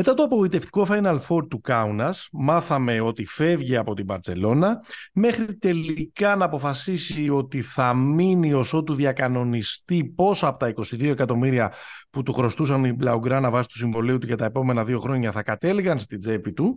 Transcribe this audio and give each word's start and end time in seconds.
Μετά 0.00 0.14
το 0.14 0.22
απογοητευτικό 0.22 0.86
Final 0.88 1.18
Four 1.28 1.48
του 1.48 1.60
Κάουνας, 1.60 2.28
μάθαμε 2.32 3.00
ότι 3.00 3.24
φεύγει 3.24 3.76
από 3.76 3.94
την 3.94 4.04
Μπαρτσελώνα, 4.04 4.78
μέχρι 5.12 5.56
τελικά 5.56 6.36
να 6.36 6.44
αποφασίσει 6.44 7.30
ότι 7.30 7.62
θα 7.62 7.94
μείνει 7.94 8.52
ως 8.52 8.72
ότου 8.72 8.94
διακανονιστεί 8.94 10.04
πόσα 10.04 10.48
από 10.48 10.58
τα 10.58 10.72
22 10.76 11.04
εκατομμύρια 11.04 11.72
που 12.10 12.22
του 12.22 12.32
χρωστούσαν 12.32 12.84
οι 12.84 12.92
Μπλαουγκράνα 12.92 13.50
βάσει 13.50 13.68
του 13.68 13.76
συμβολίου 13.76 14.18
του 14.18 14.26
για 14.26 14.36
τα 14.36 14.44
επόμενα 14.44 14.84
δύο 14.84 15.00
χρόνια 15.00 15.32
θα 15.32 15.42
κατέληγαν 15.42 15.98
στην 15.98 16.18
τσέπη 16.18 16.52
του, 16.52 16.76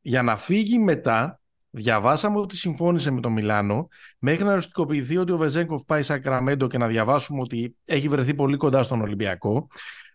για 0.00 0.22
να 0.22 0.36
φύγει 0.36 0.78
μετά 0.78 1.40
Διαβάσαμε 1.70 2.38
ότι 2.38 2.56
συμφώνησε 2.56 3.10
με 3.10 3.20
το 3.20 3.30
Μιλάνο, 3.30 3.88
μέχρι 4.18 4.44
να 4.44 4.52
οριστικοποιηθεί 4.52 5.16
ότι 5.16 5.32
ο 5.32 5.36
Βεζέγκοφ 5.36 5.82
πάει 5.86 6.02
Σακραμέντο 6.02 6.66
και 6.66 6.78
να 6.78 6.86
διαβάσουμε 6.86 7.40
ότι 7.40 7.76
έχει 7.84 8.08
βρεθεί 8.08 8.34
πολύ 8.34 8.56
κοντά 8.56 8.82
στον 8.82 9.00
Ολυμπιακό 9.00 9.68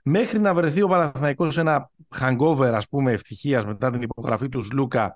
μέχρι 0.04 0.40
να 0.40 0.54
βρεθεί 0.54 0.82
ο 0.82 0.88
Παναθηναϊκός 0.88 1.58
ένα 1.58 1.90
hangover 2.20 2.72
ας 2.74 2.88
πούμε 2.88 3.12
ευτυχίας 3.12 3.66
μετά 3.66 3.92
την 3.92 4.02
υπογραφή 4.02 4.50
του 4.50 4.62
Σλούκα 4.62 5.16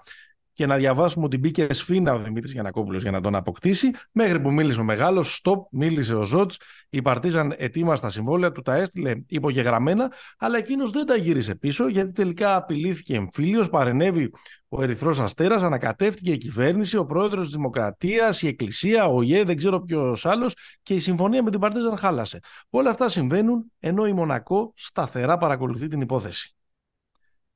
και 0.57 0.65
να 0.65 0.75
διαβάσουμε 0.75 1.25
ότι 1.25 1.37
μπήκε 1.37 1.67
σφίνα 1.73 2.13
ο 2.13 2.17
Δημήτρης 2.17 2.51
Γιανακόπουλος 2.51 3.01
για 3.01 3.11
να 3.11 3.21
τον 3.21 3.35
αποκτήσει, 3.35 3.91
μέχρι 4.11 4.39
που 4.39 4.51
μίλησε 4.51 4.79
ο 4.79 4.83
μεγάλος, 4.83 5.35
στοπ, 5.35 5.67
μίλησε 5.71 6.15
ο 6.15 6.23
Ζότς, 6.23 6.59
η 6.89 7.01
Παρτίζαν 7.01 7.53
ετοίμασε 7.57 8.01
τα 8.01 8.09
συμβόλαια, 8.09 8.51
του 8.51 8.61
τα 8.61 8.75
έστειλε 8.75 9.15
υπογεγραμμένα, 9.27 10.11
αλλά 10.37 10.57
εκείνος 10.57 10.91
δεν 10.91 11.05
τα 11.05 11.15
γύρισε 11.15 11.55
πίσω, 11.55 11.87
γιατί 11.87 12.11
τελικά 12.11 12.55
απειλήθηκε 12.55 13.15
εμφύλιος, 13.15 13.69
παρενέβη 13.69 14.31
ο 14.67 14.83
Ερυθρός 14.83 15.19
Αστέρας, 15.19 15.63
ανακατεύτηκε 15.63 16.31
η 16.31 16.37
κυβέρνηση, 16.37 16.97
ο 16.97 17.05
πρόεδρος 17.05 17.45
της 17.45 17.55
Δημοκρατίας, 17.55 18.41
η 18.41 18.47
Εκκλησία, 18.47 19.05
ο 19.05 19.21
ΙΕ, 19.21 19.43
δεν 19.43 19.57
ξέρω 19.57 19.81
ποιος 19.81 20.25
άλλος 20.25 20.55
και 20.83 20.93
η 20.93 20.99
συμφωνία 20.99 21.43
με 21.43 21.51
την 21.51 21.59
Παρτίζαν 21.59 21.97
χάλασε. 21.97 22.39
Όλα 22.69 22.89
αυτά 22.89 23.09
συμβαίνουν 23.09 23.71
ενώ 23.79 24.05
η 24.07 24.13
Μονακό 24.13 24.73
σταθερά 24.75 25.37
παρακολουθεί 25.37 25.87
την 25.87 26.01
υπόθεση. 26.01 26.55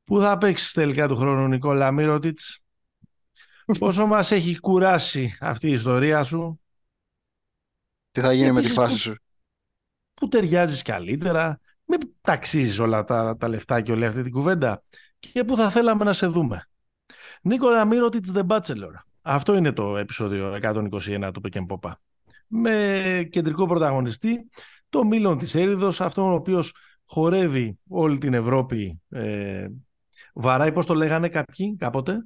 Πού 0.03 0.19
θα 0.19 0.37
παίξεις 0.37 0.71
τελικά 0.71 1.07
του 1.07 1.15
χρόνου, 1.15 1.47
Νικόλα 1.47 1.91
Μύρωτιτ, 1.91 2.39
Πόσο 3.79 4.05
μας 4.05 4.31
έχει 4.31 4.59
κουράσει 4.59 5.37
αυτή 5.39 5.67
η 5.67 5.71
ιστορία 5.71 6.23
σου; 6.23 6.61
Τι 8.11 8.21
θα 8.21 8.33
γίνει 8.33 8.51
με 8.51 8.61
τη 8.61 8.67
φάση 8.67 8.97
σου; 8.97 9.15
Πού 10.13 10.27
ταιριάζεις 10.27 10.81
καλύτερα, 10.81 11.59
μην 11.85 11.99
ταξίζεις 12.21 12.79
όλα 12.79 13.03
τα, 13.03 13.37
τα 13.37 13.47
λεφτά 13.47 13.81
και 13.81 13.91
όλη 13.91 14.05
αυτή 14.05 14.21
την 14.21 14.31
κουβέντα 14.31 14.83
και 15.19 15.43
πού 15.43 15.55
θα 15.55 15.69
θέλαμε 15.69 16.03
να 16.03 16.13
σε 16.13 16.27
δούμε. 16.27 16.65
Νίκολα 17.41 17.85
Μύρωτιτς 17.85 18.31
The 18.33 18.47
Bachelor. 18.47 18.93
Αυτό 19.21 19.55
είναι 19.55 19.71
το 19.71 19.97
επεισόδιο 19.97 20.57
121 20.61 21.29
του 21.33 21.41
Πεκεμπόπα. 21.41 21.99
Με 22.47 23.27
κεντρικό 23.31 23.65
πρωταγωνιστή 23.65 24.49
το 24.89 25.03
Μίλον 25.03 25.37
της 25.37 25.55
Έριδος, 25.55 26.01
αυτόν 26.01 26.31
ο 26.31 26.33
οποίος 26.33 26.73
χορεύει 27.05 27.79
όλη 27.87 28.17
την 28.17 28.33
Ευρώπη. 28.33 29.01
Ε, 29.09 29.67
βαράει, 30.33 30.71
πώς 30.71 30.85
το 30.85 30.93
λέγανε 30.93 31.29
κάποιοι 31.29 31.75
κάποτε; 31.75 32.25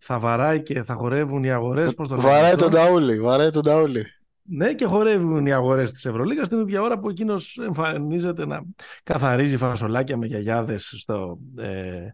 Θα 0.00 0.18
βαράει 0.18 0.62
και 0.62 0.82
θα 0.82 0.94
χορεύουν 0.94 1.44
οι 1.44 1.50
αγορές. 1.50 1.94
Πώς 1.94 2.08
το 2.08 2.20
βαράει 2.20 2.56
τον 2.56 2.70
Ταούλη, 2.70 3.20
βαράει 3.20 3.50
τον 3.50 3.62
Ταούλη. 3.62 4.06
Ναι, 4.42 4.74
και 4.74 4.84
χορεύουν 4.84 5.46
οι 5.46 5.52
αγορές 5.52 5.92
της 5.92 6.04
Ευρωλίγας 6.06 6.48
την 6.48 6.60
ίδια 6.60 6.82
ώρα 6.82 6.98
που 6.98 7.08
εκείνος 7.08 7.58
εμφανίζεται 7.58 8.46
να 8.46 8.62
καθαρίζει 9.02 9.56
φασολάκια 9.56 10.16
με 10.16 10.26
γιαγιάδες 10.26 10.94
στο, 10.98 11.38
ε, 11.56 12.06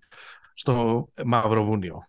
στο 0.54 1.08
Μαυροβούνιο. 1.24 2.06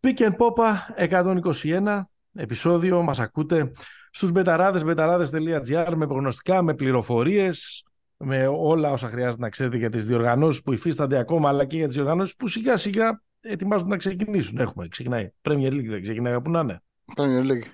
Pick 0.00 0.18
and 0.18 0.36
Popa 0.36 0.70
121 0.96 2.10
επεισόδιο, 2.34 3.02
μας 3.02 3.20
ακούτε 3.20 3.72
στους 4.10 4.30
μπεταράδες, 4.30 4.84
μπεταράδες.gr 4.84 5.92
με 5.96 6.06
προγνωστικά, 6.06 6.62
με 6.62 6.74
πληροφορίες, 6.74 7.84
με 8.16 8.46
όλα 8.46 8.90
όσα 8.90 9.08
χρειάζεται 9.08 9.42
να 9.42 9.48
ξέρετε 9.48 9.76
για 9.76 9.90
τις 9.90 10.06
διοργανώσεις 10.06 10.62
που 10.62 10.72
υφίστανται 10.72 11.18
ακόμα, 11.18 11.48
αλλά 11.48 11.64
και 11.64 11.76
για 11.76 11.86
τις 11.86 11.94
διοργανώσεις 11.94 12.36
που 12.36 12.48
σιγά 12.48 12.76
σιγά 12.76 13.22
ετοιμάζονται 13.42 13.90
να 13.90 13.96
ξεκινήσουν. 13.96 14.58
Έχουμε, 14.58 14.88
ξεκινάει. 14.88 15.30
Premier 15.42 15.72
League 15.72 15.88
δεν 15.88 16.02
ξεκινάει 16.02 16.32
από 16.32 16.50
να 16.50 16.60
είναι. 16.60 16.82
Premier 17.16 17.50
League. 17.50 17.66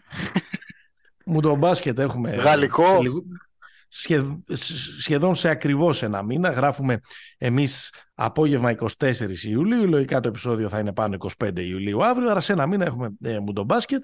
Μου 1.25 1.41
το 1.41 1.55
μπάσκετ 1.55 1.99
έχουμε. 1.99 2.31
Γαλλικό 2.31 3.01
σχεδόν 4.99 5.34
σε 5.34 5.49
ακριβώς 5.49 6.03
ένα 6.03 6.23
μήνα. 6.23 6.51
Γράφουμε 6.51 7.01
εμείς 7.39 7.93
απόγευμα 8.15 8.75
24 8.99 9.25
Ιουλίου, 9.43 9.87
λογικά 9.87 10.21
το 10.21 10.29
επεισόδιο 10.29 10.69
θα 10.69 10.79
είναι 10.79 10.93
πάνω 10.93 11.17
25 11.39 11.59
Ιουλίου 11.59 12.05
αύριο, 12.05 12.31
άρα 12.31 12.41
σε 12.41 12.53
ένα 12.53 12.67
μήνα 12.67 12.85
έχουμε 12.85 13.11
ε, 13.23 13.39
μπάσκετ. 13.67 14.03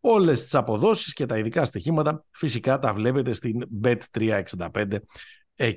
Όλες 0.00 0.42
τις 0.42 0.54
αποδόσεις 0.54 1.12
και 1.12 1.26
τα 1.26 1.38
ειδικά 1.38 1.64
στοιχήματα 1.64 2.24
φυσικά 2.30 2.78
τα 2.78 2.94
βλέπετε 2.94 3.32
στην 3.32 3.64
Bet365 3.82 4.96
ε, 5.54 5.70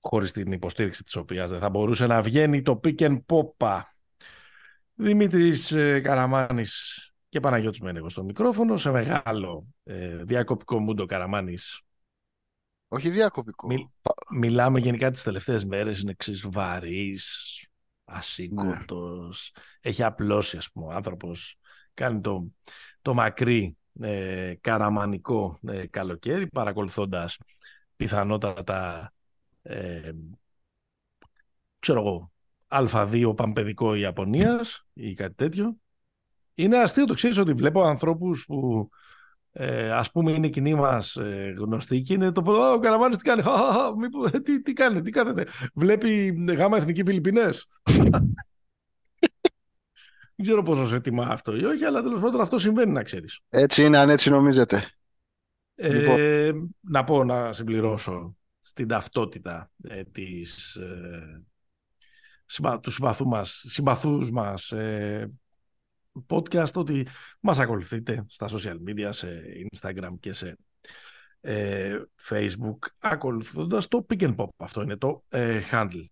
χωρίς 0.00 0.32
την 0.32 0.52
υποστήριξη 0.52 1.04
της 1.04 1.16
οποίας 1.16 1.50
δεν 1.50 1.58
θα 1.60 1.68
μπορούσε 1.68 2.06
να 2.06 2.22
βγαίνει 2.22 2.62
το 2.62 2.80
pick 2.84 2.98
and 2.98 3.18
pop. 3.26 3.80
Δημήτρης 4.94 5.72
ε, 5.72 6.00
Καραμάνης 6.00 6.98
και 7.28 7.40
Παναγιώτης 7.40 7.80
Μένεγος 7.80 8.12
στο 8.12 8.24
μικρόφωνο, 8.24 8.76
σε 8.76 8.90
μεγάλο 8.90 9.66
ε, 9.84 10.24
διακοπικό 10.24 10.78
μούντο 10.78 11.06
Καραμάνης 11.06 11.84
όχι 12.94 13.10
διακοπικό. 13.10 13.68
μιλάμε 14.30 14.78
γενικά 14.78 15.10
τις 15.10 15.22
τελευταίες 15.22 15.64
μέρες, 15.64 16.00
είναι 16.00 16.10
εξής 16.10 16.48
βαρύς, 16.48 17.66
ασύγκοτος, 18.04 19.52
ναι. 19.54 19.62
έχει 19.90 20.02
απλώσει 20.02 20.56
ας 20.56 20.70
πούμε 20.70 20.86
ο 20.86 20.90
άνθρωπος, 20.90 21.58
κάνει 21.94 22.20
το, 22.20 22.52
το 23.02 23.14
μακρύ 23.14 23.76
ε, 24.00 24.54
καραμανικό 24.60 25.58
ε, 25.62 25.86
καλοκαίρι 25.86 26.46
παρακολουθώντας 26.46 27.38
πιθανότατα 27.96 29.12
ε, 29.62 30.12
ξέρω 31.78 32.00
εγώ 32.00 32.32
α2 32.68 33.32
παμπεδικό 33.36 33.94
Ιαπωνίας 33.94 34.86
ή 34.92 35.14
κάτι 35.14 35.34
τέτοιο. 35.34 35.76
Είναι 36.54 36.78
αστείο 36.78 37.04
το 37.04 37.14
ξέρεις 37.14 37.38
ότι 37.38 37.52
βλέπω 37.52 37.82
ανθρώπους 37.82 38.44
που 38.44 38.88
ε, 39.52 39.90
ας 39.90 40.10
πούμε 40.10 40.32
είναι 40.32 40.48
κοινή 40.48 40.74
μας 40.74 41.16
ε, 41.16 41.54
γνωστή 41.58 42.00
και 42.00 42.14
είναι 42.14 42.32
το 42.32 42.42
πω, 42.42 42.72
ο 42.72 42.78
Καραμάνης 42.78 43.16
τι 43.16 43.24
κάνει, 43.24 43.42
μήπως, 43.98 44.30
ε, 44.30 44.40
τι, 44.40 44.62
τι 44.62 44.72
κάνει, 44.72 45.02
τι 45.02 45.10
κάθεται, 45.10 45.46
βλέπει 45.74 46.44
γάμα 46.56 46.76
εθνική 46.76 47.04
Φιλιππινές. 47.04 47.66
Δεν 50.36 50.46
ξέρω 50.46 50.62
πόσο 50.62 50.86
σε 50.86 51.00
τιμά 51.00 51.26
αυτό 51.26 51.56
ή 51.56 51.64
όχι, 51.64 51.84
αλλά 51.84 52.02
τέλος 52.02 52.20
πάντων 52.20 52.40
αυτό 52.40 52.58
συμβαίνει 52.58 52.92
να 52.92 53.02
ξέρεις. 53.02 53.40
Έτσι 53.48 53.84
είναι, 53.84 53.98
αν 53.98 54.10
έτσι 54.10 54.30
νομίζετε. 54.30 54.88
Ε, 55.74 55.92
λοιπόν. 55.92 56.76
Να 56.80 57.04
πω, 57.04 57.24
να 57.24 57.52
συμπληρώσω 57.52 58.36
στην 58.60 58.88
ταυτότητα 58.88 59.70
ε, 59.82 60.04
της, 60.04 60.74
ε, 60.74 61.42
τους 62.80 62.94
συμπαθού 62.94 63.26
μας, 63.26 63.64
συμπαθούς 63.66 64.30
μας 64.30 64.72
ε, 64.72 65.28
podcast 66.28 66.72
ότι 66.72 67.06
μας 67.40 67.58
ακολουθείτε 67.58 68.24
στα 68.28 68.48
social 68.48 68.76
media, 68.88 69.08
σε 69.10 69.42
Instagram 69.72 70.12
και 70.20 70.32
σε 70.32 70.56
ε, 71.40 72.02
Facebook 72.28 72.78
ακολουθώντας 72.98 73.88
το 73.88 74.06
Pick 74.08 74.20
and 74.20 74.34
Pop. 74.36 74.48
Αυτό 74.56 74.82
είναι 74.82 74.96
το 74.96 75.24
ε, 75.28 75.60
handle. 75.70 76.04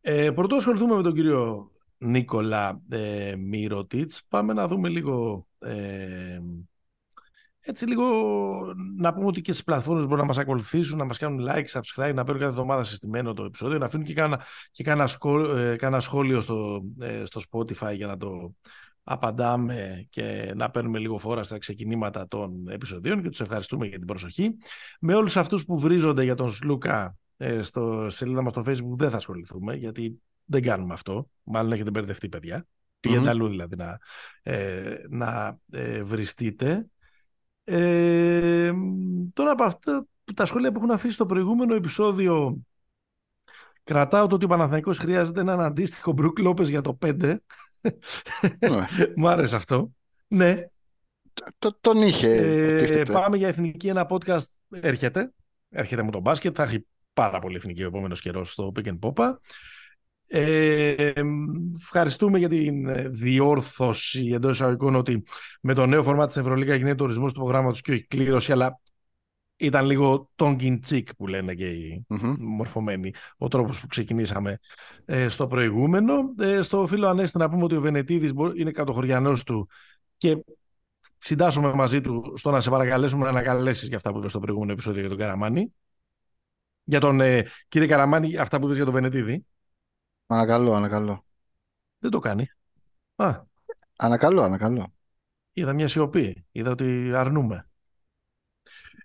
Ε, 0.00 0.30
πρωτού 0.30 0.56
ασχοληθούμε 0.56 0.96
με 0.96 1.02
τον 1.02 1.14
κύριο 1.14 1.70
Νίκολα 1.98 2.82
ε, 2.88 3.34
Μυρωτίτς, 3.36 4.22
πάμε 4.28 4.52
να 4.52 4.66
δούμε 4.68 4.88
λίγο 4.88 5.46
ε, 5.58 6.40
έτσι 7.68 7.86
λίγο 7.86 8.04
να 8.96 9.14
πούμε 9.14 9.26
ότι 9.26 9.40
και 9.40 9.52
στις 9.52 9.64
πλατφόρμες 9.64 10.04
μπορούν 10.04 10.18
να 10.18 10.24
μας 10.24 10.38
ακολουθήσουν, 10.38 10.98
να 10.98 11.04
μας 11.04 11.18
κάνουν 11.18 11.48
like, 11.48 11.66
subscribe, 11.66 12.14
να 12.14 12.24
παίρνουν 12.24 12.38
κάθε 12.38 12.44
εβδομάδα 12.44 12.82
συστημένο 12.82 13.32
το 13.32 13.44
επεισόδιο, 13.44 13.78
να 13.78 13.84
αφήνουν 13.86 14.06
και 14.06 14.14
κάνα, 14.14 14.40
και 14.70 14.82
κάνα, 15.76 16.00
σχόλιο 16.00 16.40
στο, 16.40 16.82
στο 17.24 17.40
Spotify 17.50 17.94
για 17.94 18.06
να 18.06 18.16
το 18.16 18.54
απαντάμε 19.02 20.06
και 20.10 20.52
να 20.56 20.70
παίρνουμε 20.70 20.98
λίγο 20.98 21.18
φόρα 21.18 21.42
στα 21.42 21.58
ξεκινήματα 21.58 22.28
των 22.28 22.68
επεισοδίων 22.68 23.22
και 23.22 23.28
τους 23.28 23.40
ευχαριστούμε 23.40 23.86
για 23.86 23.98
την 23.98 24.06
προσοχή. 24.06 24.56
Με 25.00 25.14
όλους 25.14 25.36
αυτούς 25.36 25.64
που 25.64 25.78
βρίζονται 25.78 26.22
για 26.22 26.34
τον 26.34 26.50
Σλούκα 26.50 27.16
ε, 27.36 27.62
στο 27.62 28.06
σελίδα 28.10 28.42
μας 28.42 28.52
στο 28.52 28.62
facebook 28.66 28.96
δεν 28.96 29.10
θα 29.10 29.16
ασχοληθούμε 29.16 29.74
γιατί 29.74 30.20
δεν 30.44 30.62
κάνουμε 30.62 30.92
αυτό. 30.92 31.28
Μάλλον 31.42 31.72
έχετε 31.72 31.90
μπερδευτεί 31.90 32.28
παιδιά. 32.28 32.62
Mm-hmm. 32.62 32.98
Πήγαινε 33.00 33.28
αλλού 33.28 33.48
δηλαδή 33.48 33.76
να, 33.76 33.98
ε, 34.42 34.96
να 35.08 35.58
ε, 35.70 36.02
βριστείτε. 36.02 36.86
Ε, 37.68 38.72
τώρα 39.32 39.50
από 39.50 39.64
αυτά 39.64 40.06
τα 40.34 40.44
σχόλια 40.44 40.72
που 40.72 40.78
έχουν 40.78 40.90
αφήσει 40.90 41.14
στο 41.14 41.26
προηγούμενο 41.26 41.74
επεισόδιο 41.74 42.58
κρατάω 43.84 44.26
το 44.26 44.34
ότι 44.34 44.44
ο 44.44 44.48
Παναθηναϊκός 44.48 44.98
χρειάζεται 44.98 45.40
έναν 45.40 45.60
αντίστοιχο 45.60 46.12
Μπρουκ 46.12 46.38
Λόπες 46.38 46.68
για 46.68 46.80
το 46.80 46.98
5 47.06 47.14
ναι. 47.20 47.38
Μ' 49.16 49.26
άρεσε 49.26 49.56
αυτό. 49.56 49.92
Ναι. 50.28 50.66
Το, 51.58 51.78
τον 51.80 52.02
είχε. 52.02 52.28
Ε, 52.28 53.02
πάμε 53.02 53.36
για 53.36 53.48
εθνική. 53.48 53.88
Ένα 53.88 54.06
podcast 54.10 54.44
έρχεται. 54.70 55.32
Έρχεται 55.68 56.02
με 56.02 56.10
τον 56.10 56.20
μπάσκετ. 56.20 56.52
Θα 56.56 56.62
έχει 56.62 56.86
πάρα 57.12 57.38
πολύ 57.38 57.56
εθνική 57.56 57.82
ο 57.82 57.86
επόμενος 57.86 58.20
καιρός 58.20 58.52
στο 58.52 58.72
Pick 58.76 58.86
and 58.86 58.98
Popa. 58.98 59.34
Ε, 60.28 61.12
ευχαριστούμε 61.76 62.38
για 62.38 62.48
την 62.48 62.86
διόρθωση 63.12 64.30
εντός 64.34 64.54
εισαγωγικών 64.54 64.94
ότι 64.94 65.22
με 65.60 65.74
το 65.74 65.86
νέο 65.86 66.02
φορμάτι 66.02 66.26
της 66.28 66.36
Ευρωλίγα 66.36 66.74
γίνεται 66.74 67.02
ορισμός 67.02 67.32
του 67.32 67.38
προγράμματος 67.38 67.80
και 67.80 67.92
όχι 67.92 68.06
κλήρωση, 68.06 68.52
αλλά 68.52 68.80
ήταν 69.56 69.86
λίγο 69.86 70.30
tongue 70.36 70.60
in 70.60 70.78
cheek 70.88 71.02
που 71.16 71.26
λένε 71.26 71.54
και 71.54 71.68
οι 71.70 72.04
Μμμ. 72.08 72.34
μορφωμένοι. 72.38 73.12
Ο 73.38 73.48
τρόπος 73.48 73.80
που 73.80 73.86
ξεκινήσαμε 73.86 74.58
ε, 75.04 75.28
στο 75.28 75.46
προηγούμενο. 75.46 76.14
Ε, 76.38 76.62
στο 76.62 76.86
φίλο 76.86 77.06
Ανέστη 77.06 77.38
να 77.38 77.48
πούμε 77.50 77.64
ότι 77.64 77.76
ο 77.76 77.80
Βενετίδης 77.80 78.32
μπο- 78.32 78.52
είναι 78.54 78.70
κατοχωριανός 78.70 79.44
του 79.44 79.68
και 80.16 80.44
συντάσσομαι 81.18 81.72
μαζί 81.74 82.00
του 82.00 82.32
στο 82.36 82.50
να 82.50 82.60
σε 82.60 82.70
παρακαλέσουμε 82.70 83.22
να 83.24 83.28
ανακαλέσεις 83.30 83.88
για 83.88 83.96
αυτά 83.96 84.12
που 84.12 84.18
είπες 84.18 84.30
στο 84.30 84.40
προηγούμενο 84.40 84.72
επεισόδιο 84.72 85.00
για 85.00 85.08
τον 85.08 85.18
Καραμάνη. 85.18 85.72
Για 86.84 87.00
τον 87.00 87.20
ε, 87.20 87.44
κύριε 87.68 87.86
Καραμάνη, 87.88 88.36
αυτά 88.36 88.58
που 88.58 88.64
είπες 88.64 88.76
για 88.76 88.84
τον 88.84 88.94
Βενετίδη. 88.94 89.44
Ανακαλώ, 90.26 90.74
ανακαλώ. 90.74 91.24
Δεν 91.98 92.10
το 92.10 92.18
κάνει. 92.18 92.50
Α, 93.16 93.40
Ανακαλώ, 93.96 94.42
ανακαλώ. 94.42 94.92
είδα 95.52 95.72
μια 95.72 95.88
σιωπή. 95.88 96.46
Είδα 96.52 96.70
ότι 96.70 97.12
αρνούμε. 97.14 97.68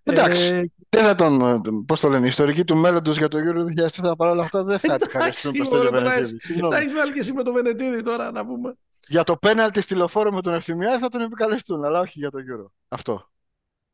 Εντάξει. 0.03 0.53
Ε, 0.53 0.63
Δεν 0.89 1.05
θα 1.05 1.15
τον, 1.15 1.41
ε, 1.41 1.59
πώς 1.85 1.99
το 1.99 2.09
λένε, 2.09 2.25
η 2.25 2.27
ιστορική 2.27 2.63
του 2.63 2.75
μέλλοντος 2.75 3.17
για 3.17 3.27
το 3.27 3.37
Euro 3.37 3.65
2004 3.65 4.15
παρόλα 4.17 4.43
αυτά 4.43 4.63
δεν 4.63 4.79
θα 4.79 4.93
Εντάξει, 4.93 5.05
επικαλεστούν 5.09 5.51
προς 5.53 5.69
τον 5.69 5.77
μωρέ, 5.77 5.89
τώρα 5.89 6.03
Βενετίδης. 6.03 6.31
Τα 6.41 6.47
Συγγνώμη. 6.47 6.75
έχεις 6.75 6.93
βάλει 6.93 7.13
και 7.13 7.19
εσύ 7.19 7.33
με 7.33 7.43
τον 7.43 7.53
Βενετίδη 7.53 8.03
τώρα 8.03 8.31
να 8.31 8.45
πούμε. 8.45 8.75
Για 9.07 9.23
το 9.23 9.37
πέναλτι 9.37 9.81
στη 9.81 9.95
λεωφόρο 9.95 10.31
με 10.31 10.41
τον 10.41 10.53
Ευθυμιάδη 10.53 11.01
θα 11.01 11.09
τον 11.09 11.21
επικαλεστούν, 11.21 11.83
αλλά 11.85 11.99
όχι 11.99 12.19
για 12.19 12.31
το 12.31 12.37
Euro. 12.39 12.71
Αυτό. 12.87 13.29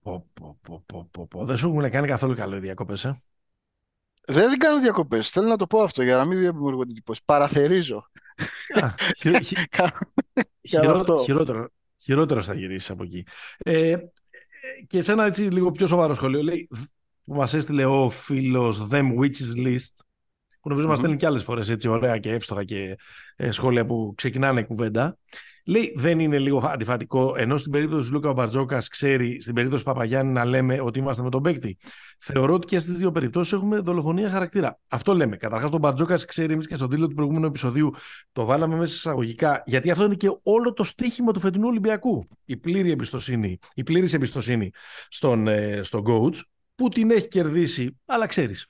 Πω, 0.03 0.25
πω, 0.33 0.57
πω, 0.61 0.83
πω, 0.85 1.07
πω, 1.11 1.27
πω. 1.27 1.45
Δεν 1.45 1.57
σου 1.57 1.67
έχουν 1.67 1.89
κάνει 1.91 2.07
καθόλου 2.07 2.35
καλό 2.35 2.55
οι 2.55 2.59
διακοπές, 2.59 3.05
ε. 3.05 3.21
Δεν 4.29 4.57
κάνω 4.57 4.79
διακοπές. 4.79 5.29
Θέλω 5.29 5.47
να 5.47 5.57
το 5.57 5.67
πω 5.67 5.81
αυτό 5.81 6.03
για 6.03 6.17
να 6.17 6.25
μην 6.25 6.39
δημιουργώ 6.39 6.81
εντύπωση. 6.81 7.21
Παραθερίζω. 7.25 8.09
Α, 8.81 8.89
χει- 9.17 9.43
χει- 9.43 9.67
Κάνω 9.77 9.91
χειρό- 10.61 10.95
αυτό. 10.95 11.21
χειρότερο, 11.23 11.69
χειρότερος 11.97 12.45
θα 12.45 12.53
γυρίσεις 12.53 12.89
από 12.89 13.03
εκεί. 13.03 13.25
Ε, 13.57 13.89
ε, 13.91 13.99
και 14.87 15.01
σε 15.01 15.11
ένα 15.11 15.25
έτσι 15.25 15.41
λίγο 15.43 15.71
πιο 15.71 15.87
σοβαρό 15.87 16.13
σχολείο, 16.13 16.41
λέει, 16.43 16.67
που 17.25 17.33
μας 17.33 17.53
έστειλε 17.53 17.85
ο 17.85 18.09
φίλος 18.09 18.87
Them 18.91 19.13
Witches 19.19 19.65
List, 19.65 19.93
που 20.61 20.69
νομίζω 20.69 20.87
μας 20.87 20.97
Μμμ. 20.97 21.03
στέλνει 21.03 21.15
και 21.17 21.25
άλλες 21.25 21.43
φορές 21.43 21.69
έτσι 21.69 21.87
ωραία 21.87 22.17
και 22.17 22.31
εύστοχα 22.33 22.63
και 22.63 22.97
ε, 23.35 23.51
σχόλια 23.51 23.85
που 23.85 24.13
ξεκινάνε 24.17 24.63
κουβέντα. 24.63 25.17
Λέει, 25.69 25.93
δεν 25.95 26.19
είναι 26.19 26.39
λίγο 26.39 26.61
αντιφατικό, 26.65 27.33
ενώ 27.37 27.57
στην 27.57 27.71
περίπτωση 27.71 28.07
του 28.07 28.13
Λούκα 28.13 28.29
ο 28.29 28.33
Μπαρτζόκας 28.33 28.87
ξέρει, 28.87 29.41
στην 29.41 29.53
περίπτωση 29.53 29.83
του 29.83 29.91
Παπαγιάννη 29.91 30.33
να 30.33 30.45
λέμε 30.45 30.81
ότι 30.81 30.99
είμαστε 30.99 31.23
με 31.23 31.29
τον 31.29 31.41
παίκτη. 31.41 31.77
Θεωρώ 32.19 32.53
ότι 32.53 32.67
και 32.67 32.79
στις 32.79 32.97
δύο 32.97 33.11
περιπτώσεις 33.11 33.53
έχουμε 33.53 33.79
δολοφονία 33.79 34.29
χαρακτήρα. 34.29 34.79
Αυτό 34.87 35.13
λέμε. 35.13 35.37
Καταρχάς, 35.37 35.71
τον 35.71 35.79
Μπαρτζόκας 35.79 36.25
ξέρει, 36.25 36.53
εμείς 36.53 36.67
και 36.67 36.75
στον 36.75 36.89
τίτλο 36.89 37.07
του 37.07 37.15
προηγούμενου 37.15 37.45
επεισοδίου 37.45 37.93
το 38.31 38.45
βάλαμε 38.45 38.75
μέσα 38.75 38.93
εισαγωγικά, 38.93 39.63
γιατί 39.65 39.91
αυτό 39.91 40.03
είναι 40.03 40.15
και 40.15 40.37
όλο 40.43 40.73
το 40.73 40.83
στίχημα 40.83 41.31
του 41.31 41.39
φετινού 41.39 41.67
Ολυμπιακού. 41.67 42.27
Η 42.45 42.57
πλήρη 42.57 42.91
εμπιστοσύνη, 42.91 43.57
η 43.73 43.83
πλήρης 43.83 44.13
εμπιστοσύνη 44.13 44.71
στον, 45.07 45.47
ε, 45.47 45.79
στον 45.83 46.03
coach, 46.07 46.41
που 46.75 46.89
την 46.89 47.11
έχει 47.11 47.27
κερδίσει, 47.27 47.97
αλλά 48.05 48.25
ξέρεις. 48.25 48.67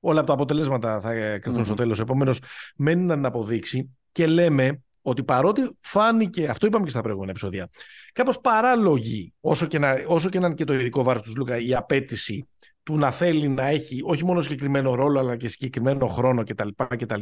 Όλα 0.00 0.18
από 0.18 0.28
τα 0.28 0.34
αποτελέσματα 0.34 1.00
θα 1.00 1.14
κρυθούν 1.38 1.58
Μμμ. 1.58 1.64
στο 1.64 1.74
τέλος. 1.74 2.00
Επομένως, 2.00 2.38
μένει 2.76 3.02
να 3.02 3.14
την 3.14 3.26
αποδείξει 3.26 3.96
και 4.12 4.26
λέμε 4.26 4.82
ότι 5.06 5.22
παρότι 5.22 5.70
φάνηκε, 5.80 6.46
αυτό 6.46 6.66
είπαμε 6.66 6.84
και 6.84 6.90
στα 6.90 7.00
προηγούμενα 7.00 7.30
επεισόδια, 7.30 7.68
κάπως 8.12 8.40
παράλογη, 8.40 9.34
όσο 9.40 9.66
και 9.66 9.78
να, 9.78 9.96
όσο 10.06 10.28
και 10.28 10.38
να 10.38 10.46
είναι 10.46 10.54
και 10.54 10.64
το 10.64 10.74
ειδικό 10.74 11.02
βάρος 11.02 11.22
του 11.22 11.32
Λούκα, 11.36 11.58
η 11.58 11.74
απέτηση 11.74 12.48
του 12.82 12.96
να 12.96 13.10
θέλει 13.10 13.48
να 13.48 13.66
έχει 13.66 14.00
όχι 14.04 14.24
μόνο 14.24 14.40
συγκεκριμένο 14.40 14.94
ρόλο, 14.94 15.18
αλλά 15.18 15.36
και 15.36 15.48
συγκεκριμένο 15.48 16.06
χρόνο 16.06 16.44
κτλ. 16.44 16.68
κτλ. 16.88 17.20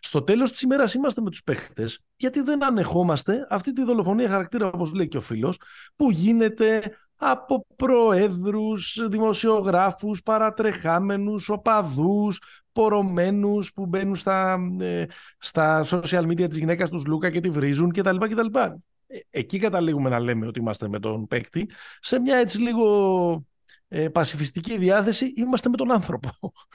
Στο 0.00 0.22
τέλος 0.22 0.50
της 0.50 0.60
ημέρας 0.60 0.94
είμαστε 0.94 1.20
με 1.20 1.30
τους 1.30 1.42
παίχτες, 1.42 2.00
γιατί 2.16 2.40
δεν 2.40 2.64
ανεχόμαστε 2.64 3.46
αυτή 3.48 3.72
τη 3.72 3.84
δολοφονία 3.84 4.28
χαρακτήρα, 4.28 4.66
όπως 4.66 4.92
λέει 4.92 5.08
και 5.08 5.16
ο 5.16 5.20
φίλος, 5.20 5.60
που 5.96 6.10
γίνεται 6.10 6.96
από 7.16 7.66
προέδρους, 7.76 9.06
δημοσιογράφους, 9.08 10.22
παρατρεχάμενους, 10.22 11.48
οπαδούς, 11.48 12.40
πορωμένους 12.72 13.72
που 13.72 13.86
μπαίνουν 13.86 14.16
στα, 14.16 14.58
ε, 14.80 15.04
στα 15.38 15.84
social 15.84 16.22
media 16.26 16.48
της 16.48 16.58
γυναίκας 16.58 16.90
τους 16.90 17.06
Λούκα 17.06 17.30
και 17.30 17.40
τη 17.40 17.50
βρίζουν 17.50 17.92
κτλ. 17.92 18.16
κτλ. 18.16 18.58
Ε, 19.06 19.18
Εκεί 19.30 19.58
καταλήγουμε 19.58 20.08
να 20.08 20.20
λέμε 20.20 20.46
ότι 20.46 20.58
είμαστε 20.58 20.88
με 20.88 20.98
τον 20.98 21.26
παίκτη. 21.26 21.70
Σε 22.00 22.18
μια 22.18 22.36
έτσι 22.36 22.58
λίγο 22.58 23.44
ε, 23.88 24.08
πασιφιστική 24.08 24.78
διάθεση 24.78 25.32
είμαστε 25.36 25.68
με 25.68 25.76
τον 25.76 25.92
άνθρωπο. 25.92 26.30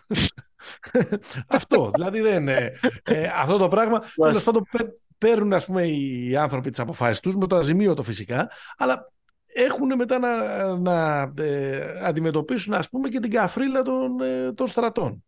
αυτό. 1.47 1.91
Δηλαδή 1.93 2.19
δεν 2.21 2.41
είναι. 2.41 2.71
Ε, 3.03 3.29
αυτό 3.35 3.57
το 3.57 3.67
πράγμα. 3.67 4.01
Τέλος 4.15 4.43
πάντων, 4.43 4.63
παί- 4.71 4.91
παίρνουν 5.17 5.53
ας 5.53 5.65
πούμε, 5.65 5.87
οι 5.87 6.35
άνθρωποι 6.35 6.69
τις 6.69 6.79
αποφάσεις 6.79 7.19
τους 7.19 7.35
με 7.35 7.47
το 7.47 7.55
αζημίωτο 7.55 8.03
φυσικά, 8.03 8.49
αλλά 8.77 9.11
έχουν 9.53 9.95
μετά 9.95 10.19
να, 10.19 10.75
να 10.77 11.31
ε, 11.43 11.99
αντιμετωπίσουν 12.05 12.73
ας 12.73 12.89
πούμε 12.89 13.09
και 13.09 13.19
την 13.19 13.31
καφρίλα 13.31 13.81
των, 13.81 14.21
ε, 14.21 14.53
των 14.53 14.67
στρατών. 14.67 15.23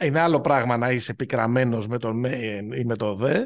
Είναι 0.00 0.20
άλλο 0.20 0.40
πράγμα 0.40 0.76
να 0.76 0.90
είσαι 0.90 1.14
πικραμένος 1.14 1.86
με 1.86 1.98
τον 1.98 2.18
μεν 2.18 2.72
ή 2.72 2.84
με 2.84 2.96
το 2.96 3.14
δε 3.14 3.44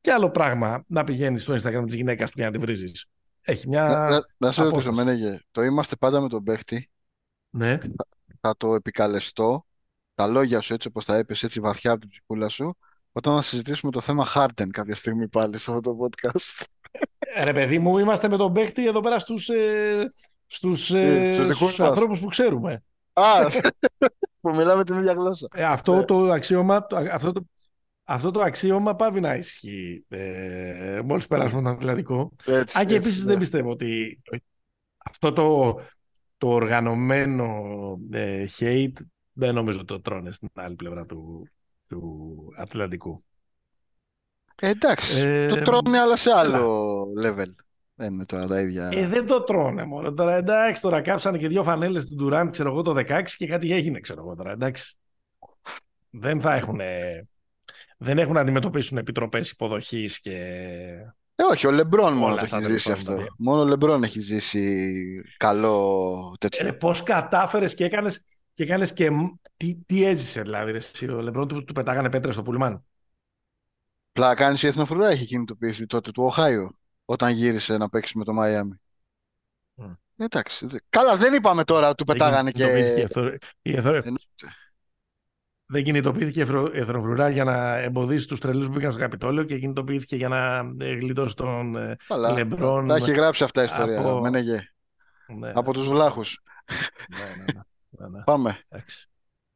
και 0.00 0.12
άλλο 0.12 0.30
πράγμα 0.30 0.84
να 0.86 1.04
πηγαίνεις 1.04 1.42
στο 1.42 1.54
Instagram 1.54 1.82
της 1.84 1.94
γυναίκας 1.94 2.30
του 2.30 2.36
και 2.36 2.44
να 2.44 2.50
τη 2.50 2.58
βρίζεις. 2.58 3.06
Έχει 3.40 3.68
μια... 3.68 3.88
Να, 3.88 4.08
να, 4.08 4.26
να 4.36 4.50
σε 4.50 4.62
ρωτήσω, 4.62 4.88
απόσταση. 4.90 4.96
Μενέγε, 4.96 5.40
το 5.50 5.62
είμαστε 5.62 5.96
πάντα 5.96 6.20
με 6.20 6.28
τον 6.28 6.42
παίχτη, 6.42 6.90
Ναι. 7.50 7.78
θα 8.40 8.56
το 8.56 8.74
επικαλεστώ, 8.74 9.66
τα 10.14 10.26
λόγια 10.26 10.60
σου 10.60 10.74
έτσι 10.74 10.88
όπως 10.88 11.04
τα 11.04 11.16
έπες, 11.16 11.42
έτσι 11.42 11.60
βαθιά 11.60 11.90
από 11.90 12.00
την 12.00 12.08
ψυχούλα 12.08 12.48
σου, 12.48 12.76
όταν 13.12 13.34
θα 13.34 13.42
συζητήσουμε 13.42 13.92
το 13.92 14.00
θέμα 14.00 14.26
Harden 14.34 14.68
κάποια 14.70 14.94
στιγμή 14.94 15.28
πάλι 15.28 15.58
σε 15.58 15.70
αυτό 15.70 15.80
το 15.80 15.96
podcast. 16.00 16.64
Ε, 17.34 17.44
Ρε 17.44 17.52
παιδί 17.52 17.78
μου, 17.78 17.98
είμαστε 17.98 18.28
με 18.28 18.36
τον 18.36 18.52
παίχτη 18.52 18.86
εδώ 18.86 19.00
πέρα 19.00 19.18
στους, 19.18 19.48
ε, 19.48 20.12
στους, 20.46 20.90
Ε, 20.90 21.00
ε, 21.00 21.32
στους 21.34 21.46
δικούς 21.46 21.56
στους 21.66 21.78
μας. 21.78 21.88
ανθρώπους 21.88 22.20
που 22.20 22.26
ξέρουμε. 22.26 22.82
Α, 23.12 23.22
που 24.40 24.54
μιλάμε 24.54 24.84
την 24.84 24.98
ίδια 24.98 25.12
γλώσσα. 25.12 25.48
Ε, 25.54 25.64
αυτό, 25.64 25.96
Ναι. 25.96 26.04
το 26.04 26.30
αξίωμα, 26.30 26.86
το- 26.86 26.96
αυτό, 27.12 27.32
το, 27.32 27.44
αυτό 28.04 28.30
το 28.30 28.40
αξίωμα 28.40 28.94
πάβει 28.96 29.20
να 29.20 29.34
ισχύει 29.34 30.04
ε, 30.08 31.00
μόλις 31.04 31.26
περάσουμε 31.26 31.62
τον 31.62 31.72
Ατλαντικό. 31.72 32.32
Έτσι, 32.44 32.78
Αν 32.78 32.86
και 32.86 32.94
έτσι, 32.94 32.94
επίσης 32.94 33.24
ναι. 33.24 33.30
δεν 33.30 33.38
πιστεύω 33.38 33.70
ότι 33.70 34.20
αυτό 35.04 35.32
το, 35.32 35.74
το 36.38 36.48
οργανωμένο 36.48 37.46
ε, 38.12 38.46
hate 38.58 38.92
δεν 39.32 39.54
νομίζω 39.54 39.78
ότι 39.78 39.86
το 39.86 40.00
τρώνε 40.00 40.30
στην 40.32 40.48
άλλη 40.54 40.74
πλευρά 40.74 41.06
του, 41.06 41.48
του 41.88 42.36
Ατλαντικού. 42.56 43.24
Ε, 44.60 44.68
εντάξει, 44.68 45.20
Ε, 45.20 45.48
το 45.48 45.60
τρώνε 45.62 45.98
αλλά 45.98 46.16
σε 46.16 46.30
άλλο 46.30 47.02
level. 47.22 47.54
Δεν 47.94 48.12
είναι 48.12 48.24
τώρα 48.26 48.46
τα 48.46 48.60
ίδια. 48.60 48.88
Ε, 48.92 49.06
δεν 49.06 49.26
το 49.26 49.42
τρώνε 49.42 49.84
μόνο. 49.84 50.12
Τώρα 50.12 50.34
εντάξει, 50.34 50.82
τώρα 50.82 51.00
κάψανε 51.00 51.38
και 51.38 51.48
δύο 51.48 51.62
φανέλες 51.62 52.06
του 52.06 52.16
Durant, 52.20 52.48
ξέρω 52.50 52.68
εγώ, 52.70 52.82
το 52.82 52.94
16 53.08 53.22
και 53.36 53.46
κάτι 53.46 53.72
έγινε, 53.72 54.00
ξέρω 54.00 54.20
εγώ 54.20 54.34
τώρα, 54.34 54.50
εντάξει. 54.52 54.96
Δεν 56.10 56.40
θα 56.40 56.54
έχουν, 56.54 56.80
δεν 57.98 58.18
έχουν 58.18 58.34
να 58.34 58.40
αντιμετωπίσουν 58.40 58.98
επιτροπές 58.98 59.50
υποδοχής 59.50 60.20
και... 60.20 60.34
Ε, 61.34 61.42
όχι, 61.52 61.66
ο 61.66 61.70
Λεμπρόν 61.70 62.12
μόνο 62.12 62.24
Όλα 62.32 62.34
το 62.34 62.40
αυτά 62.42 62.56
έχει 62.56 62.64
τέλος 62.66 62.80
ζήσει 62.80 62.88
πάντων, 62.88 63.02
αυτό. 63.02 63.12
δηλαδή. 63.12 63.34
Μόνο 63.38 63.60
ο 63.62 63.64
Λεμπρόν 63.64 64.02
έχει 64.02 64.20
ζήσει 64.20 65.22
καλό 65.36 66.36
τέτοιο. 66.40 66.66
Ε, 66.66 66.72
πώς 66.72 67.02
κατάφερες 67.02 67.74
και 67.74 67.84
έκανες 67.84 68.24
και, 68.54 68.62
έκανες 68.62 68.92
και 68.92 69.10
μ- 69.10 69.34
τι, 69.56 69.74
τι 69.86 70.04
έζησε 70.04 70.42
δηλαδή, 70.42 70.70
ρε, 70.70 70.76
εσύ, 70.78 71.08
ο 71.08 71.20
Λεμπρόν 71.20 71.48
του, 71.48 71.64
του 71.64 71.72
πετάγανε 71.72 72.10
πέτρες 72.10 72.34
στο 72.34 72.42
πουλμάν; 72.42 72.84
Απλά 74.18 74.34
κάνεις 74.34 74.62
η 74.62 74.66
Εθνοφρουρά 74.66 75.08
έχει 75.08 75.24
κινητοποιηθεί 75.24 75.86
τότε 75.86 76.10
του 76.10 76.22
Οχάιο 76.24 76.78
όταν 77.04 77.30
γύρισε 77.32 77.76
να 77.76 77.88
παίξει 77.88 78.18
με 78.18 78.24
το 78.24 78.32
Μαϊάμι. 78.32 78.80
Μμ. 79.74 79.92
Εντάξει. 80.16 80.66
δε- 80.66 80.78
Καλά, 80.90 81.16
δεν 81.16 81.34
είπαμε 81.34 81.64
τώρα 81.64 81.94
του 81.94 82.04
πετάγανε 82.04 82.50
και. 82.50 82.62
κινητοποιήθηκε 82.64 83.00
η 83.00 83.02
εθρο- 83.02 83.34
η 83.62 83.76
εθρο- 83.76 83.94
Εννοείται. 84.06 84.54
Δεν 85.66 85.84
κινητοποιήθηκε 85.84 86.38
η 86.38 86.42
Εθρο- 86.42 86.74
η 86.74 86.78
Εθνοφρουρά 86.78 87.28
για 87.28 87.44
να 87.44 87.76
εμποδίσει 87.76 88.26
τους 88.28 88.40
τρελούς 88.40 88.66
που 88.66 88.72
μπήκαν 88.72 88.92
στο 88.92 89.00
Καπιτόλιο 89.00 89.44
και 89.44 89.58
κινητοποιήθηκε 89.58 90.16
για 90.16 90.28
να 90.28 90.56
ε, 90.84 90.92
γλιτώσει 90.94 91.34
τον 91.36 91.76
ε, 91.76 91.96
Καλά. 92.08 92.30
Λεμπρόν. 92.30 92.86
Τα 92.86 92.94
έχει 92.94 93.10
γράψει 93.10 93.44
αυτά 93.44 93.62
η 93.62 93.64
ιστορία. 93.64 93.98
από- 94.00 94.20
Μένεγε. 94.20 94.68
Ναι, 95.38 95.52
Από 95.54 95.72
τους 95.72 95.88
βλάχους. 95.88 96.42
ναι, 97.18 97.24
ναι, 97.24 97.44
ναι, 97.52 97.60
ναι, 97.88 98.08
ναι. 98.08 98.22
Πάμε. 98.24 98.58
Εντάξει. 98.68 99.08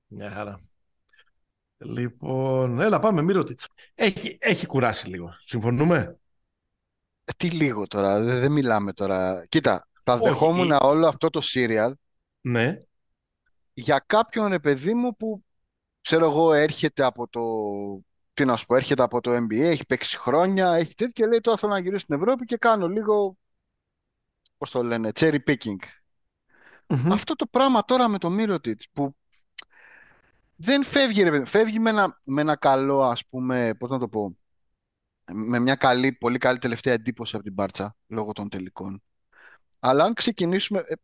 Μια 0.06 0.30
χαρά. 0.30 0.60
Λοιπόν, 1.84 2.80
έλα 2.80 2.98
πάμε, 2.98 3.22
Μύρωτιτς. 3.22 3.66
Έχει, 3.94 4.38
έχει 4.40 4.66
κουράσει 4.66 5.08
λίγο. 5.08 5.34
Συμφωνούμε; 5.44 6.18
Ε, 7.24 7.32
τι 7.36 7.50
λίγο 7.50 7.86
τώρα. 7.86 8.20
Δεν, 8.20 8.40
δεν 8.40 8.52
μιλάμε 8.52 8.92
τώρα. 8.92 9.46
Κοίτα, 9.48 9.88
θα 10.04 10.12
Όχι, 10.14 10.24
δεχόμουν 10.24 10.70
η- 10.70 10.76
όλο 10.80 11.06
αυτό 11.06 11.30
το 11.30 11.40
serial 11.44 11.92
Ναι. 12.40 12.82
για 13.74 14.04
κάποιον 14.06 14.46
ρε 14.46 14.58
παιδί 14.58 14.94
μου 14.94 15.16
που 15.16 15.44
ξέρω 16.00 16.24
εγώ 16.24 16.52
έρχεται 16.52 17.04
από 17.04 17.28
το 17.28 17.40
τι 18.34 18.44
να 18.44 18.56
σου 18.56 18.66
πω, 18.66 18.76
έρχεται 18.76 19.02
από 19.02 19.20
το 19.20 19.36
NBA, 19.36 19.60
έχει 19.60 19.86
παίξει 19.86 20.18
χρόνια, 20.18 20.72
έχει 20.74 20.94
τέτοια 20.94 21.24
και 21.24 21.26
λέει 21.30 21.40
τώρα 21.40 21.56
θέλω 21.56 21.72
να 21.72 21.78
γυρίσω 21.78 22.04
στην 22.04 22.16
Ευρώπη 22.16 22.44
και 22.44 22.56
κάνω 22.56 22.88
λίγο 22.88 23.36
πώς 24.58 24.70
το 24.70 24.82
λένε, 24.82 25.10
cherry 25.14 25.38
picking. 25.46 25.76
Μμμ. 26.86 27.12
Αυτό 27.12 27.34
το 27.34 27.46
πράγμα 27.46 27.84
τώρα 27.84 28.08
με 28.08 28.18
το 28.18 28.28
Mirotic 28.38 28.80
που 28.92 29.16
δεν 30.64 30.84
φεύγει 30.84 31.22
ρε 31.22 31.30
παιδί, 31.30 31.44
φεύγει 31.44 31.78
με 31.78 31.90
ένα, 31.90 32.20
με 32.24 32.40
ένα 32.40 32.56
καλό 32.56 33.02
ας 33.02 33.26
πούμε, 33.26 33.74
πώς 33.78 33.90
να 33.90 33.98
το 33.98 34.08
πω, 34.08 34.36
με 35.32 35.58
μια 35.58 35.74
καλή, 35.74 36.12
πολύ 36.12 36.38
καλή 36.38 36.58
τελευταία 36.58 36.92
εντύπωση 36.92 37.34
από 37.34 37.44
την 37.44 37.52
Μπάρτσα 37.52 37.96
λόγω 38.06 38.32
των 38.32 38.48
τελικών. 38.48 39.02
Αλλά 39.80 40.04
αν 40.04 40.14
ξεκινήσουμε, 40.14 40.78
ε, 40.86 40.94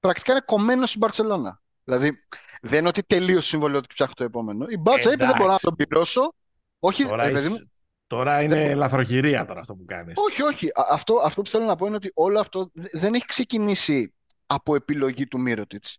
πρακτικά 0.00 0.32
είναι 0.32 0.42
κομμένος 0.46 0.88
στην 0.88 1.00
Μπαρσελόνα. 1.00 1.62
Δηλαδή, 1.84 2.24
δεν 2.60 2.78
είναι 2.78 2.88
ότι 2.88 3.02
τελείω 3.02 3.40
συμβολό 3.40 3.76
ότι 3.78 3.86
ψάχνει 3.94 4.14
το 4.14 4.24
επόμενο. 4.24 4.66
Η 4.68 4.76
Μπάτσα 4.76 5.12
είπε 5.12 5.26
δεν 5.26 5.36
μπορώ 5.36 5.50
να 5.50 5.58
τον 5.58 5.74
πληρώσω. 5.74 6.34
Όχι, 6.78 7.04
τώρα, 7.04 7.30
παιδί 7.30 7.48
μου, 7.48 7.70
τώρα 8.06 8.42
είναι 8.42 8.54
δεν... 8.54 8.76
λαθροχειρία 8.76 9.44
τώρα 9.44 9.60
αυτό 9.60 9.74
που 9.74 9.84
κάνεις. 9.84 10.14
Όχι, 10.16 10.42
όχι. 10.42 10.70
Αυτό, 10.88 11.20
αυτό 11.24 11.42
που 11.42 11.50
θέλω 11.50 11.64
να 11.64 11.76
πω 11.76 11.86
είναι 11.86 11.96
ότι 11.96 12.10
όλο 12.14 12.40
αυτό 12.40 12.70
δεν 12.72 13.14
έχει 13.14 13.26
ξεκινήσει 13.26 14.14
από 14.46 14.74
επιλογή 14.74 15.26
του 15.26 15.40
Μύρωτιτς. 15.40 15.98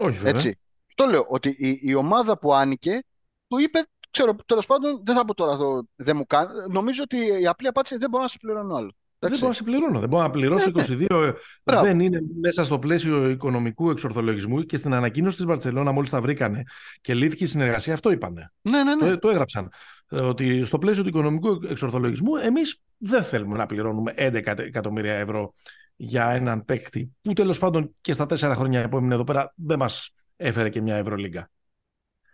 Όχι, 0.00 0.16
βέβαια. 0.16 0.30
Έτσι. 0.30 0.58
Το 0.98 1.06
λέω 1.06 1.24
ότι 1.28 1.56
η, 1.58 1.78
η 1.82 1.94
ομάδα 1.94 2.38
που 2.38 2.54
άνοικε 2.54 3.02
του 3.48 3.58
είπε, 3.58 3.78
ξέρω, 4.10 4.36
τέλος 4.46 4.66
πάντων 4.66 5.02
δεν 5.04 5.14
θα 5.14 5.24
πω 5.24 5.34
τώρα 5.34 5.52
εδώ, 5.52 5.88
δεν 5.96 6.16
μου 6.16 6.26
κάνει. 6.26 6.48
Νομίζω 6.70 7.02
ότι 7.02 7.40
η 7.40 7.46
απλή 7.46 7.68
απάντηση 7.68 7.96
δεν 7.96 8.10
μπορώ 8.10 8.22
να 8.22 8.28
σε 8.28 8.38
πληρώνω 8.40 8.74
άλλο. 8.74 8.92
Δεν 9.18 9.30
μπορώ 9.30 9.46
να 9.46 9.52
σε 9.52 9.62
πληρώνω. 9.62 9.98
Δεν 10.00 10.08
μπορώ 10.08 10.22
να 10.22 10.30
πληρώσω 10.30 10.70
22. 10.74 11.06
Ναι, 11.08 11.74
ναι. 11.74 11.80
Δεν 11.80 12.00
είναι 12.00 12.20
μέσα 12.40 12.64
στο 12.64 12.78
πλαίσιο 12.78 13.30
οικονομικού 13.30 13.90
εξορθολογισμού 13.90 14.62
και 14.62 14.76
στην 14.76 14.94
ανακοίνωση 14.94 15.36
της 15.36 15.44
Βαρκελόνα, 15.46 15.92
μόλις 15.92 16.10
τα 16.10 16.20
βρήκανε 16.20 16.62
και 17.00 17.14
λύθηκε 17.14 17.44
η 17.44 17.46
συνεργασία, 17.46 17.92
αυτό 17.92 18.10
είπανε. 18.10 18.52
Ναι, 18.60 18.82
ναι, 18.82 18.94
ναι. 18.94 19.10
Το, 19.10 19.18
το 19.18 19.28
έγραψαν. 19.28 19.72
Ε, 20.08 20.24
ότι 20.24 20.64
στο 20.64 20.78
πλαίσιο 20.78 21.02
του 21.02 21.08
οικονομικού 21.08 21.60
εξορθολογισμού, 21.68 22.36
εμείς 22.36 22.80
δεν 22.98 23.22
θέλουμε 23.22 23.56
να 23.56 23.66
πληρώνουμε 23.66 24.14
11 24.16 24.58
εκατομμύρια 24.58 25.14
ευρώ 25.14 25.54
για 25.96 26.30
έναν 26.30 26.64
παίκτη 26.64 27.12
που 27.22 27.32
τέλος 27.32 27.58
πάντων 27.58 27.94
και 28.00 28.12
στα 28.12 28.26
τέσσερα 28.26 28.54
χρόνια 28.54 28.88
που 28.88 28.96
έμεινε 28.96 29.14
εδώ 29.14 29.24
πέρα 29.24 29.52
δεν 29.56 29.78
μας 29.78 30.12
έφερε 30.38 30.68
και 30.68 30.80
μια 30.80 30.96
Ευρωλίγκα. 30.96 31.50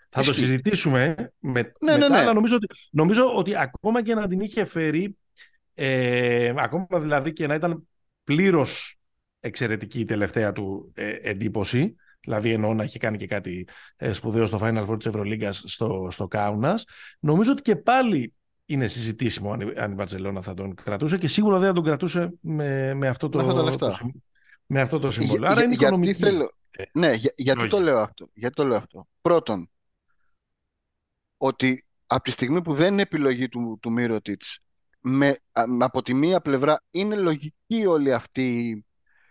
Θα 0.08 0.22
το 0.22 0.32
συζητήσουμε 0.32 1.14
με, 1.38 1.60
ναι, 1.60 1.92
μετά, 1.92 1.98
ναι, 1.98 2.08
ναι. 2.08 2.18
αλλά 2.18 2.32
νομίζω 2.32 2.56
ότι, 2.56 2.66
νομίζω 2.90 3.36
ότι 3.36 3.56
ακόμα 3.56 4.02
και 4.02 4.14
να 4.14 4.28
την 4.28 4.40
είχε 4.40 4.64
φέρει 4.64 5.16
ε, 5.74 6.52
ακόμα 6.56 6.86
δηλαδή 7.00 7.32
και 7.32 7.46
να 7.46 7.54
ήταν 7.54 7.88
πλήρως 8.24 8.98
εξαιρετική 9.40 10.00
η 10.00 10.04
τελευταία 10.04 10.52
του 10.52 10.92
ε, 10.94 11.10
εντύπωση, 11.22 11.94
δηλαδή 12.20 12.52
εννοώ 12.52 12.74
να 12.74 12.82
έχει 12.82 12.98
κάνει 12.98 13.16
και 13.16 13.26
κάτι 13.26 13.68
ε, 13.96 14.12
σπουδαίο 14.12 14.46
στο 14.46 14.58
Final 14.62 14.88
Four 14.88 14.96
της 14.96 15.06
Ευρωλίγκας 15.06 15.62
στο, 15.66 16.08
στο 16.10 16.26
Κάουνας, 16.28 16.84
νομίζω 17.20 17.52
ότι 17.52 17.62
και 17.62 17.76
πάλι 17.76 18.34
είναι 18.66 18.86
συζητήσιμο 18.86 19.52
αν, 19.52 19.72
αν 19.76 19.90
η 19.90 19.94
Μπαρτσελώνα 19.94 20.42
θα 20.42 20.54
τον 20.54 20.74
κρατούσε 20.74 21.18
και 21.18 21.28
σίγουρα 21.28 21.58
δεν 21.58 21.68
θα 21.68 21.74
τον 21.74 21.84
κρατούσε 21.84 22.32
με, 22.40 22.94
με 22.94 23.08
αυτό 23.08 23.28
το, 23.28 23.44
με 23.44 23.52
το, 23.52 23.96
με 24.66 24.80
αυτό 24.80 24.98
το 24.98 25.10
συμβόλαιο. 25.10 25.50
Άρα 25.50 25.64
είναι 25.64 25.74
οικονομική. 25.74 26.14
Θέλω... 26.14 26.50
Ναι, 26.92 27.12
για, 27.12 27.32
γιατί, 27.36 27.68
το 27.68 27.78
λέω 27.78 27.98
αυτό, 27.98 28.28
γιατί 28.34 28.54
το 28.54 28.64
λέω 28.64 28.76
αυτό. 28.76 29.08
Πρώτον, 29.20 29.70
ότι 31.36 31.86
από 32.06 32.22
τη 32.22 32.30
στιγμή 32.30 32.62
που 32.62 32.74
δεν 32.74 32.92
είναι 32.92 33.02
επιλογή 33.02 33.48
του, 33.48 33.78
του 33.82 33.92
με, 35.00 35.36
από 35.78 36.02
τη 36.02 36.14
μία 36.14 36.40
πλευρά 36.40 36.82
είναι 36.90 37.16
λογική 37.16 37.86
όλη 37.86 38.12
αυτή 38.12 38.84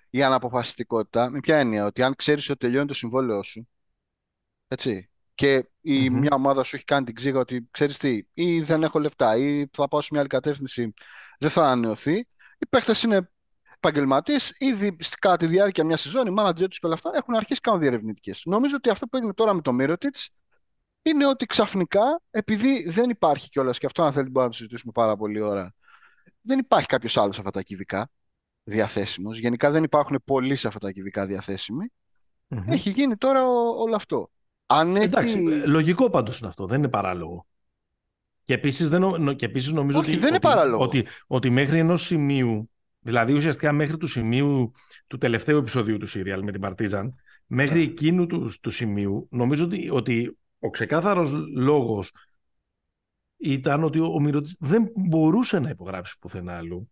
η 0.09 0.23
αναποφασιστικότητα. 0.23 1.29
Με 1.29 1.39
ποια 1.39 1.57
έννοια, 1.57 1.85
ότι 1.85 2.03
αν 2.03 2.15
ξέρεις 2.15 2.49
ότι 2.49 2.59
τελειώνει 2.59 2.87
το 2.87 2.93
συμβόλαιό 2.93 3.43
σου, 3.43 3.69
έτσι, 4.67 5.09
και 5.35 5.69
η 5.81 6.09
μια 6.09 6.35
ομάδα 6.35 6.63
σου 6.63 6.75
έχει 6.75 6.85
κάνει 6.85 7.05
την 7.05 7.15
ξύγα 7.15 7.39
ότι 7.39 7.67
ξέρεις 7.71 7.97
τι, 7.97 8.23
ή 8.33 8.61
δεν 8.61 8.83
έχω 8.83 8.99
λεφτά, 8.99 9.37
ή 9.37 9.65
θα 9.71 9.87
πάω 9.87 10.01
σε 10.01 10.07
μια 10.11 10.19
άλλη 10.19 10.29
κατεύθυνση, 10.29 10.93
δεν 11.39 11.49
θα 11.49 11.63
ανανεωθεί. 11.63 12.15
Οι 12.57 12.65
παίχτες 12.69 13.03
είναι 13.03 13.31
επαγγελματίες, 13.87 14.53
ήδη 14.57 14.97
κατά 15.19 15.37
τη 15.37 15.45
διάρκεια 15.45 15.83
μιας 15.83 16.01
σεζόν, 16.01 16.27
οι 16.27 16.31
μάνατζερ 16.31 16.67
τους 16.67 16.79
και 16.79 16.85
όλα 16.85 16.95
αυτά 16.95 17.11
έχουν 17.13 17.35
αρχίσει 17.35 17.59
να 17.63 17.71
κάνουν 17.71 17.81
διερευνητικές. 17.81 18.41
Νομίζω 18.45 18.75
ότι 18.75 18.89
αυτό 18.89 19.05
που 19.07 19.17
έγινε 19.17 19.33
τώρα 19.33 19.53
με 19.53 19.61
το 19.61 19.73
Μύρωτιτ 19.73 20.15
είναι 21.01 21.27
ότι 21.27 21.45
ξαφνικά, 21.45 22.21
επειδή 22.31 22.89
δεν 22.89 23.09
υπάρχει 23.09 23.49
κιόλας, 23.49 23.77
και 23.77 23.85
αυτό 23.85 24.03
αν 24.03 24.11
θέλετε 24.11 24.29
μπορούμε 24.29 24.43
να 24.45 24.49
το 24.51 24.57
συζητήσουμε 24.57 24.91
πάρα 24.91 25.15
πολύ 25.15 25.39
ώρα, 25.39 25.73
δεν 26.41 26.59
υπάρχει 26.59 26.87
κάποιος 26.87 27.17
άλλος 27.17 27.35
σε 27.35 27.41
αυτά 27.41 27.51
τα 27.51 27.61
κυβικά 27.61 28.09
διαθέσιμος. 28.63 29.37
Γενικά 29.37 29.71
δεν 29.71 29.83
υπάρχουν 29.83 30.21
πολλοί 30.25 30.55
σε 30.55 30.67
αυτά 30.67 30.79
τα 30.79 30.91
κυβικά 30.91 31.27
Έχει 32.65 32.89
γίνει 32.89 33.15
τώρα 33.15 33.45
όλο 33.77 33.95
αυτό. 33.95 34.31
Αν 34.65 34.95
Εντάξει, 34.95 35.37
λογικό 35.65 36.09
πάντως 36.09 36.39
είναι 36.39 36.47
αυτό, 36.47 36.65
δεν 36.65 36.77
είναι 36.77 36.89
παράλογο. 36.89 37.45
Και 38.43 38.53
επίσης 38.53 38.89
νομίζω 39.71 39.99
Όχι, 39.99 40.09
ότι, 40.09 40.19
δεν 40.19 40.29
είναι 40.29 40.39
παράλογο. 40.39 40.83
ότι, 40.83 41.07
ότι 41.27 41.49
μέχρι 41.49 41.79
ενός 41.79 42.05
σημείου, 42.05 42.69
δηλαδή 43.03 43.33
ουσιαστικά 43.33 43.71
μέχρι 43.71 43.97
του 43.97 44.07
σημείου 44.07 44.71
του 45.07 45.17
τελευταίου 45.17 45.57
επεισοδίου 45.57 45.97
του 45.97 46.05
Σύριαλ 46.07 46.43
με 46.43 46.51
την 46.51 46.61
Παρτίζαν, 46.61 47.15
μέχρι 47.45 47.81
yeah. 47.81 47.85
Ναι. 47.85 47.91
εκείνου 47.91 48.25
του, 48.25 48.51
του 48.61 48.69
σημείου, 48.69 49.27
νομίζω 49.31 49.65
ότι, 49.65 49.89
ότι 49.91 50.37
ο 50.59 50.69
ξεκάθαρος 50.69 51.31
λόγος 51.55 52.11
ήταν 53.37 53.83
ότι 53.83 53.99
ο 53.99 54.19
Μυρωτής 54.19 54.57
δεν 54.59 54.91
μπορούσε 54.95 55.59
να 55.59 55.69
υπογράψει 55.69 56.17
πουθενά 56.19 56.57
αλλού. 56.57 56.89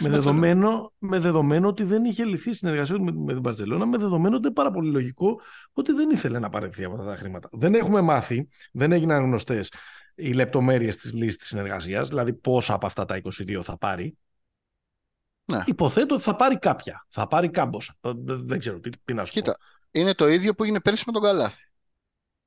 με, 0.00 0.08
δεδομένο, 0.08 0.92
με 0.98 1.18
δεδομένο 1.18 1.68
ότι 1.68 1.84
δεν 1.84 2.04
είχε 2.04 2.24
λυθεί 2.24 2.50
η 2.50 2.52
συνεργασία 2.52 2.96
του 2.96 3.02
με, 3.02 3.12
με 3.12 3.32
την 3.32 3.42
Παρσελώνα, 3.42 3.86
με 3.86 3.98
δεδομένο 3.98 4.36
ότι 4.36 4.46
είναι 4.46 4.54
πάρα 4.54 4.70
πολύ 4.70 4.90
λογικό 4.90 5.40
ότι 5.72 5.92
δεν 5.92 6.10
ήθελε 6.10 6.38
να 6.38 6.48
παρεκθεί 6.48 6.84
από 6.84 6.94
αυτά 6.94 7.06
τα 7.06 7.16
χρήματα. 7.16 7.48
Δεν 7.52 7.74
έχουμε 7.74 8.00
μάθει, 8.00 8.48
δεν 8.72 8.92
έγιναν 8.92 9.22
γνωστές 9.22 9.70
οι 10.14 10.32
λεπτομέρειες 10.32 10.96
της 10.96 11.12
λύσης 11.12 11.36
της 11.36 11.46
συνεργασίας, 11.46 12.08
δηλαδή 12.08 12.32
πόσα 12.32 12.74
από 12.74 12.86
αυτά 12.86 13.04
τα 13.04 13.20
22 13.22 13.60
θα 13.62 13.78
πάρει. 13.78 14.16
Ναι. 15.44 15.62
Υποθέτω 15.66 16.14
ότι 16.14 16.24
θα 16.24 16.36
πάρει 16.36 16.58
κάποια. 16.58 17.06
Θα 17.08 17.26
πάρει 17.26 17.50
κάμποσα. 17.50 17.96
Δεν, 18.24 18.58
ξέρω 18.58 18.80
τι, 18.80 18.90
τι 19.04 19.14
να 19.14 19.24
σου 19.24 19.32
Κοίτα, 19.32 19.58
είναι 19.90 20.14
το 20.14 20.28
ίδιο 20.28 20.54
που 20.54 20.62
έγινε 20.62 20.80
πέρσι 20.80 21.02
με 21.06 21.12
τον 21.12 21.22
Καλάθι 21.22 21.68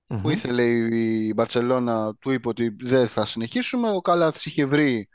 mm 0.08 0.20
που 0.22 0.30
ήθελε 0.30 0.64
η 0.64 1.34
Μπαρτσελώνα, 1.36 2.16
του 2.16 2.32
είπε 2.32 2.48
ότι 2.48 2.76
δεν 2.80 3.08
θα 3.08 3.26
συνεχίσουμε. 3.26 3.92
Ο 3.92 4.02
Καλάθης 4.02 4.46
είχε 4.46 4.66
βρει, 4.66 5.10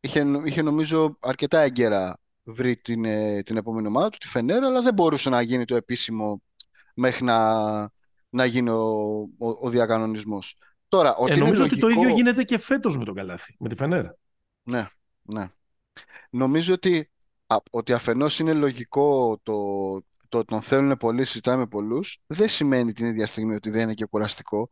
είχε, 0.00 0.26
είχε 0.44 0.62
νομίζω 0.62 1.16
αρκετά 1.20 1.58
έγκαιρα 1.60 2.18
βρει 2.48 2.76
την, 2.76 3.04
ε, 3.04 3.42
την 3.42 3.56
επόμενη 3.56 3.86
ομάδα 3.86 4.08
του, 4.08 4.18
τη 4.18 4.28
Φενέρα, 4.28 4.66
αλλά 4.66 4.80
δεν 4.80 4.94
μπορούσε 4.94 5.30
να 5.30 5.40
γίνει 5.40 5.64
το 5.64 5.76
επίσημο 5.76 6.42
μέχρι 6.94 7.24
να, 7.24 7.80
να 8.28 8.44
γίνει 8.44 8.70
ο, 8.70 8.86
ο, 9.38 9.48
ο 9.60 9.70
διακανονισμός. 9.70 10.56
Τώρα, 10.88 11.16
ότι 11.16 11.32
ε, 11.32 11.36
νομίζω 11.36 11.64
ότι 11.64 11.78
το 11.78 11.88
ίδιο 11.88 12.08
γίνεται 12.08 12.42
και 12.44 12.58
φέτος 12.58 12.98
με 12.98 13.04
τον 13.04 13.14
Καλάθι, 13.14 13.56
με 13.58 13.68
τη 13.68 13.74
Φενέρα. 13.74 14.16
Ναι, 14.62 14.86
ναι. 15.22 15.48
Νομίζω 16.30 16.74
ότι, 16.74 17.10
ότι 17.70 17.92
αφενός 17.92 18.38
είναι 18.38 18.52
λογικό 18.52 19.38
το, 19.42 19.54
το 20.28 20.38
ότι 20.38 20.46
τον 20.46 20.60
θέλουν 20.60 20.96
πολλοί, 20.96 21.24
συζητάμε 21.24 21.56
με 21.56 21.66
πολλούς, 21.66 22.18
δεν 22.26 22.48
σημαίνει 22.48 22.92
την 22.92 23.06
ίδια 23.06 23.26
στιγμή 23.26 23.54
ότι 23.54 23.70
δεν 23.70 23.82
είναι 23.82 23.94
και 23.94 24.04
κουραστικό 24.04 24.70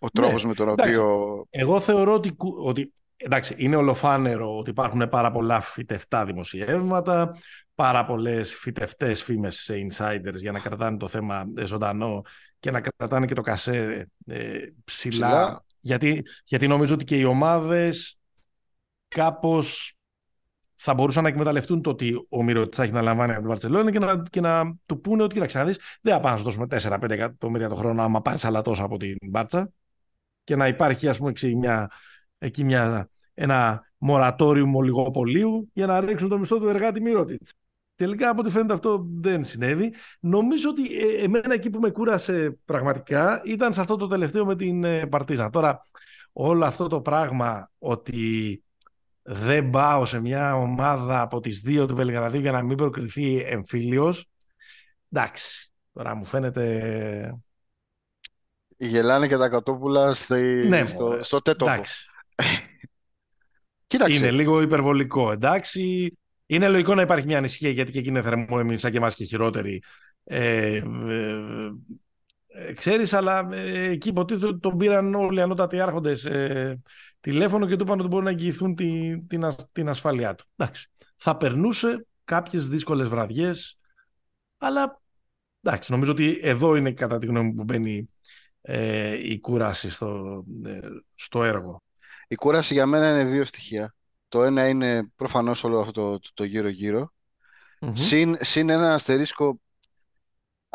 ο 0.00 0.10
τρόπος 0.10 0.42
ναι, 0.42 0.48
με 0.48 0.54
τον 0.54 0.68
οποίο. 0.68 1.46
Εγώ 1.50 1.80
θεωρώ 1.80 2.14
ότι, 2.14 2.36
ότι 2.62 2.92
εντάξει, 3.16 3.54
είναι 3.58 3.76
ολοφάνερο 3.76 4.58
ότι 4.58 4.70
υπάρχουν 4.70 5.08
πάρα 5.08 5.32
πολλά 5.32 5.60
φυτευτά 5.60 6.24
δημοσιεύματα, 6.24 7.36
πάρα 7.74 8.04
πολλές 8.04 8.54
φυτευτές 8.54 9.22
φήμες 9.22 9.56
σε 9.56 9.74
insiders 9.74 10.36
για 10.36 10.52
να 10.52 10.58
κρατάνε 10.58 10.96
το 10.96 11.08
θέμα 11.08 11.44
ζωντανό 11.64 12.22
και 12.58 12.70
να 12.70 12.80
κρατάνε 12.80 13.26
και 13.26 13.34
το 13.34 13.42
κασέ 13.42 14.08
ε, 14.26 14.58
ψηλά. 14.84 15.64
Γιατί, 15.80 16.22
γιατί 16.44 16.66
νομίζω 16.66 16.94
ότι 16.94 17.04
και 17.04 17.18
οι 17.18 17.24
ομάδες 17.24 18.18
κάπως 19.08 19.95
θα 20.86 20.94
μπορούσαν 20.94 21.22
να 21.22 21.28
εκμεταλλευτούν 21.28 21.82
το 21.82 21.90
ότι 21.90 22.26
ο 22.28 22.42
Μύρο 22.42 22.68
έχει 22.78 22.92
να 22.92 23.02
λαμβάνει 23.02 23.30
από 23.30 23.40
την 23.40 23.48
Βαρκελόνη 23.48 23.92
και 23.92 23.98
να, 23.98 24.22
και 24.30 24.40
να 24.40 24.76
του 24.86 25.00
πούνε 25.00 25.22
ότι 25.22 25.34
κοίταξε 25.34 25.58
να 25.58 25.64
δεις, 25.64 25.78
δεν 26.00 26.12
θα 26.12 26.20
πάμε 26.20 26.30
να 26.30 26.36
σου 26.36 26.44
δώσουμε 26.44 26.66
4-5 26.70 27.10
εκατομμύρια 27.10 27.68
το 27.68 27.74
χρόνο 27.74 28.02
άμα 28.02 28.22
πάρεις 28.22 28.44
άλλα 28.44 28.62
τόσα 28.62 28.84
από 28.84 28.96
την 28.96 29.16
Μπάρτσα 29.22 29.70
και 30.44 30.56
να 30.56 30.66
υπάρχει 30.66 31.08
ας 31.08 31.18
πούμε 31.18 31.32
μια, 31.56 31.90
εκεί 32.38 32.64
μια, 32.64 33.10
ένα 33.34 33.82
μορατόριο 33.98 34.70
ολιγοπολίου 34.74 35.70
για 35.72 35.86
να 35.86 36.00
ρίξουν 36.00 36.28
το 36.28 36.38
μισθό 36.38 36.58
του 36.58 36.68
εργάτη 36.68 37.00
Μύρωτιτ. 37.00 37.48
Τελικά 37.94 38.28
από 38.28 38.40
ό,τι 38.40 38.50
φαίνεται 38.50 38.72
αυτό 38.72 39.06
δεν 39.20 39.44
συνέβη. 39.44 39.94
Νομίζω 40.20 40.68
ότι 40.70 40.98
ε, 40.98 41.22
εμένα 41.22 41.54
εκεί 41.54 41.70
που 41.70 41.80
με 41.80 41.90
κούρασε 41.90 42.58
πραγματικά 42.64 43.42
ήταν 43.44 43.72
σε 43.72 43.80
αυτό 43.80 43.96
το 43.96 44.06
τελευταίο 44.06 44.44
με 44.44 44.56
την 44.56 44.84
ε, 44.84 45.06
Παρτίζα. 45.06 45.50
Τώρα 45.50 45.86
όλο 46.32 46.64
αυτό 46.64 46.88
το 46.88 47.00
πράγμα 47.00 47.70
ότι 47.78 48.60
δεν 49.28 49.70
πάω 49.70 50.04
σε 50.04 50.20
μια 50.20 50.56
ομάδα 50.56 51.20
από 51.20 51.40
τις 51.40 51.60
δύο 51.60 51.86
του 51.86 51.94
Βελγραδίου 51.94 52.40
για 52.40 52.52
να 52.52 52.62
μην 52.62 52.76
προκριθεί 52.76 53.36
εμφύλιος. 53.36 54.28
Εντάξει, 55.10 55.72
τώρα 55.92 56.14
μου 56.14 56.24
φαίνεται... 56.24 57.40
Γελάνε 58.76 59.26
και 59.28 59.36
τα 59.36 59.48
κατόπουλα 59.48 60.14
στη... 60.14 60.64
ναι, 60.68 60.86
στο, 60.86 61.18
στο 61.22 61.42
τέτοπο. 61.42 61.72
Εντάξει. 61.72 62.06
Κοίταξε. 63.86 64.18
Είναι 64.18 64.30
λίγο 64.30 64.60
υπερβολικό, 64.60 65.32
εντάξει. 65.32 66.12
Είναι 66.46 66.68
λογικό 66.68 66.94
να 66.94 67.02
υπάρχει 67.02 67.26
μια 67.26 67.38
ανησυχία 67.38 67.70
γιατί 67.70 67.92
και 67.92 67.98
εκεί 67.98 68.08
είναι 68.08 68.22
θερμό 68.22 68.56
εμείς 68.60 68.80
σαν 68.80 68.90
και 68.90 68.96
εμάς 68.96 69.14
και 69.14 69.24
χειρότεροι. 69.24 69.82
Ε, 70.24 70.76
ε, 70.76 70.82
ε, 72.58 72.72
ξέρεις, 72.72 73.12
αλλά 73.12 73.48
ε, 73.52 73.88
εκεί 73.88 74.08
υποτίθεται 74.08 74.46
ότι 74.46 74.58
τον 74.58 74.76
πήραν 74.76 75.14
όλοι 75.14 75.38
οι 75.38 75.42
ανώτατοι 75.42 75.80
άρχοντες 75.80 76.24
ε, 76.24 76.82
τηλέφωνο 77.20 77.66
και 77.66 77.76
του 77.76 77.82
είπαν 77.82 77.98
ότι 77.98 78.08
μπορούν 78.08 78.24
να 78.24 78.30
εγγυηθούν 78.30 78.74
τη, 78.74 79.20
την, 79.26 79.44
την 79.72 79.88
ασφάλειά 79.88 80.34
του. 80.34 80.44
Εντάξει. 80.56 80.90
Θα 81.16 81.36
περνούσε 81.36 82.06
κάποιες 82.24 82.68
δύσκολες 82.68 83.08
βραδιές, 83.08 83.78
αλλά 84.58 85.02
εντάξει, 85.62 85.92
νομίζω 85.92 86.12
ότι 86.12 86.38
εδώ 86.42 86.76
είναι 86.76 86.92
κατά 86.92 87.18
τη 87.18 87.26
γνώμη 87.26 87.48
μου 87.48 87.54
που 87.54 87.64
μπαίνει 87.64 88.10
ε, 88.60 89.32
η 89.32 89.40
κούραση 89.40 89.90
στο, 89.90 90.42
ε, 90.64 90.78
στο 91.14 91.44
έργο. 91.44 91.82
Η 92.28 92.34
κούραση 92.34 92.74
για 92.74 92.86
μένα 92.86 93.10
είναι 93.10 93.30
δύο 93.30 93.44
στοιχεία. 93.44 93.94
Το 94.28 94.42
ένα 94.42 94.68
είναι 94.68 95.10
προφανώς 95.16 95.64
όλο 95.64 95.80
αυτό 95.80 96.18
το 96.34 96.44
γύρω-γύρω 96.44 97.14
Συν, 97.92 98.36
συν 98.40 98.68
ένα 98.68 98.94
αστερίσκο 98.94 99.60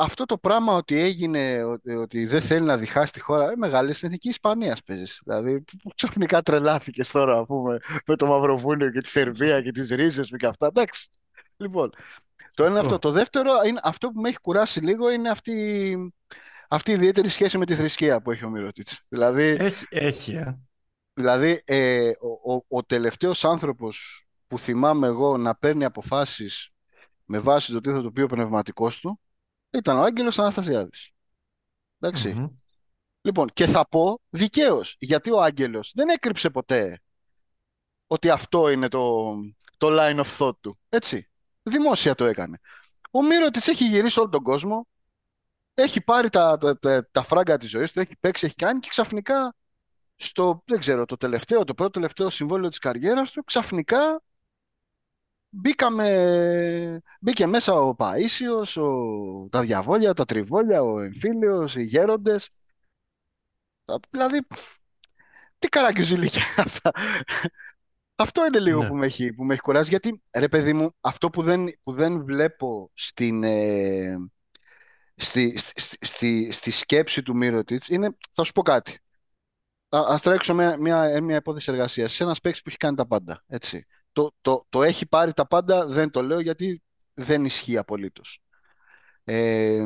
αυτό 0.01 0.25
το 0.25 0.37
πράγμα 0.37 0.73
ότι 0.73 0.99
έγινε, 0.99 1.63
ότι, 1.63 1.95
ότι 1.95 2.25
δεν 2.25 2.41
θέλει 2.41 2.65
να 2.65 2.77
διχάσει 2.77 3.11
τη 3.11 3.19
χώρα, 3.19 3.51
ε, 3.51 3.55
μεγάλη 3.55 3.93
στην 3.93 4.07
εθνική 4.07 4.29
Ισπανία 4.29 4.77
παίζεις. 4.85 5.21
Δηλαδή, 5.25 5.63
ξαφνικά 5.95 6.41
τρελάθηκες 6.41 7.11
τώρα 7.11 7.45
πούμε, 7.45 7.79
με 8.05 8.15
το 8.15 8.25
Μαυροβούνιο 8.25 8.91
και 8.91 9.01
τη 9.01 9.07
Σερβία 9.07 9.61
και 9.61 9.71
τις 9.71 9.89
ρίζες 9.89 10.29
και 10.37 10.45
αυτά. 10.45 10.67
Εντάξει. 10.67 11.09
Λοιπόν, 11.57 11.89
το 12.55 12.63
ένα 12.63 12.79
αυτό. 12.79 12.99
Το 12.99 13.11
δεύτερο, 13.11 13.51
είναι, 13.67 13.79
αυτό 13.83 14.09
που 14.09 14.21
με 14.21 14.29
έχει 14.29 14.39
κουράσει 14.39 14.79
λίγο 14.79 15.11
είναι 15.11 15.29
αυτή, 15.29 15.97
αυτή 16.67 16.91
η 16.91 16.93
ιδιαίτερη 16.93 17.29
σχέση 17.29 17.57
με 17.57 17.65
τη 17.65 17.75
θρησκεία 17.75 18.21
που 18.21 18.31
έχει 18.31 18.45
ο 18.45 18.49
Μύρωτιτς. 18.49 19.01
Δηλαδή, 19.07 19.55
έχει, 19.59 19.85
έχει 19.89 20.35
ε. 20.35 20.59
δηλαδή 21.13 21.61
ε, 21.65 22.09
ο, 22.09 22.53
ο, 22.53 22.63
ο 22.67 22.83
τελευταίος 22.83 23.45
άνθρωπος 23.45 24.25
που 24.47 24.59
θυμάμαι 24.59 25.07
εγώ 25.07 25.37
να 25.37 25.55
παίρνει 25.55 25.85
αποφάσεις 25.85 26.69
με 27.25 27.39
βάση 27.39 27.71
το 27.73 27.81
τι 27.81 27.91
θα 27.91 28.01
το 28.01 28.11
πει 28.11 28.21
ο 28.21 28.27
πνευματικός 28.27 28.99
του 28.99 29.19
ήταν 29.71 29.97
ο 29.97 30.01
Άγγελος 30.01 30.39
Αναστασιάδης. 30.39 31.11
Λοιπόν, 33.21 33.49
και 33.53 33.65
θα 33.65 33.87
πω 33.87 34.19
δικαίως, 34.29 34.95
γιατί 34.99 35.31
ο 35.31 35.41
Άγγελος 35.41 35.91
δεν 35.95 36.09
έκρυψε 36.09 36.49
ποτέ 36.49 37.01
ότι 38.07 38.29
αυτό 38.29 38.69
είναι 38.69 38.87
το, 38.87 39.33
το 39.77 39.87
line 39.91 40.23
of 40.23 40.37
thought 40.37 40.57
του. 40.59 40.79
Έτσι. 40.89 41.25
Δημόσια 41.63 42.15
το 42.15 42.25
έκανε. 42.25 42.59
Ο 43.11 43.23
Μύρο 43.23 43.49
της 43.49 43.67
έχει 43.67 43.87
γυρίσει 43.87 44.19
όλο 44.19 44.29
τον 44.29 44.43
κόσμο, 44.43 44.87
έχει 45.73 46.01
πάρει 46.01 46.29
τα, 46.29 46.57
τα, 46.57 46.79
τα, 46.79 47.09
τα 47.11 47.23
φράγκα 47.23 47.57
της 47.57 47.69
ζωής 47.69 47.91
του, 47.91 47.99
έχει 47.99 48.15
παίξει, 48.19 48.45
έχει 48.45 48.55
κάνει 48.55 48.79
και 48.79 48.89
ξαφνικά 48.89 49.55
στο, 50.15 50.63
δεν 50.65 50.79
ξέρω, 50.79 51.05
το 51.05 51.17
τελευταίο, 51.17 51.63
το 51.63 51.73
πρώτο 51.73 51.91
τελευταίο 51.91 52.29
συμβόλαιο 52.29 52.69
της 52.69 52.79
καριέρας 52.79 53.31
του, 53.31 53.43
ξαφνικά 53.43 54.21
μπήκαμε, 55.51 57.01
μπήκε 57.19 57.45
μέσα 57.45 57.73
ο 57.73 57.95
Παΐσιος, 57.97 58.81
ο, 58.81 59.49
τα 59.49 59.61
διαβόλια, 59.61 60.13
τα 60.13 60.25
τριβόλια, 60.25 60.81
ο 60.83 60.99
εμφύλιος, 60.99 61.75
οι 61.75 61.83
γέροντες. 61.83 62.49
Δηλαδή, 64.09 64.39
τι 65.59 65.67
καραγκιουζιλίκια 65.67 66.43
αυτά. 66.57 66.91
Αυτό 68.15 68.45
είναι 68.45 68.59
λίγο 68.59 68.81
ναι. 68.81 68.87
που, 68.87 68.95
με 68.95 69.05
έχει, 69.05 69.33
που 69.33 69.43
με 69.43 69.53
έχει 69.53 69.61
κουράσει, 69.61 69.89
γιατί 69.89 70.21
ρε 70.33 70.47
παιδί 70.47 70.73
μου, 70.73 70.95
αυτό 71.01 71.29
που 71.29 71.43
δεν, 71.43 71.79
που 71.81 71.93
δεν 71.93 72.23
βλέπω 72.23 72.91
στην, 72.93 73.43
ε, 73.43 74.17
στη, 75.15 75.57
στη, 75.57 75.97
στη, 76.05 76.51
στη, 76.51 76.71
σκέψη 76.71 77.21
του 77.23 77.35
Μύρωτιτς 77.35 77.87
είναι, 77.87 78.17
θα 78.31 78.43
σου 78.43 78.51
πω 78.51 78.61
κάτι. 78.61 78.99
Α 79.89 80.19
τρέξω 80.21 80.53
μια, 80.53 80.77
μια, 80.77 81.21
μια 81.21 81.35
υπόθεση 81.35 81.71
εργασίας. 81.71 82.13
Σε 82.13 82.23
ένας 82.23 82.39
παίκτης 82.39 82.61
που 82.61 82.69
έχει 82.69 82.77
κάνει 82.77 82.95
τα 82.95 83.07
πάντα. 83.07 83.43
Έτσι 83.47 83.85
το, 84.11 84.31
το, 84.41 84.65
το 84.69 84.83
έχει 84.83 85.05
πάρει 85.05 85.33
τα 85.33 85.47
πάντα, 85.47 85.85
δεν 85.85 86.09
το 86.09 86.21
λέω 86.21 86.39
γιατί 86.39 86.81
δεν 87.13 87.45
ισχύει 87.45 87.77
απολύτως. 87.77 88.41
Ε, 89.23 89.83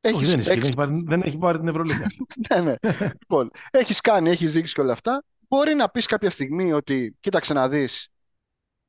έχεις, 0.00 0.28
δεν, 0.30 0.38
ισχύει, 0.38 0.58
έχεις... 0.58 0.70
δεν, 1.04 1.22
έχει 1.22 1.38
πάρει, 1.38 1.58
την 1.58 1.68
Ευρωλίγα. 1.68 2.06
ναι, 2.48 2.60
ναι. 2.60 2.74
λοιπόν, 3.20 3.50
έχεις 3.70 4.00
κάνει, 4.00 4.30
έχεις 4.30 4.52
δείξει 4.52 4.74
και 4.74 4.80
όλα 4.80 4.92
αυτά. 4.92 5.24
Μπορεί 5.48 5.74
να 5.74 5.88
πεις 5.88 6.06
κάποια 6.06 6.30
στιγμή 6.30 6.72
ότι, 6.72 7.16
κοίταξε 7.20 7.52
να 7.52 7.68
δεις, 7.68 8.08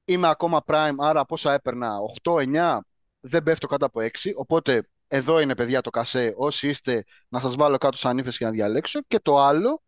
είμαι 0.06 0.30
ακόμα 0.30 0.64
prime, 0.66 0.96
άρα 0.98 1.26
πόσα 1.26 1.54
έπαιρνα, 1.54 1.92
8-9, 2.24 2.78
δεν 3.20 3.44
πέφτω 3.44 3.68
κάτω 3.68 3.86
από 3.86 4.00
6, 4.02 4.08
οπότε 4.36 4.84
εδώ 5.08 5.40
είναι 5.40 5.56
παιδιά 5.56 5.82
το 5.82 5.90
κασέ, 5.90 6.34
όσοι 6.36 6.68
είστε 6.68 7.04
να 7.28 7.40
σας 7.40 7.56
βάλω 7.56 7.78
κάτω 7.78 7.98
σαν 7.98 8.18
ύφες 8.18 8.38
και 8.38 8.46
να 8.46 8.52
διαλέξω. 8.52 9.00
Και 9.08 9.20
το 9.20 9.40
άλλο 9.40 9.84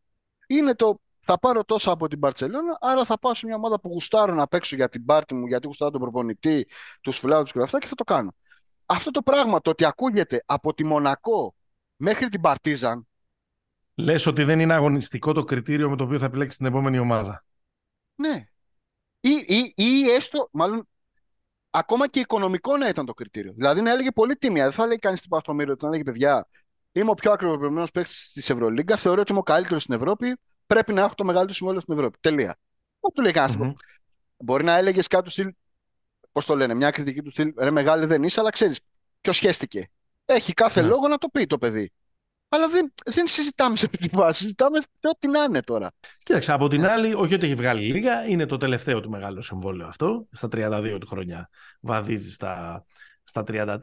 είναι 0.47 0.75
το 0.75 1.01
θα 1.25 1.39
πάρω 1.39 1.63
τόσα 1.63 1.91
από 1.91 2.07
την 2.07 2.19
Παρσελόνα, 2.19 2.77
άρα 2.81 3.05
θα 3.05 3.19
πάω 3.19 3.33
σε 3.33 3.45
μια 3.45 3.55
ομάδα 3.55 3.79
που 3.79 3.89
γουστάρω 3.89 4.33
να 4.33 4.47
παίξω 4.47 4.75
για 4.75 4.89
την 4.89 5.05
πάρτη 5.05 5.33
μου, 5.33 5.47
γιατί 5.47 5.67
γουστάρω 5.67 5.91
τον 5.91 6.01
προπονητή, 6.01 6.67
τους 7.01 7.17
φιλάδου 7.17 7.43
και 7.43 7.61
αυτά 7.61 7.79
και 7.79 7.87
θα 7.87 7.95
το 7.95 8.03
κάνω. 8.03 8.35
Αυτό 8.85 9.11
το 9.11 9.21
πράγμα, 9.21 9.61
το 9.61 9.69
ότι 9.69 9.85
ακούγεται 9.85 10.43
από 10.45 10.73
τη 10.73 10.83
Μονακό 10.83 11.55
μέχρι 11.95 12.29
την 12.29 12.41
Παρτίζαν. 12.41 13.07
Λες 13.95 14.25
ότι 14.25 14.43
δεν 14.43 14.59
είναι 14.59 14.73
αγωνιστικό 14.73 15.33
το 15.33 15.43
κριτήριο 15.43 15.89
με 15.89 15.95
το 15.95 16.03
οποίο 16.03 16.19
θα 16.19 16.25
επιλέξεις 16.25 16.57
την 16.57 16.65
επόμενη 16.65 16.99
ομάδα. 16.99 17.45
Ναι. 18.15 18.47
Ή, 19.19 19.45
ή, 19.47 19.73
ή 19.75 20.09
έστω, 20.09 20.49
μάλλον 20.51 20.87
ακόμα 21.69 22.07
και 22.07 22.19
οικονομικό 22.19 22.77
να 22.77 22.87
ήταν 22.87 23.05
το 23.05 23.13
κριτήριο. 23.13 23.53
Δηλαδή 23.53 23.81
να 23.81 23.91
έλεγε 23.91 24.11
πολύ 24.11 24.35
τίμια. 24.35 24.63
Δεν 24.63 24.71
θα 24.71 24.87
λέει 24.87 24.97
κανείς 24.97 25.21
την 25.21 25.29
Παστομήριο, 25.29 25.75
θα 25.79 25.87
έλεγε 25.87 26.03
παιδιά, 26.03 26.47
είμαι 26.91 27.09
ο 27.09 27.13
πιο 27.13 27.31
ακριβοποιημένος 27.31 27.91
παίκτης 27.91 28.31
της 28.33 28.49
Ευρωλίγκας, 28.49 29.01
θεωρώ 29.01 29.21
ότι 29.21 29.31
είμαι 29.31 29.39
ο 29.39 29.43
καλύτερος 29.43 29.83
στην 29.83 29.95
Ευρώπη 29.95 30.37
πρέπει 30.67 30.93
να 30.93 31.01
έχω 31.01 31.15
το 31.15 31.23
μεγαλύτερο 31.23 31.53
συμβόλαιο 31.53 31.81
στην 31.81 31.93
Ευρώπη. 31.93 32.17
Τελεία. 32.21 32.57
Όχι 32.99 33.13
του 33.13 33.21
λέει 33.21 33.31
κανενα 33.31 33.73
Μπορεί 34.37 34.63
να 34.63 34.77
έλεγες 34.77 35.07
κάτι 35.07 35.23
του 35.23 35.29
στυλ. 35.29 35.53
Πώς 36.31 36.45
το 36.45 36.55
λένε, 36.55 36.73
μια 36.73 36.91
κριτική 36.91 37.21
του 37.21 37.31
στυλ. 37.31 37.53
Ρε, 37.57 37.71
μεγάλη 37.71 38.05
δεν 38.05 38.23
είσαι, 38.23 38.39
αλλά 38.39 38.49
ξέρεις 38.49 38.79
ποιος 39.21 39.35
σχέστηκε. 39.35 39.89
Έχει 40.25 40.53
κάθε 40.53 40.81
ναι. 40.81 40.87
λόγο 40.87 41.07
να 41.07 41.17
το 41.17 41.27
πει 41.29 41.45
το 41.45 41.57
παιδί. 41.57 41.91
Αλλά 42.49 42.67
δεν, 42.67 42.93
δεν 43.05 43.27
συζητάμε 43.27 43.75
σε 43.75 43.85
αυτή 43.85 43.97
τη 43.97 44.09
βάση. 44.11 44.41
Συζητάμε 44.41 44.79
ό,τι 45.01 45.27
να 45.27 45.43
είναι 45.43 45.61
τώρα. 45.61 45.91
Κοίταξε, 46.23 46.51
από 46.51 46.67
την 46.67 46.85
άλλη, 46.85 47.13
όχι 47.13 47.33
ότι 47.33 47.45
έχει 47.45 47.55
βγάλει 47.55 47.85
λίγα, 47.85 48.25
είναι 48.27 48.45
το 48.45 48.57
τελευταίο 48.57 48.99
του 48.99 49.09
μεγάλο 49.09 49.41
συμβόλαιο 49.41 49.87
αυτό. 49.87 50.27
Στα 50.31 50.47
32 50.51 50.97
του 50.99 51.07
χρόνια 51.07 51.49
βαδίζει 51.79 52.31
στα, 52.31 52.85
στα 53.23 53.43
33. 53.47 53.79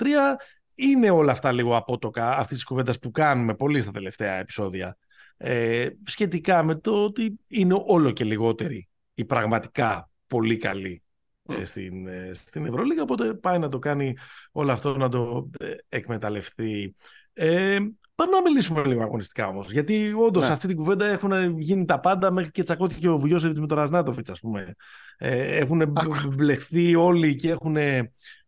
Είναι 0.74 1.10
όλα 1.10 1.32
αυτά 1.32 1.52
λίγο 1.52 1.76
απότοκα 1.76 2.30
αυτής 2.30 2.56
της 2.56 2.64
κουβέντας 2.64 2.98
που 2.98 3.10
κάνουμε 3.10 3.54
πολύ 3.54 3.80
στα 3.80 3.90
τελευταία 3.90 4.32
επεισόδια 4.32 4.96
ε, 5.42 5.88
σχετικά 6.05 6.62
με 6.62 6.74
το 6.74 7.05
ότι 7.05 7.40
είναι 7.48 7.83
όλο 7.87 8.11
και 8.11 8.24
λιγότεροι 8.24 8.88
οι 9.14 9.24
πραγματικά 9.24 10.11
πολύ 10.26 10.57
καλοί 10.57 11.03
ε, 11.48 11.64
στην, 11.64 12.07
ε, 12.07 12.31
στην 12.35 12.66
Ευρωλίγα, 12.66 13.03
οπότε 13.03 13.35
πάει 13.35 13.59
να 13.59 13.68
το 13.68 13.79
κάνει 13.79 14.16
όλο 14.53 14.72
αυτό 14.72 14.96
να 14.96 15.09
το 15.09 15.50
ε, 15.59 15.74
εκμεταλλευτεί. 15.88 16.94
Ε, 17.33 17.79
πάμε 18.14 18.33
να 18.33 18.42
μιλήσουμε 18.42 18.85
λίγο 18.85 19.03
αγωνιστικά 19.03 19.46
όμως. 19.46 19.72
Γιατί 19.72 20.12
όντως 20.12 20.46
ναι. 20.46 20.53
αυτή 20.53 20.66
την 20.66 20.76
κουβέντα 20.76 21.07
έχουν 21.07 21.59
γίνει 21.59 21.85
τα 21.85 22.00
πάντα 22.00 22.31
μέχρι 22.31 22.50
και 22.50 22.62
τσακώθηκε 22.62 23.09
ο 23.09 23.18
Βουγιώσεβιτ 23.18 23.59
με 23.59 23.66
τον 23.66 23.76
Ρασνάτοφιτς, 23.76 24.31
ας 24.31 24.40
πούμε. 24.40 24.74
Ε, 25.18 25.57
έχουν 25.57 25.94
μπλεχθεί 26.35 26.94
όλοι 26.94 27.35
και 27.35 27.50
έχουν, 27.50 27.76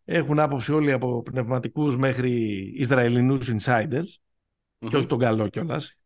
έχουν 0.05 0.39
άποψη 0.39 0.73
όλοι 0.73 0.93
από 0.93 1.23
πνευματικούς 1.23 1.97
μέχρι 1.97 2.31
Ισραηλινούς 2.77 3.51
insiders. 3.51 4.09
Και 4.89 4.97
όχι 4.97 5.07
τον 5.07 5.19
καλό 5.19 5.49
κιόλας. 5.49 6.02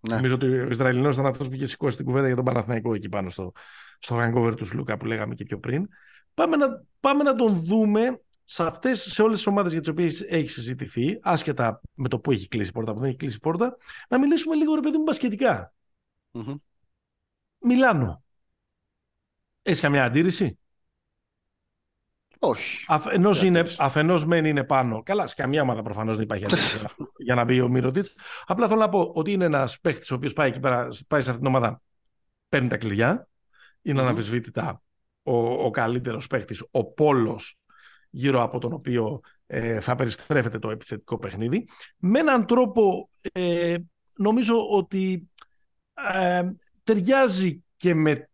Ναι. 0.00 0.14
Νομίζω 0.14 0.34
ότι 0.34 0.46
ο 0.46 0.68
Ισραηλινός 0.68 1.14
ήταν 1.14 1.26
αυτό 1.26 1.44
που 1.44 1.54
είχε 1.54 1.66
σηκώσει 1.66 1.96
την 1.96 2.04
κουβέντα 2.04 2.26
για 2.26 2.36
τον 2.36 2.44
Παναθηναϊκό 2.44 2.94
εκεί 2.94 3.08
πάνω 3.08 3.30
στο, 3.30 3.52
στο 3.98 4.18
hangover 4.20 4.56
του 4.56 4.64
Σλούκα 4.64 4.96
που 4.96 5.06
λέγαμε 5.06 5.34
και 5.34 5.44
πιο 5.44 5.58
πριν. 5.58 5.88
Πάμε 6.34 6.56
να, 6.56 6.84
πάμε 7.00 7.22
να 7.22 7.34
τον 7.34 7.64
δούμε 7.64 8.20
σε, 8.44 8.64
αυτές, 8.64 9.02
σε 9.02 9.22
όλες 9.22 9.36
τις 9.36 9.46
ομάδες 9.46 9.72
για 9.72 9.80
τις 9.80 9.90
οποίες 9.90 10.20
έχει 10.20 10.48
συζητηθεί, 10.48 11.18
άσχετα 11.22 11.80
με 11.94 12.08
το 12.08 12.18
που 12.18 12.30
έχει 12.30 12.48
κλείσει 12.48 12.68
η 12.68 12.72
πόρτα, 12.72 12.92
που 12.92 12.98
δεν 12.98 13.08
έχει 13.08 13.18
κλείσει 13.18 13.36
η 13.36 13.40
πόρτα, 13.40 13.76
να 14.08 14.18
μιλήσουμε 14.18 14.54
λίγο 14.54 14.74
ρε 14.74 14.80
παιδί 14.80 14.96
μου 14.96 15.02
μπασκετικά. 15.02 15.72
Mm-hmm. 16.32 16.54
Μιλάνο. 17.58 18.22
Έχεις 19.62 19.80
καμιά 19.80 20.04
αντίρρηση; 20.04 20.58
Όχι. 22.42 22.84
Αφενός, 22.88 23.42
είναι, 23.42 23.64
αφενός 23.78 24.24
μεν 24.24 24.44
είναι 24.44 24.64
πάνω. 24.64 25.02
Καλά, 25.02 25.26
σε 25.26 25.34
καμία 25.34 25.62
ομάδα 25.62 25.82
προφανώς 25.82 26.16
δεν 26.16 26.24
υπάρχει 26.24 26.44
αντίρρηση 26.46 26.80
για 27.16 27.34
να 27.34 27.44
μπει 27.44 27.60
ο 27.60 27.68
Μυρωτής. 27.68 28.16
Απλά 28.46 28.68
θέλω 28.68 28.80
να 28.80 28.88
πω 28.88 29.10
ότι 29.14 29.32
είναι 29.32 29.44
ένας 29.44 29.80
παίχτης 29.80 30.10
ο 30.10 30.14
οποίος 30.14 30.32
πάει, 30.32 30.48
εκεί 30.48 30.60
πέρα, 30.60 30.88
πάει 31.08 31.20
σε 31.20 31.30
αυτήν 31.30 31.46
την 31.46 31.54
ομάδα, 31.54 31.82
παίρνει 32.48 32.68
τα 32.68 32.76
κλειδιά. 32.76 33.28
Είναι 33.82 33.98
mm-hmm. 33.98 34.02
αναμφισβήτητα 34.02 34.82
ο, 35.22 35.64
ο 35.64 35.70
καλύτερος 35.70 36.26
παίχτης, 36.26 36.64
ο 36.70 36.84
πόλος 36.84 37.58
γύρω 38.10 38.42
από 38.42 38.58
τον 38.58 38.72
οποίο 38.72 39.20
ε, 39.46 39.80
θα 39.80 39.94
περιστρέφεται 39.94 40.58
το 40.58 40.70
επιθετικό 40.70 41.18
παιχνίδι. 41.18 41.68
Με 41.96 42.18
έναν 42.18 42.46
τρόπο 42.46 43.10
ε, 43.32 43.76
νομίζω 44.16 44.68
ότι 44.70 45.30
ε, 46.12 46.42
ταιριάζει 46.84 47.64
και 47.76 47.94
με 47.94 48.29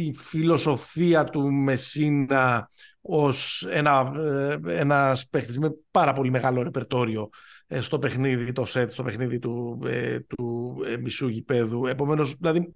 τη 0.00 0.12
φιλοσοφία 0.14 1.24
του 1.24 1.52
Μεσίνα 1.52 2.70
ως 3.00 3.66
ένα, 3.70 4.12
ε, 4.16 4.78
ένας 4.78 5.28
παίχτης 5.28 5.58
με 5.58 5.70
πάρα 5.90 6.12
πολύ 6.12 6.30
μεγάλο 6.30 6.62
ρεπερτόριο 6.62 7.28
ε, 7.66 7.80
στο 7.80 7.98
παιχνίδι, 7.98 8.52
το 8.52 8.64
σετ, 8.64 8.90
στο 8.92 9.02
παιχνίδι 9.02 9.38
του, 9.38 9.80
ε, 9.84 10.20
του 10.20 10.76
μισού 11.00 11.28
γηπέδου. 11.28 11.86
Επομένως, 11.86 12.34
δηλαδή, 12.34 12.74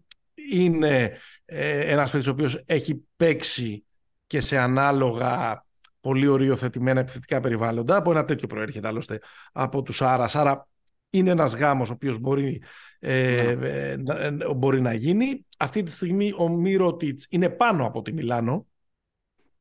είναι 0.51 1.19
ένας 1.45 2.11
παίχτης 2.11 2.29
ο 2.29 2.33
οποίος 2.33 2.63
έχει 2.67 3.05
παίξει 3.17 3.85
και 4.27 4.41
σε 4.41 4.59
ανάλογα 4.59 5.65
πολύ 6.01 6.27
οριοθετημένα 6.27 7.01
επιθετικά 7.01 7.41
περιβάλλοντα. 7.41 7.97
Από 7.97 8.11
ένα 8.11 8.25
τέτοιο 8.25 8.49
προέρχεται 8.49 8.89
άλλωστε 8.89 9.21
από 9.53 9.83
τους 9.83 10.03
Άρας. 10.03 10.35
Άρα 10.35 10.69
είναι 11.19 11.31
ένας 11.31 11.55
γάμος 11.55 11.91
ο 11.91 11.93
οποίος 11.93 12.19
μπορεί, 12.19 12.63
ε, 12.99 13.97
να, 13.99 14.53
μπορεί 14.53 14.81
να 14.81 14.95
γίνει. 14.95 15.47
Αυτή 15.59 15.83
τη 15.83 15.91
στιγμή 15.91 16.33
ο 16.37 16.49
Μύρο 16.49 16.97
είναι 17.29 17.49
πάνω 17.49 17.87
από 17.87 18.03
τη 18.03 18.13
Μιλάνο 18.13 18.67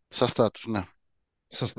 Σαν 0.07 0.27
στάτους, 0.27 0.65
ναι. 0.65 0.83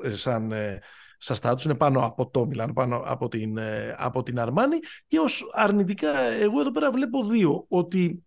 Ε, 0.03 0.15
σαν, 0.15 0.53
ε, 0.53 0.81
σαν 1.19 1.37
στάτους, 1.37 1.65
είναι 1.65 1.75
πάνω 1.75 2.05
από 2.05 2.31
το 2.31 2.47
Μιλάνο, 2.47 2.73
πάνω 2.73 3.03
από 3.05 3.29
την, 3.29 3.57
ε, 3.57 3.95
από 3.99 4.23
την 4.23 4.39
Αρμάνη 4.39 4.79
και 5.07 5.19
ως 5.19 5.45
αρνητικά 5.53 6.19
εγώ 6.19 6.61
εδώ 6.61 6.71
πέρα 6.71 6.91
βλέπω 6.91 7.25
δύο, 7.25 7.65
ότι 7.69 8.25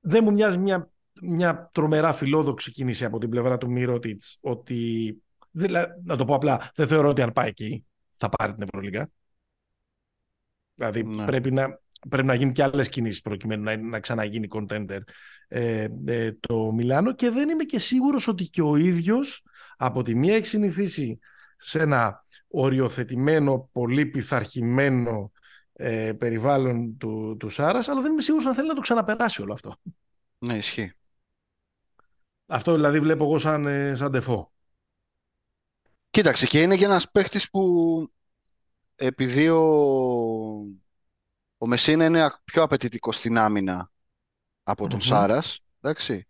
δεν 0.00 0.24
μου 0.24 0.32
μοιάζει 0.32 0.58
μια 0.58 0.90
μια 1.22 1.70
τρομερά 1.72 2.12
φιλόδοξη 2.12 2.70
κίνηση 2.70 3.04
από 3.04 3.18
την 3.18 3.28
πλευρά 3.28 3.58
του 3.58 3.70
Μύρωτιτς 3.70 4.38
ότι, 4.40 5.22
να 6.04 6.16
το 6.16 6.24
πω 6.24 6.34
απλά, 6.34 6.70
δεν 6.74 6.86
θεωρώ 6.86 7.08
ότι 7.08 7.22
αν 7.22 7.32
πάει 7.32 7.48
εκεί 7.48 7.86
θα 8.16 8.28
πάρει 8.28 8.52
την 8.52 8.62
Ευρωλίγα. 8.62 9.10
Δηλαδή 10.76 11.04
ναι. 11.04 11.24
πρέπει, 11.24 11.52
να, 11.52 11.80
πρέπει 12.08 12.26
να 12.26 12.34
γίνουν 12.34 12.52
και 12.52 12.62
άλλες 12.62 12.88
κινήσεις 12.88 13.20
προκειμένου 13.20 13.62
να, 13.62 13.76
να 13.76 14.00
ξαναγίνει 14.00 14.48
contender 14.50 15.00
ε, 15.48 15.88
ε, 16.06 16.32
το 16.40 16.72
Μιλάνο 16.72 17.14
και 17.14 17.30
δεν 17.30 17.48
είμαι 17.48 17.64
και 17.64 17.78
σίγουρος 17.78 18.28
ότι 18.28 18.44
και 18.44 18.62
ο 18.62 18.76
ίδιος 18.76 19.44
από 19.76 20.02
τη 20.02 20.14
μία 20.14 20.34
έχει 20.34 20.46
συνηθίσει 20.46 21.18
σε 21.56 21.80
ένα 21.80 22.24
οριοθετημένο, 22.48 23.68
πολύ 23.72 24.06
πειθαρχημένο 24.06 25.32
ε, 25.72 26.12
περιβάλλον 26.12 26.96
του, 26.96 27.36
του 27.38 27.48
Σάρας, 27.48 27.88
αλλά 27.88 28.00
δεν 28.00 28.12
είμαι 28.12 28.22
σίγουρος 28.22 28.46
αν 28.46 28.54
θέλει 28.54 28.68
να 28.68 28.74
το 28.74 28.80
ξαναπεράσει 28.80 29.42
όλο 29.42 29.52
αυτό. 29.52 29.74
Ναι, 30.38 30.56
ισχύει. 30.56 30.92
Αυτό 32.46 32.74
δηλαδή 32.74 33.00
βλέπω 33.00 33.24
εγώ 33.24 33.38
σαν, 33.38 33.66
ε, 33.66 33.94
σαν 33.94 34.12
τεφό. 34.12 34.52
Κοίταξε, 36.10 36.46
και 36.46 36.62
είναι 36.62 36.76
και 36.76 36.84
ένας 36.84 37.10
παίχτης 37.10 37.50
που 37.50 37.62
επειδή 38.94 39.48
ο, 39.48 39.60
ο 41.66 41.68
Μεσίνα 41.68 42.04
είναι 42.04 42.30
πιο 42.44 42.62
απαιτητικό 42.62 43.12
στην 43.12 43.38
άμυνα 43.38 43.90
από 44.62 44.88
τον 44.88 44.98
mm 44.98 45.02
Σάρας, 45.02 45.60
εντάξει, 45.80 46.26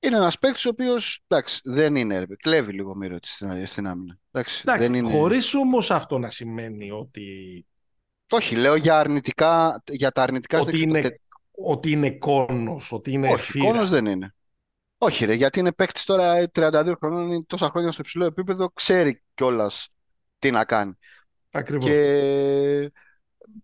είναι 0.00 0.16
ένας 0.16 0.38
παίκτης 0.38 0.64
ο 0.64 0.68
οποίος, 0.68 1.24
εντάξει, 1.26 1.60
δεν 1.64 1.96
είναι, 1.96 2.26
κλέβει 2.36 2.72
λίγο 2.72 2.94
μύρο 2.94 3.18
της 3.18 3.34
στην, 3.34 3.66
στην 3.66 3.86
άμυνα. 3.86 4.18
Εντάξει, 4.30 4.62
εντάξει 4.66 4.86
δεν 4.86 4.94
είναι... 4.94 5.10
χωρίς 5.10 5.54
όμως 5.54 5.90
αυτό 5.90 6.18
να 6.18 6.30
σημαίνει 6.30 6.90
ότι... 6.90 7.66
Όχι, 8.30 8.56
λέω 8.56 8.76
για, 8.76 8.98
αρνητικά, 8.98 9.82
για 9.90 10.10
τα 10.10 10.22
αρνητικά... 10.22 10.60
Ότι 10.60 10.82
είναι, 10.82 11.20
ότι 11.50 11.90
είναι 11.90 12.10
κόνος, 12.10 12.92
ότι 12.92 13.12
είναι 13.12 13.32
Όχι, 13.32 13.50
φύρα. 13.50 13.64
κόνος 13.64 13.90
δεν 13.90 14.06
είναι. 14.06 14.34
Όχι 14.98 15.24
ρε, 15.24 15.34
γιατί 15.34 15.58
είναι 15.58 15.72
παίκτης 15.72 16.04
τώρα 16.04 16.50
32 16.54 16.92
χρονών, 16.98 17.28
είναι 17.28 17.44
τόσα 17.46 17.70
χρόνια 17.70 17.92
στο 17.92 18.02
υψηλό 18.02 18.24
επίπεδο, 18.24 18.70
ξέρει 18.70 19.22
κιόλας 19.34 19.88
τι 20.38 20.50
να 20.50 20.64
κάνει. 20.64 20.92
Ακριβώς. 21.50 21.90
Και 21.90 22.92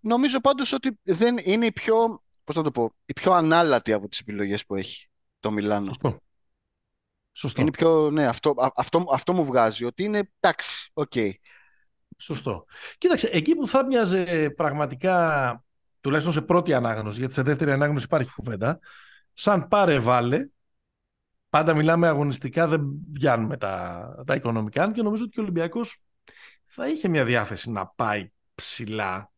νομίζω 0.01 0.41
πάντως 0.41 0.73
ότι 0.73 0.99
δεν 1.03 1.37
είναι 1.43 1.67
η 1.67 1.73
πιο, 1.73 2.23
πώς 2.45 2.57
να 2.57 2.63
το 2.63 2.71
πω, 2.71 2.95
η 3.07 3.13
πιο 3.13 3.33
ανάλατη 3.33 3.93
από 3.93 4.09
τις 4.09 4.19
επιλογές 4.19 4.67
που 4.67 4.75
έχει 4.75 5.09
το 5.41 5.51
Μιλάνο. 5.51 5.85
Σωστό. 5.85 6.19
Σωστό. 7.33 7.61
Είναι 7.61 7.71
πιο, 7.71 8.11
ναι, 8.11 8.27
αυτό, 8.27 8.55
αυτό, 8.77 9.05
αυτό 9.11 9.33
μου 9.33 9.45
βγάζει, 9.45 9.85
ότι 9.85 10.05
είναι 10.05 10.31
εντάξει, 10.41 10.91
οκέι. 10.95 11.13
Okay. 11.15 11.31
Σωστό. 12.19 12.65
Κοίταξε, 12.99 13.29
εκεί 13.33 13.55
που 13.55 13.69
θα 13.69 13.87
μοιάζει 13.87 14.51
πραγματικά, 14.57 15.65
τουλάχιστον 16.01 16.35
σε 16.35 16.41
πρώτη 16.43 16.75
ανάγνωση, 16.75 17.19
γιατί 17.19 17.35
σε 17.35 17.43
δεύτερη 17.43 17.71
ανάγνωση 17.71 18.05
υπάρχει 18.05 18.31
κουβέντα, 18.35 18.79
σαν 19.33 19.69
πάρε 19.69 19.99
βάλε, 19.99 20.47
πάντα 21.49 21.75
μιλάμε 21.75 22.09
αγωνιστικά, 22.09 22.67
δεν 22.67 22.87
πιάνουμε 23.13 23.57
τα, 23.57 24.23
τα 24.27 24.35
οικονομικά 24.35 24.93
και 24.93 25.03
νομίζω 25.03 25.23
ότι 25.23 25.33
και 25.33 25.41
ο 25.41 25.43
Ολυμπιακός 25.43 26.03
θα 26.65 26.89
είχε 26.89 27.09
μια 27.09 27.25
διάθεση 27.25 27.71
να 27.71 27.87
πάει 27.87 28.31
ψηλά 28.55 29.17
ε, 29.17 29.34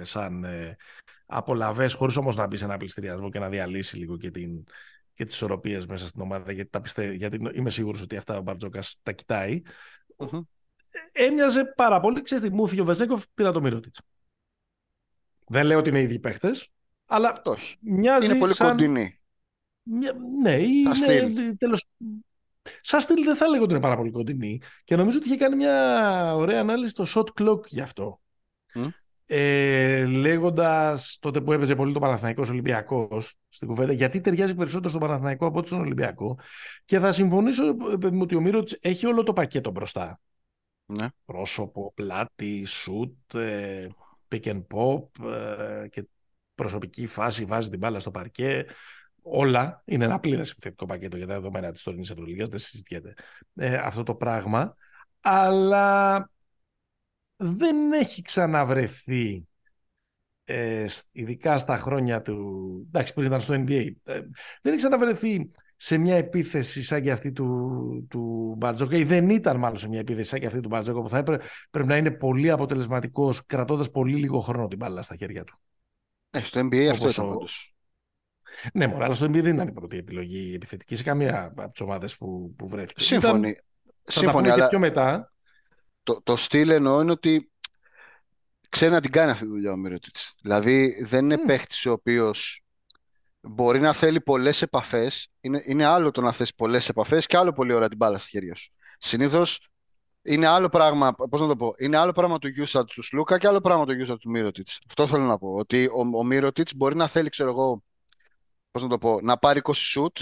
σαν 0.00 0.44
ε, 0.44 0.76
απολαβές, 1.26 1.92
χωρίς 1.94 2.16
όμως 2.16 2.36
να 2.36 2.46
μπεις 2.46 2.58
σε 2.58 2.64
ένα 2.64 2.76
πληστηριασμό 2.76 3.30
και 3.30 3.38
να 3.38 3.48
διαλύσει 3.48 3.96
λίγο 3.96 4.16
και, 4.16 4.30
την, 4.30 4.64
και 5.14 5.24
τις 5.24 5.34
ισορροπίες 5.34 5.86
μέσα 5.86 6.06
στην 6.06 6.22
ομάδα, 6.22 6.52
γιατί, 6.52 6.70
τα 6.70 6.80
πιστε, 6.80 7.12
γιατί 7.12 7.38
είμαι 7.54 7.70
σίγουρος 7.70 8.02
ότι 8.02 8.16
αυτά 8.16 8.38
ο 8.38 8.40
Μπαρτζόκας 8.40 8.98
τα 9.02 9.12
κοιτάει. 9.12 9.62
Mm-hmm. 10.16 10.40
Έμοιαζε 11.12 11.64
πάρα 11.64 12.00
πολύ, 12.00 12.22
ξέρεις 12.22 12.44
τι, 12.48 12.54
μου 12.54 12.68
ο 12.80 12.84
Βεζέκοφ, 12.84 13.24
πήρα 13.34 13.52
το 13.52 13.60
Μυρότιτς. 13.60 14.00
Δεν 15.46 15.66
λέω 15.66 15.78
ότι 15.78 15.88
είναι 15.88 16.00
οι 16.00 16.02
ίδιοι 16.02 16.18
παίχτες, 16.18 16.70
αλλά 17.06 17.40
Όχι. 17.44 17.76
μοιάζει 17.80 18.26
Είναι 18.26 18.38
πολύ 18.38 18.54
σαν... 18.54 18.68
κοντινή. 18.68 19.20
Ναι, 20.42 20.52
είναι 20.52 21.56
τέλος... 21.58 21.88
Σαν 22.80 23.00
στυλ 23.00 23.24
δεν 23.24 23.36
θα 23.36 23.48
λέγω 23.48 23.62
ότι 23.62 23.72
είναι 23.72 23.82
πάρα 23.82 23.96
πολύ 23.96 24.10
κοντινή 24.10 24.60
και 24.84 24.96
νομίζω 24.96 25.18
ότι 25.18 25.26
είχε 25.26 25.36
κάνει 25.36 25.56
μια 25.56 26.34
ωραία 26.34 26.60
ανάλυση 26.60 27.04
στο 27.04 27.04
shot 27.14 27.42
clock 27.42 27.66
γι' 27.66 27.80
αυτό. 27.80 28.20
Mm. 28.74 28.88
Ε, 29.30 30.06
Λέγοντας 30.06 31.18
τότε 31.20 31.40
που 31.40 31.52
έπαιζε 31.52 31.74
πολύ 31.74 31.92
το 31.92 31.98
Παναθηναϊκός 31.98 32.50
Ολυμπιακός 32.50 33.34
στην 33.48 33.68
κουβέντα, 33.68 33.92
γιατί 33.92 34.20
ταιριάζει 34.20 34.54
περισσότερο 34.54 34.88
στον 34.88 35.00
Παναθηναϊκό 35.00 35.46
από 35.46 35.58
ότι 35.58 35.66
στον 35.66 35.80
Ολυμπιακό. 35.80 36.38
Και 36.84 36.98
θα 36.98 37.12
συμφωνήσω 37.12 37.74
με 38.10 38.22
ότι 38.22 38.34
ο 38.34 38.40
Μύρο 38.40 38.62
έχει 38.80 39.06
όλο 39.06 39.22
το 39.22 39.32
πακέτο 39.32 39.70
μπροστά. 39.70 40.20
Ναι. 40.86 41.06
Πρόσωπο, 41.24 41.92
πλάτη, 41.94 42.64
σουτ, 42.64 43.34
ε, 43.34 43.88
pick 44.28 44.42
and 44.42 44.62
pop 44.74 45.24
ε, 45.24 45.88
και 45.88 46.08
προσωπική 46.54 47.06
φάση, 47.06 47.44
βάζει 47.44 47.68
την 47.68 47.78
μπάλα 47.78 48.00
στο 48.00 48.10
παρκέ 48.10 48.66
όλα 49.30 49.82
είναι 49.84 50.04
ένα 50.04 50.20
πλήρες 50.20 50.50
επιθετικό 50.50 50.86
πακέτο 50.86 51.16
για 51.16 51.26
τα 51.26 51.34
δεδομένα 51.34 51.72
της 51.72 51.82
τωρινής 51.82 52.10
Ευρωλίγας. 52.10 52.48
Δεν 52.48 52.58
συζητιέται 52.58 53.14
ε, 53.54 53.74
αυτό 53.74 54.02
το 54.02 54.14
πράγμα. 54.14 54.74
Αλλά 55.20 56.30
δεν 57.38 57.92
έχει 57.92 58.22
ξαναβρεθεί 58.22 59.46
ε, 60.44 60.86
ειδικά 61.12 61.58
στα 61.58 61.76
χρόνια 61.76 62.22
του. 62.22 62.86
Εντάξει, 62.86 63.12
που 63.12 63.22
ήταν 63.22 63.40
στο 63.40 63.54
NBA. 63.54 63.90
Ε, 64.04 64.20
δεν 64.62 64.72
έχει 64.72 64.76
ξαναβρεθεί 64.76 65.50
σε 65.76 65.96
μια 65.96 66.16
επίθεση 66.16 66.82
σαν 66.82 67.02
και 67.02 67.10
αυτή 67.10 67.32
του, 67.32 68.06
του 68.10 68.54
Μπαρτζόκα 68.58 68.96
ή 68.96 69.04
δεν 69.04 69.30
ήταν 69.30 69.56
μάλλον 69.56 69.78
σε 69.78 69.88
μια 69.88 69.98
επίθεση 69.98 70.28
σαν 70.28 70.40
και 70.40 70.46
αυτή 70.46 70.60
του 70.60 70.68
Μπαρτζόκα 70.68 71.00
που 71.00 71.08
θα 71.08 71.18
έπρεπε, 71.18 71.44
πρέπει 71.70 71.88
να 71.88 71.96
είναι 71.96 72.10
πολύ 72.10 72.50
αποτελεσματικός 72.50 73.46
κρατώντας 73.46 73.90
πολύ 73.90 74.16
λίγο 74.16 74.40
χρόνο 74.40 74.68
την 74.68 74.78
μπάλα 74.78 75.02
στα 75.02 75.16
χέρια 75.16 75.44
του. 75.44 75.58
Ε, 76.30 76.40
στο 76.40 76.60
NBA 76.60 76.86
αυτό 76.86 77.08
ήταν 77.08 77.38
ναι, 78.72 78.86
μωρά, 78.86 79.04
αλλά 79.04 79.14
στο 79.14 79.26
NBA 79.26 79.42
δεν 79.42 79.54
ήταν 79.54 79.68
η 79.68 79.72
πρώτη 79.72 79.96
επιλογή 79.96 80.52
επιθετική 80.54 80.96
σε 80.96 81.02
καμία 81.02 81.52
από 81.56 81.70
τις 81.70 81.80
ομάδες 81.80 82.16
που, 82.16 82.54
που 82.56 82.68
βρέθηκε. 82.68 83.02
Σύμφωνοι. 83.02 83.48
Ήταν, 83.48 83.62
Σύμφωνοι, 84.04 84.50
αλλά 84.50 84.62
και 84.62 84.68
πιο 84.68 84.78
μετά. 84.78 85.32
Το, 86.08 86.22
το 86.22 86.36
στυλ 86.36 86.70
εννοώ 86.70 87.00
είναι 87.00 87.10
ότι 87.10 87.50
ξέρει 88.68 88.92
να 88.92 89.00
την 89.00 89.10
κάνει 89.10 89.30
αυτή 89.30 89.44
τη 89.44 89.50
δουλειά 89.50 89.72
ο 89.72 89.76
Μύρωτιτς. 89.76 90.34
Δηλαδή 90.42 91.04
δεν 91.04 91.24
είναι 91.24 91.42
mm. 91.42 91.46
παίχτης 91.46 91.86
ο 91.86 91.92
οποίος 91.92 92.62
μπορεί 93.40 93.80
να 93.80 93.92
θέλει 93.92 94.20
πολλές 94.20 94.62
επαφές. 94.62 95.28
Είναι, 95.40 95.62
είναι 95.66 95.84
άλλο 95.84 96.10
το 96.10 96.20
να 96.20 96.32
θες 96.32 96.54
πολλές 96.54 96.88
επαφές 96.88 97.26
και 97.26 97.36
άλλο 97.36 97.52
πολύ 97.52 97.72
ώρα 97.72 97.88
την 97.88 97.96
μπάλα 97.96 98.18
στα 98.18 98.28
χέρια 98.28 98.54
σου. 98.54 98.70
Συνήθως 98.98 99.68
είναι 100.22 100.46
άλλο 100.46 100.68
πράγμα, 100.68 101.12
πώς 101.12 101.40
να 101.40 101.46
το 101.46 101.56
πω, 101.56 101.74
είναι 101.78 101.96
άλλο 101.96 102.12
πράγμα 102.12 102.38
του 102.38 102.48
Γιούσα 102.48 102.84
του 102.84 103.02
Σλούκα 103.02 103.38
και 103.38 103.46
άλλο 103.46 103.60
πράγμα 103.60 103.86
του 103.86 103.92
Γιούσα 103.92 104.16
του 104.16 104.30
Μύρωτιτς. 104.30 104.78
Αυτό 104.88 105.06
θέλω 105.06 105.24
να 105.24 105.38
πω. 105.38 105.54
Ότι 105.54 105.86
ο, 105.86 106.18
ο 106.18 106.24
Μύρωτιτς 106.24 106.74
μπορεί 106.74 106.96
να 106.96 107.06
θέλει, 107.06 107.28
ξέρω 107.28 107.50
εγώ, 107.50 107.82
πώς 108.70 108.82
να 108.82 108.88
το 108.88 108.98
πω, 108.98 109.20
να 109.20 109.36
πάρει 109.36 109.60
20 109.62 109.70
σουτ, 109.74 110.18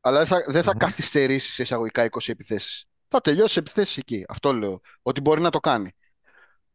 αλλά 0.00 0.18
δεν 0.18 0.26
θα, 0.26 0.42
δεν 0.46 0.62
θα 0.62 0.74
καθυστερήσει 0.74 1.52
σε 1.52 1.62
εισαγωγικά 1.62 2.08
20 2.10 2.28
επιθέσεις. 2.28 2.87
Θα 3.08 3.20
τελειώσει 3.20 3.58
επιθέσει 3.58 3.98
εκεί. 3.98 4.24
Αυτό 4.28 4.52
λέω. 4.52 4.80
Ότι 5.02 5.20
μπορεί 5.20 5.40
να 5.40 5.50
το 5.50 5.58
κάνει. 5.58 5.92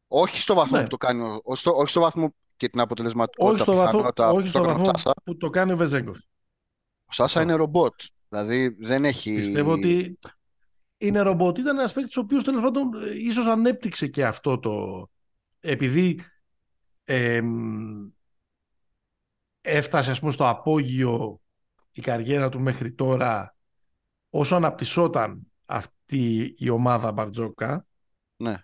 Όχι 0.07 0.41
στο 0.41 0.53
βαθμό 0.53 0.77
ναι. 0.77 0.83
που 0.83 0.89
το 0.89 0.97
κάνει, 0.97 1.39
όχι 1.43 1.59
στο, 1.59 1.75
όχι 1.75 1.89
στο 1.89 1.99
βαθμό 1.99 2.35
και 2.55 2.69
την 2.69 2.79
αποτελεσματικότητα. 2.79 3.53
Όχι 3.53 3.61
στο 3.61 3.75
βαθμό, 3.75 4.35
όχι 4.37 4.47
στο 4.47 4.63
βαθμό 4.63 5.11
που 5.23 5.37
το 5.37 5.49
κάνει 5.49 5.71
ο 5.71 5.77
Βεζέγκοφ. 5.77 6.17
Ο 7.05 7.11
Σάσα 7.11 7.41
είναι 7.41 7.53
ρομπότ. 7.53 7.93
Δηλαδή 8.29 8.75
δεν 8.79 9.05
έχει. 9.05 9.35
Πιστεύω 9.35 9.71
ότι 9.71 10.19
είναι 10.97 11.19
ρομπότ. 11.19 11.57
Ήταν 11.57 11.77
ένας 11.77 11.93
παίκτης 11.93 12.17
ο 12.17 12.19
οποίος 12.19 12.43
τέλος 12.43 12.61
πάντων 12.61 12.89
ίσως 13.15 13.47
ανέπτυξε 13.47 14.07
και 14.07 14.25
αυτό 14.25 14.59
το. 14.59 15.07
Επειδή 15.59 16.19
ε, 17.03 17.41
έφτασε 19.61 20.11
ας 20.11 20.19
πούμε 20.19 20.31
στο 20.31 20.47
απόγειο 20.47 21.41
η 21.91 22.01
καριέρα 22.01 22.49
του 22.49 22.59
μέχρι 22.59 22.93
τώρα 22.93 23.55
όσο 24.29 24.55
αναπτυσσόταν 24.55 25.52
αυτή 25.73 26.55
η 26.57 26.69
ομάδα 26.69 27.11
Μπαρτζόκα 27.11 27.85
ναι. 28.35 28.57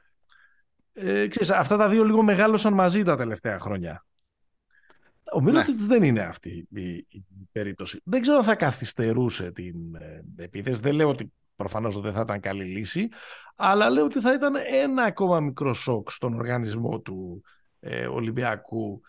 ε, 0.94 1.28
ξέρεις, 1.28 1.50
αυτά 1.50 1.78
τα 1.78 1.90
δύο 1.90 2.04
λίγο 2.04 2.22
μεγάλωσαν 2.22 2.74
μαζί 2.74 3.04
τα 3.04 3.18
τελευταία 3.18 3.60
χρόνια. 3.60 4.06
Ο 5.34 5.42
Μίλωτιτς 5.42 5.82
ναι. 5.82 5.88
δεν 5.88 6.04
είναι 6.04 6.22
αυτή 6.22 6.68
η, 6.70 6.92
η, 6.92 7.26
περίπτωση. 7.52 8.02
Δεν 8.04 8.22
ξέρω 8.22 8.38
αν 8.38 8.44
θα 8.44 8.56
καθυστερούσε 8.56 9.52
την 9.52 9.96
ε, 9.96 10.24
επίθεση. 10.36 10.82
Δεν 10.82 10.94
λέω 10.94 11.10
ότι 11.10 11.34
προφανώς 11.56 12.00
δεν 12.00 12.14
θα 12.14 12.22
ήταν 12.22 12.40
καλή 12.40 12.64
λύση, 12.64 13.08
αλλά 13.56 13.90
λέω 13.90 14.04
ότι 14.04 14.20
θα 14.20 14.34
ήταν 14.34 14.56
ένα 14.72 15.04
ακόμα 15.04 15.40
μικρό 15.40 15.74
σοκ 15.74 16.12
στον 16.12 16.34
οργανισμό 16.34 17.00
του 17.00 17.44
ε, 17.80 18.08
Ολυμπιακού 18.08 19.02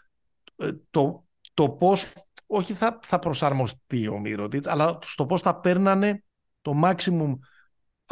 ε, 0.57 0.71
το 0.91 1.25
το 1.55 1.69
πώς, 1.69 2.13
όχι 2.47 2.75
θα, 2.75 2.99
θα 3.03 3.19
προσαρμοστεί 3.19 4.09
ο 4.09 4.19
Μύρωτιτς, 4.19 4.67
αλλά 4.67 4.99
στο 5.03 5.27
πώς 5.27 5.41
θα 5.41 5.61
παίρνανε 5.61 6.25
το 6.63 6.81
maximum 6.85 7.39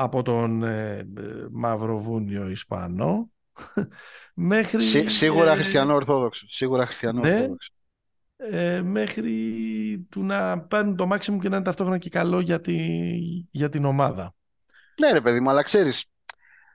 από 0.01 0.23
τον 0.23 0.63
ε, 0.63 0.97
ε 0.99 1.47
Μαυροβούνιο 1.51 2.49
Ισπανό 2.49 3.31
μέχρι... 4.35 4.83
σίγουρα 5.09 5.53
ε, 5.53 5.55
χριστιανό 5.55 5.95
ορθόδοξο. 5.95 6.47
Σίγουρα 6.49 6.87
χριστιανό 6.87 7.21
ναι, 7.21 7.35
ορθόδοξο. 7.35 7.73
Ε, 8.37 8.83
μέχρι 8.83 9.33
του 10.11 10.25
να 10.25 10.61
παίρνουν 10.61 10.97
το 10.97 11.09
maximum 11.13 11.39
και 11.41 11.49
να 11.49 11.57
είναι 11.57 11.65
ταυτόχρονα 11.65 11.99
και 11.99 12.11
καλό 12.11 12.41
για, 12.41 12.61
τη, 12.61 12.77
για 13.51 13.69
την 13.69 13.85
ομάδα. 13.85 14.35
Ναι 15.01 15.13
ρε 15.13 15.21
παιδί 15.21 15.41
μου, 15.41 15.51
αλλά 15.51 15.63
ξέρεις, 15.63 16.05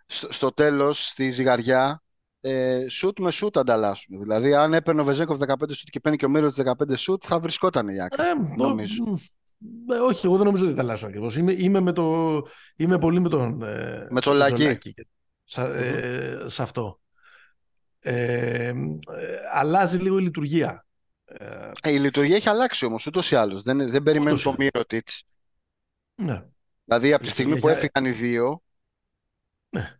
στο, 0.06 0.34
στο 0.34 0.52
τέλος, 0.52 1.08
στη 1.08 1.30
ζυγαριά, 1.30 2.04
ε, 2.42 2.86
σουτ 2.90 3.20
με 3.20 3.32
σουτ 3.32 3.58
ανταλλάσσουν. 3.58 4.20
Δηλαδή, 4.20 4.56
αν 4.56 4.74
έπαιρνε 4.74 5.02
ο 5.02 5.04
Βεζέκοφ 5.04 5.40
15 5.40 5.54
σουτ 5.72 5.90
και 5.90 6.00
παίρνει 6.00 6.18
και 6.18 6.26
ο 6.26 6.30
Μύρος 6.30 6.56
15 6.64 6.72
σουτ, 6.96 7.24
θα 7.26 7.40
βρισκόταν 7.40 7.88
η 7.88 8.02
άκρη. 8.02 8.24
Ε, 8.24 8.34
νομίζω. 8.56 9.04
Ε, 9.90 9.96
όχι, 9.96 10.26
εγώ 10.26 10.36
δεν 10.36 10.46
νομίζω 10.46 10.66
ότι 10.66 10.76
θα 10.76 10.82
αλλάξουν 10.82 11.08
ακριβώς. 11.08 11.38
Είμαι, 11.38 11.52
είμαι, 11.52 11.80
με 11.80 11.94
το, 11.94 12.32
είμαι 12.76 12.98
πολύ 12.98 13.20
με 13.20 13.30
τον. 13.30 13.62
Ε, 13.62 14.08
με 14.10 14.22
τον 14.22 14.36
Λάκη. 14.36 14.78
Ε, 15.56 16.46
σε 16.48 16.62
αυτό. 16.62 17.00
Ε, 18.00 18.74
αλλάζει 19.54 19.98
λίγο 19.98 20.18
η 20.20 20.22
λειτουργία. 20.22 20.86
Ε, 21.26 21.92
η 21.92 22.00
λειτουργία 22.00 22.36
έχει 22.36 22.50
αλλάξει 22.50 22.86
όμως 22.86 23.08
ούτως 23.08 23.32
ή 23.32 23.36
άλλως. 23.36 23.64
Δεν, 23.64 23.90
δεν 23.90 24.04
περιμένουν 24.04 24.42
το 24.42 24.56
μύρο 24.58 24.86
της. 24.86 25.24
Ναι. 26.16 26.46
Δηλαδή 26.86 27.14
από 27.14 27.24
τη 27.24 27.30
στιγμή 27.30 27.60
που 27.60 27.68
έφυγαν 27.68 28.06
οι 28.06 28.12
δύο, 28.12 28.62
ναι. 29.70 30.00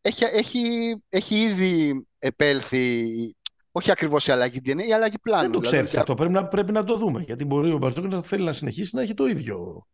έχει, 0.00 0.24
έχει, 0.24 0.94
έχει 1.08 1.40
ήδη 1.40 2.06
επέλθει 2.18 3.36
όχι 3.76 3.90
ακριβώς 3.90 4.26
η 4.26 4.32
αλλαγή 4.32 4.60
DNA, 4.64 4.86
η 4.88 4.92
αλλαγή 4.92 5.18
πλάνου. 5.18 5.42
Δεν 5.42 5.52
το 5.52 5.58
δηλαδή, 5.58 5.76
ξέρεις 5.76 5.96
αυτό. 5.96 6.14
Πρέπει 6.14 6.32
να, 6.32 6.46
πρέπει 6.46 6.72
να 6.72 6.84
το 6.84 6.96
δούμε. 6.96 7.22
Γιατί 7.22 7.44
μπορεί 7.44 7.72
ο 7.72 7.78
Μπαρτζόκη 7.78 8.08
να 8.08 8.22
θέλει 8.22 8.44
να 8.44 8.52
συνεχίσει 8.52 8.96
να 8.96 9.02
έχει 9.02 9.14
το 9.14 9.26
ίδιο, 9.26 9.86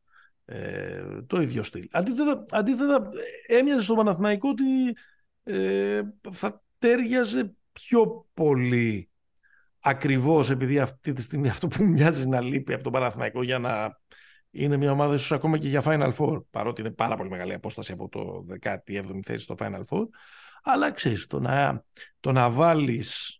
ε, 0.44 1.02
το 1.26 1.40
ίδιο 1.40 1.62
στυλ. 1.62 1.88
Αντίθετα, 1.90 2.44
αντίθετα 2.50 3.08
έμοιαζε 3.46 3.82
στο 3.82 3.94
Παναθηναϊκό 3.94 4.48
ότι 4.48 4.96
ε, 5.42 6.02
θα 6.30 6.62
ταίριαζε 6.78 7.54
πιο 7.72 8.26
πολύ 8.34 9.10
ακριβώς 9.80 10.50
επειδή 10.50 10.78
αυτή 10.78 11.12
τη 11.12 11.22
στιγμή 11.22 11.48
αυτό 11.48 11.68
που 11.68 11.84
μοιάζει 11.84 12.28
να 12.28 12.40
λείπει 12.40 12.72
από 12.72 12.82
τον 12.82 12.92
Παναθηναϊκό 12.92 13.42
για 13.42 13.58
να 13.58 13.98
είναι 14.50 14.76
μια 14.76 14.90
ομάδα 14.90 15.14
ίσως 15.14 15.32
ακόμα 15.32 15.58
και 15.58 15.68
για 15.68 15.82
Final 15.84 16.12
Four 16.18 16.42
παρότι 16.50 16.80
είναι 16.80 16.90
πάρα 16.90 17.16
πολύ 17.16 17.28
μεγάλη 17.28 17.54
απόσταση 17.54 17.92
από 17.92 18.08
το 18.08 18.46
17η 18.62 19.20
θέση 19.22 19.42
στο 19.42 19.54
Final 19.58 19.82
Four 19.88 20.04
αλλά 20.62 20.90
ξέρεις 20.90 21.26
το 21.26 21.40
να, 21.40 21.84
το 22.20 22.32
να 22.32 22.50
βάλεις 22.50 23.39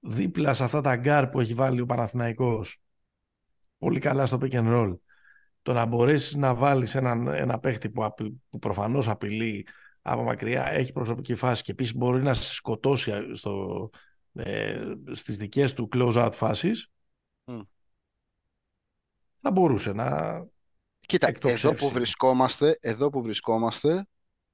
δίπλα 0.00 0.54
σε 0.54 0.64
αυτά 0.64 0.80
τα 0.80 0.96
guards 0.96 1.28
που 1.28 1.40
έχει 1.40 1.54
βάλει 1.54 1.80
ο 1.80 1.86
Παναθηναϊκός 1.86 2.82
πολύ 3.78 3.98
καλά 3.98 4.26
στο 4.26 4.38
pick 4.40 4.52
and 4.52 4.72
roll 4.72 4.96
το 5.62 5.72
να 5.72 5.84
μπορέσεις 5.84 6.34
να 6.34 6.54
βάλεις 6.54 6.94
ένα, 6.94 7.36
ένα 7.36 7.58
παίχτη 7.58 7.90
που, 7.90 8.14
που 8.48 8.58
προφανώς 8.58 9.08
απειλεί 9.08 9.66
από 10.02 10.22
μακριά, 10.22 10.66
έχει 10.66 10.92
προσωπική 10.92 11.34
φάση 11.34 11.62
και 11.62 11.70
επίσης 11.70 11.94
μπορεί 11.94 12.22
να 12.22 12.34
σε 12.34 12.52
σκοτώσει 12.52 13.34
στο, 13.34 13.90
ε, 14.32 14.82
στις 15.12 15.36
δικές 15.36 15.72
του 15.72 15.88
close-out 15.92 16.32
φάσεις 16.32 16.90
θα 19.36 19.50
μπορούσε 19.50 19.92
να 19.92 20.40
Κοίτα, 21.00 21.32
εδώ 21.42 21.72
που 21.72 21.88
βρισκόμαστε, 21.88 22.78
εδώ 22.80 23.10
που 23.10 23.22
βρισκόμαστε 23.22 24.06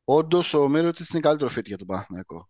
όντως 0.05 0.55
ο 0.55 0.69
Μύρωτης 0.69 1.11
είναι 1.11 1.21
καλύτερο 1.21 1.51
fit 1.55 1.65
για 1.65 1.79
τον 1.79 1.87
Παναθηναϊκό. 1.87 2.49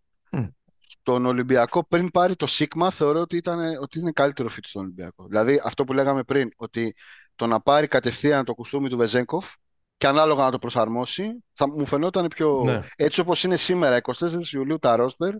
Mm. 1.07 1.13
Τον 1.13 1.25
Ολυμπιακό 1.25 1.87
πριν 1.87 2.11
πάρει 2.11 2.35
το 2.35 2.47
Σίγμα 2.47 2.91
θεωρώ 2.91 3.19
ότι, 3.19 3.37
ήταν, 3.37 3.59
ότι 3.81 3.99
είναι 3.99 4.11
καλύτερο 4.11 4.49
fit 4.51 4.63
στον 4.63 4.81
Ολυμπιακό. 4.81 5.25
Δηλαδή 5.27 5.61
αυτό 5.63 5.83
που 5.83 5.93
λέγαμε 5.93 6.23
πριν, 6.23 6.49
ότι 6.55 6.95
το 7.35 7.47
να 7.47 7.59
πάρει 7.59 7.87
κατευθείαν 7.87 8.45
το 8.45 8.53
κουστούμι 8.53 8.89
του 8.89 8.97
Βεζέγκοφ 8.97 9.53
και 9.97 10.07
ανάλογα 10.07 10.43
να 10.43 10.51
το 10.51 10.59
προσαρμόσει, 10.59 11.43
θα 11.53 11.69
μου 11.69 11.85
φαινόταν 11.85 12.27
πιο. 12.27 12.63
Ναι. 12.65 12.81
Έτσι 12.95 13.19
όπως 13.19 13.43
είναι 13.43 13.55
σήμερα, 13.55 14.01
24 14.01 14.53
Ιουλίου 14.53 14.79
τα 14.79 14.95
ρόστερ, 14.95 15.33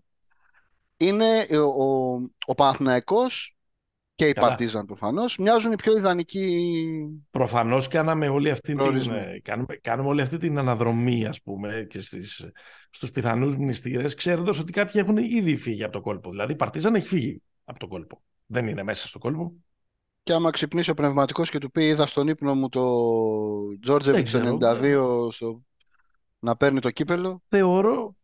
είναι 0.97 1.47
ο, 1.51 1.83
ο, 1.83 2.19
ο 2.45 2.55
Παναθηναϊκός 2.55 3.57
και 4.17 4.27
η 4.27 4.33
Παρτίζαν 4.33 4.85
προφανώς 4.85 5.37
μοιάζουν 5.37 5.71
οι 5.71 5.75
πιο 5.75 5.97
ιδανικοί. 5.97 6.67
Προφανώς 7.31 7.87
κάναμε, 7.87 8.27
όλη 8.27 8.49
αυτή 8.49 8.75
την, 8.75 9.11
ε, 9.11 9.39
κάνουμε, 9.43 9.75
κάνουμε 9.81 10.09
όλη 10.09 10.21
αυτή 10.21 10.37
την 10.37 10.57
αναδρομή, 10.57 11.25
ας 11.25 11.41
πούμε, 11.41 11.87
και 11.89 11.99
στους 12.97 13.11
πιθανούς 13.11 13.55
μνηστήρες, 13.55 14.15
ξέροντας 14.15 14.59
ότι 14.59 14.71
κάποιοι 14.71 15.01
έχουν 15.03 15.17
ήδη 15.17 15.55
φύγει 15.55 15.83
από 15.83 15.91
το 15.93 16.01
κόλπο. 16.01 16.29
Δηλαδή 16.29 16.53
η 16.53 16.55
Παρτίζαν 16.55 16.95
έχει 16.95 17.07
φύγει 17.07 17.41
από 17.65 17.79
το 17.79 17.87
κόλπο. 17.87 18.21
Δεν 18.45 18.67
είναι 18.67 18.83
μέσα 18.83 19.07
στο 19.07 19.19
κόλπο. 19.19 19.53
Και 20.23 20.33
άμα 20.33 20.49
ξυπνήσει 20.49 20.89
ο 20.89 20.93
πνευματικός 20.93 21.49
και 21.49 21.57
του 21.57 21.71
πει: 21.71 21.87
Είδα 21.87 22.05
στον 22.05 22.27
ύπνο 22.27 22.55
μου 22.55 22.69
το 22.69 23.79
Τζόρτζεβιτ 23.79 24.27
92 24.33 25.27
στο... 25.31 25.61
να 26.39 26.55
παίρνει 26.55 26.79
το 26.79 26.91
κύπελο. 26.91 27.41
Θεωρώ, 27.47 28.15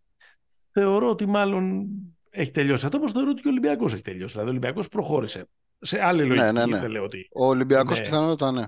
θεωρώ 0.72 1.10
ότι 1.10 1.26
μάλλον 1.26 1.88
έχει 2.30 2.52
τελειώσει. 2.52 2.86
Αυτό 2.86 2.98
όπως 2.98 3.12
θεωρώ 3.12 3.30
ότι 3.30 3.42
και 3.42 3.48
ο 3.48 3.52
Ολυμπιακός 3.52 3.94
έχει 3.94 4.02
τελειώσει. 4.02 4.32
Δηλαδή 4.32 4.48
ο 4.48 4.52
Ολυμπιακός 4.52 4.88
προχώρησε. 4.88 5.50
Σε 5.80 6.04
άλλη 6.04 6.24
λογική. 6.24 6.46
Ναι, 6.46 6.52
ναι, 6.52 6.66
ναι. 6.66 6.80
Δεν 6.80 6.92
λέω 6.92 7.04
ότι 7.04 7.30
ο 7.34 7.46
Ολυμπιακός 7.46 8.02
πιθανότατα 8.02 8.52
ναι. 8.52 8.66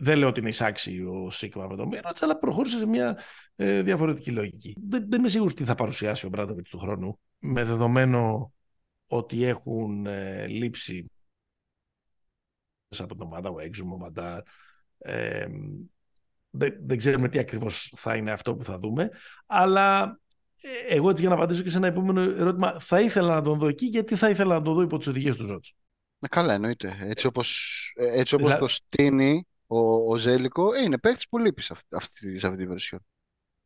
Δεν 0.00 0.18
λέω 0.18 0.28
ότι 0.28 0.40
είναι 0.40 0.48
εισάξει 0.48 1.02
ο 1.02 1.30
Σίγμα 1.30 1.66
με 1.66 1.76
τον 1.76 1.88
Μύρωτ, 1.88 2.22
αλλά 2.22 2.38
προχώρησε 2.38 2.78
σε 2.78 2.86
μια 2.86 3.18
ε, 3.56 3.82
διαφορετική 3.82 4.30
λογική. 4.30 4.76
Δεν, 4.88 5.06
δεν 5.08 5.18
είμαι 5.18 5.28
σίγουρος 5.28 5.54
τι 5.54 5.64
θα 5.64 5.74
παρουσιάσει 5.74 6.26
ο 6.26 6.28
Μπράντοβιτς 6.28 6.70
του 6.70 6.78
χρόνου, 6.78 7.18
με 7.38 7.64
δεδομένο 7.64 8.52
ότι 9.06 9.44
έχουν 9.44 10.06
ε, 10.06 10.46
λείψει 10.46 11.10
από 12.98 13.14
την 13.14 13.24
ομάδα, 13.24 13.50
ο 13.50 13.58
Έξουμ, 13.58 13.92
ο 13.92 13.96
Μαντάρ. 13.96 14.42
Ε, 14.98 15.46
δεν, 16.50 16.74
δεν 16.80 16.98
ξέρουμε 16.98 17.28
τι 17.28 17.38
ακριβώς 17.38 17.92
θα 17.96 18.16
είναι 18.16 18.30
αυτό 18.30 18.54
που 18.54 18.64
θα 18.64 18.78
δούμε, 18.78 19.10
αλλά 19.46 20.20
ε, 20.60 20.94
εγώ 20.94 21.10
έτσι 21.10 21.22
για 21.22 21.30
να 21.30 21.36
απαντήσω 21.36 21.62
και 21.62 21.70
σε 21.70 21.76
ένα 21.76 21.86
επόμενο 21.86 22.20
ερώτημα, 22.20 22.80
θα 22.80 23.00
ήθελα 23.00 23.34
να 23.34 23.42
τον 23.42 23.58
δω 23.58 23.68
εκεί, 23.68 23.86
γιατί 23.86 24.16
θα 24.16 24.30
ήθελα 24.30 24.54
να 24.54 24.62
τον 24.62 24.74
δω 24.74 24.82
υπό 24.82 24.98
τις 24.98 25.06
οδηγίες 25.06 25.36
του 25.36 25.46
Ζώτς. 25.46 25.74
Ναι, 26.18 26.28
καλά 26.28 26.54
εννοείται. 26.54 26.96
Έτσι 27.00 27.26
όπως, 27.26 27.92
ε, 27.96 28.20
έτσι 28.20 28.34
όπως 28.34 28.56
το 28.56 28.66
στείνει 28.68 29.46
ο, 29.68 29.78
ο 30.12 30.16
Ζέλικο, 30.16 30.74
ε, 30.74 30.82
είναι 30.82 30.98
παίκτης 30.98 31.28
που 31.28 31.38
λείπει 31.38 31.62
σε 31.62 31.72
αυτή, 31.72 31.86
αυτή, 31.96 32.38
σε 32.38 32.46
αυτή 32.46 32.66
τη 32.66 32.74
version. 32.76 32.98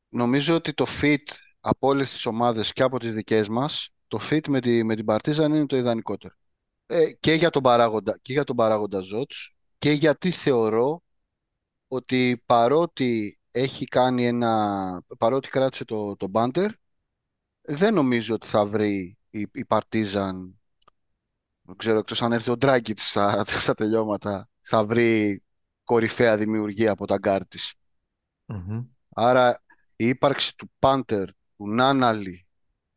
Νομίζω 0.09 0.55
ότι 0.55 0.75
το 0.75 0.87
fit 1.01 1.25
από 1.61 1.88
όλες 1.88 2.11
τις 2.11 2.27
ομάδες 2.27 2.73
και 2.73 2.83
από 2.83 2.99
τις 2.99 3.15
δικές 3.15 3.49
μας, 3.49 3.88
το 4.09 4.21
fit 4.31 4.49
με, 4.49 4.61
τη, 4.61 4.85
με 4.85 4.97
την 4.97 5.05
Παρτίζαν 5.05 5.55
είναι 5.55 5.67
το 5.67 5.77
ιδανικότερο. 5.77 6.35
Ε, 6.87 7.12
και 7.12 7.33
για 7.33 7.51
τον 7.51 7.62
παράγοντα, 7.62 8.19
και 8.23 8.33
για 8.33 8.45
τον 8.45 8.57
παράγοντα 8.57 9.01
Ζοτς 9.01 9.55
και 9.79 9.91
γιατί 9.91 10.31
θεωρώ 10.31 11.03
ότι 11.88 12.43
παρότι 12.47 13.38
έχει 13.51 13.85
κάνει 13.85 14.27
ένα, 14.27 15.03
παρότι 15.19 15.49
κράτησε 15.49 15.85
το, 15.85 16.17
το 16.17 16.29
Πάντερ, 16.29 16.70
δεν 17.61 17.95
νομίζω 17.95 18.35
ότι 18.35 18.47
θα 18.47 18.67
βρει 18.67 19.19
η, 19.31 19.47
η 19.53 19.65
Παρτίζαν, 19.65 20.61
δεν 21.62 21.77
ξέρω 21.77 21.99
εκτός 21.99 22.23
αν 22.23 22.33
έρθει 22.33 22.51
ο 22.51 22.57
Ντράγκιτς 22.57 22.98
στα, 22.99 23.45
στα 23.65 23.75
τελειώματα, 23.75 24.49
θα 24.61 24.85
βρει 24.85 25.43
κορυφαία 25.85 26.37
δημιουργία 26.37 26.90
από 26.90 27.07
τα 27.07 27.16
guards 27.16 27.46
της. 27.47 27.75
Άρα 29.09 29.62
η 29.97 30.09
ύπαρξη 30.09 30.57
του 30.57 30.71
Πάντερ, 30.79 31.29
του 31.57 31.68
Νάναλι 31.68 32.47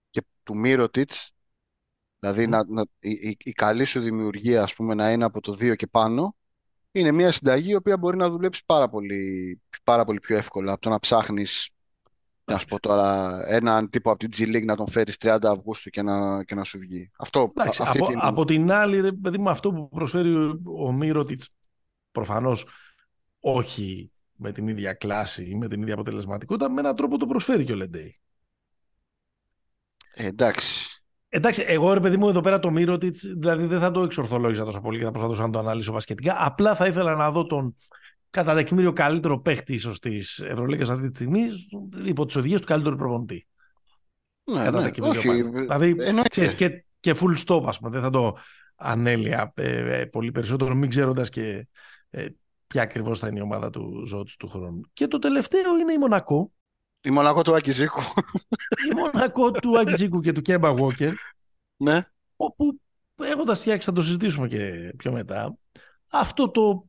και 0.10 0.24
του 0.44 0.58
Μύρωτιτς 0.58 1.36
Δηλαδή 2.26 2.48
να, 2.48 2.66
να, 2.68 2.86
η, 3.00 3.38
η, 3.44 3.52
καλή 3.52 3.86
σου 3.86 4.00
δημιουργία 4.00 4.64
ας 4.64 4.74
πούμε, 4.74 4.94
να 4.94 5.12
είναι 5.12 5.24
από 5.24 5.42
το 5.42 5.52
2 5.52 5.76
και 5.76 5.88
πάνω 5.88 6.36
είναι 6.92 7.12
μια 7.12 7.32
συνταγή 7.32 7.70
η 7.70 7.76
οποία 7.76 7.98
μπορεί 7.98 8.18
να 8.18 8.30
δουλέψει 8.30 8.64
πάρα 8.66 8.90
πολύ, 8.90 9.62
πάρα 9.84 10.06
πολύ 10.06 10.20
πιο 10.20 10.38
εύκολα 10.38 10.72
από 10.72 10.82
το 10.82 10.90
να 10.90 11.00
ψάχνεις 11.00 11.70
να 12.46 12.58
σου 12.58 12.66
πω 12.66 12.80
τώρα, 12.80 13.40
έναν 13.48 13.90
τύπο 13.90 14.12
από 14.12 14.20
την 14.20 14.30
G 14.38 14.56
League 14.56 14.66
να 14.66 14.76
τον 14.76 14.88
φέρεις 14.90 15.18
30 15.20 15.38
Αυγούστου 15.42 15.90
και 15.90 16.02
να, 16.02 16.44
και 16.44 16.56
να 16.56 16.64
σου 16.64 16.80
βγει. 16.80 17.12
Αυτό, 17.18 17.52
αυτή 17.56 17.98
από, 17.98 18.08
την... 18.08 18.20
από 18.22 18.46
την 18.46 18.72
άλλη, 18.72 19.00
ρε 19.00 19.12
παιδί 19.12 19.38
μου, 19.38 19.50
αυτό 19.50 19.72
που 19.72 19.90
προσφέρει 19.90 20.36
ο 20.78 20.92
Μύρωτιτς 20.92 21.50
προφανώς 22.16 22.68
όχι 23.40 24.12
με 24.36 24.52
την 24.52 24.68
ίδια 24.68 24.94
κλάση 24.94 25.46
ή 25.50 25.56
με 25.56 25.68
την 25.68 25.82
ίδια 25.82 25.94
αποτελεσματικότητα, 25.94 26.70
με 26.70 26.80
έναν 26.80 26.96
τρόπο 26.96 27.18
το 27.18 27.26
προσφέρει 27.26 27.64
και 27.64 27.72
ο 27.72 27.76
Λεντέι. 27.76 28.20
Ε, 30.14 30.26
εντάξει. 30.26 30.90
Εντάξει, 31.30 31.64
εγώ 31.68 31.94
ρε 31.94 32.00
παιδί 32.00 32.18
μου 32.18 32.30
εδώ 32.30 32.42
πέρα 32.42 32.60
το 32.60 32.72
Μύρωτιτς, 32.72 33.22
δηλαδή 33.38 33.66
δεν 33.66 33.80
θα 33.80 33.92
το 33.92 34.04
εξορθολόγησα 34.04 34.66
τόσο 34.66 34.82
πολύ 34.82 34.98
και 34.98 35.04
θα 35.04 35.12
προσπαθούσα 35.12 35.42
να 35.42 35.50
το 35.50 35.60
αναλύσω 35.60 35.92
βασικετικά. 35.92 36.36
Απλά 36.40 36.76
θα 36.76 36.88
ήθελα 36.88 37.16
να 37.16 37.32
δω 37.32 37.46
τον 37.46 37.76
κατά 38.30 38.54
δεκμήριο 38.54 38.94
καλύτερο 38.94 39.40
παίχτη 39.40 39.74
ίσως 39.74 40.00
της 40.00 40.40
Ευρωλίγας 40.40 40.90
αυτή 40.90 41.10
τη 41.10 41.16
στιγμή 41.16 41.42
υπό 42.04 42.26
τις 42.26 42.36
οδηγίες 42.36 42.60
του 42.60 42.68
καλύτερου 42.68 42.96
προπονητή. 42.96 43.48
Ναι, 44.44 44.64
κατά 44.64 44.82
ναι, 44.82 44.92
όχι, 45.08 45.42
Δηλαδή, 45.42 45.96
ξέρεις, 46.30 46.56
και, 46.56 46.86
και 47.00 47.16
full 47.20 47.38
stop, 47.46 47.64
ας 47.66 47.80
πούμε. 47.80 47.90
Δεν 47.90 48.02
θα 48.02 48.10
το 48.10 48.38
ανέλυα 48.76 49.52
ε, 49.56 50.00
ε, 50.00 50.06
πολύ 50.06 50.32
περισσότερο, 50.32 50.76
μην 50.76 50.90
ξέροντας 50.90 51.30
και 51.30 51.68
ε, 52.16 52.28
ποια 52.68 52.82
ακριβώς 52.82 53.20
θα 53.20 53.28
είναι 53.28 53.40
η 53.40 53.42
ομάδα 53.42 53.70
του 53.70 54.04
Ζοτς 54.06 54.36
του 54.36 54.50
χρόνου. 54.50 54.82
Και 54.94 55.08
το 55.08 55.20
τελευταίο 55.20 55.78
είναι 55.78 55.94
η 55.94 55.98
Μονακό, 55.98 56.52
η 57.02 57.10
Μονακό 57.10 57.42
του 57.42 57.56
Οκίζικου. 57.56 58.02
Η 58.92 58.96
Μονακό 58.96 59.52
του 59.52 59.80
Οκίζικου 59.80 60.20
και 60.20 60.32
του 60.32 60.42
Kemba 60.42 60.74
Walker. 60.78 61.14
Ναι. 61.78 62.10
Όπου 62.36 62.82
έχοντας 63.16 63.60
φτιάξει, 63.60 63.90
θα 63.90 63.96
το 63.96 64.02
συζητήσουμε 64.02 64.48
και 64.48 64.94
πιο 64.98 65.12
μετά, 65.12 65.58
αυτό 66.08 66.50
το 66.50 66.86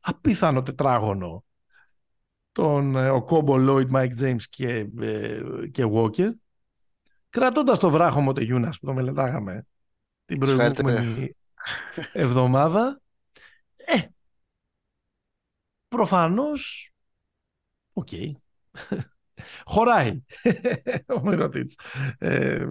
απίθανο 0.00 0.62
τετράγωνο 0.62 1.44
τον 2.52 2.96
ε, 2.96 3.08
ο 3.10 3.22
Οκόμπο, 3.22 3.56
Λόιντ, 3.56 3.90
Μάικ 3.90 4.14
Τζέιμς 4.14 4.48
και, 4.48 4.86
ε, 5.00 5.42
και 5.70 5.84
Walker 5.92 6.30
κρατώντας 7.30 7.78
το 7.78 7.90
βράχο 7.90 8.20
Μοτεγιούνας 8.20 8.78
που 8.78 8.86
το 8.86 8.92
μελετάγαμε 8.92 9.66
την 10.24 10.38
προηγούμενη 10.38 11.36
εβδομάδα 12.12 13.00
ε, 13.86 14.08
προφανώς 15.88 16.92
οκ 17.92 18.08
okay, 18.10 18.32
Χωράει 19.64 20.24
ο 21.16 21.20
Μίροτιτς 21.20 21.78
ε, 22.18 22.66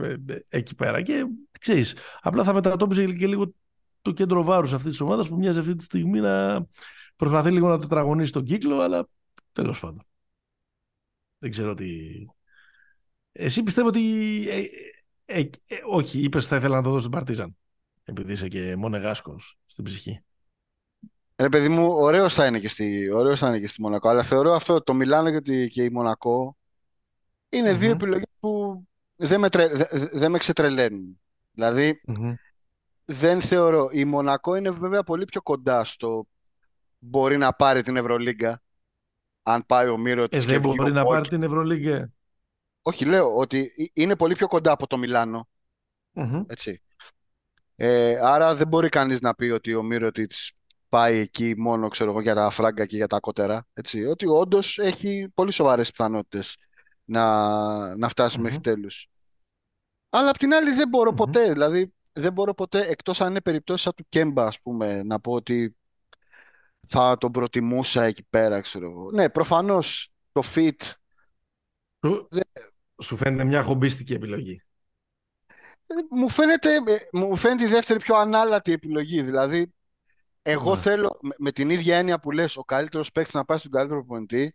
εκεί 0.50 0.76
πέρα. 0.76 1.02
Και 1.02 1.26
ξέρεις, 1.60 1.96
απλά 2.22 2.44
θα 2.44 2.54
μετατόπιζε 2.54 3.06
και 3.06 3.28
λίγο 3.28 3.54
το 4.02 4.12
κέντρο 4.12 4.44
βάρους 4.44 4.74
αυτής 4.74 4.92
της 4.92 5.02
ομάδας 5.02 5.28
που 5.28 5.36
μοιάζει 5.36 5.60
αυτή 5.60 5.76
τη 5.76 5.84
στιγμή 5.84 6.20
να, 6.20 6.66
προσπαθεί 7.16 7.52
λίγο 7.52 7.68
να 7.68 7.80
τετραγωνίσει 7.80 8.32
τον 8.32 8.44
κύκλο, 8.44 8.80
αλλά 8.80 9.08
τέλος 9.52 9.80
πάντων. 9.80 10.06
Δεν 11.38 11.52
ξέρω 11.52 11.74
τι... 11.74 11.90
Εσύ 13.32 13.64
πιστεύω 13.64 13.88
ότι... 13.88 14.02
Ε, 14.50 14.64
ε, 15.26 15.50
ε, 15.68 15.78
όχι, 15.88 16.20
είπες 16.20 16.48
θα 16.48 16.56
ήθελα 16.56 16.76
να 16.76 16.82
το 16.82 16.90
δώσω 16.90 17.00
στην 17.00 17.12
Παρτίζαν. 17.12 17.58
Επειδή 18.04 18.32
είσαι 18.32 18.48
και 18.48 18.76
μονεγάσκος 18.76 19.58
στην 19.66 19.84
ψυχή. 19.84 20.24
Ρε 21.38 21.50
παιδί 21.50 21.70
μου, 21.70 21.88
ωραίος 21.92 22.34
θα 22.34 22.46
είναι 22.46 22.60
και 22.60 22.68
στη, 22.68 23.10
ωραίος 23.12 23.40
θα 23.40 23.48
είναι 23.48 23.60
και 23.60 23.68
στη 23.68 23.82
Μονακό. 23.82 24.10
Αλλά 24.10 24.24
θεωρώ 24.24 24.54
αυτό 24.54 24.82
το 24.82 24.94
Μιλάνο 24.94 25.40
και, 25.40 25.68
και 25.68 25.84
η 25.84 25.90
Μονακό 25.90 26.58
είναι 27.50 27.74
δύο 27.74 27.92
επιλογές 27.92 28.28
που 28.40 28.84
δεν 29.16 29.40
με, 29.40 29.50
τρε, 29.50 29.68
δεν 30.12 30.32
με 30.32 30.38
ξετρελαίνουν. 30.38 31.20
δηλαδη 31.52 32.02
δεν 33.06 33.42
θεωρώ. 33.42 33.90
Η 33.92 34.06
Μονακό 34.06 34.56
είναι 34.56 34.70
βέβαια 34.70 35.04
πολύ 35.04 35.26
πιο 35.26 35.42
κοντά 35.42 35.84
στο 35.84 36.28
μπορεί 37.00 37.38
να 37.38 37.54
πάρει 37.54 37.82
την 37.82 37.98
Ευρωλίγκα 37.98 38.62
αν 39.44 39.66
πάει 39.66 39.88
ο 39.88 39.98
Μύρος 39.98 40.28
ε, 40.32 40.40
δεν 40.40 40.62
μπορεί 40.62 40.92
να 40.92 41.06
πάρει 41.06 41.28
την 41.28 41.44
Ευρωλίγκα. 41.44 42.12
Όχι, 42.82 43.06
λέω 43.06 43.36
ότι 43.36 43.72
είναι 43.94 44.16
πολύ 44.16 44.36
πιο 44.36 44.48
κοντά 44.48 44.72
από 44.72 44.88
το 44.88 44.98
μιλανο 44.98 45.48
Έτσι. 46.48 46.82
Ε, 47.76 48.20
άρα 48.22 48.56
δεν 48.56 48.68
μπορεί 48.68 48.90
κανείς 48.90 49.22
να 49.22 49.36
πει 49.36 49.46
ότι 49.46 49.76
ο 49.76 49.84
Μύρο 49.84 50.12
πάει 50.90 51.18
εκεί 51.18 51.54
μόνο 51.58 51.88
ξέρω 51.88 52.10
εγώ, 52.10 52.22
για 52.22 52.36
τα 52.36 52.50
φράγκα 52.50 52.86
και 52.86 52.96
για 52.96 53.08
τα 53.08 53.20
κότερα. 53.20 53.68
Έτσι. 53.74 54.06
Ότι 54.06 54.28
όντως 54.28 54.80
έχει 54.80 55.32
πολύ 55.34 55.52
σοβαρές 55.52 55.92
πιθανότητες 55.92 56.58
να, 57.06 57.96
να 57.96 58.10
φτάσει 58.10 58.40
μέχρι 58.40 58.60
τέλους. 58.60 59.10
Αλλά 60.10 60.30
απ' 60.30 60.38
την 60.38 60.54
άλλη 60.54 60.72
δεν 60.72 60.88
μπορω 60.88 61.14
ποτέ, 61.14 61.52
δηλαδή 61.52 61.94
δεν 62.14 62.34
μπορώ 62.34 62.54
ποτέ, 62.54 62.86
εκτός 62.88 63.22
αν 63.22 63.30
είναι 63.30 63.42
περιπτώσεις 63.42 63.84
σαν 63.84 63.94
του 63.94 64.06
Κέμπα, 64.10 64.46
ας 64.46 64.62
πούμε, 64.62 65.04
να 65.04 65.20
πω 65.20 65.32
ότι 65.32 65.76
θα 66.88 67.18
τον 67.18 67.32
προτιμούσα 67.32 68.04
εκεί 68.04 68.24
πέρα, 68.30 68.62
ξέρω 68.62 68.90
εγώ. 68.90 69.12
Ναι, 69.12 69.30
προφανώς 69.30 70.12
το 70.32 70.42
fit... 70.56 70.82
Σου, 72.06 72.28
σου 73.02 73.18
φαίνεται 73.18 73.44
μια 73.44 73.64
χομπίστικη 73.64 74.14
επιλογή. 74.14 74.62
Ε, 75.88 75.94
μου 76.10 76.30
φαίνεται, 76.30 76.76
ε, 76.76 77.08
μου 77.12 77.36
φαίνεται 77.36 77.64
η 77.64 77.68
δεύτερη 77.68 78.00
πιο 78.00 78.16
ανάλατη 78.16 78.72
επιλογή. 78.72 79.22
Δηλαδή, 79.22 79.75
εγώ 80.48 80.76
ναι. 80.76 80.82
θέλω, 80.82 81.20
με, 81.38 81.52
την 81.52 81.70
ίδια 81.70 81.98
έννοια 81.98 82.20
που 82.20 82.32
λες, 82.32 82.58
ο 82.58 82.64
καλύτερος 82.64 83.12
παίκτης 83.12 83.34
να 83.34 83.46
πάει 83.46 83.58
στον 83.58 83.72
καλύτερο 83.72 84.00
προπονητή, 84.00 84.54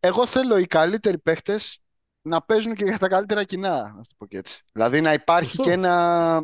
εγώ 0.00 0.26
θέλω 0.26 0.58
οι 0.58 0.66
καλύτεροι 0.66 1.18
παίκτες 1.18 1.80
να 2.22 2.42
παίζουν 2.42 2.74
και 2.74 2.84
για 2.84 2.98
τα 2.98 3.08
καλύτερα 3.08 3.44
κοινά, 3.44 3.82
να 3.82 4.02
το 4.02 4.14
πω 4.18 4.26
και 4.26 4.38
έτσι. 4.38 4.62
Δηλαδή 4.72 5.00
να 5.00 5.12
υπάρχει 5.12 5.56
και 5.56 5.72
ένα... 5.72 6.34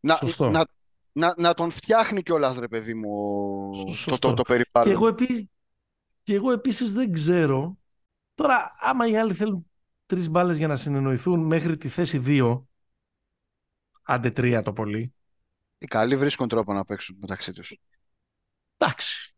Να, 0.00 0.18
να, 0.50 0.66
να, 1.12 1.34
να 1.36 1.54
τον 1.54 1.70
φτιάχνει 1.70 2.22
κιόλας, 2.22 2.58
ρε 2.58 2.68
παιδί 2.68 2.94
μου, 2.94 3.70
το, 4.04 4.18
το, 4.18 4.34
το, 4.34 4.42
περιβάλλον. 4.42 4.88
Και 4.88 4.90
εγώ, 4.90 5.08
επί... 5.08 5.50
και 6.22 6.34
εγώ 6.34 6.52
επίσης 6.52 6.92
δεν 6.92 7.12
ξέρω, 7.12 7.78
τώρα 8.34 8.70
άμα 8.80 9.06
οι 9.06 9.16
άλλοι 9.16 9.34
θέλουν 9.34 9.70
τρεις 10.06 10.28
μπάλες 10.28 10.56
για 10.56 10.68
να 10.68 10.76
συνεννοηθούν 10.76 11.40
μέχρι 11.40 11.76
τη 11.76 11.88
θέση 11.88 12.18
δύο, 12.18 12.68
άντε 14.02 14.30
τρία 14.30 14.62
το 14.62 14.72
πολύ. 14.72 15.14
Οι 15.78 15.86
καλοί 15.86 16.16
βρίσκουν 16.16 16.48
τρόπο 16.48 16.72
να 16.72 16.84
παίξουν 16.84 17.16
μεταξύ 17.20 17.52
τους. 17.52 17.78
Εντάξει. 18.76 19.34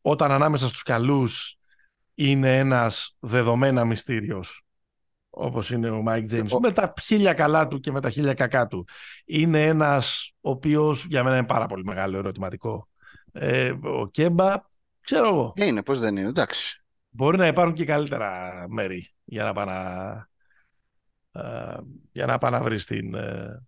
Όταν 0.00 0.30
ανάμεσα 0.30 0.68
στους 0.68 0.82
καλούς 0.82 1.58
είναι 2.14 2.58
ένας 2.58 3.16
δεδομένα 3.20 3.84
μυστήριος 3.84 4.62
όπως 5.34 5.70
είναι 5.70 5.90
ο 5.90 6.02
Μάικ 6.02 6.26
Τζέιμς, 6.26 6.52
με 6.60 6.72
τα 6.72 6.92
χίλια 7.02 7.34
καλά 7.34 7.68
του 7.68 7.80
και 7.80 7.92
με 7.92 8.00
τα 8.00 8.10
χίλια 8.10 8.34
κακά 8.34 8.66
του. 8.66 8.86
Είναι 9.24 9.66
ένας 9.66 10.32
ο 10.40 10.50
οποίος 10.50 11.04
για 11.04 11.24
μένα 11.24 11.36
είναι 11.36 11.46
πάρα 11.46 11.66
πολύ 11.66 11.84
μεγάλο 11.84 12.18
ερωτηματικό. 12.18 12.88
Ε, 13.32 13.74
ο 13.82 14.08
Κέμπα, 14.10 14.54
ξέρω 15.00 15.28
εγώ. 15.28 15.52
Είναι, 15.56 15.82
πώς 15.82 15.98
δεν 15.98 16.16
είναι, 16.16 16.28
εντάξει. 16.28 16.84
Μπορεί 17.08 17.36
να 17.36 17.46
υπάρχουν 17.46 17.74
και 17.74 17.84
καλύτερα 17.84 18.52
μέρη 18.68 19.08
για 19.24 19.44
να 19.44 19.52
πάει 19.52 19.66
να, 19.66 20.28
ε, 21.32 21.76
για 22.12 22.26
να, 22.26 22.38
πάει 22.38 22.50
να 22.50 22.62
βρεις 22.62 22.84
την, 22.84 23.14
ε, 23.14 23.66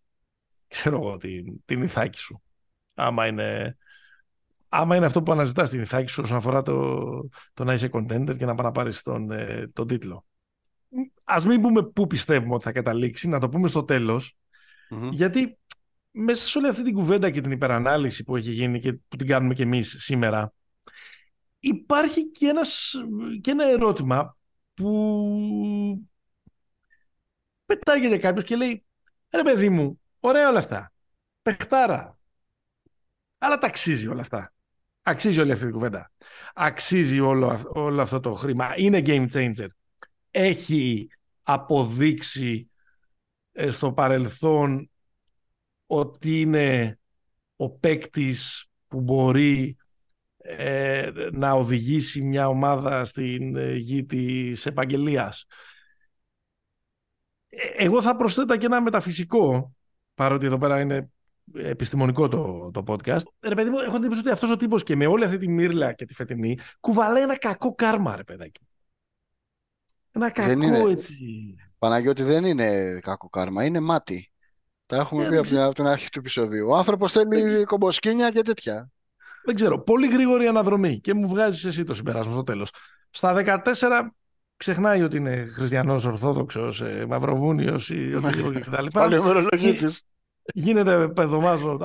ξέρω 0.68 0.96
εγώ, 0.96 1.16
την, 1.16 1.62
την 1.64 1.82
Ιθάκη 1.82 2.18
σου. 2.18 2.42
Άμα 2.94 3.26
είναι, 3.26 3.76
άμα 4.68 4.96
είναι 4.96 5.06
αυτό 5.06 5.22
που 5.22 5.32
αναζητάς 5.32 5.70
την 5.70 5.80
Ιθάκη 5.80 6.10
σου 6.10 6.22
όσον 6.24 6.36
αφορά 6.36 6.62
το, 6.62 7.28
το 7.54 7.64
να 7.64 7.72
είσαι 7.72 7.90
contender 7.92 8.36
και 8.38 8.44
να 8.44 8.54
πάει 8.54 8.66
να 8.66 8.72
πάρεις 8.72 9.02
τον, 9.02 9.30
ε, 9.30 9.70
τον 9.72 9.86
τίτλο. 9.86 10.24
Ας 11.24 11.46
μην 11.46 11.60
πούμε 11.60 11.84
πού 11.84 12.06
πιστεύουμε 12.06 12.54
ότι 12.54 12.64
θα 12.64 12.72
καταλήξει, 12.72 13.28
να 13.28 13.40
το 13.40 13.48
πούμε 13.48 13.68
στο 13.68 13.84
τελος 13.84 14.36
γιατί 15.10 15.58
μέσα 16.10 16.46
σε 16.46 16.58
όλη 16.58 16.68
αυτή 16.68 16.82
την 16.82 16.94
κουβέντα 16.94 17.30
και 17.30 17.40
την 17.40 17.50
υπερανάλυση 17.50 18.24
που 18.24 18.36
έχει 18.36 18.50
γίνει 18.50 18.80
και 18.80 18.92
που 18.92 19.16
την 19.16 19.26
κάνουμε 19.26 19.54
και 19.54 19.62
εμείς 19.62 19.96
σήμερα, 19.98 20.52
υπάρχει 21.58 22.30
και, 22.30 22.46
ένας, 22.46 22.94
και 23.40 23.50
ένα 23.50 23.64
ερώτημα 23.64 24.36
που 24.74 26.08
πετάγεται 27.64 28.18
κάποιος 28.18 28.44
και 28.44 28.56
λέει 28.56 28.84
ρε 29.30 29.42
παιδί 29.42 29.68
μου, 29.68 30.00
ωραία 30.28 30.48
όλα 30.48 30.58
αυτά, 30.58 30.92
παιχτάρα, 31.42 32.18
αλλά 33.38 33.58
τα 33.58 33.66
αξίζει 33.66 34.08
όλα 34.08 34.20
αυτά. 34.20 34.52
Αξίζει 35.06 35.40
όλη 35.40 35.52
αυτή 35.52 35.64
την 35.64 35.74
κουβέντα. 35.74 36.10
Αξίζει 36.54 37.20
όλο, 37.20 37.70
όλο 37.74 38.02
αυτό 38.02 38.20
το 38.20 38.34
χρήμα. 38.34 38.76
Είναι 38.76 39.02
game 39.06 39.30
changer. 39.32 39.66
Έχει 40.30 41.08
αποδείξει 41.42 42.70
ε, 43.52 43.70
στο 43.70 43.92
παρελθόν 43.92 44.90
ότι 45.86 46.40
είναι 46.40 46.98
ο 47.56 47.70
παίκτης 47.70 48.66
που 48.88 49.00
μπορεί 49.00 49.76
ε, 50.36 51.10
να 51.32 51.52
οδηγήσει 51.52 52.22
μια 52.22 52.48
ομάδα 52.48 53.04
στην 53.04 53.56
ε, 53.56 53.74
γη 53.74 54.04
της 54.04 54.66
επαγγελίας. 54.66 55.46
Εγώ 57.76 58.02
θα 58.02 58.16
προσθέτα 58.16 58.56
και 58.56 58.66
ένα 58.66 58.82
μεταφυσικό, 58.82 59.73
παρότι 60.14 60.46
εδώ 60.46 60.58
πέρα 60.58 60.80
είναι 60.80 61.10
επιστημονικό 61.54 62.28
το, 62.28 62.70
το 62.70 62.84
podcast. 62.86 63.22
Ρε 63.40 63.54
παιδί 63.54 63.70
μου, 63.70 63.78
έχω 63.78 63.96
εντύπωση 63.96 64.20
ότι 64.20 64.30
αυτός 64.30 64.50
ο 64.50 64.56
τύπος 64.56 64.82
και 64.82 64.96
με 64.96 65.06
όλη 65.06 65.24
αυτή 65.24 65.36
τη 65.36 65.48
μύρλα 65.48 65.92
και 65.92 66.04
τη 66.04 66.14
φετινή 66.14 66.58
κουβαλάει 66.80 67.22
ένα 67.22 67.38
κακό 67.38 67.74
κάρμα, 67.74 68.16
ρε 68.16 68.24
παιδάκι. 68.24 68.60
Ένα 70.12 70.30
κακό 70.30 70.50
είναι... 70.50 70.78
έτσι. 70.78 71.16
Παναγιώτη 71.78 72.22
δεν 72.22 72.44
είναι 72.44 72.98
κακό 73.02 73.28
κάρμα, 73.28 73.64
είναι 73.64 73.80
μάτι. 73.80 74.32
Τα 74.86 74.96
έχουμε 74.96 75.24
ε, 75.24 75.40
πει 75.40 75.58
από 75.58 75.74
την 75.74 75.86
αρχή 75.86 76.08
του 76.08 76.18
επεισοδίου. 76.18 76.68
Ο 76.68 76.76
άνθρωπος 76.76 77.12
θέλει 77.12 77.54
ε, 77.54 77.64
κομποσκίνια 77.64 78.30
και 78.30 78.42
τέτοια. 78.42 78.90
Δεν 79.44 79.54
ξέρω. 79.54 79.82
Πολύ 79.82 80.08
γρήγορη 80.08 80.46
αναδρομή 80.46 81.00
και 81.00 81.14
μου 81.14 81.28
βγάζει 81.28 81.68
εσύ 81.68 81.84
το 81.84 81.94
συμπεράσμα 81.94 82.32
στο 82.32 82.42
τέλος. 82.42 82.70
Στα 83.10 83.62
14 83.62 83.62
ξεχνάει 84.64 85.02
ότι 85.02 85.16
είναι 85.16 85.44
χριστιανός, 85.44 86.04
Ορθόδοξος, 86.04 86.80
ε, 86.80 87.06
Μαυροβούνιος 87.08 87.90
ή 87.90 88.14
οτιδήποτε 88.14 88.60
κτλ. 88.60 88.86
Πάλι 88.92 89.16
Γίνεται 90.54 91.08
παιδομάζο. 91.08 91.78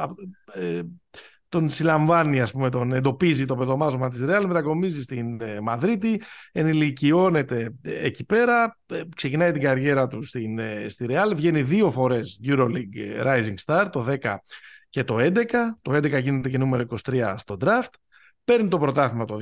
Ε, 0.54 0.82
τον 1.50 1.70
συλλαμβάνει, 1.70 2.42
ας 2.42 2.52
πούμε, 2.52 2.70
τον 2.70 2.94
εντοπίζει 2.94 3.46
το 3.46 3.56
παιδομάζωμα 3.56 4.10
της 4.10 4.22
Ρεάλ, 4.22 4.48
μετακομίζει 4.48 5.02
στην 5.02 5.42
ε, 5.42 5.60
Μαδρίτη, 5.60 6.22
ενηλικιώνεται 6.52 7.74
ε, 7.82 8.06
εκεί 8.06 8.26
πέρα, 8.26 8.78
ε, 8.86 9.02
ξεκινάει 9.16 9.52
την 9.52 9.62
καριέρα 9.62 10.08
του 10.08 10.24
στην, 10.24 10.60
στη 10.88 11.06
Ρεάλ, 11.06 11.36
βγαίνει 11.36 11.64
δύο 11.64 11.92
φορές 11.92 12.40
EuroLeague 12.44 13.24
Rising 13.26 13.56
Star, 13.66 13.88
το 13.92 14.18
10 14.22 14.36
και 14.90 15.04
το 15.04 15.18
11, 15.20 15.44
το 15.82 15.96
11 15.96 16.22
γίνεται 16.22 16.50
και 16.50 16.58
νούμερο 16.58 16.86
23 17.06 17.34
στο 17.38 17.58
draft, 17.62 17.94
παίρνει 18.44 18.68
το 18.68 18.78
πρωτάθλημα 18.78 19.26
το 19.26 19.38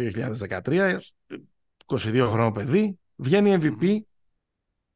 2013, 0.63 0.97
22 1.85 2.27
χρόνο 2.29 2.51
παιδί, 2.51 2.99
βγαίνει 3.17 3.57
MVP 3.61 3.99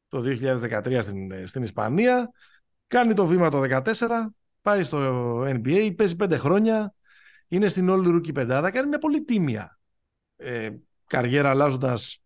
το 0.07 0.23
2013 0.25 0.97
στην, 1.01 1.47
στην 1.47 1.63
Ισπανία, 1.63 2.31
κάνει 2.87 3.13
το 3.13 3.25
βήμα 3.25 3.49
το 3.49 3.81
2014, 3.83 3.91
πάει 4.61 4.83
στο 4.83 5.41
NBA, 5.41 5.93
παίζει 5.97 6.15
πέντε 6.15 6.37
χρόνια, 6.37 6.93
είναι 7.47 7.67
στην 7.67 7.89
όλη 7.89 8.09
ρούκη 8.09 8.31
πεντάδα, 8.31 8.71
κάνει 8.71 8.87
μια 8.87 8.97
πολύ 8.97 9.23
τίμια 9.23 9.79
ε, 10.35 10.69
καριέρα 11.05 11.49
αλλάζοντας 11.49 12.21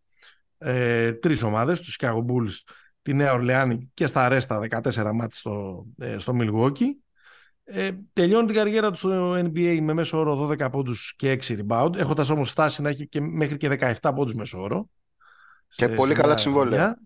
ε, 0.58 1.14
τρεις 1.14 1.44
ομάδες, 1.44 1.82
τους 1.82 1.98
Chicago 2.00 2.26
Bulls, 2.26 2.74
τη 3.02 3.14
Νέα 3.14 3.34
Ορλεάνη 3.34 3.92
και 3.94 4.08
στα 4.08 4.26
αρέστα 4.26 4.60
14 4.70 5.12
μάτς 5.14 5.38
στο, 5.38 5.86
ε, 5.98 6.18
στο 6.18 6.34
Milwaukee. 6.40 6.88
Ε, 7.64 7.92
τελειώνει 8.14 8.46
την 8.46 8.56
καριέρα 8.56 8.92
του 8.92 8.98
στο 8.98 9.34
NBA 9.34 9.80
με 9.82 9.94
μέσο 9.94 10.20
όρο 10.20 10.36
12 10.36 10.70
πόντους 10.72 11.14
και 11.16 11.32
6 11.32 11.58
rebound, 11.58 11.96
έχοντας 11.96 12.30
όμως 12.30 12.52
φτάσει 12.52 12.82
να 12.82 12.90
έχει 12.90 13.08
και 13.08 13.22
μέχρι 13.22 13.58
και 13.58 13.68
17 14.02 14.12
πόντους 14.16 14.34
μέσο 14.34 14.62
όρο. 14.62 14.90
Και 15.76 15.90
πολύ 15.90 16.14
καλά 16.14 16.38
συμβόλαια. 16.38 16.98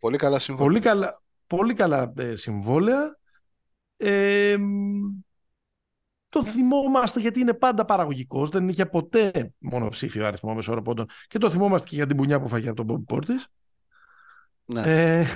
Πολύ 0.00 0.16
καλά 0.16 0.38
συμβόλαια. 0.38 0.68
Πολύ 0.68 0.80
καλά, 0.80 1.22
πολύ 1.46 1.74
καλά 1.74 2.12
ε, 2.16 2.34
συμβόλαια. 2.34 3.18
Ε, 3.96 4.56
τον 6.28 6.44
θυμόμαστε 6.44 7.20
γιατί 7.20 7.40
είναι 7.40 7.54
πάντα 7.54 7.84
παραγωγικός. 7.84 8.48
Δεν 8.48 8.68
είχε 8.68 8.86
ποτέ 8.86 9.52
μονοψήφιο 9.58 10.26
αριθμό 10.26 10.54
μεσόωρο 10.54 10.82
πόντων. 10.82 11.06
Και 11.28 11.38
το 11.38 11.50
θυμόμαστε 11.50 11.88
και 11.88 11.94
για 11.94 12.06
την 12.06 12.16
πουνιά 12.16 12.40
που 12.40 12.48
φάγει 12.48 12.66
από 12.66 12.76
τον 12.76 12.84
Μπομπ 12.84 13.04
Πόρτη. 13.06 13.34
Ναι. 14.64 14.82
Ε, 14.82 15.26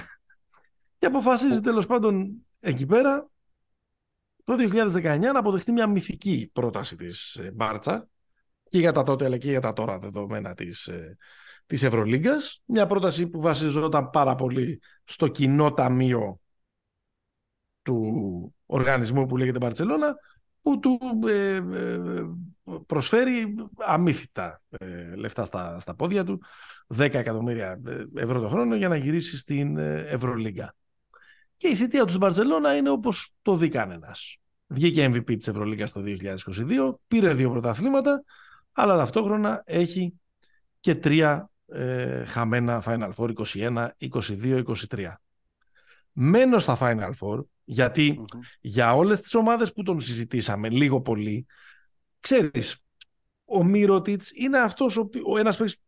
και 0.99 1.07
αποφασίζει 1.07 1.61
τέλος 1.61 1.87
πάντων 1.87 2.47
εκεί 2.61 2.87
πέρα 2.87 3.29
το 4.45 4.55
2019 4.59 5.19
να 5.21 5.39
αποδεχτεί 5.39 5.73
μια 5.73 5.87
μυθική 5.87 6.51
πρόταση 6.53 6.97
της 6.97 7.35
ε, 7.35 7.51
Μπάρτσα 7.55 8.09
και 8.69 8.79
για 8.79 8.93
τα 8.93 9.03
τότε 9.03 9.25
αλλά 9.25 9.39
και 9.39 9.51
για 9.51 9.61
τα 9.61 9.73
τώρα 9.73 9.99
δεδομένα 9.99 10.55
της, 10.55 10.87
ε, 10.87 11.17
της 11.67 11.83
Ευρωλίγκας. 11.83 12.63
Μια 12.65 12.87
πρόταση 12.87 13.27
που 13.27 13.41
βασιζόταν 13.41 14.11
πάρα 14.11 14.35
πολύ 14.35 14.81
στο 15.05 15.29
κοινό 15.29 15.73
ταμείο 15.73 16.41
του 17.83 18.55
οργανισμού 18.67 19.27
που 19.27 19.37
λέγεται 19.37 19.59
Μπαρτσελώνα 19.59 20.17
που 20.65 20.79
του 20.79 20.99
ε, 21.27 21.55
ε, 21.55 22.23
προσφέρει 22.87 23.55
αμύθιτα 23.77 24.63
ε, 24.79 25.15
λεφτά 25.15 25.45
στα, 25.45 25.79
στα 25.81 25.95
πόδια 25.95 26.25
του, 26.25 26.43
10 26.97 26.99
εκατομμύρια 26.99 27.81
ευρώ 28.15 28.41
το 28.41 28.49
χρόνο 28.49 28.77
για 28.77 28.89
να 28.89 28.97
γυρίσει 28.97 29.37
στην 29.37 29.79
Ευρωλίγκα. 29.79 30.75
Και 31.57 31.69
η 31.69 31.75
θητεία 31.75 32.01
τους 32.01 32.09
στην 32.09 32.21
Μπαρτσελώνα 32.21 32.77
είναι 32.77 32.91
όπως 32.91 33.33
το 33.43 33.57
δει 33.57 33.69
κανένας. 33.69 34.39
Βγήκε 34.67 35.07
MVP 35.07 35.37
της 35.37 35.49
Ευρωλίγκας 35.49 35.93
το 35.93 36.03
2022, 36.05 36.95
πήρε 37.09 37.35
δύο 37.35 37.51
πρωταθλήματα, 37.51 38.25
αλλά 38.73 38.97
ταυτόχρονα 38.97 39.63
έχει 39.67 40.15
και 40.81 40.95
τρία 40.95 41.51
ε, 41.75 42.25
χαμένα 42.25 42.83
Final 42.87 43.11
Four 43.17 43.33
21, 43.35 43.89
22, 43.99 44.65
23. 44.89 45.21
Μένω 46.13 46.59
στα 46.59 46.77
Final 46.81 47.11
Four, 47.21 47.45
γιατι 47.65 48.25
για 48.61 48.95
όλες 48.95 49.21
τις 49.21 49.35
ομάδες 49.35 49.73
που 49.73 49.83
τον 49.83 50.01
συζητήσαμε 50.01 50.69
λίγο 50.69 51.01
πολύ, 51.01 51.47
ξέρεις, 52.21 52.79
ο 53.45 53.65
Μύρωτιτς 53.65 54.31
είναι 54.35 54.59
αυτός 54.59 54.97
ο, 54.97 55.09
ο 55.27 55.39
ένας 55.39 55.57
παίκτης 55.57 55.81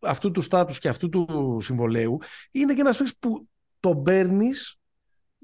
αυτού 0.00 0.30
του 0.30 0.40
στάτους 0.40 0.78
και 0.78 0.88
αυτού 0.88 1.08
του 1.08 1.58
συμβολέου, 1.62 2.18
είναι 2.50 2.74
και 2.74 2.80
ένας 2.80 2.96
παίκτης 2.96 3.16
που 3.18 3.48
τον 3.80 4.02
παίρνεις 4.02 4.78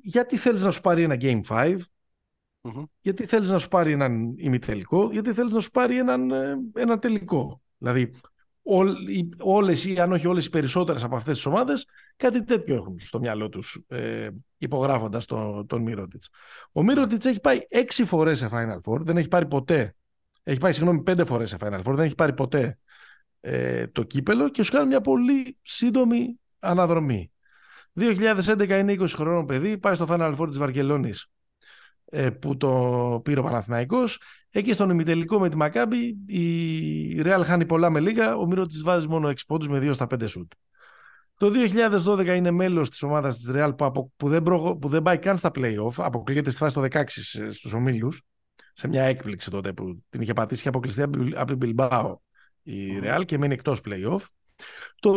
γιατί 0.02 0.36
θέλεις 0.36 0.62
να 0.62 0.70
σου 0.70 0.80
πάρει 0.80 1.02
ένα 1.02 1.16
Game 1.20 1.40
5, 1.48 1.78
γιατί 3.00 3.26
θέλεις 3.26 3.48
να 3.48 3.58
σου 3.58 3.68
πάρει 3.68 3.92
έναν 3.92 4.34
ημιτελικό, 4.36 5.10
γιατί 5.10 5.32
θέλεις 5.32 5.52
να 5.52 5.60
σου 5.60 5.70
πάρει 5.70 5.98
έναν, 5.98 6.30
ε, 6.30 6.56
ένα 6.74 6.98
τελικό. 6.98 7.62
Δηλαδή, 7.78 8.10
όλες 9.38 9.84
ή 9.84 10.00
αν 10.00 10.12
όχι 10.12 10.26
όλες 10.26 10.46
οι 10.46 10.50
περισσότερες 10.50 11.02
από 11.02 11.16
αυτές 11.16 11.36
τις 11.36 11.46
ομάδες 11.46 11.86
κάτι 12.16 12.44
τέτοιο 12.44 12.74
έχουν 12.74 12.98
στο 12.98 13.18
μυαλό 13.18 13.48
τους 13.48 13.84
ε, 13.88 14.28
υπογράφοντας 14.58 15.26
τον, 15.26 15.66
τον 15.66 15.82
Μύρωτιτς. 15.82 16.28
Ο 16.72 16.82
Μύρωτιτς 16.82 17.26
έχει 17.26 17.40
πάει 17.40 17.58
έξι 17.68 18.04
φορές 18.04 18.38
σε 18.38 18.48
Final 18.52 18.80
Four, 18.84 19.00
δεν 19.00 19.16
έχει 19.16 19.28
πάρει 19.28 19.46
ποτέ, 19.46 19.94
έχει 20.42 20.58
πάει 20.58 20.72
συγγνώμη 20.72 21.02
πέντε 21.02 21.24
φορές 21.24 21.48
σε 21.48 21.56
Final 21.60 21.82
Four, 21.82 21.94
δεν 21.94 22.04
έχει 22.04 22.14
πάρει 22.14 22.32
ποτέ 22.34 22.78
ε, 23.40 23.86
το 23.86 24.02
κύπελο 24.02 24.48
και 24.48 24.62
σου 24.62 24.72
κάνει 24.72 24.86
μια 24.86 25.00
πολύ 25.00 25.58
σύντομη 25.62 26.40
αναδρομή. 26.58 27.32
2011 28.00 28.68
είναι 28.68 28.96
20 28.98 29.06
χρονών 29.08 29.46
παιδί, 29.46 29.78
πάει 29.78 29.94
στο 29.94 30.06
Final 30.08 30.36
Four 30.36 30.48
της 30.48 30.58
Βαρκελόνης 30.58 31.30
ε, 32.04 32.30
που 32.30 32.56
το 32.56 33.20
πήρε 33.24 33.40
ο 33.40 33.42
Παναθηναϊκός. 33.42 34.20
Εκεί 34.50 34.72
στον 34.72 34.90
ημιτελικό 34.90 35.38
με 35.38 35.48
τη 35.48 35.56
Μακάμπη 35.56 36.16
η 36.26 37.22
Real 37.24 37.42
χάνει 37.44 37.66
πολλά 37.66 37.90
με 37.90 38.00
λίγα, 38.00 38.36
ο 38.36 38.46
Μύρο 38.46 38.66
της 38.66 38.82
βάζει 38.82 39.08
μόνο 39.08 39.28
6 39.28 39.34
πόντους 39.46 39.68
με 39.68 39.78
2 39.78 39.94
στα 39.94 40.06
5 40.14 40.28
σουτ. 40.28 40.52
Το 41.36 41.50
2012 42.06 42.26
είναι 42.26 42.50
μέλος 42.50 42.90
της 42.90 43.02
ομάδας 43.02 43.36
της 43.36 43.50
Real 43.54 43.72
που, 43.76 44.12
που, 44.16 44.28
δεν, 44.28 44.42
που 44.42 44.88
δεν 44.88 45.02
πάει 45.02 45.18
καν 45.18 45.36
στα 45.36 45.50
play-off, 45.54 45.92
αποκλείεται 45.96 46.50
στη 46.50 46.58
φάση 46.58 46.74
το 46.74 46.82
16 46.90 47.04
στους 47.50 47.72
ομίλους, 47.72 48.22
σε 48.72 48.88
μια 48.88 49.02
έκπληξη 49.02 49.50
τότε 49.50 49.72
που 49.72 50.02
την 50.08 50.20
είχε 50.20 50.32
πατήσει 50.32 50.62
και 50.62 50.68
αποκλειστεί 50.68 51.02
από 51.34 51.56
την 51.56 51.76
Bilbao 51.76 52.14
η 52.62 53.00
Real 53.02 53.22
και 53.24 53.38
μένει 53.38 53.54
εκτός 53.54 53.80
play-off. 53.84 54.20
Το 55.00 55.16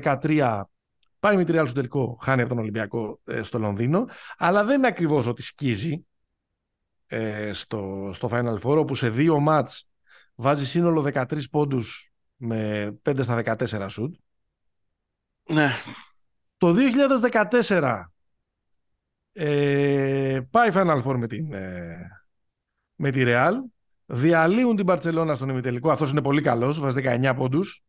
2013 0.00 0.62
Πάει 1.24 1.36
με 1.36 1.44
τη 1.44 1.52
Real 1.56 1.62
στο 1.64 1.74
τελικό, 1.74 2.18
χάνει 2.22 2.40
από 2.40 2.50
τον 2.50 2.58
Ολυμπιακό 2.58 3.20
ε, 3.24 3.42
στο 3.42 3.58
Λονδίνο. 3.58 4.06
Αλλά 4.36 4.64
δεν 4.64 4.78
είναι 4.78 4.86
ακριβώς 4.86 5.26
ότι 5.26 5.42
σκίζει 5.42 6.06
ε, 7.14 7.52
στο, 7.52 8.10
στο 8.12 8.28
Final 8.32 8.58
Four, 8.60 8.76
όπου 8.78 8.94
σε 8.94 9.10
δύο 9.10 9.40
μάτς 9.40 9.88
βάζει 10.34 10.66
σύνολο 10.66 11.10
13 11.14 11.40
πόντους 11.50 12.12
με 12.36 12.92
5 13.02 13.22
στα 13.22 13.56
14 13.58 13.86
σουτ. 13.88 14.14
Ναι. 15.48 15.70
Το 16.56 16.74
2014 17.70 18.00
ε, 19.32 20.40
πάει 20.50 20.70
Final 20.72 21.02
Four 21.02 21.16
με, 21.16 21.26
την, 21.26 21.52
ε, 21.52 22.08
με 22.94 23.10
τη 23.10 23.22
Real. 23.26 23.52
Διαλύουν 24.06 24.76
την 24.76 24.86
Παρτσελώνα 24.86 25.34
στον 25.34 25.48
ημιτελικό. 25.48 25.90
Αυτός 25.90 26.10
είναι 26.10 26.22
πολύ 26.22 26.40
καλός, 26.40 26.78
βάζει 26.78 27.00
19 27.04 27.32
πόντους. 27.36 27.84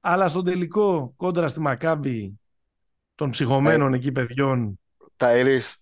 Αλλά 0.00 0.28
στον 0.28 0.44
τελικό 0.44 1.12
κόντρα 1.16 1.48
στη 1.48 1.60
Μακάμπη 1.60 2.40
των 3.14 3.30
ψυχωμένων 3.30 3.92
ε, 3.92 3.96
εκεί 3.96 4.12
παιδιών. 4.12 4.80
Τα 5.16 5.36
Ιρής. 5.36 5.78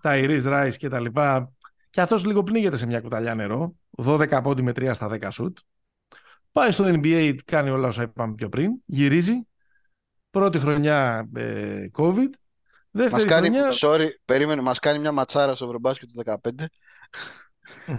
Τα 0.00 0.16
Ιρής, 0.16 0.44
Ράις 0.44 0.76
και 0.76 0.88
τα 0.88 1.00
λοιπά. 1.00 1.52
Και 1.90 2.00
αυτός 2.00 2.24
λίγο 2.24 2.42
πνίγεται 2.42 2.76
σε 2.76 2.86
μια 2.86 3.00
κουταλιά 3.00 3.34
νερό. 3.34 3.74
12 3.90 4.40
πόντι 4.42 4.62
με 4.62 4.72
3 4.74 4.90
στα 4.94 5.08
10 5.08 5.28
σουτ. 5.30 5.58
Πάει 6.52 6.70
στο 6.70 6.84
NBA, 6.86 7.36
κάνει 7.44 7.70
όλα 7.70 7.88
όσα 7.88 8.02
είπαμε 8.02 8.34
πιο 8.34 8.48
πριν. 8.48 8.72
Γυρίζει. 8.84 9.46
Πρώτη 10.30 10.58
χρονιά 10.58 11.28
ε, 11.34 11.86
COVID. 11.96 12.30
Δεύτερη 12.90 13.22
μας 13.22 13.24
κάνει, 13.24 13.48
χρονιά... 13.48 13.72
Sorry, 13.80 14.08
περίμενε. 14.24 14.62
Μας 14.62 14.78
κάνει 14.78 14.98
μια 14.98 15.12
ματσάρα 15.12 15.54
στο 15.54 15.64
Ευρωμπάσκετ 15.64 16.08
του 16.08 16.22
2015. 16.42 16.64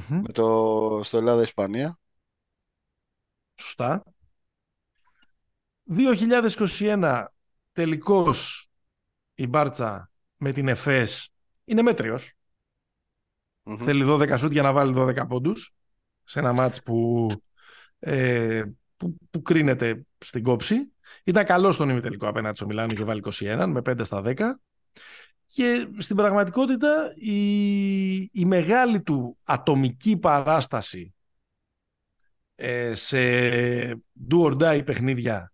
Με 0.08 0.32
το, 0.32 1.00
στο 1.04 1.18
Ελλάδα-Ισπανία. 1.18 2.00
Σωστά. 3.56 4.04
2021 5.98 7.26
τελικός 7.72 8.70
η 9.34 9.48
Μπάρτσα 9.48 10.12
με 10.38 10.52
την 10.52 10.68
ΕΦΕΣ 10.68 11.34
είναι 11.70 11.82
μέτριος. 11.82 12.34
Θέλει 13.78 14.04
12 14.08 14.38
σούτ 14.38 14.52
για 14.52 14.62
να 14.62 14.72
βάλει 14.72 14.94
12 14.98 15.28
πόντους 15.28 15.74
σε 16.24 16.40
ένα 16.40 16.54
μάτς 16.54 16.84
που, 16.84 17.28
ε, 18.00 18.64
που, 18.98 19.18
που, 19.30 19.42
κρίνεται 19.42 20.06
στην 20.18 20.44
κόψη. 20.44 20.94
Ήταν 21.24 21.46
καλό 21.46 21.72
στον 21.72 21.90
ημιτελικό 21.90 22.28
απέναντι 22.28 22.56
στο 22.56 22.66
Μιλάνο 22.66 22.94
και 22.94 23.04
βάλει 23.04 23.22
21 23.40 23.66
με 23.68 23.82
5 23.90 24.04
στα 24.04 24.22
10. 24.26 24.36
Και 25.46 25.88
στην 25.98 26.16
πραγματικότητα 26.16 27.14
η, 27.16 28.16
η 28.18 28.46
μεγάλη 28.46 29.02
του 29.02 29.38
ατομική 29.44 30.18
παράσταση 30.18 31.14
ε, 32.56 32.94
σε 32.94 33.20
do 34.30 34.42
or 34.44 34.58
die 34.58 34.86
παιχνίδια 34.86 35.49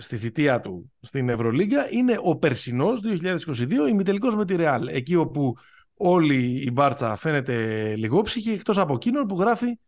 στη 0.00 0.16
θητεία 0.16 0.60
του 0.60 0.92
στην 1.00 1.28
Ευρωλίγκα 1.28 1.90
είναι 1.90 2.16
ο 2.22 2.36
περσινός 2.36 3.00
2022 3.04 3.70
ημιτελικός 3.88 4.34
με 4.34 4.44
τη 4.44 4.56
Ρεάλ. 4.56 4.86
Εκεί 4.86 5.14
όπου 5.14 5.56
όλη 5.94 6.64
η 6.64 6.70
μπάρτσα 6.72 7.16
φαίνεται 7.16 7.94
λιγόψυχη 7.96 8.50
εκτός 8.50 8.78
από 8.78 8.94
εκείνον 8.94 9.26
που 9.26 9.40
γράφει 9.40 9.78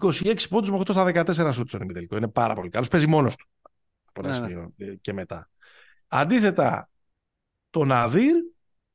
26 0.00 0.36
πόντους 0.48 0.70
με 0.70 0.78
8 0.78 0.90
στα 0.90 1.04
14 1.46 1.52
σούτ 1.52 1.68
στον 1.68 1.80
ημιτελικό. 1.80 2.16
Είναι 2.16 2.28
πάρα 2.28 2.54
πολύ 2.54 2.68
καλός. 2.68 2.88
Παίζει 2.88 3.06
μόνος 3.06 3.36
του 3.36 3.48
από 4.08 4.28
ένα 4.28 4.38
ναι, 4.40 4.46
ναι. 4.46 4.52
σημείο 4.52 4.96
και 5.00 5.12
μετά. 5.12 5.50
Αντίθετα, 6.06 6.88
το 7.70 7.84
Ναδύρ 7.84 8.34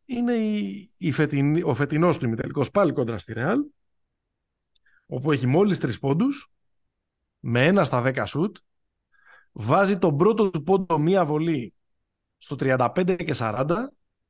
είναι 0.06 0.34
η, 0.34 0.92
η 0.98 1.12
φετινή, 1.12 1.62
ο 1.64 1.74
φετινός 1.74 2.18
του 2.18 2.26
ημιτελικός 2.26 2.72
πάλι 2.72 2.94
κόντρα 2.94 3.18
στη 3.18 3.34
Ρεάλ 3.34 3.60
όπου 5.06 5.32
έχει 5.32 5.48
μόλις 5.48 5.78
3 5.82 6.00
πόντους 6.00 6.52
με 7.40 7.72
1 7.76 7.82
στα 7.84 8.04
10 8.06 8.24
σούτ 8.26 8.58
βάζει 9.60 9.98
τον 9.98 10.18
πρώτο 10.18 10.50
του 10.50 10.64
πόντο 10.64 10.98
μία 10.98 11.26
βολή 11.26 11.74
στο 12.38 12.56
35 12.60 13.24
και 13.26 13.36
40 13.38 13.76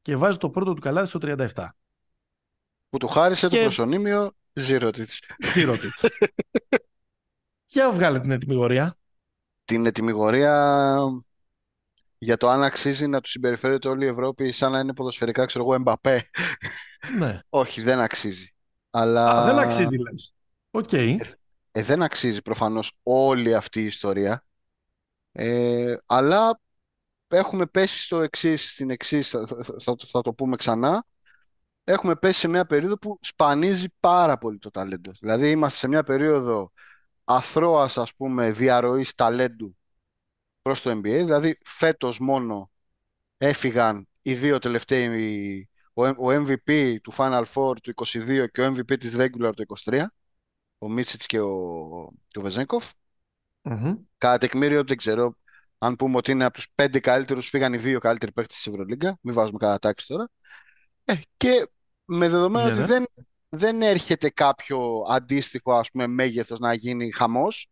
και 0.01 0.15
βάζει 0.15 0.37
το 0.37 0.49
πρώτο 0.49 0.73
του 0.73 0.81
καλάθι 0.81 1.07
στο 1.07 1.19
37. 1.21 1.67
Που 2.89 2.97
του 2.97 3.07
χάρισε 3.07 3.47
το 3.47 3.57
προσωνύμιο 3.57 4.31
Ζήρωτιτς. 4.53 5.19
Ζήρωτιτς. 5.53 6.05
Για 7.71 7.91
βγάλε 7.91 8.19
την 8.19 8.31
ετυμηγορία. 8.31 8.97
Την 9.65 9.85
ετυμηγορία 9.85 10.97
για 12.17 12.37
το 12.37 12.49
αν 12.49 12.63
αξίζει 12.63 13.07
να 13.07 13.21
του 13.21 13.29
συμπεριφέρεται 13.29 13.87
όλη 13.87 14.05
η 14.05 14.07
Ευρώπη 14.07 14.51
σαν 14.51 14.71
να 14.71 14.79
είναι 14.79 14.93
ποδοσφαιρικά, 14.93 15.45
ξέρω 15.45 15.63
εγώ, 15.63 15.73
Εμπαπέ. 15.73 16.29
Ναι. 17.17 17.39
Όχι, 17.49 17.81
δεν 17.81 17.99
αξίζει. 17.99 18.53
Αλλά... 18.89 19.41
Α, 19.41 19.45
δεν 19.45 19.59
αξίζει, 19.59 19.97
λες. 19.97 20.33
Οκ. 20.71 20.89
Okay. 20.91 21.15
Ε, 21.19 21.79
ε, 21.79 21.83
δεν 21.83 22.03
αξίζει 22.03 22.41
προφανώς 22.41 22.91
όλη 23.03 23.55
αυτή 23.55 23.81
η 23.81 23.85
ιστορία. 23.85 24.46
Ε, 25.39 25.97
αλλά 26.05 26.59
έχουμε 27.27 27.65
πέσει 27.65 28.01
στο 28.03 28.21
εξής, 28.21 28.71
στην 28.71 28.89
εξής, 28.89 29.29
θα, 29.29 29.47
θα, 30.11 30.21
το 30.21 30.33
πούμε 30.33 30.55
ξανά. 30.55 31.05
Έχουμε 31.83 32.15
πέσει 32.15 32.39
σε 32.39 32.47
μια 32.47 32.65
περίοδο 32.65 32.97
που 32.97 33.19
σπανίζει 33.21 33.87
πάρα 33.99 34.37
πολύ 34.37 34.57
το 34.57 34.71
ταλέντο. 34.71 35.11
Δηλαδή 35.19 35.49
είμαστε 35.51 35.77
σε 35.77 35.87
μια 35.87 36.03
περίοδο 36.03 36.71
αθρώας 37.23 37.97
ας 37.97 38.15
πούμε 38.15 38.51
διαρροής 38.51 39.13
ταλέντου 39.13 39.77
προς 40.61 40.81
το 40.81 40.91
NBA. 40.91 41.01
Δηλαδή 41.01 41.57
φέτος 41.65 42.19
μόνο 42.19 42.71
έφυγαν 43.37 44.07
οι 44.21 44.33
δύο 44.35 44.59
τελευταίοι, 44.59 45.69
ο 45.93 46.27
MVP 46.31 46.95
του 47.01 47.13
Final 47.17 47.43
Four 47.53 47.75
του 47.81 47.93
22 48.05 48.45
και 48.51 48.61
ο 48.61 48.73
MVP 48.73 48.99
της 48.99 49.15
Regular 49.17 49.51
του 49.55 49.65
23, 49.83 50.03
ο 50.77 50.89
Μίτσιτς 50.89 51.25
και 51.25 51.39
ο, 51.39 52.13
και 52.27 52.39
ο 52.39 52.41
Βεζέγκοφ. 52.41 52.91
Mm-hmm. 53.69 53.97
Κατά 54.17 54.37
τεκμήριο 54.37 54.83
δεν 54.83 54.97
ξέρω 54.97 55.37
αν 55.77 55.95
πούμε 55.95 56.17
ότι 56.17 56.31
είναι 56.31 56.45
από 56.45 56.53
τους 56.53 56.67
πέντε 56.75 56.99
καλύτερους, 56.99 57.49
φύγαν 57.49 57.73
οι 57.73 57.77
δύο 57.77 57.99
καλύτεροι 57.99 58.31
παίκτες 58.31 58.55
της 58.55 58.67
Ευρωλίγκα, 58.67 59.17
μην 59.21 59.33
βάζουμε 59.33 59.57
κατά 59.57 59.79
τάξη 59.79 60.07
τώρα. 60.07 60.29
Ε, 61.05 61.15
και 61.37 61.69
με 62.05 62.29
δεδομένο 62.29 62.65
ναι, 62.65 62.71
ότι 62.71 62.79
ναι. 62.79 62.87
δεν 62.87 63.05
δεν 63.49 63.81
έρχεται 63.81 64.29
κάποιο 64.29 65.05
αντίστοιχο 65.09 65.73
ας 65.73 65.91
πούμε 65.91 66.07
μέγεθος 66.07 66.59
να 66.59 66.73
γίνει 66.73 67.11
χαμός. 67.11 67.69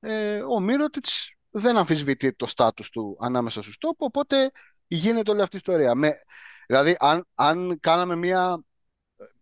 Ε, 0.00 0.42
ο 0.42 0.60
Μύρωτιτς 0.60 1.34
δεν 1.50 1.76
αμφισβητεί 1.76 2.32
το 2.32 2.46
στάτους 2.46 2.90
του 2.90 3.16
ανάμεσα 3.20 3.62
στους 3.62 3.78
τόπους, 3.78 4.06
οπότε 4.06 4.50
γίνεται 4.86 5.30
όλη 5.30 5.40
αυτή 5.40 5.56
η 5.56 5.58
ιστορία. 5.58 5.94
Με, 5.94 6.22
δηλαδή, 6.66 6.96
αν, 6.98 7.26
αν 7.34 7.80
κάναμε 7.80 8.16
μια, 8.16 8.62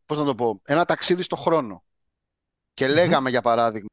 πώς 0.07 0.19
να 0.19 0.25
το 0.25 0.35
πω, 0.35 0.61
ένα 0.65 0.85
ταξίδι 0.85 1.23
στο 1.23 1.37
χρόνο 1.37 1.85
και 2.75 2.89
λέγαμε 2.89 3.31
για 3.31 3.43
παράδειγμα 3.43 3.89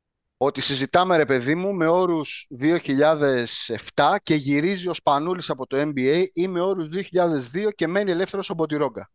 ότι 0.45 0.61
συζητάμε 0.61 1.17
ρε 1.17 1.25
παιδί 1.25 1.55
μου 1.55 1.73
με 1.73 1.87
όρους 1.87 2.47
2007 2.59 4.15
και 4.23 4.35
γυρίζει 4.35 4.87
ο 4.87 4.93
Σπανούλης 4.93 5.49
από 5.49 5.67
το 5.67 5.77
NBA 5.79 6.25
ή 6.33 6.47
με 6.47 6.61
όρους 6.61 6.87
2002 6.91 7.69
και 7.75 7.87
μένει 7.87 8.11
ελεύθερος 8.11 8.49
ο 8.49 8.53
Μποτιρόγκα. 8.53 9.11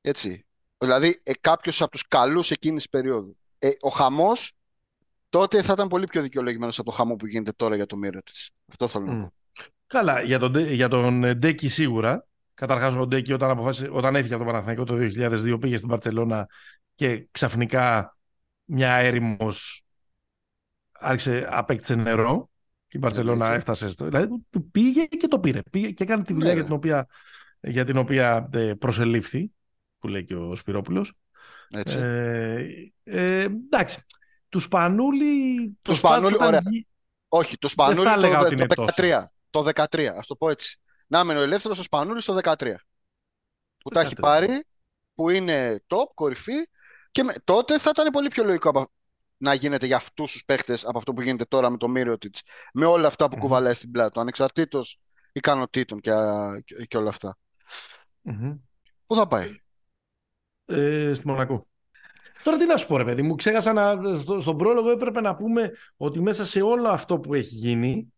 Έτσι. 0.00 0.46
Δηλαδή 0.78 1.20
ε, 1.22 1.32
κάποιος 1.40 1.82
από 1.82 1.90
τους 1.90 2.08
καλούς 2.08 2.50
εκείνης 2.50 2.82
της 2.82 2.90
περίοδου. 2.90 3.36
Ε, 3.58 3.70
ο 3.80 3.88
χαμός 3.88 4.52
τότε 5.28 5.62
θα 5.62 5.72
ήταν 5.72 5.88
πολύ 5.88 6.06
πιο 6.06 6.22
δικαιολογημένος 6.22 6.78
από 6.78 6.90
το 6.90 6.96
χαμό 6.96 7.16
που 7.16 7.26
γίνεται 7.26 7.52
τώρα 7.52 7.76
για 7.76 7.86
το 7.86 7.96
μύρο 7.96 8.22
της. 8.22 8.50
Αυτό 8.68 8.88
θέλω 8.88 9.04
να 9.04 9.20
πω. 9.20 9.32
Καλά, 9.86 10.22
για 10.22 10.38
τον, 10.38 10.56
για 10.56 10.88
τον 10.88 11.38
Ντέκι 11.38 11.68
σίγουρα. 11.68 12.26
Καταρχάς, 12.54 12.94
ο 12.94 13.06
Ντέκι 13.06 13.32
όταν, 13.32 13.58
όταν 13.90 14.16
έφυγε 14.16 14.34
από 14.34 14.44
το 14.44 14.50
Παναθηναϊκό 14.50 14.84
το 14.84 14.94
2002 14.94 15.60
πήγε 15.60 15.76
στην 15.76 15.88
Παρσελώνα 15.88 16.46
και 16.94 17.26
ξαφνικά 17.30 18.16
μια 18.64 18.94
έρημος 18.94 19.85
άρχισε, 20.98 21.48
απέκτησε 21.50 21.94
νερό. 21.94 22.50
Και 22.88 22.96
η 22.96 23.00
Παρσελώνα 23.00 23.52
έφτασε 23.52 23.90
στο. 23.90 24.04
Δηλαδή 24.04 24.44
του 24.50 24.70
πήγε 24.70 25.04
και 25.04 25.28
το 25.28 25.38
πήρε. 25.38 25.60
Πήγε 25.70 25.90
και 25.90 26.02
έκανε 26.02 26.24
τη 26.24 26.32
δουλειά 26.32 26.52
για 26.52 26.64
την 26.64 26.72
οποία, 26.72 27.06
για 27.60 27.84
την 27.84 27.96
οποία 27.96 28.48
ε, 28.52 28.72
προσελήφθη, 28.78 29.52
που 29.98 30.08
λέει 30.08 30.24
και 30.24 30.34
ο 30.34 30.56
Σπυρόπουλος. 30.56 31.12
Ε, 31.70 32.66
ε, 33.04 33.42
εντάξει. 33.42 34.04
Του 34.48 34.60
Σπανούλη. 34.60 35.78
Του 35.82 35.94
Σπανούλη, 35.94 36.36
ωραία. 36.40 36.60
Όχι, 37.28 37.58
το 37.58 37.68
Σπανούλη 37.68 38.66
το, 38.66 38.74
το, 38.74 38.86
13. 38.96 39.24
Το 39.50 39.70
13, 39.74 40.04
ας 40.16 40.26
το 40.26 40.36
πω 40.36 40.50
έτσι. 40.50 40.80
Να 41.06 41.24
μένει 41.24 41.40
ο 41.40 41.42
ελεύθερος 41.42 41.78
ο 41.78 41.82
Σπανούλης 41.82 42.24
το 42.24 42.38
13. 42.42 42.74
Που 43.78 43.90
τα 43.90 44.00
έχει 44.00 44.14
πάρει, 44.14 44.64
που 45.14 45.30
είναι 45.30 45.82
top, 45.86 46.06
κορυφή. 46.14 46.68
Και 47.10 47.22
με, 47.22 47.34
τότε 47.44 47.78
θα 47.78 47.90
ήταν 47.94 48.10
πολύ 48.12 48.28
πιο 48.28 48.44
λογικό 48.44 48.90
να 49.36 49.54
γίνεται 49.54 49.86
για 49.86 49.96
αυτούς 49.96 50.32
τους 50.32 50.44
παίχτες 50.44 50.84
από 50.84 50.98
αυτό 50.98 51.12
που 51.12 51.22
γίνεται 51.22 51.44
τώρα 51.44 51.70
με 51.70 51.76
το 51.76 51.88
Μύριοτιτ. 51.88 52.36
Με 52.72 52.84
όλα 52.86 53.06
αυτά 53.06 53.28
που 53.28 53.36
mm 53.36 53.40
κουβαλάει 53.40 53.74
στην 53.74 53.90
πλάτη 53.90 54.12
του, 54.12 54.20
ανεξαρτήτως 54.20 55.00
ικανοτήτων 55.32 56.00
και, 56.00 56.12
και, 56.64 56.84
και 56.84 56.96
όλα 56.96 57.08
αυτά. 57.08 57.38
Πού 59.06 59.14
θα 59.14 59.26
πάει, 59.26 59.60
ε, 60.66 61.12
Στη 61.14 61.26
Μονακό. 61.26 61.66
Τώρα 62.42 62.58
τι 62.58 62.66
να 62.66 62.76
σου 62.76 62.86
πω, 62.86 62.96
ρε 62.96 63.04
παιδί 63.04 63.22
μου, 63.22 63.34
ξέχασα 63.34 63.72
να. 63.72 64.14
Στο, 64.14 64.40
στον 64.40 64.56
πρόλογο 64.56 64.90
έπρεπε 64.90 65.20
να 65.20 65.36
πούμε 65.36 65.72
ότι 65.96 66.20
μέσα 66.20 66.44
σε 66.44 66.62
όλο 66.62 66.88
αυτό 66.88 67.18
που 67.18 67.34
έχει 67.34 67.54
γίνει, 67.54 68.12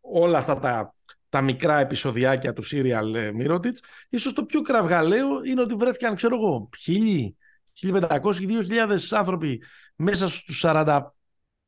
όλα 0.00 0.38
αυτά 0.38 0.58
τα, 0.58 0.94
τα 1.28 1.40
μικρά 1.40 1.78
επεισοδιάκια 1.78 2.52
του 2.52 2.62
serial 2.64 3.14
ε, 3.14 3.30
Mirotic, 3.38 3.74
ίσως 4.08 4.32
το 4.32 4.44
πιο 4.44 4.60
κραυγαλαίο 4.60 5.44
είναι 5.44 5.60
ότι 5.60 5.74
βρέθηκαν, 5.74 6.14
ξέρω 6.14 6.36
εγώ, 6.36 6.68
χίλιοι, 6.78 7.36
1500 7.82 8.20
2.000 8.22 8.98
άνθρωποι 9.10 9.62
μέσα 9.96 10.28
στους 10.28 10.64
45 10.66 11.00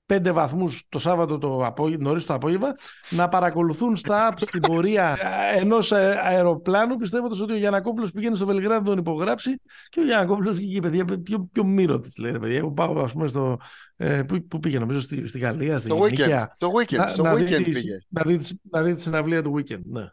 πέντε 0.07 0.33
βαθμούς 0.33 0.85
το 0.89 0.99
Σάββατο 0.99 1.39
το 1.39 1.67
απόγευμα, 1.67 2.09
νωρίς 2.09 2.25
το 2.25 2.35
απόγευμα 2.35 2.75
να 3.11 3.29
παρακολουθούν 3.29 3.97
στα 3.97 4.33
apps 4.33 4.47
την 4.51 4.61
πορεία 4.61 5.19
ενός 5.61 5.93
αεροπλάνου 5.93 6.97
πιστεύοντας 6.97 7.41
ότι 7.41 7.53
ο 7.53 7.57
Γιανακόπουλος 7.57 8.11
πηγαίνει 8.11 8.37
στο 8.37 8.47
Βελιγράδι 8.47 8.83
να 8.83 8.89
τον 8.89 8.99
υπογράψει 8.99 9.61
και 9.89 10.01
ο 10.01 10.05
Γιανακόπουλος 10.05 10.57
βγήκε 10.57 10.81
παιδιά 10.81 11.05
πιο, 11.05 11.49
πιο 11.53 11.65
μύρο 11.65 12.01
της 12.01 12.17
λέει 12.17 12.39
παιδιά. 12.39 12.57
Εγώ 12.57 12.71
πάω 12.71 13.03
ας 13.03 13.13
πούμε 13.13 13.29
στο 13.29 13.59
ε, 13.97 14.23
που, 14.23 14.47
που 14.47 14.59
πήγε 14.59 14.79
νομίζω 14.79 15.01
στη, 15.01 15.27
στη 15.27 15.39
Γαλλία 15.39 15.79
στη 15.79 15.89
το 15.89 15.99
weekend, 16.03 16.47
το 16.59 16.71
weekend, 16.79 16.97
να, 16.97 17.09
στο 17.09 17.23
να 17.23 17.33
weekend 17.33 17.63
δει, 17.65 17.73
πήγε. 17.73 17.99
να 18.09 18.23
δει, 18.23 18.39
να 18.71 18.83
δει 18.83 18.95
τη 18.95 19.03
συναυλία 19.03 19.43
του 19.43 19.55
weekend 19.57 19.83
ναι. 19.85 20.09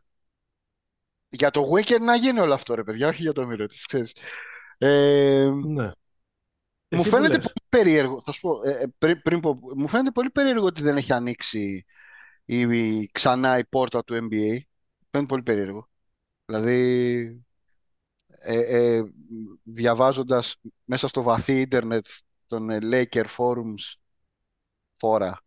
για 1.29 1.51
το 1.51 1.61
weekend 1.73 2.01
να 2.01 2.15
γίνει 2.15 2.39
όλο 2.39 2.53
αυτό 2.53 2.75
ρε 2.75 2.83
παιδιά 2.83 3.07
όχι 3.07 3.21
για 3.21 3.33
το 3.33 3.45
μύρο 3.45 3.65
της 3.65 3.85
ξέρεις. 3.85 4.15
Ε, 4.77 5.49
ναι. 5.65 5.91
Μου 6.89 7.03
φαίνεται 7.03 7.37
πολύ 7.37 7.60
περίεργο, 7.71 8.21
θα 8.21 8.31
σου 8.31 8.41
πω, 8.41 8.61
ε, 8.63 8.71
ε, 8.71 8.85
πριν, 8.97 9.21
πριν 9.21 9.39
πω, 9.39 9.59
μου 9.75 9.87
φαίνεται 9.87 10.11
πολύ 10.11 10.29
περίεργο 10.29 10.65
ότι 10.65 10.81
δεν 10.81 10.97
έχει 10.97 11.13
ανοίξει 11.13 11.85
η, 12.45 13.07
ξανά 13.11 13.57
η 13.57 13.65
πόρτα 13.65 14.03
του 14.03 14.13
NBA. 14.15 14.59
Φαίνεται 15.11 15.27
πολύ 15.27 15.43
περίεργο. 15.43 15.89
Δηλαδή, 16.45 17.43
ε, 18.27 18.59
ε, 18.59 19.03
διαβάζοντας 19.63 20.55
μέσα 20.83 21.07
στο 21.07 21.21
βαθύ 21.21 21.61
ίντερνετ 21.61 22.07
των 22.47 22.69
ε, 22.69 22.77
Laker 22.81 23.25
Forums 23.37 23.95
φόρα, 24.97 25.41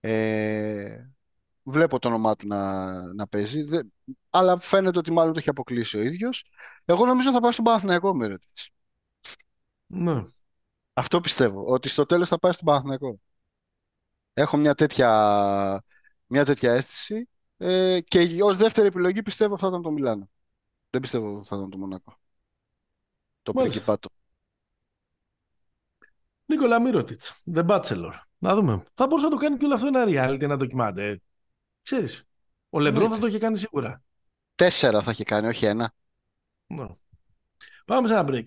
ε, 0.00 1.10
βλέπω 1.62 1.98
το 1.98 2.08
όνομά 2.08 2.36
του 2.36 2.46
να, 2.46 2.92
να 3.14 3.26
παίζει, 3.26 3.64
αλλά 4.30 4.58
φαίνεται 4.60 4.98
ότι 4.98 5.12
μάλλον 5.12 5.32
το 5.32 5.38
έχει 5.38 5.48
αποκλείσει 5.48 5.96
ο 5.96 6.00
ίδιος. 6.00 6.44
Εγώ 6.84 7.06
νομίζω 7.06 7.32
θα 7.32 7.40
πάω 7.40 7.52
στον 7.52 7.64
Παναθηναϊκό 7.64 8.14
μέρο 8.14 8.36
της. 8.52 8.70
Ναι. 9.86 10.24
Αυτό 10.98 11.20
πιστεύω, 11.20 11.64
ότι 11.66 11.88
στο 11.88 12.06
τέλος 12.06 12.28
θα 12.28 12.38
πάει 12.38 12.52
στον 12.52 12.66
Παναθηναϊκό. 12.66 13.20
Έχω 14.32 14.56
μια 14.56 14.74
τέτοια, 14.74 15.84
μια 16.26 16.44
τέτοια 16.44 16.72
αίσθηση 16.72 17.28
ε, 17.56 18.00
και 18.00 18.42
ως 18.42 18.56
δεύτερη 18.56 18.86
επιλογή 18.86 19.22
πιστεύω 19.22 19.58
θα 19.58 19.66
ήταν 19.66 19.82
το 19.82 19.90
Μιλάνο. 19.90 20.30
Δεν 20.90 21.00
πιστεύω 21.00 21.44
θα 21.44 21.56
ήταν 21.56 21.70
το 21.70 21.78
Μονακό. 21.78 22.18
Το 23.42 23.52
Πρικυπάτο. 23.52 24.08
Νίκολα 26.46 26.80
Μύρωτιτς, 26.80 27.42
The 27.54 27.66
Bachelor. 27.66 28.12
Να 28.38 28.54
δούμε. 28.54 28.84
Θα 28.94 29.06
μπορούσε 29.06 29.26
να 29.26 29.32
το 29.32 29.38
κάνει 29.38 29.56
και 29.56 29.64
όλο 29.64 29.74
αυτό 29.74 29.86
ένα 29.86 30.04
reality, 30.06 30.40
ένα 30.40 30.56
ντοκιμάντε. 30.56 31.20
Ξέρεις, 31.82 32.24
ο 32.70 32.80
Λεμπρόν 32.80 33.10
θα 33.10 33.18
το 33.18 33.26
είχε 33.26 33.38
κάνει 33.38 33.58
σίγουρα. 33.58 34.02
Τέσσερα 34.54 35.02
θα 35.02 35.10
είχε 35.10 35.24
κάνει, 35.24 35.46
όχι 35.46 35.66
ένα. 35.66 35.94
Ναι. 36.66 36.86
Πάμε 37.84 38.06
σε 38.06 38.12
ένα 38.14 38.24
break. 38.28 38.46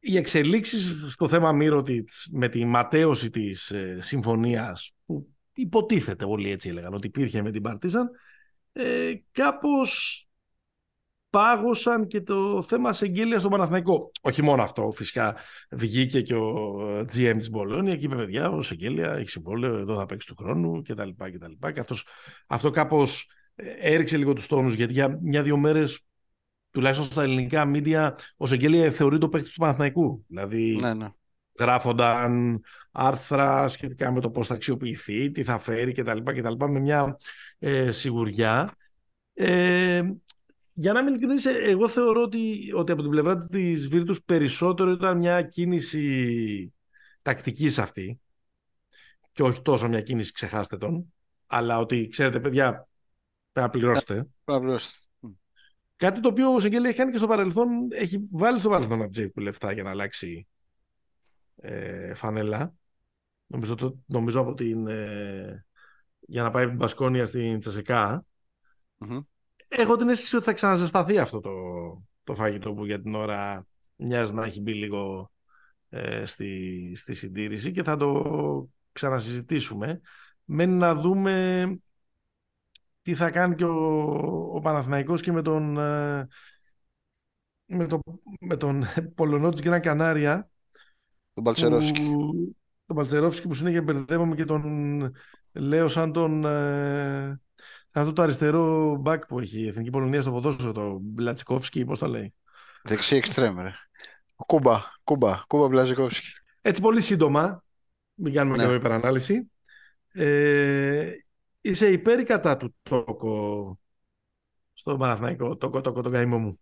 οι 0.00 0.16
εξελίξεις 0.16 1.04
στο 1.12 1.28
θέμα 1.28 1.52
Μύρωτιτς 1.52 2.28
με 2.32 2.48
τη 2.48 2.64
ματέωση 2.64 3.30
της 3.30 3.70
ε, 3.70 3.98
συμφωνίας 4.00 4.94
που 5.06 5.28
υποτίθεται 5.54 6.24
όλοι 6.24 6.50
έτσι 6.50 6.68
έλεγαν 6.68 6.94
ότι 6.94 7.06
υπήρχε 7.06 7.42
με 7.42 7.50
την 7.50 7.62
Παρτίζαν 7.62 8.10
ε, 8.72 9.12
κάπως 9.32 10.22
πάγωσαν 11.30 12.06
και 12.06 12.20
το 12.20 12.62
θέμα 12.62 12.94
εγγύλια 13.00 13.38
στον 13.38 13.50
Παναθηναϊκό. 13.50 14.10
Όχι 14.20 14.42
μόνο 14.42 14.62
αυτό, 14.62 14.92
φυσικά 14.94 15.36
βγήκε 15.70 16.22
και 16.22 16.34
ο 16.34 16.80
GM 17.12 17.34
της 17.38 17.50
Μπολόνια 17.50 17.96
και 17.96 18.04
είπε 18.04 18.16
παιδιά, 18.16 18.50
ο 18.50 18.62
Σεγγέλια 18.62 19.12
έχει 19.12 19.28
συμβόλαιο, 19.28 19.76
εδώ 19.78 19.96
θα 19.96 20.06
παίξει 20.06 20.26
του 20.26 20.36
χρόνου 20.36 20.82
κτλ. 20.82 21.08
Και, 21.08 21.72
και 21.72 21.80
αυτός, 21.80 22.06
αυτό 22.46 22.70
κάπως 22.70 23.30
ε, 23.54 23.70
έριξε 23.70 24.16
λίγο 24.16 24.32
τους 24.32 24.46
τόνους 24.46 24.74
γιατί 24.74 24.92
για 24.92 25.18
μια-δύο 25.22 25.56
μέρες 25.56 26.00
τουλάχιστον 26.70 27.06
στα 27.06 27.22
ελληνικά 27.22 27.64
μίντια, 27.64 28.18
ο 28.36 28.46
Σεγγέλια 28.46 28.90
θεωρεί 28.90 29.18
το 29.18 29.28
παίκτης 29.28 29.52
του 29.52 29.60
Παναθηναϊκού. 29.60 30.24
Δηλαδή, 30.28 30.76
ναι, 30.80 30.94
ναι. 30.94 31.08
γράφονταν 31.58 32.60
άρθρα 32.92 33.68
σχετικά 33.68 34.12
με 34.12 34.20
το 34.20 34.30
πώς 34.30 34.46
θα 34.46 34.54
αξιοποιηθεί, 34.54 35.30
τι 35.30 35.44
θα 35.44 35.58
φέρει 35.58 35.92
κτλ. 35.92 36.18
κτλ 36.22 36.64
με 36.64 36.78
μια 36.78 37.18
ε, 37.58 37.90
σιγουριά. 37.90 38.76
Ε, 39.34 40.02
για 40.72 40.92
να 40.92 41.02
'μαι 41.02 41.14
ειλικρινής, 41.14 41.46
εγώ 41.46 41.88
θεωρώ 41.88 42.22
ότι, 42.22 42.72
ότι 42.74 42.92
από 42.92 43.02
την 43.02 43.10
πλευρά 43.10 43.38
της 43.38 43.88
Βίρτους 43.88 44.22
περισσότερο 44.22 44.90
ήταν 44.90 45.18
μια 45.18 45.42
κίνηση 45.42 46.72
τακτικής 47.22 47.78
αυτή 47.78 48.20
και 49.32 49.42
όχι 49.42 49.62
τόσο 49.62 49.88
μια 49.88 50.00
κίνηση 50.00 50.32
ξεχάστε 50.32 50.76
τον, 50.76 51.12
αλλά 51.46 51.78
ότι 51.78 52.08
ξέρετε 52.08 52.40
παιδιά 52.40 52.88
πρέπει 53.52 53.66
να 53.66 53.68
πληρώσετε. 53.68 54.26
Κάτι 55.98 56.20
το 56.20 56.28
οποίο 56.28 56.54
ο 56.54 56.60
Σεγκέλι 56.60 56.88
έχει 56.88 56.96
κάνει 56.96 57.10
και 57.10 57.18
στο 57.18 57.26
παρελθόν, 57.26 57.68
έχει 57.90 58.28
βάλει 58.30 58.58
στο 58.58 58.68
παρελθόν 58.68 59.02
από 59.02 59.10
Τζέικ 59.10 59.40
λεφτά 59.40 59.72
για 59.72 59.82
να 59.82 59.90
αλλάξει 59.90 60.46
ε, 61.56 62.14
φανέλα. 62.14 62.74
Νομίζω, 63.46 63.74
το, 63.74 63.98
νομίζω 64.06 64.40
από 64.40 64.54
την, 64.54 64.86
ε, 64.86 65.66
για 66.20 66.42
να 66.42 66.50
πάει 66.50 66.62
από 66.62 66.70
την 66.70 66.80
Πασκόνια 66.80 67.26
στην 67.26 67.58
τσασεκα 67.58 68.24
Έχω 69.68 69.96
την 69.96 70.08
αίσθηση 70.08 70.36
ότι 70.36 70.44
θα 70.44 70.52
ξαναζεσταθεί 70.52 71.18
αυτό 71.18 71.40
το, 71.40 71.52
το 72.24 72.34
φαγητό 72.34 72.72
που 72.72 72.84
για 72.84 73.00
την 73.02 73.14
ώρα 73.14 73.66
μοιάζει 73.96 74.34
να 74.34 74.44
έχει 74.44 74.60
μπει 74.60 74.74
λίγο 74.74 75.32
ε, 75.88 76.24
στη, 76.24 76.92
στη 76.94 77.14
συντήρηση 77.14 77.72
και 77.72 77.82
θα 77.82 77.96
το 77.96 78.68
ξανασυζητήσουμε. 78.92 80.00
Μένει 80.44 80.74
να 80.74 80.94
δούμε 80.94 81.66
τι 83.08 83.14
θα 83.14 83.30
κάνει 83.30 83.54
και 83.54 83.64
ο, 83.64 84.02
ο 84.54 84.60
Παναθηναϊκός 84.60 85.22
και 85.22 85.32
με 85.32 85.42
τον, 85.42 85.78
ε, 85.78 86.28
με, 87.66 87.86
το, 87.86 88.00
με 88.40 88.56
τον 88.56 88.84
Πολωνό 89.16 89.50
της 89.50 89.60
Γκραν 89.60 89.80
Κανάρια. 89.80 90.50
Τον 91.34 91.44
Παλτσερόφσκι. 91.44 92.02
Που, 92.02 92.56
τον 92.86 92.96
Παλτσερόφσκι 92.96 93.48
που 93.48 93.54
συνέχεια 93.54 93.82
μπερδεύομαι 93.82 94.34
και 94.34 94.44
τον 94.44 95.12
λέω 95.52 95.88
σαν 95.88 96.12
τον... 96.12 96.44
Ε, 96.44 97.40
αυτό 97.90 98.12
το 98.12 98.22
αριστερό 98.22 98.96
μπακ 98.96 99.26
που 99.26 99.38
έχει 99.38 99.60
η 99.60 99.68
Εθνική 99.68 99.90
Πολωνία 99.90 100.20
στο 100.20 100.30
ποδόσφαιρο, 100.30 100.72
το 100.72 100.98
Μπλατσικόφσκι, 101.00 101.84
πώς 101.84 101.98
το 101.98 102.06
λέει. 102.06 102.34
Δεξί 102.82 103.16
εξτρέμ, 103.16 103.58
ρε. 103.58 103.72
Κούμπα, 104.46 104.80
Κούμπα, 105.04 105.44
Κούμπα 105.46 105.68
Μπλαζικόφσκι. 105.68 106.28
Έτσι 106.60 106.80
πολύ 106.80 107.00
σύντομα, 107.00 107.64
μην 108.14 108.32
κάνουμε 108.32 108.56
ναι. 108.56 108.66
και 108.66 108.74
υπερανάλυση. 108.74 109.50
Ε, 110.12 111.12
είσαι 111.60 111.90
υπέρ 111.90 112.18
ή 112.18 112.24
κατά 112.24 112.56
του 112.56 112.74
τόκο 112.82 113.78
στο 114.72 114.96
Παναθηναϊκό, 114.96 115.56
τόκο, 115.56 115.80
τόκο, 115.80 116.02
τον 116.02 116.12
καημό 116.12 116.38
μου; 116.38 116.60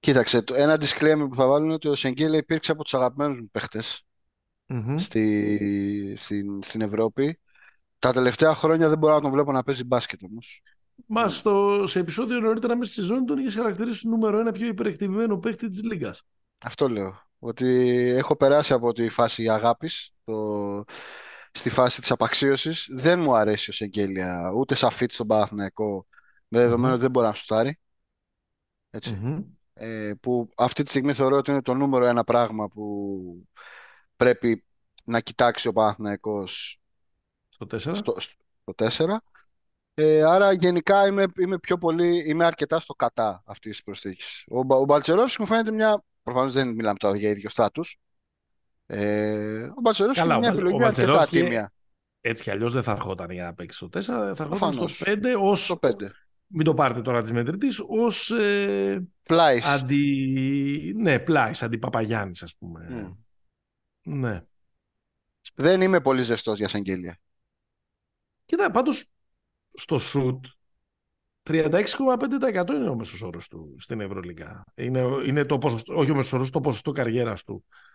Κοίταξε, 0.00 0.42
το 0.42 0.54
ένα 0.54 0.78
disclaimer 0.80 1.26
που 1.28 1.34
θα 1.34 1.46
βάλω 1.46 1.64
είναι 1.64 1.74
ότι 1.74 1.88
ο 1.88 1.94
Σεγγέλε 1.94 2.36
υπήρξε 2.36 2.72
από 2.72 2.82
τους 2.82 2.94
αγαπημένους 2.94 3.40
μου 3.40 3.48
παιχτες 3.52 4.06
mm-hmm. 4.68 4.94
στη, 4.98 6.14
στην, 6.16 6.62
στην 6.62 6.80
Ευρώπη. 6.80 7.38
Τα 7.98 8.12
τελευταία 8.12 8.54
χρόνια 8.54 8.88
δεν 8.88 8.98
μπορώ 8.98 9.14
να 9.14 9.20
τον 9.20 9.30
βλέπω 9.30 9.52
να 9.52 9.62
παίζει 9.62 9.84
μπάσκετ 9.84 10.22
όμως. 10.22 10.62
Μα 11.06 11.28
στο, 11.28 11.84
σε 11.86 11.98
επεισόδιο 11.98 12.40
νωρίτερα 12.40 12.76
μέσα 12.76 12.90
στη 12.90 13.00
σεζόν 13.00 13.26
τον 13.26 13.38
είχες 13.38 13.54
χαρακτηρίσει 13.54 14.08
νούμερο 14.08 14.38
ένα 14.38 14.52
πιο 14.52 14.66
υπερεκτιμημένο 14.66 15.38
παίχτη 15.38 15.68
της 15.68 15.82
Λίγκας. 15.82 16.22
Αυτό 16.58 16.88
λέω. 16.88 17.28
Ότι 17.38 17.66
έχω 18.16 18.36
περάσει 18.36 18.72
από 18.72 18.92
τη 18.92 19.08
φάση 19.08 19.48
αγάπης 19.48 20.14
το... 20.24 20.84
στη 21.52 21.68
φάση 21.68 22.00
της 22.00 22.10
απαξίωσης. 22.10 22.88
Δεν 22.92 23.20
μου 23.20 23.34
αρέσει 23.34 23.70
ο 23.70 23.72
Σεγγέλια 23.72 24.52
ούτε 24.56 24.74
σαν 24.74 24.90
φίτ 24.90 25.12
στον 25.12 25.26
Παναθηναϊκό 25.26 26.06
με 26.48 26.58
δεδομένο 26.58 26.92
ότι 26.92 27.02
δεν 27.02 27.10
μπορεί 27.10 27.26
να 27.26 27.34
σουτάρει. 27.34 27.78
Ε, 29.72 30.12
που 30.20 30.48
αυτή 30.56 30.82
τη 30.82 30.90
στιγμή 30.90 31.12
θεωρώ 31.12 31.36
ότι 31.36 31.50
είναι 31.50 31.62
το 31.62 31.74
νούμερο 31.74 32.06
ένα 32.06 32.24
πράγμα 32.24 32.68
που 32.68 33.48
πρέπει 34.16 34.64
να 35.04 35.20
κοιτάξει 35.20 35.68
ο 35.68 35.72
Παναθηναϊκός 35.72 36.80
στο 37.48 37.66
4. 37.70 37.78
Στο, 37.78 38.16
στο 38.18 38.74
4. 38.76 39.16
Ε, 39.94 40.22
άρα 40.22 40.52
γενικά 40.52 41.06
είμαι, 41.06 41.26
είμαι, 41.38 41.58
πιο 41.58 41.78
πολύ, 41.78 42.28
είμαι 42.28 42.44
αρκετά 42.44 42.78
στο 42.80 42.94
κατά 42.94 43.42
αυτής 43.46 43.70
της 43.70 43.82
προσθήκης. 43.82 44.44
Ο, 44.50 44.58
ο 44.58 44.84
μου 45.38 45.46
φαίνεται 45.46 45.72
μια. 45.72 46.04
Προφανώς 46.22 46.52
δεν 46.52 46.68
μιλάμε 46.68 46.98
τώρα 46.98 47.16
για 47.16 47.30
ίδιο 47.30 47.50
στάτους. 47.50 47.98
Ε, 48.92 49.62
ο 49.62 49.80
Μπαλτσερόφσκι 49.80 50.24
είναι 50.24 50.38
μια 50.38 50.48
επιλογή 50.48 50.84
αρκετά 50.84 51.26
τίμια. 51.26 51.72
Έτσι 52.20 52.42
κι 52.42 52.50
αλλιώς 52.50 52.72
δεν 52.72 52.82
θα 52.82 52.92
ερχόταν 52.92 53.30
για 53.30 53.44
να 53.44 53.54
παίξει 53.54 53.76
στο 53.76 53.86
4, 53.86 54.00
θα 54.02 54.36
ερχόταν 54.38 54.72
στο 54.72 55.04
5 55.04 55.34
ω. 55.38 55.78
Μην 56.46 56.64
το 56.64 56.74
πάρετε 56.74 57.02
τώρα 57.02 57.22
της 57.22 57.32
μετρητής, 57.32 57.80
ως. 57.86 58.30
Ε, 58.30 59.08
πλάις. 59.22 59.66
Αντι... 59.66 60.94
Ναι, 60.96 61.18
πλάις, 61.18 61.62
αντί 61.62 61.78
Παπαγιάννης, 61.78 62.42
ας 62.42 62.56
πούμε. 62.56 62.88
Mm. 62.90 63.16
Ναι. 64.02 64.42
Δεν 65.54 65.80
είμαι 65.80 66.00
πολύ 66.00 66.22
ζεστός 66.22 66.58
για 66.58 66.68
Σαγγέλια. 66.68 67.18
Κοίτα, 68.44 68.70
πάντως 68.70 69.04
στο 69.74 69.98
σουτ 69.98 70.44
36,5% 71.42 72.68
είναι 72.68 72.88
ο 72.88 72.94
μέσος 72.94 73.22
όρος 73.22 73.48
του 73.48 73.76
στην 73.78 74.00
Ευρωλίγα. 74.00 74.64
Είναι, 74.74 75.00
είναι 75.26 75.44
το 75.44 75.58
ποσοστό, 75.58 75.94
όχι 75.94 76.10
ο 76.10 76.14
μέσος 76.14 76.32
όρος, 76.32 76.50
το 76.50 76.60
ποσοστό 76.60 76.92
καριέρας 76.92 77.44
του 77.44 77.64
ε, 77.64 77.88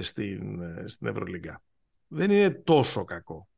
στην, 0.00 0.60
ε, 0.62 0.84
στην 0.86 1.06
Ευρωλίγα. 1.06 1.62
Δεν 2.08 2.30
είναι 2.30 2.50
τόσο 2.50 3.04
κακό. 3.04 3.48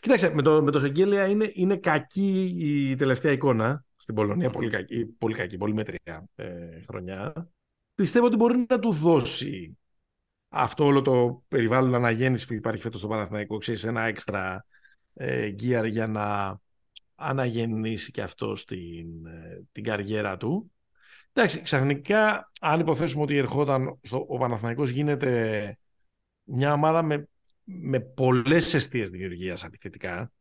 Κοίταξε, 0.00 0.34
με 0.34 0.42
το, 0.42 0.62
με 0.62 0.70
το 0.70 0.78
Σεγγέλια 0.78 1.26
είναι, 1.26 1.50
είναι 1.54 1.76
κακή 1.76 2.54
η 2.58 2.96
τελευταία 2.96 3.32
εικόνα 3.32 3.84
στην 3.96 4.14
Πολωνία. 4.14 4.50
Πολύ 4.50 4.70
κακή, 4.70 5.06
πολύ, 5.06 5.34
κακή, 5.34 5.56
πολύ 5.56 5.74
μετριά 5.74 6.24
ε, 6.34 6.80
χρονιά. 6.86 7.48
Πιστεύω 7.94 8.26
ότι 8.26 8.36
μπορεί 8.36 8.66
να 8.68 8.78
του 8.78 8.92
δώσει 8.92 9.78
αυτό 10.48 10.84
όλο 10.84 11.02
το 11.02 11.42
περιβάλλον 11.48 11.94
αναγέννηση 11.94 12.46
που 12.46 12.52
υπάρχει 12.52 12.82
φέτος 12.82 13.00
στο 13.00 13.08
Παναθηναϊκό, 13.08 13.58
ξέρεις, 13.58 13.84
ένα 13.84 14.02
έξτρα 14.02 14.66
ε, 15.14 15.54
gear 15.62 15.86
για 15.88 16.06
να 16.06 16.58
αναγεννήσει 17.14 18.10
και 18.10 18.22
αυτό 18.22 18.56
στην, 18.56 19.26
ε, 19.26 19.64
την 19.72 19.84
καριέρα 19.84 20.36
του. 20.36 20.72
Εντάξει, 21.36 21.62
ξαφνικά, 21.62 22.50
αν 22.60 22.80
υποθέσουμε 22.80 23.22
ότι 23.22 23.36
ερχόταν 23.36 23.98
στο, 24.02 24.26
ο 24.28 24.38
Παναθηναϊκός 24.38 24.90
γίνεται 24.90 25.78
μια 26.44 26.72
ομάδα 26.72 27.02
με, 27.02 27.28
με 27.64 28.00
πολλές 28.00 28.74
αιστείες 28.74 29.10
δημιουργίας 29.10 29.64
επιθετικά, 29.64 30.32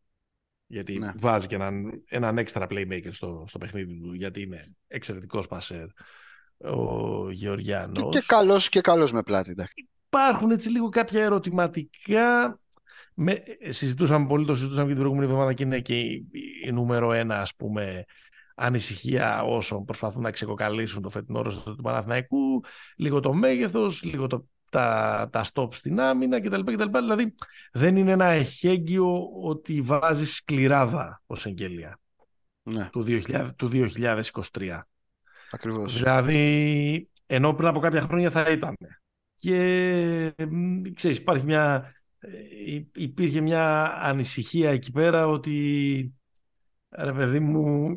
γιατί 0.67 0.97
ναι. 0.97 1.11
βάζει 1.15 1.47
και 1.47 1.55
έναν, 1.55 2.03
έναν 2.09 2.37
extra 2.37 2.67
playmaker 2.67 3.09
στο, 3.11 3.45
στο 3.47 3.57
παιχνίδι 3.57 3.99
του, 3.99 4.13
γιατί 4.13 4.41
είναι 4.41 4.71
εξαιρετικός 4.87 5.47
πασέρ 5.47 5.85
ο 6.57 7.31
Γεωργιάνος. 7.31 8.11
Και, 8.11 8.19
και 8.19 8.25
καλός, 8.27 8.69
και 8.69 8.81
καλός 8.81 9.11
με 9.11 9.23
πλάτη. 9.23 9.51
Εντάξει. 9.51 9.87
Υπάρχουν 10.05 10.51
έτσι 10.51 10.69
λίγο 10.69 10.89
κάποια 10.89 11.23
ερωτηματικά 11.23 12.59
με, 13.13 13.43
συζητούσαμε 13.69 14.27
πολύ, 14.27 14.45
το 14.45 14.55
συζητούσαμε 14.55 14.87
και 14.87 14.93
την 14.93 15.01
προηγούμενη 15.01 15.29
εβδομάδα 15.31 15.53
και 15.53 15.63
είναι 15.63 15.79
και 15.79 15.99
η, 15.99 16.27
η 16.65 16.71
νούμερο 16.71 17.11
ένα 17.11 17.39
ας 17.39 17.55
πούμε 17.55 18.05
ανησυχία 18.55 19.43
όσων 19.43 19.85
προσπαθούν 19.85 20.21
να 20.21 20.31
ξεκοκαλίσουν 20.31 21.01
το 21.01 21.09
φετινό 21.09 21.41
ρόλο 21.41 21.57
του 21.63 21.81
Παναθηναϊκού, 21.83 22.63
λίγο 22.95 23.19
το 23.19 23.33
μέγεθος, 23.33 24.03
λίγο 24.03 24.27
το, 24.27 24.47
τα, 24.69 25.29
τα 25.31 25.45
stop 25.53 25.73
στην 25.73 25.99
άμυνα 25.99 26.41
κτλ, 26.41 26.61
κτλ. 26.61 26.97
Δηλαδή 26.97 27.35
δεν 27.71 27.97
είναι 27.97 28.11
ένα 28.11 28.25
εχέγγυο 28.25 29.29
ότι 29.43 29.81
βάζει 29.81 30.25
σκληράδα 30.25 31.21
ως 31.25 31.45
εγγέλια 31.45 31.99
ναι. 32.63 32.89
του, 32.91 33.05
2000, 33.07 33.49
του 33.55 33.69
2023. 33.71 34.79
Ακριβώς. 35.51 35.93
Δηλαδή, 35.93 37.09
ενώ 37.25 37.53
πριν 37.53 37.67
από 37.67 37.79
κάποια 37.79 38.01
χρόνια 38.01 38.29
θα 38.29 38.51
ήταν. 38.51 38.75
Και 39.35 40.33
ξέρεις, 40.93 41.17
υπάρχει 41.17 41.45
μια 41.45 41.93
ε, 42.25 42.81
υπήρχε 42.95 43.41
μια 43.41 43.93
ανησυχία 44.01 44.69
εκεί 44.69 44.91
πέρα 44.91 45.27
ότι 45.27 46.13
ρε 46.97 47.13
παιδί 47.13 47.39
μου 47.39 47.95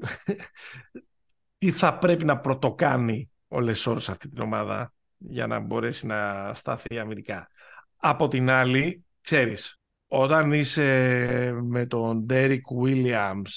τι 1.59 1.71
θα 1.71 1.99
πρέπει 1.99 2.25
να 2.25 2.39
πρωτοκάνει 2.39 3.31
ο 3.49 3.61
Λεσόρ 3.61 4.01
σε 4.01 4.11
αυτή 4.11 4.29
την 4.29 4.43
ομάδα 4.43 4.93
για 5.19 5.47
να 5.47 5.61
μπορέσει 5.61 6.07
να 6.07 6.51
σταθεί 6.55 6.99
αμυντικά. 6.99 7.51
Από 7.97 8.29
την 8.29 8.51
άλλη, 8.51 9.05
ξέρεις, 9.21 9.81
όταν 10.07 10.53
είσαι 10.53 11.53
με 11.63 11.87
τον 11.87 12.27
Derek 12.31 12.61
Williams 12.83 13.51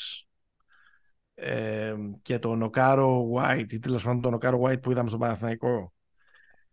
ε, 1.33 1.95
και 2.21 2.39
τον 2.39 2.61
Οκάρο 2.61 3.31
White 3.35 3.65
ή 3.69 3.79
τέλος 3.79 4.03
πάντων 4.03 4.21
τον 4.21 4.33
Οκάρο 4.33 4.61
White 4.63 4.81
που 4.81 4.91
είδαμε 4.91 5.07
στον 5.07 5.19
Παναθηναϊκό 5.19 5.93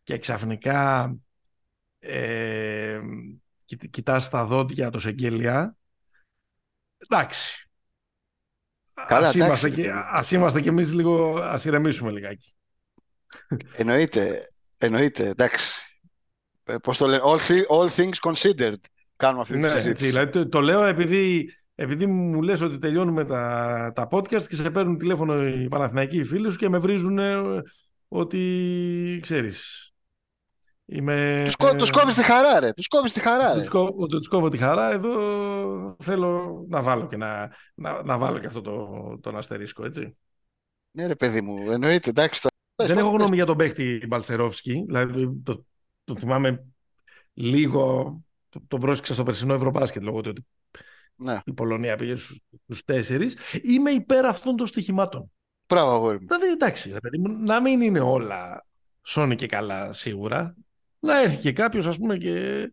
και 0.02 0.18
ξαφνικά 0.18 1.12
ε, 1.98 3.00
κοιτάς 3.90 4.28
τα 4.28 4.44
δόντια 4.44 4.90
το 4.90 4.98
Σεγγέλια, 4.98 5.76
εντάξει. 6.98 7.65
Καλά, 9.08 9.26
ας, 9.26 9.34
είμαστε 9.34 9.70
και, 9.70 9.92
ας 10.12 10.30
είμαστε 10.30 10.60
και 10.60 10.68
εμείς 10.68 10.92
λίγο, 10.92 11.38
ας 11.38 11.64
ηρεμήσουμε 11.64 12.10
λιγάκι. 12.10 12.54
Εννοείται, 13.76 14.48
εννοείται, 14.78 15.28
εντάξει. 15.28 15.80
Ε, 16.64 16.76
πώς 16.76 16.98
το 16.98 17.06
λένε, 17.06 17.22
all, 17.24 17.38
all 17.70 17.88
things 17.88 18.30
considered 18.30 18.80
κάνουμε 19.16 19.40
αυτή 19.40 19.52
τη 19.54 19.58
ναι, 19.58 19.68
συζήτηση. 19.68 19.90
Έτσι, 19.90 20.06
δηλαδή, 20.06 20.30
το, 20.30 20.48
το, 20.48 20.60
λέω 20.60 20.84
επειδή, 20.84 21.52
επειδή 21.74 22.06
μου 22.06 22.42
λες 22.42 22.60
ότι 22.60 22.78
τελειώνουμε 22.78 23.24
τα, 23.24 23.92
τα 23.94 24.08
podcast 24.10 24.42
και 24.42 24.54
σε 24.54 24.70
παίρνουν 24.70 24.98
τηλέφωνο 24.98 25.46
οι 25.46 25.68
Παναθηναϊκοί 25.68 26.24
φίλοι 26.24 26.50
σου 26.50 26.58
και 26.58 26.68
με 26.68 26.78
βρίζουν 26.78 27.18
ότι, 28.08 29.18
ξέρεις, 29.22 29.90
Είμαι... 30.88 31.42
Τους, 31.44 31.56
κο... 31.56 31.74
τους 31.74 31.90
κόβεις 31.90 32.14
τη 32.14 32.22
χαρά 32.22 32.60
ρε, 32.60 32.72
τους 32.72 32.88
κόβεις 32.88 33.12
τη 33.12 33.20
χαρά 33.20 33.54
ρε. 33.54 33.60
Τους, 33.60 33.68
κόβω, 33.68 34.06
τους 34.06 34.28
κόβω 34.28 34.48
τη 34.48 34.56
χαρά, 34.56 34.90
εδώ 34.90 35.96
θέλω 36.02 36.64
να 36.68 36.82
βάλω 36.82 37.06
και, 37.06 37.16
να, 37.16 37.50
να, 37.74 38.02
να 38.02 38.18
βάλω 38.18 38.38
και 38.38 38.46
αυτό 38.46 38.60
το, 38.60 39.18
τον 39.20 39.36
αστερίσκο, 39.36 39.84
έτσι. 39.84 40.16
Ναι 40.90 41.06
ρε 41.06 41.14
παιδί 41.14 41.40
μου, 41.40 41.70
εννοείται, 41.70 42.10
εντάξει. 42.10 42.42
Το... 42.42 42.48
Δεν 42.84 42.98
έχω 42.98 43.08
γνώμη 43.08 43.34
για 43.34 43.46
τον 43.46 43.56
παίχτη 43.56 44.02
Μπαλτσερόφσκι, 44.08 44.84
δηλαδή 44.86 45.40
το, 45.44 45.64
το 46.04 46.16
θυμάμαι 46.16 46.64
λίγο, 47.32 48.16
το, 48.48 48.60
το 48.68 48.78
πρόσεξα 48.78 49.12
στο 49.12 49.22
περσινό 49.22 49.54
Ευρωμπάσκετ 49.54 50.02
λόγω 50.02 50.20
του 50.20 50.30
ότι 50.30 50.46
ναι. 51.16 51.40
η 51.44 51.52
Πολωνία 51.52 51.96
πήγε 51.96 52.16
στους, 52.16 52.40
στους 52.64 52.84
τέσσερις. 52.84 53.36
Είμαι 53.62 53.90
υπέρ 53.90 54.24
αυτών 54.24 54.56
των 54.56 54.66
στοιχημάτων. 54.66 55.30
Μπράβο, 55.68 55.90
αγόρι 55.90 56.20
μου. 56.20 56.26
Δηλαδή, 56.26 56.46
εντάξει, 56.46 56.92
ρε 56.92 57.00
παιδί 57.00 57.18
μου, 57.18 57.42
να 57.42 57.60
μην 57.60 57.80
είναι 57.80 58.00
όλα 58.00 58.66
σώνει 59.02 59.34
και 59.34 59.46
καλά 59.46 59.92
σίγουρα 59.92 60.54
να 61.00 61.20
έρθει 61.20 61.36
και 61.36 61.52
κάποιος, 61.52 61.86
ας 61.86 61.98
πούμε, 61.98 62.16
και 62.16 62.66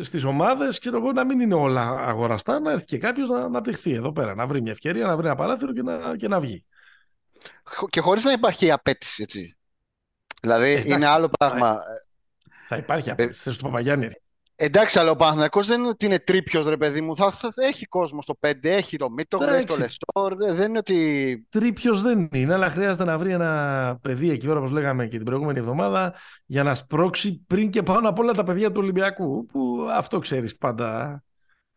στις 0.00 0.24
ομάδες 0.24 0.78
και 0.78 0.88
εγώ 0.88 1.12
να 1.12 1.24
μην 1.24 1.40
είναι 1.40 1.54
όλα 1.54 1.88
αγοραστά, 1.88 2.60
να 2.60 2.70
έρθει 2.70 2.84
και 2.84 2.98
κάποιος 2.98 3.28
να 3.28 3.38
αναπτυχθεί 3.40 3.92
εδώ 3.92 4.12
πέρα, 4.12 4.34
να 4.34 4.46
βρει 4.46 4.62
μια 4.62 4.72
ευκαιρία, 4.72 5.06
να 5.06 5.16
βρει 5.16 5.26
ένα 5.26 5.36
παράθυρο 5.36 5.72
και 5.72 5.82
να, 5.82 6.16
και 6.16 6.28
να 6.28 6.40
βγει. 6.40 6.64
και 7.88 8.00
χωρίς 8.00 8.24
να 8.24 8.32
υπάρχει 8.32 8.66
η 8.66 8.70
απέτηση, 8.70 9.22
έτσι. 9.22 9.56
Δηλαδή, 10.40 10.70
Εντάξει, 10.70 10.92
είναι 10.92 11.06
άλλο 11.06 11.28
πράγμα. 11.38 11.78
Θα 12.68 12.76
υπάρχει 12.76 13.10
απέτηση 13.10 13.42
θέση 13.42 13.58
του 13.58 13.64
Παπαγιάννη. 13.64 14.08
Εντάξει, 14.60 14.98
αλλά 14.98 15.10
ο 15.10 15.16
Παναθηναϊκός 15.16 15.66
δεν 15.66 15.78
είναι 15.80 15.88
ότι 15.88 16.06
είναι 16.06 16.18
τρίπιος, 16.18 16.66
ρε 16.66 16.76
παιδί 16.76 17.00
μου. 17.00 17.16
Θα, 17.16 17.30
θα- 17.30 17.48
έχει 17.56 17.86
κόσμο 17.86 18.22
στο 18.22 18.38
5, 18.40 18.52
έχει 18.62 18.96
το 18.96 19.10
Μίτογλου, 19.10 19.46
έχει 19.48 19.64
το 19.66 19.74
Εντάξει. 19.74 19.98
Λεστόρ. 20.14 20.42
ε, 20.48 20.52
Δεν 20.52 20.68
είναι 20.68 20.78
ότι... 20.78 21.46
Τρίπιος 21.48 22.02
δεν 22.02 22.28
είναι, 22.32 22.54
αλλά 22.54 22.70
χρειάζεται 22.70 23.04
να 23.04 23.18
βρει 23.18 23.30
ένα 23.30 23.98
παιδί 24.02 24.30
εκεί 24.30 24.46
πέρα, 24.46 24.58
όπως 24.58 24.70
λέγαμε 24.70 25.06
και 25.06 25.16
την 25.16 25.24
προηγούμενη 25.26 25.58
εβδομάδα, 25.58 26.14
για 26.46 26.62
να 26.62 26.74
σπρώξει 26.74 27.44
πριν 27.46 27.70
και 27.70 27.82
πάνω 27.82 28.08
απ' 28.08 28.18
όλα 28.18 28.32
τα 28.32 28.42
παιδιά 28.44 28.68
του 28.72 28.80
Ολυμπιακού. 28.80 29.46
Που 29.46 29.86
αυτό 29.90 30.18
ξέρεις 30.18 30.56
πάντα. 30.56 31.22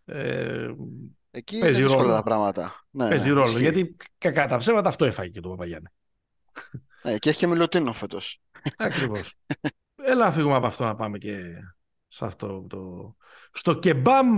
Ε, 0.06 0.68
Εκεί 1.32 1.60
Παίζει 1.60 1.76
είναι 1.78 1.86
δύσκολα 1.86 2.04
ρόλο. 2.06 2.16
τα 2.16 2.24
πράγματα. 2.24 2.86
Ναι, 2.90 3.08
παίζει 3.10 3.28
ναι, 3.28 3.34
ρόλο. 3.34 3.48
ισχύει. 3.48 3.62
Γιατί 3.62 3.96
κακά 4.18 4.48
τα 4.48 4.58
ψέματα 4.58 4.90
αυτό 4.90 5.06
έφαγε 5.06 5.30
και 5.30 5.40
το 5.40 5.50
Παπαγιάννη. 5.50 5.88
Ναι, 7.04 7.18
και 7.18 7.30
έχει 7.30 7.40
και 7.40 7.48
Μιλουτίνο 7.48 7.94
φέτος. 7.94 8.42
Ακριβώς. 8.78 9.34
Έλα 9.96 10.26
να 10.26 10.32
φύγουμε 10.32 10.56
από 10.56 10.66
αυτό 10.66 10.84
να 10.84 10.96
πάμε 10.96 11.18
και 11.18 11.34
σε 12.12 12.26
αυτό 12.26 12.66
το. 12.70 13.16
Στο 13.52 13.74
κεμπάμ. 13.74 14.38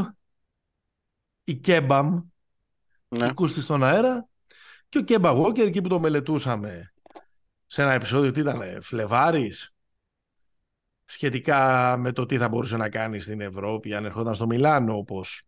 Η 1.44 1.56
κέμπαμ. 1.56 2.22
Ναι. 3.08 3.26
Ακούστη 3.28 3.62
στον 3.62 3.84
αέρα. 3.84 4.28
Και 4.90 4.98
ο 4.98 5.02
Κέμπα 5.02 5.34
Walker 5.36 5.60
εκεί 5.60 5.82
που 5.82 5.90
το 5.90 6.00
μελετούσαμε 6.00 6.94
σε 7.66 7.82
ένα 7.82 7.94
επεισόδιο 7.94 8.32
τι 8.32 8.40
ήταν, 8.40 8.82
Φλεβάρης 8.82 9.74
σχετικά 11.06 11.96
με 11.98 12.12
το 12.12 12.26
τι 12.26 12.38
θα 12.38 12.50
μπορούσε 12.50 12.78
να 12.78 12.90
κάνει 12.90 13.20
στην 13.20 13.42
Ευρώπη 13.42 13.94
αν 13.94 14.06
ερχόταν 14.06 14.36
στο 14.36 14.46
Μιλάνο 14.46 14.98
όπως 14.98 15.44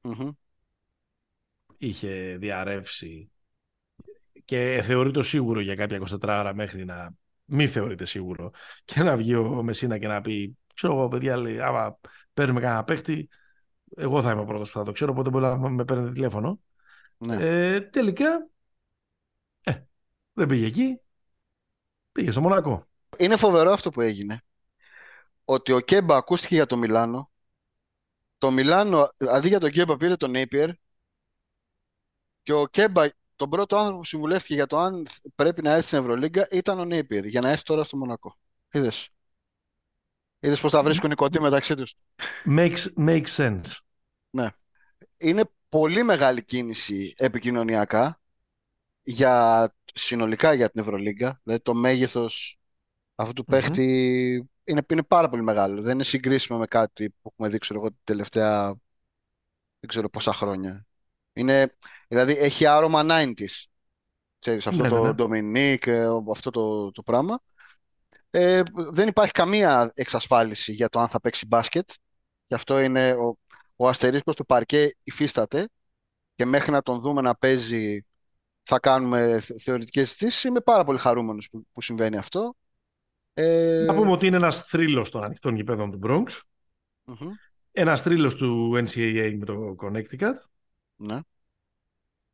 Μμμ. 0.00 0.30
είχε 1.78 2.36
διαρρεύσει 2.38 3.30
και 4.44 4.82
θεωρείται 4.84 5.22
σίγουρο 5.22 5.60
για 5.60 5.74
κάποια 5.74 6.00
24 6.10 6.18
ώρα 6.22 6.54
μέχρι 6.54 6.84
να 6.84 7.14
μη 7.44 7.68
θεωρείται 7.68 8.04
σίγουρο 8.04 8.50
και 8.84 9.02
να 9.02 9.16
βγει 9.16 9.34
ο 9.34 9.62
Μεσίνα 9.62 9.98
και 9.98 10.06
να 10.06 10.20
πει 10.20 10.56
ξέρω 10.76 10.92
εγώ 10.92 11.08
παιδιά 11.08 11.36
λέει, 11.36 11.60
άμα 11.60 11.98
παίρνουμε 12.34 12.60
κανένα 12.60 12.84
παίχτη 12.84 13.28
εγώ 13.96 14.22
θα 14.22 14.30
είμαι 14.30 14.40
ο 14.40 14.44
πρώτος 14.44 14.70
που 14.72 14.78
θα 14.78 14.84
το 14.84 14.92
ξέρω 14.92 15.12
οπότε 15.12 15.30
μπορεί 15.30 15.44
να 15.44 15.56
με 15.70 15.84
παίρνετε 15.84 16.12
τηλέφωνο 16.12 16.60
Ναι. 17.18 17.34
ε, 17.34 17.80
τελικά 17.80 18.48
ε, 19.62 19.74
δεν 20.32 20.46
πήγε 20.48 20.66
εκεί 20.66 21.00
πήγε 22.12 22.30
στο 22.30 22.40
Μονακό 22.40 22.86
Είναι 23.18 23.36
φοβερό 23.36 23.72
αυτό 23.72 23.90
που 23.90 24.00
έγινε. 24.00 24.40
Ότι 25.44 25.72
ο 25.72 25.80
Κέμπα 25.80 26.16
ακούστηκε 26.16 26.54
για 26.54 26.66
το 26.66 26.76
Μιλάνο. 26.76 27.30
Το 28.38 28.50
Μιλάνο, 28.50 29.08
αντί 29.30 29.48
για 29.48 29.60
τον 29.60 29.70
Κέμπα, 29.70 29.96
πήρε 29.96 30.16
τον 30.16 30.30
Νέιπιερ. 30.30 30.70
Και 32.42 32.52
ο 32.52 32.66
Κέμπα, 32.66 33.06
τον 33.36 33.50
πρώτο 33.50 33.76
άνθρωπο 33.76 33.98
που 33.98 34.04
συμβουλεύτηκε 34.04 34.54
για 34.54 34.66
το 34.66 34.78
αν 34.78 35.06
πρέπει 35.34 35.62
να 35.62 35.70
έρθει 35.72 35.86
στην 35.86 35.98
Ευρωλίγκα, 35.98 36.48
ήταν 36.50 36.78
ο 36.78 36.84
Νέιπιερ, 36.84 37.24
για 37.26 37.40
να 37.40 37.48
έρθει 37.50 37.62
τώρα 37.64 37.84
στο 37.84 37.96
Μονακό. 37.96 38.36
Είδες. 38.70 39.08
Είδες 40.40 40.60
πώς 40.60 40.72
τα 40.72 40.82
βρίσκουν 40.82 41.10
οι 41.10 41.14
κοντοί 41.14 41.40
μεταξύ 41.40 41.74
τους. 41.74 41.94
makes, 42.44 42.88
makes 42.96 43.30
sense 43.36 43.80
Είναι 45.16 45.44
πολύ 45.68 46.02
μεγάλη 46.02 46.44
κίνηση 46.44 47.14
επικοινωνιακά 47.16 48.20
για, 49.02 49.74
συνολικά 49.94 50.52
για 50.52 50.70
την 50.70 50.80
Ευρωλίγκα. 50.80 51.40
Δηλαδή 51.42 51.62
το 51.62 51.74
μέγεθος 51.74 52.58
αυτού 53.14 53.32
του 53.32 53.44
Μμμ. 53.46 53.56
παίχτη 53.56 53.84
είναι, 54.64 54.82
είναι 54.90 55.02
πάρα 55.02 55.28
πολύ 55.28 55.42
μεγάλο. 55.42 55.82
Δεν 55.82 55.92
είναι 55.94 56.04
συγκρίσιμο 56.04 56.58
με 56.58 56.66
κάτι 56.66 57.10
που 57.10 57.30
έχουμε 57.32 57.48
δει, 57.48 57.58
ξέρω 57.58 57.78
εγώ, 57.80 57.88
την 57.88 57.98
τελευταία 58.04 58.74
δεν 59.80 59.88
ξέρω 59.88 60.08
πόσα 60.10 60.32
χρόνια. 60.32 60.86
Είναι, 61.32 61.76
δηλαδή 62.08 62.32
έχει 62.32 62.66
άρωμα 62.66 63.02
90s. 63.08 63.64
Ξέρεις, 64.38 64.66
αυτό 64.66 64.82
Ναι, 64.82 64.88
ναι, 64.88 65.12
το 65.12 65.26
ναι. 65.26 65.38
Dominique, 65.40 65.86
ε, 65.86 66.06
αυτό 66.30 66.50
το, 66.50 66.90
το 66.90 67.02
πράγμα. 67.02 67.42
Ε, 68.38 68.62
δεν 68.92 69.08
υπάρχει 69.08 69.32
καμία 69.32 69.90
εξασφάλιση 69.94 70.72
για 70.72 70.88
το 70.88 71.00
αν 71.00 71.08
θα 71.08 71.20
παίξει 71.20 71.46
μπάσκετ. 71.46 71.90
Γι' 72.46 72.54
αυτό 72.54 72.80
είναι 72.80 73.12
ο, 73.12 73.38
ο 73.76 73.88
αστερίσκος 73.88 74.36
του 74.36 74.46
παρκέ 74.46 74.96
υφίσταται 75.02 75.68
και 76.34 76.44
μέχρι 76.44 76.70
να 76.70 76.82
τον 76.82 77.00
δούμε 77.00 77.20
να 77.20 77.34
παίζει 77.34 78.04
θα 78.62 78.78
κάνουμε 78.78 79.40
θε- 79.40 79.60
θεωρητικές 79.62 80.08
συζητήσεις. 80.08 80.44
Είμαι 80.44 80.60
πάρα 80.60 80.84
πολύ 80.84 80.98
χαρούμενος 80.98 81.48
που, 81.50 81.66
που 81.72 81.80
συμβαίνει 81.80 82.16
αυτό. 82.16 82.56
Ε, 83.34 83.84
να 83.86 83.94
πούμε 83.94 84.10
ότι 84.10 84.26
είναι 84.26 84.36
ένας 84.36 84.62
θρύλος 84.62 85.10
των 85.10 85.24
ανοιχτών 85.24 85.56
γηπέδων 85.56 85.90
του 85.90 86.00
Bronx 86.02 86.40
μμμ, 87.04 87.30
ένας 87.72 88.02
θρύλος 88.02 88.34
του 88.34 88.72
NCAA 88.74 89.34
με 89.38 89.44
το 89.44 89.76
Connecticut 89.82 90.34
ναι. 90.96 91.18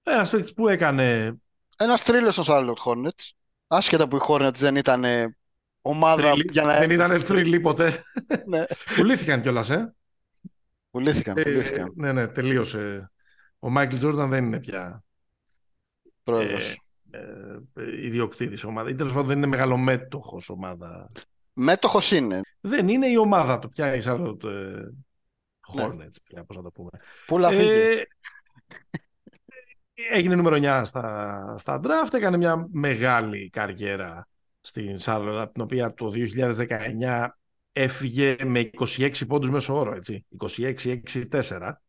ένας 0.03 0.31
παίκτης 0.31 0.55
που 0.55 0.69
έκανε 0.69 1.37
Ένας 1.77 2.03
θρύλος 2.03 2.35
των 2.35 2.45
Charlotte 2.49 2.83
Hornets. 2.85 3.31
Άσχετα 3.67 4.09
που 4.09 4.17
οι 4.17 4.21
Hornets 4.29 4.55
δεν 4.55 4.77
ήταν 4.77 5.05
ε, 5.05 5.37
ομάδα 5.83 6.23
θρύλοι, 6.31 6.49
για 6.53 6.63
να... 6.63 6.79
δεν 6.79 6.91
ήταν 6.91 7.21
θρύλοι 7.21 7.61
ποτέ 7.61 8.03
Ναι. 8.47 8.65
πουλήθηκαν 8.97 9.41
κιόλας 9.43 9.71
ε. 9.71 9.95
Πουλήθηκαν, 10.91 11.37
Ε, 11.39 11.43
πουλήθηκαν. 11.43 11.93
ναι 11.95 12.13
ναι 12.13 12.27
τελείωσε 12.27 13.11
ο 13.59 13.71
Μάικλ 13.71 13.97
Τζόρνταν 13.97 14.29
δεν 14.31 14.45
είναι 14.45 14.61
πια 14.61 15.03
Πρόεδρος. 16.23 16.81
ε, 17.11 17.21
ε, 17.75 18.05
ιδιοκτήτης 18.07 18.65
ομάδα 18.65 18.91
ή 18.91 18.95
τέλος 18.95 19.13
πάντων 19.13 19.27
δεν 19.29 19.37
είναι 19.37 19.47
μεγαλομέτωχος 19.47 20.49
ομάδα 20.49 21.11
Μέτοχος 21.53 22.11
είναι. 22.11 22.41
δεν 22.61 22.89
είναι 22.89 23.07
η 23.07 23.17
ομάδα 23.17 23.59
του 23.59 23.69
πια 23.69 23.95
η 23.95 24.01
Charlotte 24.05 24.45
ε, 24.45 24.51
Ναι. 25.75 25.87
Hornets 25.87 26.17
πια 26.25 26.45
πώς 26.45 26.57
να 26.57 26.63
το 26.63 26.71
πούμε 26.71 26.91
Πούλα 27.27 27.49
φύγε. 27.49 27.91
Ε, 27.91 28.03
έγινε 30.11 30.35
νούμερο 30.35 30.57
9 30.61 30.83
στα, 30.85 31.55
στα 31.59 31.81
draft, 31.85 32.13
έκανε 32.15 32.37
μια 32.37 32.67
μεγάλη 32.73 33.51
καριέρα 33.51 34.27
στην 34.63 34.97
Charlotte, 35.01 35.39
από 35.41 35.53
την 35.53 35.63
οποία 35.63 35.95
το 35.95 36.11
2019 36.11 37.29
έφυγε 37.73 38.37
με 38.45 38.71
26 38.81 39.27
πόντους 39.27 39.51
μέσω 39.51 39.75
όρο, 39.75 39.95
έτσι. 39.95 40.27
26-6-4 40.41 41.83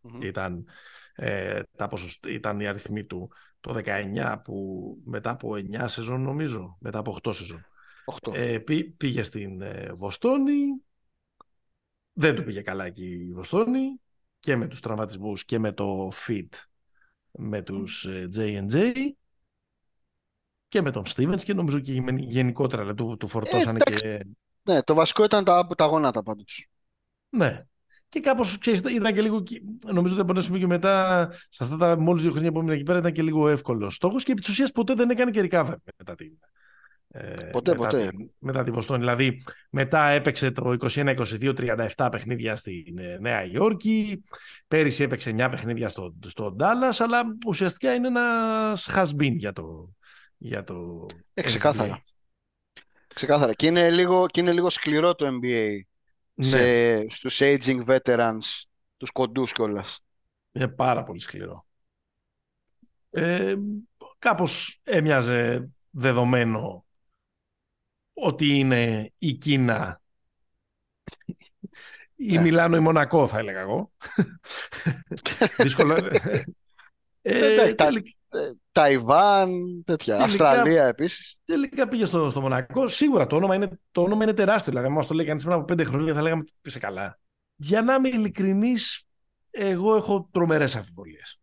Μμμ. 0.00 0.22
ήταν, 0.22 0.64
ε, 1.14 1.60
τα 1.76 1.88
ποσοστ- 1.88 2.26
ήταν 2.26 2.60
οι 2.60 2.66
αριθμοί 2.66 3.04
του 3.04 3.30
το 3.60 3.72
19 3.72 4.40
που 4.44 4.96
μετά 5.04 5.30
από 5.30 5.56
9 5.56 5.88
σεζόν 5.88 6.22
νομίζω, 6.22 6.76
μετά 6.80 6.98
από 6.98 7.10
8 7.10 7.32
σεζόν. 7.32 7.64
Οχτώ. 8.04 8.32
Ε, 8.34 8.58
πή- 8.58 8.96
πήγε 8.96 9.22
στην 9.22 9.60
ε, 9.60 9.92
Βοστόνη. 9.96 10.64
Δεν 12.12 12.34
του 12.34 12.44
πήγε 12.44 12.60
καλά 12.60 12.84
εκεί 12.84 13.26
η 13.28 13.32
Βοστόνη 13.32 14.00
και 14.38 14.56
με 14.56 14.66
τους 14.66 14.80
τραυματισμούς 14.80 15.44
και 15.44 15.58
με 15.58 15.72
το 15.72 16.12
fit 16.26 16.48
με 17.32 17.62
τους 17.62 18.04
ε, 18.04 18.28
J&J 18.36 18.92
και 20.68 20.82
με 20.82 20.90
τον 20.90 21.02
Stevens 21.06 21.40
και 21.42 21.54
νομίζω 21.54 21.78
και 21.78 21.92
γεν- 21.92 22.18
γενικότερα 22.18 22.82
δηλαδή, 22.82 23.02
του, 23.02 23.16
του 23.16 23.28
φορτώσανε 23.28 23.78
εντάξει. 23.80 24.04
και... 24.04 24.26
Ναι, 24.62 24.82
το 24.82 24.94
βασικό 24.94 25.24
ήταν 25.24 25.44
τα, 25.44 25.66
τα 25.76 25.84
γόνατα 25.84 26.22
πάντως. 26.22 26.68
Ναι. 27.28 27.64
Και 28.08 28.20
κάπως, 28.20 28.58
ξέρεις, 28.58 28.80
ήταν 28.80 29.14
και 29.14 29.22
λίγο, 29.22 29.42
νομίζω 29.92 30.14
ότι 30.14 30.24
μπορέσουμε 30.24 30.58
και 30.58 30.66
μετά, 30.66 31.28
σε 31.48 31.64
αυτά 31.64 31.76
τα 31.76 31.98
μόλις 31.98 32.22
δύο 32.22 32.30
χρόνια 32.30 32.52
που 32.52 32.58
έμεινε 32.58 32.74
εκεί 32.74 32.82
πέρα, 32.82 32.98
ήταν 32.98 33.12
και 33.12 33.22
λίγο 33.22 33.48
εύκολος 33.48 33.94
στόχος 33.94 34.24
και 34.24 34.32
επί 34.32 34.40
της 34.40 34.50
ουσίας 34.50 34.72
ποτέ 34.72 34.94
δεν 34.94 35.10
έκανε 35.10 35.30
και 35.30 35.48
recover 35.50 35.74
μετά 35.96 36.14
την, 36.14 36.38
ε, 37.08 37.44
Ποτέ, 37.52 37.70
μετά 37.70 37.86
ποτέ. 37.86 38.08
Την, 38.08 38.30
μετά 38.38 38.62
τη 38.62 38.70
Βοστόνη. 38.70 38.98
Δηλαδή, 38.98 39.42
μετά 39.70 40.08
έπαιξε 40.08 40.50
το 40.50 40.76
21-22-37 40.80 42.08
παιχνίδια 42.10 42.56
στην 42.56 42.98
ε, 42.98 43.18
Νέα 43.20 43.44
Υόρκη. 43.44 44.22
Πέρυσι 44.68 45.02
έπαιξε 45.02 45.30
9 45.30 45.48
παιχνίδια 45.50 45.88
στο, 45.88 46.14
στο 46.26 46.56
Dallas, 46.58 46.96
αλλά 46.98 47.22
ουσιαστικά 47.46 47.94
είναι 47.94 48.06
ένας 48.06 48.90
has-been 48.94 49.34
για 49.36 49.52
το, 49.52 49.95
για 50.38 50.64
το 50.64 51.06
Ε, 51.34 51.42
NBA. 51.42 51.44
ξεκάθαρα. 51.44 52.04
Ξεκάθαρα. 53.14 53.52
Και 53.54 53.66
είναι 53.66 53.90
λίγο, 53.90 54.26
και 54.26 54.40
είναι 54.40 54.52
λίγο 54.52 54.70
σκληρό 54.70 55.14
το 55.14 55.26
NBA 55.42 55.80
Ναι, 56.34 56.46
σε, 56.46 57.08
στους 57.08 57.38
aging 57.42 57.84
veterans, 57.86 58.62
τους 58.96 59.10
κοντούς 59.10 59.52
κιόλας. 59.52 60.00
είναι 60.52 60.68
πάρα 60.68 61.04
πολύ 61.04 61.20
σκληρό. 61.20 61.66
Ε, 63.10 63.54
κάπως 64.18 64.80
έμοιαζε 64.82 65.68
δεδομένο 65.90 66.84
ότι 68.14 68.46
είναι 68.58 69.12
η 69.18 69.32
Κίνα 69.32 70.00
η 72.16 72.34
Ναι. 72.34 72.40
Μιλάνο 72.40 72.76
η 72.76 72.80
Μονακό 72.80 73.26
θα 73.26 73.38
έλεγα 73.38 73.60
εγώ. 73.60 73.92
Δύσκολο. 75.56 75.94
ε, 77.22 77.54
Εντάξει, 77.54 77.74
τα- 77.74 77.84
τελικά, 77.84 78.10
Ε, 78.28 78.52
Ταϊβάν, 78.76 79.82
τέτοια. 79.84 80.16
Τελικά- 80.16 80.48
Αυστραλία 80.48 80.86
επίσης. 80.86 81.40
τελικά 81.44 81.88
πήγε 81.88 82.04
στο, 82.04 82.30
στο 82.30 82.40
Μονακό. 82.40 82.88
Σίγουρα 82.88 83.26
το 83.26 83.36
όνομα, 83.36 83.54
είναι, 83.54 83.80
το 83.90 84.02
όνομα 84.02 84.22
είναι 84.22 84.32
τεράστιο. 84.32 84.72
Δηλαδή, 84.72 84.88
αν 84.88 84.94
μας 84.94 85.06
το 85.06 85.14
λέει 85.14 85.26
κανείς 85.26 85.42
πριν 85.44 85.56
από 85.56 85.64
πέντε 85.64 85.84
χρόνια 85.84 86.14
θα 86.14 86.22
λέγαμε 86.22 86.44
είσαι 86.62 86.78
καλά. 86.78 87.18
Για 87.56 87.82
να 87.82 87.94
είμαι 87.94 88.08
ειλικρινής, 88.08 89.06
εγώ 89.50 89.96
έχω 89.96 90.28
τρομερές 90.32 90.76
αμφιβολίες. 90.76 91.40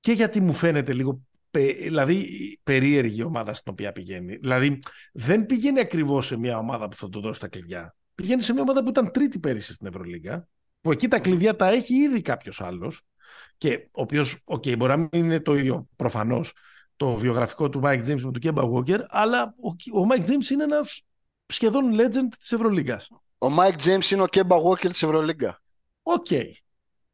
Και 0.00 0.12
γιατί 0.12 0.40
μου 0.40 0.52
φαίνεται 0.52 0.92
λίγο 0.92 1.20
πε- 1.50 1.76
δηλαδή 1.82 2.28
περίεργη 2.62 3.20
η 3.20 3.24
ομάδα 3.24 3.54
στην 3.54 3.72
οποία 3.72 3.92
πηγαίνει. 3.92 4.36
Δηλαδή 4.36 4.78
δεν 5.12 5.46
πηγαίνει 5.46 5.80
ακριβώς 5.80 6.26
σε 6.26 6.36
μια 6.38 6.58
ομάδα 6.58 6.88
που 6.88 6.96
θα 6.96 7.08
του 7.08 7.20
δώσει 7.20 7.40
τα 7.40 7.48
κλειδιά. 7.48 7.96
Πηγαίνει 8.14 8.42
σε 8.42 8.52
μια 8.52 8.62
ομάδα 8.62 8.82
που 8.82 8.88
ήταν 8.88 9.10
τρίτη 9.10 9.38
πέρυσι 9.38 9.72
στην 9.72 9.86
Ευρωλίγκα, 9.86 10.48
που 10.80 10.92
εκεί 10.92 11.08
τα 11.08 11.18
κλειδιά 11.18 11.56
τα 11.56 11.68
έχει 11.68 11.94
ήδη 11.94 12.20
κάποιος 12.20 12.60
άλλος. 12.60 13.02
Και 13.58 13.88
ο 13.92 14.02
οποίος, 14.02 14.42
οκ, 14.44 14.62
μπορεί 14.76 14.90
να 14.90 14.96
μην 14.96 15.08
είναι 15.12 15.40
το 15.40 15.56
ίδιο 15.56 15.88
προφανώς 15.96 16.52
το 16.96 17.14
βιογραφικό 17.14 17.68
του 17.68 17.80
Mike 17.84 18.06
James 18.06 18.20
με 18.20 18.30
τον 18.32 18.38
Kemba 18.42 18.72
Walker, 18.72 19.00
αλλά 19.08 19.54
ο, 19.60 20.00
ο 20.00 20.06
Mike 20.10 20.26
James 20.26 20.50
είναι 20.50 20.64
ένας 20.64 21.02
σχεδόν 21.46 21.94
legend 21.94 22.34
της 22.38 22.52
Ευρωλίγκας. 22.52 23.10
Ο 23.38 23.46
Mike 23.58 23.86
James 23.86 24.10
είναι 24.10 24.22
ο 24.22 24.26
Kemba 24.30 24.62
Walker 24.62 24.88
της 24.88 25.02
Ευρωλίγκα. 25.02 25.62
Οκ. 26.02 26.26
Okay. 26.30 26.50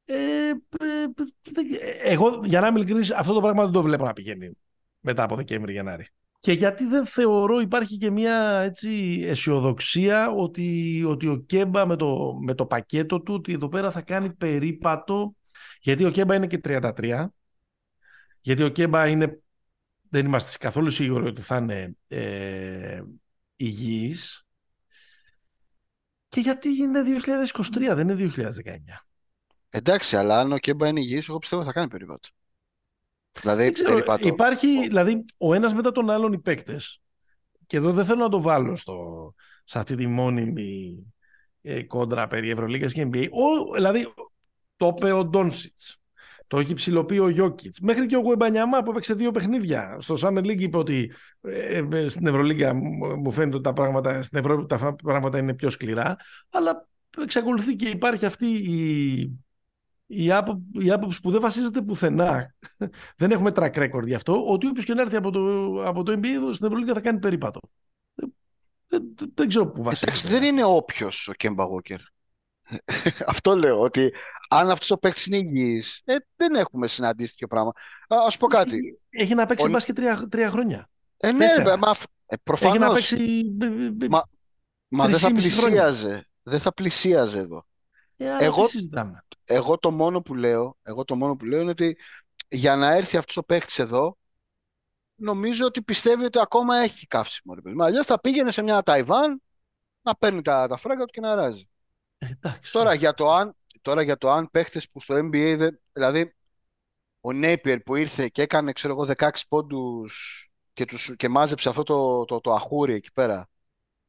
Ε, 0.05 0.49
ε, 0.49 0.55
εγώ, 2.03 2.41
για 2.45 2.61
να 2.61 2.67
είμαι 2.67 2.79
ειλικρινής, 2.79 3.11
αυτό 3.11 3.33
το 3.33 3.41
πράγμα 3.41 3.63
δεν 3.63 3.73
το 3.73 3.83
βλέπω 3.83 4.05
να 4.05 4.13
πηγαίνει 4.13 4.51
μετά 5.01 5.23
από 5.23 5.37
Δεκέμβρη-Γενάρη. 5.37 6.07
Και 6.39 6.53
γιατί 6.53 6.85
δεν 6.85 7.07
θεωρώ 7.07 7.61
υπάρχει 7.61 7.97
και 7.97 8.11
μια 8.11 8.61
έτσι, 8.61 9.23
αισιοδοξία 9.27 10.31
ότι, 10.31 11.03
ότι 11.07 11.29
ο 11.29 11.37
Κέμπα 11.37 11.87
με 11.87 11.97
το, 11.97 12.39
με 12.41 12.55
το 12.55 12.67
πακέτο 12.67 13.21
του 13.21 13.35
ότι 13.35 13.53
εδώ 13.53 13.69
πέρα 13.69 13.91
θα 13.91 14.01
κάνει 14.01 14.33
περίπατο 14.33 15.35
γιατί 15.81 16.05
ο 16.05 16.11
Κέμπα 16.11 16.35
είναι 16.35 16.47
και 16.47 16.61
33 16.65 17.27
γιατί 18.41 18.63
ο 18.63 18.69
Κέμπα 18.69 19.07
είναι 19.07 19.43
δεν 20.09 20.27
είμαστε 20.27 20.59
καθόλου 20.59 20.91
σίγουροι 20.91 21.27
ότι 21.27 21.41
θα 21.41 21.57
είναι 21.57 21.97
ε, 22.09 23.03
υγιής. 23.57 24.47
Και 26.29 26.41
γιατί 26.41 26.69
είναι 26.69 27.03
2023 27.53 27.93
δεν 27.95 28.09
είναι 28.09 28.33
2019 28.37 28.77
Εντάξει, 29.69 30.17
αλλά 30.17 30.41
αν 30.41 30.53
ο 30.53 30.59
Κέμπα 30.59 30.89
είναι 30.89 31.01
υγιής 31.01 31.29
εγώ 31.29 31.39
πιστεύω 31.39 31.65
θα 31.65 31.73
κάνει 31.73 31.89
περίπατο 31.89 32.29
Δηλαδή, 33.41 33.73
υπάρχει, 34.21 34.87
δηλαδή, 34.87 35.25
ο 35.39 35.55
ένας 35.55 35.75
μετά 35.75 35.93
τον 35.93 36.11
άλλον 36.11 36.33
οι 36.33 36.39
παίκτες, 36.39 37.01
και 37.67 37.77
εδώ 37.77 37.93
δεν 37.93 38.05
θέλω 38.05 38.23
να 38.23 38.29
το 38.29 38.41
βάλω 38.41 38.77
στο, 38.77 39.35
σε 39.65 39.79
αυτή 39.79 39.95
τη 39.95 40.07
μόνιμη 40.07 40.97
ε, 41.63 41.83
κόντρα 41.83 42.27
περί 42.27 42.51
Ευρωλίγας 42.51 42.93
και 42.93 43.09
NBA. 43.13 43.29
Ο, 43.31 43.75
δηλαδή, 43.75 44.15
το 44.83 44.95
είπε 44.97 45.13
ο 45.13 45.25
Ντόνσιτς, 45.25 46.01
το 46.47 46.59
έχει 46.59 46.75
ψηλοποιεί 46.75 47.19
ο 47.23 47.29
Γιώκητς. 47.29 47.81
Μέχρι 47.81 48.07
και 48.07 48.17
ο 48.17 48.21
Γουεμπανιαμά 48.21 48.83
που 48.83 48.91
έπαιξε 48.91 49.15
δύο 49.15 49.31
παιχνίδια. 49.31 49.97
Στο 50.01 50.15
Summer 50.21 50.39
League 50.39 50.61
είπε 50.61 50.77
ότι 50.77 51.13
ε, 51.41 51.83
ε, 51.93 52.09
στην 52.09 52.27
Ευρωλίγα 52.27 52.75
μου 52.75 53.33
φαίνεται 53.33 53.55
ότι 53.55 53.65
τα 53.65 53.73
πράγματα, 53.73 54.23
στην 54.23 54.39
Ευρώπη 54.39 54.67
τα 54.67 54.97
πράγματα 55.05 55.39
είναι 55.39 55.55
πιο 55.55 55.71
σκληρά. 55.71 56.17
Αλλά 56.51 56.89
εξακολουθεί 57.23 57.77
και 57.77 57.89
υπάρχει 57.89 58.27
αυτή 58.27 58.47
η 58.47 59.41
η, 60.07 60.33
άπο, 60.33 60.63
η 60.73 60.91
άποψη 60.91 61.21
που 61.21 61.31
δεν 61.31 61.41
βασίζεται 61.41 61.83
πουθενά, 61.83 62.55
δεν 63.21 63.31
έχουμε 63.31 63.53
track 63.55 63.75
record 63.75 64.07
γι' 64.07 64.15
αυτό, 64.15 64.47
ότι 64.47 64.67
όποιος 64.67 64.85
και 64.85 64.95
να 64.95 65.03
έρθει 65.03 65.17
από 65.17 65.31
το, 65.31 65.83
από 65.85 66.03
το 66.03 66.13
NBA 66.13 66.51
στην 66.53 66.67
Ευρωλίγα 66.67 66.95
θα 66.95 67.01
κάνει 67.01 67.19
περίπατο. 67.19 67.61
Δεν, 68.15 68.33
δεν, 68.89 69.33
δεν 69.35 69.49
ξέρω 69.49 69.67
πού 69.67 69.83
βασίζεται. 69.83 70.11
Εντάξει, 70.11 70.29
δεν 70.29 70.43
είναι 70.43 70.65
όποιος 70.65 71.29
ο 71.29 71.33
Κέμπα 71.33 71.65
Walker. 71.65 71.99
αυτό 73.35 73.57
λέω, 73.57 73.81
ότι 73.81 74.13
αν 74.57 74.71
αυτός 74.71 74.91
ο 74.91 74.99
παίκτης 74.99 75.27
είναι 75.27 75.37
υγιής, 75.37 76.03
ε, 76.05 76.17
δεν 76.37 76.55
έχουμε 76.55 76.87
συναντήσει 76.87 77.31
τέτοιο 77.31 77.47
πράγμα. 77.47 77.73
Α 78.09 78.37
πω 78.39 78.47
κάτι. 78.47 79.01
Έχει 79.11 79.35
να 79.35 79.47
παίξει 79.47 79.67
ο... 79.67 79.71
μπάσκετ 79.71 79.97
τρία, 79.97 80.29
τρία 80.31 80.51
χρόνια. 80.51 80.91
Ε, 81.17 81.33
ναι, 81.33 81.47
μα, 81.79 81.95
ε, 82.27 82.37
προφανώς. 82.43 82.75
Έχει 82.75 82.79
να 82.79 82.93
παίξει. 82.93 84.09
Μα, 84.09 84.23
μα 84.89 85.07
δεν 85.07 85.19
θα 85.19 85.33
πλησίαζε. 85.33 86.27
Δεν 86.43 86.61
θα 86.61 86.73
πλησίαζε 86.73 87.39
εδώ. 87.39 87.67
Ε, 88.17 88.37
εγώ, 88.45 88.69
συζητάμε 88.69 89.25
εγώ 89.45 89.79
το 89.79 89.91
μόνο 89.91 90.23
που 90.23 90.35
λέω, 90.35 90.77
εγώ 90.83 91.05
το 91.05 91.17
μόνο 91.17 91.37
που 91.37 91.45
λέω 91.45 91.61
είναι 91.61 91.71
ότι 91.71 91.99
για 92.49 92.77
να 92.77 92.93
έρθει 92.93 93.17
αυτός 93.17 93.37
ο 93.37 93.43
παίχτης 93.43 93.79
εδώ, 93.79 94.17
νομίζω 95.15 95.67
ότι 95.67 95.83
πιστεύει 95.83 96.25
ότι 96.25 96.39
ακόμα 96.41 96.77
έχει 96.77 97.07
καύσιμο. 97.07 97.55
Αλλιώς 97.79 98.07
θα 98.07 98.21
πήγαινε 98.21 98.51
σε 98.51 98.63
μια 98.63 98.83
Ταϊβάν 98.83 99.43
να 100.03 100.17
παίρνει 100.17 100.43
τα, 100.43 100.69
τα 100.69 100.77
φράγκα 100.77 101.05
του 101.05 101.13
και 101.13 101.21
να 101.21 101.35
ράζει. 101.35 101.69
Ε, 102.19 102.27
εντάξει, 102.27 102.73
τώρα, 102.73 102.95
για 102.95 103.15
το 103.15 103.31
αν, 103.31 103.57
τώρα 103.83 104.03
για 104.03 104.17
το 104.17 104.31
αν 104.31 104.51
παίχτες 104.51 104.89
που 104.91 105.01
στο 105.01 105.15
NBA, 105.15 105.55
δεν, 105.59 105.81
δηλαδή 105.93 106.35
ο 107.21 107.33
Νέιπιερ 107.33 107.81
που 107.81 107.97
ήρθε 107.97 108.29
και 108.29 108.43
έκανε 108.43 108.73
ξέρω 108.73 108.93
εγώ 108.93 109.13
16 109.17 109.31
πόντους 109.49 110.47
και, 110.73 110.85
τους, 110.85 111.13
και 111.17 111.29
μάζεψε 111.29 111.69
αυτό 111.69 111.83
το, 111.83 112.25
το, 112.25 112.41
το, 112.41 112.53
αχούρι 112.53 112.95
εκεί 112.95 113.13
πέρα 113.13 113.49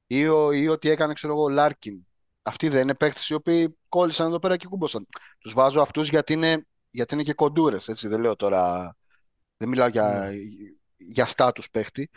ή, 0.07 0.27
ο, 0.27 0.51
ή 0.51 0.67
ότι 0.67 0.89
έκανε 0.89 1.13
ξέρω 1.13 1.33
εγώ 1.33 1.49
Λάρκιν 1.49 2.05
αυτοί 2.43 2.69
δεν 2.69 2.81
είναι 2.81 2.93
παίκτες 2.93 3.21
οι 3.29 3.33
οποίοι 3.33 3.77
κόλλησαν 3.89 4.27
εδώ 4.27 4.39
πέρα 4.39 4.57
και 4.57 4.67
κούμπωσαν. 4.67 5.07
Τους 5.39 5.53
βάζω 5.53 5.81
αυτούς 5.81 6.09
γιατί 6.09 6.33
είναι, 6.33 6.65
γιατί 6.89 7.13
είναι 7.13 7.23
και 7.23 7.33
κοντούρες. 7.33 7.89
Δεν 8.01 8.21
λέω 8.21 8.35
τώρα. 8.35 8.95
Δεν 9.57 9.69
μιλάω 9.69 9.87
για, 9.87 10.29
mm. 10.29 10.35
για 10.97 11.25
στάτους 11.25 11.69
παίχτη. 11.69 12.09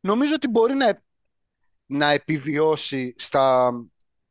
Νομίζω 0.00 0.34
ότι 0.34 0.48
μπορεί 0.48 0.74
να, 0.74 1.02
να 1.86 2.10
επιβιώσει 2.10 3.14
στα, 3.18 3.72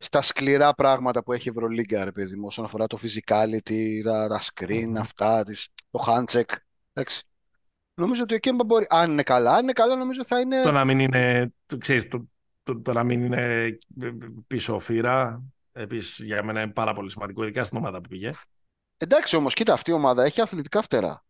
στα 0.03 0.21
σκληρά 0.21 0.73
πράγματα 0.73 1.23
που 1.23 1.33
έχει 1.33 1.47
η 1.47 1.51
Ευρωλίγκα, 1.55 2.03
ρε 2.03 2.11
παιδί 2.11 2.35
μου, 2.35 2.45
όσον 2.45 2.65
αφορά 2.65 2.87
το 2.87 2.97
physicality, 3.01 4.01
τα, 4.03 4.27
τα 4.27 4.41
screen, 4.41 4.93
αυτά, 4.97 5.43
τις, 5.43 5.67
το 5.91 6.03
handcheck. 6.07 6.55
Εντάξει. 6.93 7.23
Νομίζω 7.93 8.23
ότι 8.23 8.33
ο 8.33 8.37
Κέμπα 8.37 8.63
μπορεί, 8.63 8.85
αν 8.89 9.11
είναι 9.11 9.23
καλά, 9.23 9.53
αν 9.53 9.63
είναι 9.63 9.71
καλά 9.71 9.95
νομίζω 9.95 10.25
θα 10.25 10.39
είναι... 10.39 10.61
Το 10.61 10.71
να 10.71 10.85
μην 10.85 10.99
είναι, 10.99 11.53
ξέρεις, 11.77 12.07
το, 12.07 12.29
το, 12.63 12.81
το 12.81 12.93
να 12.93 13.03
μην 13.03 13.23
είναι 13.23 13.77
πίσω 14.47 14.79
φύρα, 14.79 15.43
επίσης 15.71 16.25
για 16.25 16.43
μένα 16.43 16.61
είναι 16.61 16.71
πάρα 16.71 16.93
πολύ 16.93 17.09
σημαντικό, 17.09 17.43
ειδικά 17.43 17.63
στην 17.63 17.77
ομάδα 17.77 18.01
που 18.01 18.09
πήγε. 18.09 18.31
Εντάξει 18.97 19.35
όμως, 19.35 19.53
κοίτα, 19.53 19.73
αυτή 19.73 19.91
η 19.91 19.93
ομάδα 19.93 20.23
έχει 20.23 20.41
αθλητικά 20.41 20.81
φτερά. 20.81 21.23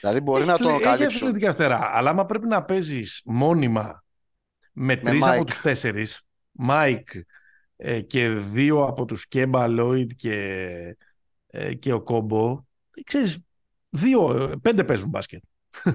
Δηλαδή 0.00 0.20
μπορεί 0.20 0.40
έχει, 0.40 0.50
να 0.50 0.58
το 0.58 0.78
καλύψει. 0.78 1.04
Έχει 1.04 1.24
αθλητικά 1.24 1.52
φτερά, 1.52 1.90
αλλά 1.92 2.10
άμα 2.10 2.26
πρέπει 2.26 2.46
να 2.46 2.64
παίζεις 2.64 3.22
μόνιμα 3.24 4.04
με, 4.72 4.96
τρεις 4.96 5.24
από 5.24 5.44
τους 5.44 5.60
τέσσερις, 5.60 6.22
Μάικ 6.50 7.08
ε, 7.76 8.00
και 8.00 8.28
δύο 8.28 8.84
από 8.84 9.04
τους 9.04 9.28
Κέμπα, 9.28 9.66
Λόιτ 9.68 10.10
και, 10.16 10.96
ε, 11.46 11.74
και 11.74 11.92
Οκόμπο, 11.92 12.64
ξέρεις, 13.04 13.38
δύο, 13.90 14.52
πέντε 14.62 14.84
παίζουν 14.84 15.08
μπάσκετ. 15.08 15.42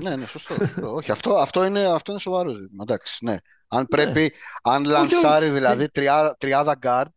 ναι, 0.01 0.15
ναι, 0.15 0.25
σωστό. 0.25 0.55
Όχι, 0.97 1.11
αυτό, 1.11 1.36
αυτό, 1.36 1.63
είναι, 1.63 1.86
αυτό 1.86 2.11
είναι 2.11 2.21
σοβαρό 2.21 2.53
ζήτημα. 2.53 2.84
Εντάξει, 2.88 3.25
ναι. 3.25 3.38
Αν 3.67 3.80
ναι. 3.80 3.86
πρέπει, 3.86 4.34
αν 4.61 4.84
λανσάρει 4.84 5.49
δηλαδή 5.49 5.89
τριά, 5.89 6.36
τριάδα 6.39 6.75
γκαρντ, 6.76 7.12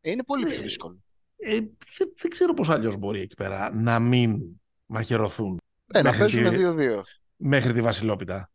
είναι 0.00 0.22
πολύ 0.22 0.46
πιο 0.46 0.56
ναι. 0.56 0.62
δύσκολο. 0.62 0.98
Ε, 1.36 1.50
δεν, 1.98 2.12
δεν, 2.16 2.30
ξέρω 2.30 2.54
πώς 2.54 2.68
αλλιώς 2.68 2.96
μπορεί 2.96 3.20
εκεί 3.20 3.34
πέρα 3.34 3.74
να 3.74 3.98
μην 3.98 4.40
μαχαιρωθούν. 4.86 5.60
Ε, 5.86 6.02
να 6.02 6.16
παίζουν 6.16 6.50
δύο-δύο. 6.50 7.04
Μέχρι 7.36 7.72
τη 7.72 7.80
Βασιλόπιτα. 7.80 8.50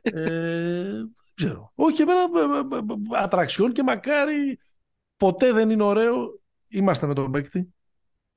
ε, 0.00 0.12
δεν 0.12 1.19
ξέρω. 1.44 1.72
Όχι, 1.74 1.94
και 1.94 2.02
εμένα 2.02 2.20
ε, 2.20 2.76
ε, 2.76 3.22
ατραξιόν 3.22 3.72
και 3.72 3.82
μακάρι 3.82 4.58
ποτέ 5.16 5.52
δεν 5.52 5.70
είναι 5.70 5.82
ωραίο. 5.82 6.40
Είμαστε 6.68 7.06
με 7.06 7.14
τον 7.14 7.30
παίκτη. 7.30 7.74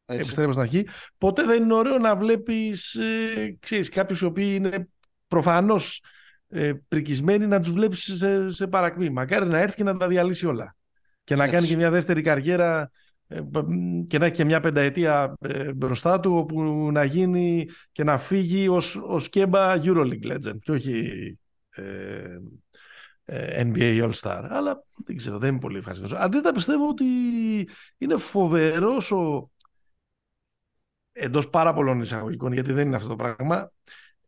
Επιστρέφω 0.05 0.51
στην 0.51 0.63
αρχή. 0.63 0.87
Ποτέ 1.17 1.43
δεν 1.43 1.63
είναι 1.63 1.73
ωραίο 1.73 1.97
να 1.97 2.15
βλέπεις 2.15 2.95
ε, 2.95 3.57
ξέρεις, 3.59 3.89
κάποιους 3.89 4.21
οι 4.21 4.25
οποίοι 4.25 4.53
είναι 4.55 4.89
προφανώς 5.27 6.03
ε, 6.49 6.73
πρικισμένοι 6.87 7.47
να 7.47 7.59
τους 7.59 7.71
βλέπεις 7.71 8.15
σε, 8.17 8.49
σε 8.49 8.67
παρακμή. 8.67 9.09
Μακάρι 9.09 9.47
να 9.47 9.57
έρθει 9.57 9.75
και 9.75 9.83
να 9.83 9.97
τα 9.97 10.07
διαλύσει 10.07 10.45
όλα. 10.45 10.75
Και 11.23 11.35
να 11.35 11.47
κάνει 11.47 11.67
και 11.67 11.75
μια 11.75 11.89
δεύτερη 11.89 12.21
καριέρα 12.21 12.91
ε, 13.27 13.41
και 14.07 14.17
να 14.17 14.25
έχει 14.25 14.35
και 14.35 14.43
μια 14.43 14.59
πενταετία 14.59 15.35
ε, 15.39 15.73
μπροστά 15.73 16.19
του 16.19 16.35
όπου 16.35 16.91
να 16.91 17.03
γίνει 17.03 17.67
και 17.91 18.03
να 18.03 18.17
φύγει 18.17 18.67
ως, 18.67 18.95
ως 18.95 19.29
Κέμπα 19.29 19.73
Euroleague 19.83 20.31
Legend 20.31 20.59
και 20.61 20.71
όχι 20.71 21.37
ε, 21.69 21.83
ε 21.83 22.39
NBA 23.25 24.11
All-Star. 24.11 24.45
Αλλά 24.49 24.83
δεν 25.05 25.15
ξέρω, 25.15 25.37
δεν 25.37 25.49
είμαι 25.49 25.59
πολύ 25.59 25.77
ευχαριστημένος. 25.77 26.25
Αντίθετα 26.25 26.51
πιστεύω 26.51 26.87
ότι 26.87 27.05
είναι 27.97 28.17
φοβερός 28.17 29.11
ο 29.11 29.51
εντός 31.11 31.49
πάρα 31.49 31.73
πολλών 31.73 32.01
εισαγωγικών 32.01 32.53
γιατί 32.53 32.73
δεν 32.73 32.87
είναι 32.87 32.95
αυτό 32.95 33.07
το 33.07 33.15
πράγμα 33.15 33.71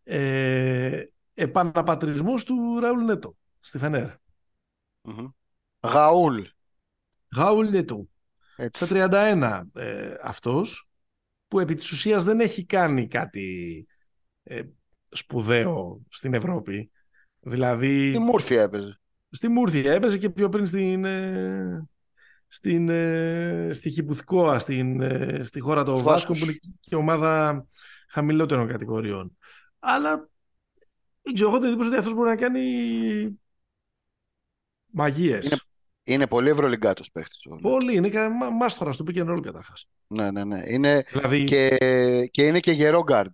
ε, 0.04 1.04
επαναπατρισμός 1.34 2.44
του 2.44 2.80
Ραούλ 2.80 3.04
Νέτο 3.04 3.36
στη 3.60 3.78
Φενέρ. 3.78 4.10
Γαούλ. 5.82 6.42
Γαούλ 7.36 7.70
Νέτο. 7.70 8.08
Στα 8.72 8.88
31 8.90 9.62
ε, 9.74 10.16
αυτός 10.22 10.90
που 11.48 11.60
επί 11.60 11.74
της 11.74 11.92
ουσίας 11.92 12.24
δεν 12.24 12.40
έχει 12.40 12.66
κάνει 12.66 13.08
κάτι 13.08 13.88
ε, 14.44 14.62
σπουδαίο 15.10 16.02
στην 16.10 16.34
Ευρώπη. 16.34 16.92
Δηλαδή... 17.48 18.10
Στη 18.10 18.20
Μούρθια 18.20 18.62
έπαιζε. 18.62 19.00
Στη 19.30 19.48
Μούρθια 19.48 19.94
έπαιζε 19.94 20.18
και 20.18 20.30
πιο 20.30 20.50
πριν 20.50 20.68
στην, 20.68 21.06
ε, 21.06 21.88
στην, 22.48 22.90
ε, 22.90 23.70
στη 23.74 23.90
Χιπουθκόα, 23.90 24.60
στην, 24.60 25.02
ε, 25.02 25.44
στη 25.44 25.60
χώρα 25.60 25.84
των 25.84 26.04
Βάσκων 26.04 26.40
που 26.40 26.44
είναι 26.44 26.60
και 26.80 26.96
ομάδα 26.96 27.66
χαμηλότερων 28.10 28.68
κατηγοριών. 28.68 29.38
Αλλά 29.80 30.30
δεν 31.22 31.34
ξέρω, 31.34 31.50
έχω 31.50 31.60
την 31.60 31.68
εντύπωση 31.68 31.90
ότι 31.90 31.98
αυτός 31.98 32.14
μπορεί 32.14 32.30
να 32.30 32.36
κάνει 32.36 32.62
μαγείες. 34.86 35.46
Είναι, 35.46 35.58
είναι 36.04 36.28
πολύ 36.28 36.50
ευρωλυγκάτο 36.50 37.04
παίχτης. 37.12 37.42
Πολύ, 37.62 37.96
είναι 37.96 38.10
και 38.10 38.28
μάστορα 38.60 38.92
του 38.92 39.04
πήγαινε 39.04 39.32
όλο 39.32 39.42
καταρχάς. 39.42 39.88
Ναι, 40.08 40.32
ναι, 40.32 40.44
ναι. 40.44 40.64
Είναι 40.66 41.06
δηλαδή... 41.12 41.44
και, 41.44 41.78
και 42.32 42.46
είναι 42.46 42.60
και 42.60 42.72
γερό 42.72 43.04
γκαρντ. 43.04 43.32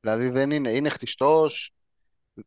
Δηλαδή 0.00 0.28
δεν 0.28 0.50
είναι, 0.50 0.70
είναι 0.70 0.88
χτιστός, 0.88 1.74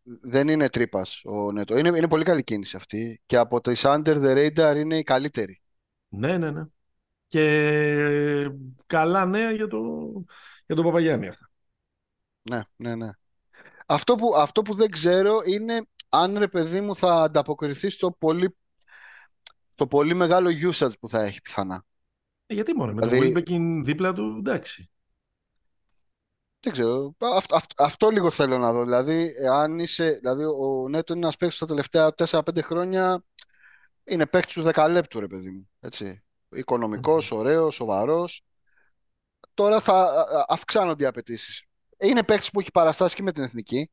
δεν 0.03 0.47
είναι 0.47 0.69
τρύπας 0.69 1.21
ο 1.25 1.51
Νέτο. 1.51 1.77
Είναι, 1.77 1.97
είναι 1.97 2.07
πολύ 2.07 2.23
καλή 2.23 2.43
κίνηση 2.43 2.75
αυτή. 2.75 3.21
Και 3.25 3.38
από 3.38 3.61
το 3.61 3.71
Under 3.75 4.21
the 4.23 4.36
Radar 4.36 4.75
είναι 4.77 4.97
η 4.97 5.03
καλύτερη. 5.03 5.61
Ναι, 6.07 6.38
ναι, 6.38 6.51
ναι. 6.51 6.63
Και 7.27 8.49
καλά 8.86 9.25
νέα 9.25 9.51
για 9.51 9.67
το, 9.67 9.79
για 10.65 10.75
τον 10.75 10.86
Παπαγιάννη 10.86 11.27
αυτά. 11.27 11.49
Ναι, 12.41 12.61
ναι, 12.75 12.95
ναι. 12.95 13.09
Αυτό 13.86 14.15
που, 14.15 14.36
αυτό 14.36 14.61
που 14.61 14.75
δεν 14.75 14.89
ξέρω 14.89 15.41
είναι 15.45 15.81
αν 16.09 16.38
ρε 16.38 16.47
παιδί 16.47 16.81
μου 16.81 16.95
θα 16.95 17.13
ανταποκριθεί 17.13 17.89
στο 17.89 18.11
πολύ, 18.11 18.55
το 19.75 19.88
πολύ 19.88 20.13
μεγάλο 20.13 20.49
usage 20.71 20.99
που 20.99 21.09
θα 21.09 21.23
έχει 21.23 21.41
πιθανά. 21.41 21.86
Ε, 22.45 22.53
γιατί 22.53 22.73
μόνο, 22.75 22.93
με 22.93 23.07
Δηλαδή- 23.07 23.31
το 23.31 23.39
Wilbekin 23.39 23.81
δίπλα 23.83 24.13
του, 24.13 24.36
εντάξει. 24.39 24.89
Δεν 26.66 26.74
ξέρω. 26.74 27.16
Αυτό, 27.20 27.55
αυτό, 27.55 27.84
αυτό 27.84 28.09
λίγο 28.09 28.30
θέλω 28.30 28.57
να 28.57 28.74
δω. 28.74 28.84
Δηλαδή, 28.84 29.34
αν 29.51 29.80
είσαι, 29.80 30.11
δηλαδή 30.11 30.43
ο 30.43 30.89
Νέτο 30.89 31.13
είναι 31.13 31.22
ένας 31.22 31.38
παίκτης 31.38 31.59
τα 31.59 31.66
τελευταία 31.66 32.13
4-5 32.18 32.61
χρόνια. 32.61 33.24
Είναι 34.03 34.26
παίκτης 34.26 34.53
του 34.53 34.61
δεκαλέπτου, 34.61 35.20
ρε 35.20 35.28
παιδί 35.28 35.49
μου. 35.49 35.70
Έτσι. 35.80 36.24
Οικονομικός, 36.49 37.32
ωραίος, 37.32 37.76
σοβαρός. 37.76 38.43
Τώρα 39.53 39.80
θα 39.80 39.93
α, 39.93 40.39
α, 40.39 40.45
αυξάνονται 40.47 41.03
οι 41.03 41.07
απαιτήσεις. 41.07 41.66
Είναι 41.97 42.24
παίκτης 42.24 42.49
που 42.49 42.59
έχει 42.59 42.72
παραστάσει 42.72 43.16
και 43.16 43.24
με 43.24 43.32
την 43.32 43.43
εθνική. 43.43 43.91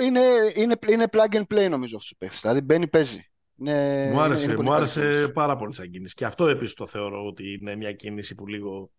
Είναι, 0.00 0.20
είναι, 0.54 0.78
είναι 0.88 1.04
plug 1.12 1.34
and 1.34 1.46
play 1.54 1.68
νομίζω 1.70 1.96
αυτός 1.96 2.10
ο 2.10 2.16
παίκτης. 2.18 2.40
Δηλαδή 2.40 2.60
μπαίνει, 2.60 2.88
παίζει. 2.88 3.26
Είναι, 3.56 4.10
μου 4.12 4.20
άρεσε, 4.20 4.44
είναι 4.44 4.54
πολύ 4.54 4.68
μου 4.68 4.74
καλή 4.74 4.82
άρεσε 4.82 5.00
κίνηση. 5.00 5.32
πάρα 5.32 5.56
πολύ 5.56 5.74
σαν 5.74 5.90
κίνηση. 5.90 6.14
Και 6.14 6.24
αυτό 6.24 6.48
επίσης 6.48 6.74
το 6.74 6.86
θεωρώ 6.86 7.26
ότι 7.26 7.52
είναι 7.52 7.76
μια 7.76 7.92
κίνηση 7.92 8.34
που 8.34 8.46
λίγο 8.46 8.90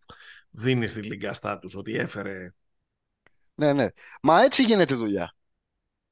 δίνει 0.50 0.88
στη 0.88 1.02
λίγκα 1.02 1.34
στάτους, 1.34 1.76
ότι 1.76 1.96
έφερε 1.96 2.54
Ναι, 3.56 3.74
ναι. 3.74 3.88
Μα 4.22 4.42
έτσι 4.44 4.64
γίνεται 4.64 4.94
η 4.94 4.98
δουλειά. 4.98 5.36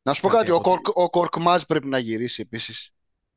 Να 0.02 0.14
σου 0.14 0.22
πω 0.22 0.28
Κάτι 0.28 0.39
κάτι, 0.39 0.52
ο, 0.52 0.56
από 0.56 0.70
Κορκ, 0.70 0.88
ο 0.98 1.10
Κορκμάζ 1.10 1.62
πρέπει 1.64 1.88
να 1.88 1.98
γυρίσει 1.98 2.42
επίσης. 2.42 2.92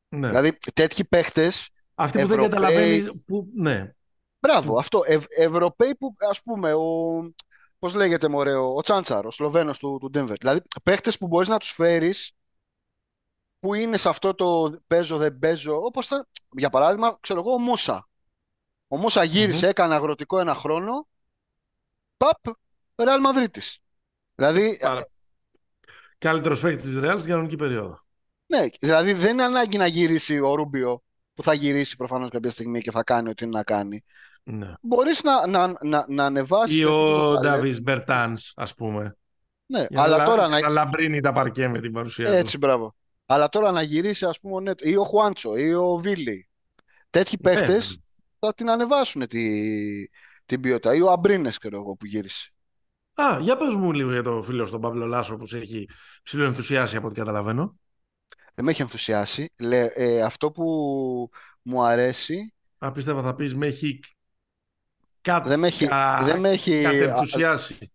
ναι. 0.09 0.29
Δηλαδή, 0.29 0.59
τέτοιοι 0.75 1.05
παίχτες. 1.05 1.71
Αυτοί 1.95 2.21
που 2.21 2.27
δεν 2.27 2.39
Ευρωπαίοι- 2.39 2.61
καταλαβαίνεις. 2.61 3.11
Που, 3.27 3.49
ναι, 3.55 3.93
Μπράβο, 4.41 4.79
αυτό. 4.79 5.03
Ευ, 5.07 5.25
Ευρωπαίοι 5.29 5.95
που, 5.95 6.15
ας 6.31 6.43
πούμε, 6.43 6.73
ο. 6.73 6.83
Πώς 7.79 7.95
λέγεται, 7.95 8.29
μωρέ, 8.29 8.55
ο, 8.55 8.75
ο 8.75 8.81
Τσάντσαρ, 8.81 9.27
ο 9.27 9.31
Σλοβαίνος 9.31 9.79
του, 9.79 9.99
του 10.01 10.11
Denver. 10.15 10.35
Δηλαδή, 10.39 10.61
παίχτες 10.83 11.19
που 11.19 11.27
μπορείς 11.27 11.49
να 11.49 11.59
τους 11.59 11.71
φέρεις 11.71 12.33
που 13.61 13.75
είναι 13.75 13.97
σε 13.97 14.09
αυτό 14.09 14.35
το 14.35 14.79
παίζω, 14.87 15.17
δεν 15.17 15.39
παίζω. 15.39 15.77
Όπως 15.77 16.07
ήταν, 16.07 16.29
για 16.51 16.71
παράδειγμα, 16.71 17.17
ξέρω 17.21 17.41
εγώ, 17.41 17.53
ο 17.53 17.59
Μούσα. 17.59 18.09
Ο 18.89 18.97
Μούσα 18.97 19.25
γύρισε, 19.25 19.69
έκανε 19.69 19.95
αγροτικό 19.95 20.39
ένα 20.39 20.55
χρόνο. 20.55 21.09
Παπ, 22.17 22.57
Ρεάλ 22.97 23.21
Μαδρίτης. 23.21 23.79
Δηλαδή, 24.35 24.79
Πάρα... 24.81 25.09
Καλύτερος 26.19 26.61
παίκτης 26.61 26.85
της 26.85 26.99
Ρεάλ 26.99 27.19
στην 27.19 27.31
κανονική 27.31 27.57
περίοδο. 27.57 28.05
ναι, 28.47 28.67
δηλαδή 28.81 29.13
δεν 29.13 29.31
είναι 29.31 29.43
ανάγκη 29.43 29.77
να 29.79 29.87
γυρίσει 29.87 30.39
ο 30.39 30.55
Ρούμπιο, 30.55 31.03
που 31.35 31.43
θα 31.43 31.55
γυρίσει 31.55 31.97
προφανώς 31.97 32.31
κάποια 32.31 32.51
στιγμή 32.51 32.81
και 32.81 32.91
θα 32.91 33.03
κάνει 33.03 33.29
ό,τι 33.29 33.45
είναι 33.45 33.57
να 33.57 33.63
κάνει. 33.63 34.05
Ναι. 34.43 34.73
Μπορείς 34.81 35.23
να, 35.23 35.47
να, 35.47 35.75
να, 35.83 36.05
να 36.09 36.25
ανεβάσεις 36.25 36.79
Ή 36.79 36.83
το 36.83 36.89
ο 36.89 36.93
επίπεδο 36.93 37.39
ταλέντου. 37.39 37.67
Ντάβι 37.67 37.81
Μπερτάνς, 37.81 38.53
ας 38.57 38.75
πούμε. 38.75 39.17
Ναι, 39.67 39.87
Για 39.89 40.03
αλλά 40.03 40.17
να, 40.17 40.25
τώρα 40.25 40.49
να 40.49 40.61
να, 40.61 40.69
λαμπρύνει 40.69 41.21
τα 41.21 41.33
παρκέ 41.33 41.69
με 41.69 41.81
την 41.81 41.93
παρουσία 41.93 42.31
Έτσι, 42.31 42.59
μπράβο. 42.59 42.95
Αλλά 43.27 43.49
τώρα 43.49 43.71
να 43.71 43.83
γυρίσει, 43.83 44.25
ας 44.25 44.41
πούμε, 44.41 44.55
ο 44.55 44.61
Νέτο, 44.61 44.89
ή 44.89 44.97
ο 44.97 45.05
Χουάντσο 45.05 45.57
ή 45.57 45.75
ο 45.75 45.97
Βίλι. 45.97 46.49
Τέτοιοι 47.11 47.37
του. 47.37 47.43
παίχτε 47.43 47.73
Ναι. 47.73 47.81
θα 48.39 48.55
την 48.55 48.71
ανεβάσουν 48.71 49.29
τη, 49.29 49.45
την 50.47 50.61
ποιότητα. 50.61 50.95
Ή 50.95 51.01
ο 51.01 51.11
Αμπρίνες, 51.11 51.59
ξέρω 51.59 51.77
εγώ, 51.77 51.97
που 51.97 52.07
γύρισε. 52.07 52.54
Α, 53.15 53.39
για 53.41 53.57
πες 53.57 53.75
μου 53.75 53.93
λίγο 53.93 54.13
για 54.13 54.23
το 54.23 54.43
φίλο 54.43 54.67
στον 54.67 54.81
Παύλο 54.81 55.07
Λάσο 55.07 55.37
που 55.37 55.47
σε 55.47 55.59
έχει 55.59 55.89
ψηλό 56.23 56.45
ενθουσιάσει 56.45 56.97
από 56.97 57.07
ό,τι 57.07 57.15
καταλαβαίνω. 57.15 57.79
Δεν 58.55 58.65
με 58.65 58.71
έχει 58.71 58.83
ενθουσιάσει. 58.83 59.53
Λέ, 59.59 59.87
ε, 59.95 60.23
αυτό 60.23 60.51
που 60.51 60.65
μου 61.63 61.83
αρέσει. 61.83 62.55
Α, 62.79 62.91
πίστευα 62.91 63.23
θα 63.23 63.35
πεις 63.35 63.55
με 63.55 63.67
έχει 63.67 64.01
κα... 65.21 65.41
Δεν 65.41 65.59
με 65.59 65.67
έχει. 65.67 65.87
κα... 65.87 66.23
δεν 66.23 66.41
με 66.41 66.51
έχει 66.51 66.83
κατενθουσιάσει. 66.83 67.93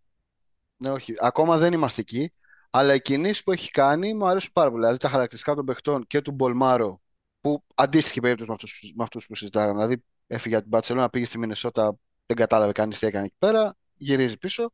ναι, 0.78 0.90
όχι. 0.90 1.14
Ακόμα 1.20 1.58
δεν 1.58 1.74
είμαστε 1.74 2.02
εκεί. 2.02 2.34
Αλλά 2.70 2.94
οι 2.94 3.02
κινήσεις 3.02 3.44
που 3.44 3.52
έχει 3.52 3.72
κάνει 3.72 4.14
μου 4.14 4.28
αρέσουν 4.28 4.50
πάρα 4.54 4.70
πολύ. 4.70 4.82
Δηλαδή 4.82 5.00
τα 5.00 5.10
χαρακτηριστικά 5.10 5.56
των 5.56 5.66
παιχτών 5.66 6.08
και 6.08 6.22
του 6.22 6.32
Μπολμάρο, 6.32 7.02
που 7.42 7.64
αντίστοιχη 7.76 8.20
περίπτωση 8.20 8.50
με 8.50 8.56
αυτούς 8.56 8.94
με 8.96 9.04
αυτούς 9.04 9.26
που 9.26 9.36
συζητάγαμε. 9.36 9.74
Δηλαδή 9.74 10.04
έφυγε 10.28 10.54
από 10.56 10.64
την 10.64 10.72
Μπαρτσελόνα, 10.72 11.10
πήγε 11.10 11.26
στη 11.26 11.38
Μινεσότα, 11.38 11.96
δεν 12.26 12.38
κατάλαβε 12.38 12.72
κανείς 12.72 13.00
τι 13.00 13.08
έκανε 13.08 13.26
εκεί 13.26 13.36
πέρα, 13.40 13.76
γυρίζει 13.96 14.38
πίσω. 14.38 14.72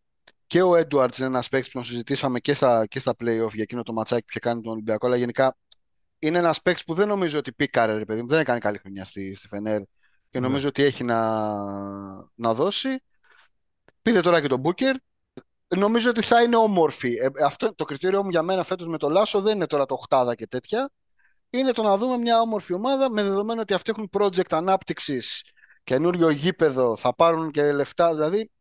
Και 0.48 0.62
ο 0.62 0.76
Έντουαρντς 0.76 1.18
είναι 1.18 1.28
ένας 1.28 1.50
παίκτης 1.50 1.72
που 1.72 1.78
τον 1.78 1.88
συζητήσαμε 1.88 2.40
και 2.40 2.54
στα, 2.54 2.86
και 2.86 3.00
στα 3.00 3.12
playoff 3.12 3.52
για 3.54 3.64
εκείνο 3.64 3.84
το 3.84 3.94
ματσάκι 3.94 4.22
που 4.22 4.28
είχε 4.30 4.40
κάνει 4.40 4.62
τον 4.62 4.72
Ολυμπιακό. 4.72 5.06
Αλλά 5.08 5.16
γενικά 5.16 5.58
είναι 6.20 6.38
ένας 6.38 6.62
παίκτης 6.62 6.84
που 6.84 6.94
δεν 6.94 7.08
νομίζω 7.08 7.38
ότι 7.38 7.54
πήκαρε, 7.54 7.94
ρε 7.94 8.06
παιδί 8.06 8.22
μου. 8.22 8.28
Δεν 8.28 8.40
έκανε 8.40 8.60
καλή 8.60 8.78
χρονιά 8.78 9.06
στη, 9.06 9.36
στη 9.36 9.48
Φενέρ 9.48 9.82
και 10.30 10.40
Ναι. 10.40 10.48
νομίζω 10.48 10.68
ότι 10.68 10.84
έχει 10.84 11.04
να, 11.04 11.44
να 12.36 12.54
δώσει. 12.54 13.04
Πήρε 14.02 14.22
τώρα 14.22 14.42
και 14.42 14.48
τον 14.48 14.60
Μπούκερ. 14.60 14.96
Νομίζω 15.76 16.10
ότι 16.10 16.22
θα 16.22 16.42
είναι 16.42 16.56
όμορφη. 16.56 17.14
Ε, 17.16 17.28
αυτό 17.44 17.76
το 17.76 17.86
κριτήριο 17.86 18.24
μου 18.24 18.30
για 18.30 18.42
μένα 18.42 18.64
φέτος 18.64 18.88
με 18.88 18.98
το 18.98 19.10
Λάσο 19.10 19.42
δεν 19.42 19.56
είναι 19.56 19.68
τώρα 19.68 19.86
το 19.86 19.94
οχτάδα 19.94 20.36
και 20.36 20.48
τέτοια. 20.48 20.92
Είναι 21.50 21.72
το 21.72 21.84
να 21.84 21.98
δούμε 21.98 22.18
μια 22.18 22.42
όμορφη 22.42 22.74
ομάδα 22.74 23.12
με 23.12 23.24
δεδομένο 23.24 23.62
ότι 23.62 23.74
αυτοί 23.74 23.92
έχουν 23.92 24.10
project 24.18 24.50
ανάπτυξης, 24.50 25.44
καινούριο 25.84 26.30
γήπεδο, 26.30 26.96
θα 26.98 27.16
πάρουν 27.16 27.52
και 27.52 27.72
λεφτά. 27.72 28.14
Δηλαδή, 28.14 28.52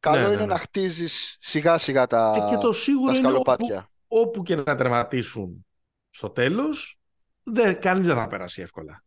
καλό 0.00 0.20
Ναι, 0.20 0.26
ναι, 0.26 0.32
είναι 0.32 0.46
ναι. 0.46 0.46
να 0.46 0.58
χτίζεις 0.58 1.36
σιγά 1.40 1.78
σιγά 1.78 2.06
τα, 2.06 2.32
Ε, 2.32 2.40
και 2.40 2.56
το 2.56 2.72
σίγουρο 2.72 3.12
τα 3.12 3.16
είναι 3.16 3.32
όπου, 3.32 3.50
σκαλοπάτια. 3.50 3.90
όπου 4.08 4.42
και 4.42 4.56
να 4.56 4.76
τερματίσουν 4.76 5.66
στο 6.10 6.30
τέλος, 6.30 6.98
δεν, 7.42 7.80
κανείς 7.80 8.06
δεν 8.06 8.16
θα 8.16 8.26
περάσει 8.26 8.62
εύκολα. 8.62 9.04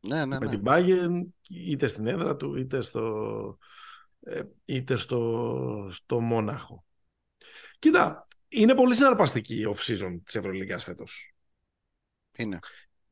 Ναι, 0.00 0.24
ναι, 0.24 0.38
με 0.38 0.46
ναι. 0.46 0.48
την 0.48 0.62
Bayern 0.66 1.26
είτε 1.48 1.86
στην 1.86 2.06
έδρα 2.06 2.36
του 2.36 2.56
είτε 2.56 2.80
στο, 2.80 3.58
ε, 4.20 4.42
είτε 4.64 4.96
στο, 4.96 5.88
στο 5.90 6.20
Μόναχο. 6.20 6.84
Κοίτα, 7.78 8.26
είναι 8.48 8.74
πολύ 8.74 8.94
συναρπαστική 8.94 9.60
η 9.60 9.74
off-season 9.74 10.20
της 10.24 10.34
Ευρωλίγκας 10.34 10.84
φέτος. 10.84 11.34
Είναι. 12.36 12.58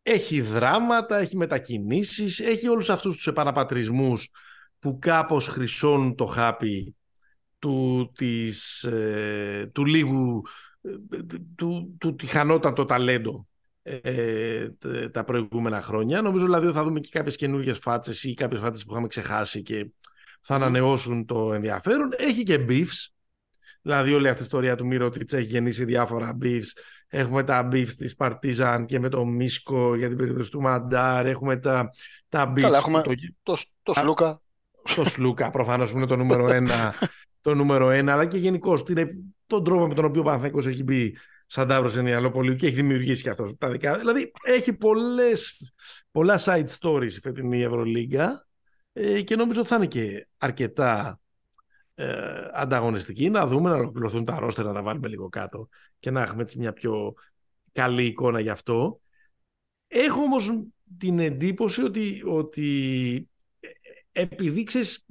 Έχει 0.03 0.41
δράματα, 0.41 1.17
έχει 1.17 1.37
μετακινήσεις, 1.37 2.41
έχει 2.41 2.69
όλους 2.69 2.91
αυτούς 2.91 3.17
τους 3.17 3.27
επαναπατρισμούς 3.27 4.31
που 4.79 4.99
κάπως 4.99 5.47
χρυσώνουν 5.49 6.15
το 6.15 6.27
χάπι 6.27 6.97
του, 7.59 8.11
της, 8.15 8.83
ε, 8.85 9.71
του 9.73 9.85
λίγου, 9.85 10.43
ε, 10.83 10.91
του, 11.57 11.95
του 11.99 12.15
τυχανότατο 12.15 12.85
ταλέντο 12.85 13.47
ε, 13.83 14.69
τε- 14.79 15.11
τα 15.13 15.25
προηγούμενα 15.25 15.83
χρόνια. 15.83 16.23
Νομίζω 16.23 16.45
δηλαδή 16.45 16.67
ότι 16.67 16.75
θα 16.75 16.83
δούμε 16.85 17.01
και 17.01 17.09
κάποιες 17.13 17.37
καινούργιες 17.37 17.79
φάτσες 17.79 18.23
ή 18.25 18.35
κάποιες 18.35 18.61
φάτσες 18.61 18.85
που 18.85 18.93
είχαμε 18.93 19.07
ξεχάσει 19.07 19.63
και 19.63 19.87
θα 20.41 20.55
Μμμ. 20.55 20.63
ανανεώσουν 20.63 21.27
το 21.27 21.53
ενδιαφέρον. 21.53 22.09
Έχει 22.17 22.43
και 22.43 22.65
beefs. 22.69 23.07
Δηλαδή 23.83 24.13
όλη 24.13 24.29
αυτή 24.29 24.41
η 24.41 24.45
ιστορία 24.45 24.77
του 24.77 24.87
Μύρωτιτς 24.87 25.33
έχει 25.33 25.47
γεννήσει 25.47 25.85
διάφορα 25.85 26.37
beefs. 26.43 26.69
Έχουμε 27.09 27.45
τα 27.45 27.69
beefs 27.73 27.95
της 27.97 28.15
Παρτίζαν 28.15 28.87
και 28.87 28.99
με 28.99 29.09
το 29.09 29.25
Μίσκο 29.25 29.97
για 29.97 30.09
την 30.09 30.17
περίπτωση 30.17 30.51
του 30.51 30.61
Μαντάρ. 30.61 31.27
Έχουμε 31.27 31.57
τα, 31.57 31.91
τα 32.29 32.53
beefs 32.53 32.61
Καλά, 32.61 32.69
του- 32.71 32.77
έχουμε 32.77 33.03
το, 33.03 33.13
το, 33.43 33.57
το 33.83 33.93
Α, 33.93 33.95
Σλούκα. 34.03 34.41
Το 34.95 35.05
Σλούκα 35.05 35.51
προφανώς 35.51 35.91
που 35.91 35.97
είναι 35.97 36.07
το 36.07 36.17
νούμερο 36.17 36.49
ένα, 36.49 36.95
το 37.41 37.55
νούμερο 37.55 37.91
ένα 37.91 38.13
αλλά 38.13 38.27
και 38.27 38.39
γενικώ 38.39 38.83
τον 39.47 39.65
τρόπο 39.65 39.87
με 39.87 39.95
τον 39.95 40.05
οποίο 40.05 40.21
ο 40.21 40.25
Παναθηναϊκός 40.25 40.67
έχει 40.67 40.83
μπει 40.83 41.17
σαν 41.47 41.69
τάβρος 41.69 41.97
εν 41.97 42.07
Ιαλοπολίου 42.07 42.55
και 42.55 42.67
έχει 42.67 42.75
δημιουργήσει 42.75 43.23
και 43.23 43.31
αυτός 43.31 43.57
τα 43.59 43.71
δικά. 43.71 43.99
Δηλαδή 43.99 44.33
έχει 44.43 44.73
πολλές, 44.73 45.73
πολλά 46.11 46.41
side 46.45 46.67
stories 46.81 47.13
η 47.13 47.21
φετινή 47.21 47.63
Ευρωλίγκα 47.63 48.47
ε, 48.93 49.23
και 49.23 49.37
νομίζω 49.37 49.61
ότι 49.61 49.69
θα 49.69 49.77
είναι 49.77 49.87
και 49.87 50.27
αρκετά 50.39 51.21
ε, 51.95 52.49
ανταγωνιστική. 52.53 53.31
Να 53.31 53.47
δούμε 53.47 53.71
να 53.71 53.77
ολοκληρωθούν 53.77 54.25
τα 54.25 54.39
ρόστερ, 54.39 54.65
να 54.65 54.73
τα 54.73 54.83
βάλουμε 54.83 55.09
λίγο 55.09 55.29
κάτω 55.29 55.69
και 55.99 56.11
να 56.11 56.23
έχουμε 56.23 56.43
έτσι 56.43 56.59
μια 56.59 56.73
πιο 56.73 57.15
καλή 57.73 58.05
εικόνα 58.05 58.41
γι' 58.41 58.51
αυτό. 58.51 59.01
Έχω 59.87 60.23
όμως 60.23 60.51
την 60.99 61.19
εντύπωση 61.19 61.83
ότι, 61.83 62.23
ότι 62.27 62.69
ε, 63.17 63.38
επειδή 64.19 64.63
ξέρεις, 64.63 65.05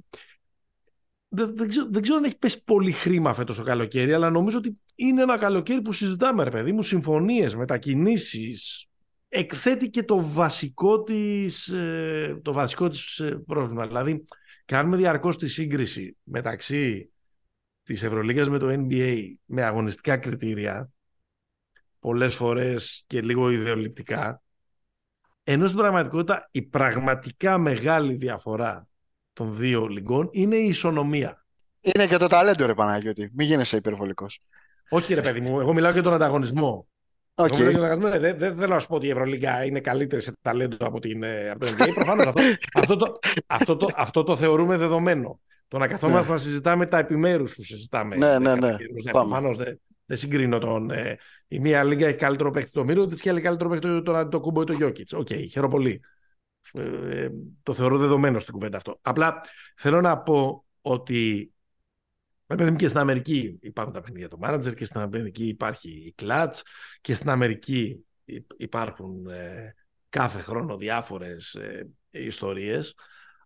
δεν, 1.28 1.56
δεν, 1.56 1.68
ξέρω, 1.68 1.88
δεν 1.92 2.02
ξέρω 2.02 2.18
αν 2.18 2.24
έχεις 2.24 2.38
πέσει 2.38 2.64
πολύ 2.64 2.92
χρήμα 2.92 3.34
φέτος 3.34 3.58
το 3.58 3.64
καλοκαίρι, 3.64 4.14
αλλά 4.14 4.30
νομίζω 4.30 4.58
ότι 4.58 4.80
είναι 4.96 5.22
ένα 5.22 5.38
καλοκαίρι 5.38 5.82
που 5.82 5.92
συζητάμε, 5.92 6.44
ρε 6.44 6.50
παιδί 6.50 6.72
μου, 6.72 6.84
συμφωνίες, 6.84 7.56
μετακινήσεις. 7.56 8.88
Εκθέτει 9.30 9.90
και 9.90 10.04
το 10.04 10.26
βασικό 10.26 11.04
της, 11.04 11.68
ε, 11.68 12.40
το 12.42 12.54
βασικό 12.54 12.88
της 12.88 13.20
ε, 13.20 13.44
πρόβλημα. 13.46 13.88
Δηλαδή, 13.88 14.24
κάνουμε 14.66 14.98
διαρκώς 14.98 15.38
τη 15.38 15.48
σύγκριση 15.48 16.18
μεταξύ 16.24 17.12
της 17.84 18.04
Ευρωλίγας 18.04 18.50
με 18.50 18.58
το 18.58 18.68
NBA 18.70 19.34
με 19.46 19.64
αγωνιστικά 19.64 20.18
κριτήρια, 20.18 20.90
πολλές 22.00 22.36
φορές 22.36 23.04
και 23.08 23.22
λίγο 23.22 23.50
ιδεοληπτικά, 23.50 24.42
ενώ 25.44 25.66
στην 25.66 25.78
πραγματικότητα 25.78 26.50
η 26.52 26.62
πραγματικά 26.62 27.58
μεγάλη 27.58 28.14
διαφορά 28.14 28.88
των 29.38 29.56
δύο 29.56 29.88
λιγκών 29.88 30.30
είναι 30.32 30.56
η 30.56 30.68
ισονομία. 30.68 31.46
Είναι 31.82 32.08
και 32.08 32.18
το 32.18 32.28
ταλέντο, 32.28 32.66
ρε 32.66 32.74
Παναγιώτη. 32.74 33.32
Μην 33.34 33.48
γίνεσαι 33.48 33.76
υπερβολικός. 33.76 34.40
Όχι 34.90 35.14
ρε 35.14 35.22
παιδί 35.22 35.40
μου, 35.40 35.60
εγώ 35.60 35.74
μιλάω 35.74 35.92
για 35.92 36.04
τον 36.04 36.14
ανταγωνισμό. 36.14 36.88
Οκ. 37.36 37.48
Εγώ 37.48 37.58
μιλάω 37.58 37.72
για 37.72 37.80
τον 37.80 37.86
ανταγωνισμό. 37.86 38.20
Δεν, 38.20 38.38
δεν 38.38 38.58
θέλω 38.58 38.74
να 38.74 38.80
σου 38.80 38.88
πω 38.88 38.96
ότι 38.96 39.08
η 39.08 39.10
Ευρωλίγκα 39.10 39.66
είναι 39.66 39.80
καλύτερη 39.80 40.22
σε 40.22 40.34
ταλέντο 40.42 40.86
από, 40.86 41.00
την, 41.00 41.24
ε, 41.24 41.50
από 41.50 41.66
το 41.66 41.72
NBA. 41.72 41.94
Προφανώς 41.94 42.28
αυτό, 42.28 42.42
αυτό, 42.74 42.96
το, 42.96 43.20
αυτό, 43.48 43.78
το, 43.78 43.90
αυτό 43.96 44.24
το 44.24 44.36
θεωρούμε 44.36 44.78
δεδομένο. 44.78 45.40
Το 45.68 45.78
να 45.78 45.88
καθόμαστε 45.88 46.32
να 46.32 46.38
συζητάμε 46.38 46.86
τα 46.86 46.98
επιμέρους 46.98 47.56
που 47.56 47.64
συζητάμε. 47.64 48.16
Ναι, 48.16 48.40
ναι, 48.40 48.56
ναι. 48.56 48.68
Ναι, 48.68 48.78
Πάμε. 49.12 49.28
προφανώς 49.28 49.58
δεν, 49.58 49.80
Δεν 50.06 50.18
συγκρίνω 50.18 50.60
τον. 50.60 50.92
Ε, 50.92 51.18
η 51.48 51.60
μία 51.60 51.84
λίγκα 51.84 52.08
έχει 52.08 52.18
καλύτερο 52.18 52.52
παίκτη 52.52 52.72
το 52.72 52.84
Μίροτιτς 52.84 53.22
και 53.22 53.30
άλλη 53.30 53.42
καλύτερο 53.42 53.70
παίκτη 53.70 54.02
το, 54.04 54.28
Αντετοκούμπο 54.28 54.62
ή 54.62 54.66
το 54.66 54.74
Γιόκιτς. 54.74 55.14
OK, 55.14 55.28
okay, 55.30 55.46
χαίρομαι 55.50 55.74
πολύ. 55.74 56.02
Ε, 56.74 57.30
το 57.64 57.74
θεωρώ 57.74 57.98
δεδομένο 57.98 58.40
στην 58.40 58.54
κουβέντα 58.54 58.78
αυτό. 58.78 59.00
Απλά 59.02 59.42
θέλω 59.76 60.02
να 60.02 60.18
πω 60.18 60.66
ότι 60.82 61.52
Επειδή 62.48 62.76
και 62.76 62.88
στην 62.88 63.00
Αμερική 63.00 63.58
υπάρχουν 63.62 63.94
τα 63.94 64.02
παιχνίδια 64.02 64.28
του 64.28 64.40
manager 64.42 64.76
και 64.76 64.86
στην 64.86 65.00
Αμερική 65.00 65.48
υπάρχει 65.48 65.90
η 65.90 66.16
Klutch 66.22 66.60
και 67.02 67.14
στην 67.14 67.30
Αμερική 67.30 68.06
υπάρχουν 68.58 69.28
ε, 69.28 69.76
κάθε 70.10 70.40
χρόνο 70.40 70.78
διάφορες 70.78 71.54
ε, 71.54 71.90
ιστορίες 72.12 72.96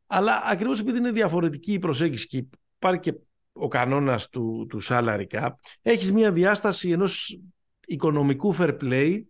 αλλά 0.07 0.41
ακριβώς 0.45 0.80
επειδή 0.80 0.97
είναι 0.97 1.11
διαφορετική 1.11 1.74
η 1.74 1.80
προσέγγιση 1.80 2.28
και 2.28 2.45
υπάρχει 2.76 2.99
και 2.99 3.13
ο 3.51 3.67
κανόνας 3.67 4.30
του, 4.30 4.65
του 4.69 4.80
salary 4.84 5.26
cap 5.30 5.49
έχεις 5.82 6.11
μια 6.11 6.32
διάσταση 6.32 6.89
ενός 6.89 7.39
οικονομικού 7.86 8.55
fair 8.57 8.78
play 8.82 9.22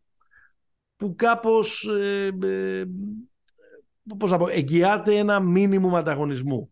που 0.96 1.16
κάπως 1.16 1.88
ε, 1.88 2.30
ε, 2.44 2.84
πώς 4.18 4.32
να 4.32 4.38
πω, 4.38 4.47
εγγυάται 4.47 5.18
ένα 5.18 5.39
μήνυμο 5.39 5.97
ανταγωνισμού. 5.97 6.72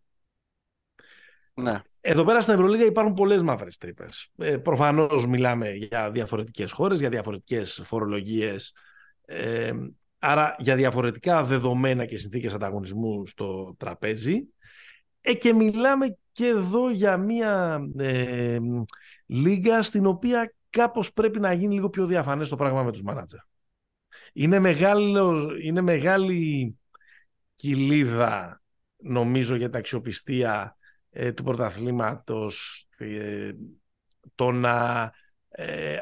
Ναι. 1.53 1.81
Εδώ 2.01 2.23
πέρα 2.23 2.41
στην 2.41 2.53
Ευρωλίγα 2.53 2.85
υπάρχουν 2.85 3.13
πολλές 3.13 3.41
μαύρες 3.41 3.77
τρύπες. 3.77 4.31
Ε, 4.37 4.57
προφανώς 4.57 5.27
μιλάμε 5.27 5.71
για 5.71 6.11
διαφορετικές 6.11 6.71
χώρες, 6.71 6.99
για 6.99 7.09
διαφορετικές 7.09 7.81
φορολογίες, 7.83 8.73
ε, 9.25 9.71
άρα 10.19 10.55
για 10.59 10.75
διαφορετικά 10.75 11.43
δεδομένα 11.43 12.05
και 12.05 12.17
συνθήκες 12.17 12.53
ανταγωνισμού 12.53 13.25
στο 13.27 13.75
τραπέζι. 13.77 14.47
Ε, 15.21 15.33
και 15.33 15.53
μιλάμε 15.53 16.17
και 16.31 16.45
εδώ 16.45 16.89
για 16.89 17.17
μια 17.17 17.79
ε, 17.97 18.57
λίγα 19.25 19.81
στην 19.81 20.05
οποία 20.05 20.53
κάπως 20.69 21.13
πρέπει 21.13 21.39
να 21.39 21.53
γίνει 21.53 21.73
λίγο 21.73 21.89
πιο 21.89 22.05
διαφανές 22.05 22.49
το 22.49 22.55
πράγμα 22.55 22.83
με 22.83 22.91
τους 22.91 23.01
μάνατζερ. 23.01 23.39
Είναι, 24.33 24.59
μεγάλος, 24.59 25.47
είναι 25.61 25.81
μεγάλη 25.81 26.78
κοιλίδα 27.59 28.61
νομίζω 28.97 29.55
για 29.55 29.69
την 29.69 29.79
αξιοπιστία 29.79 30.77
ε, 31.09 31.31
του 31.31 31.43
πρωταθλήματος 31.43 32.85
ε, 32.97 33.51
το 34.35 34.51
να, 34.51 35.11
ε, 35.49 35.97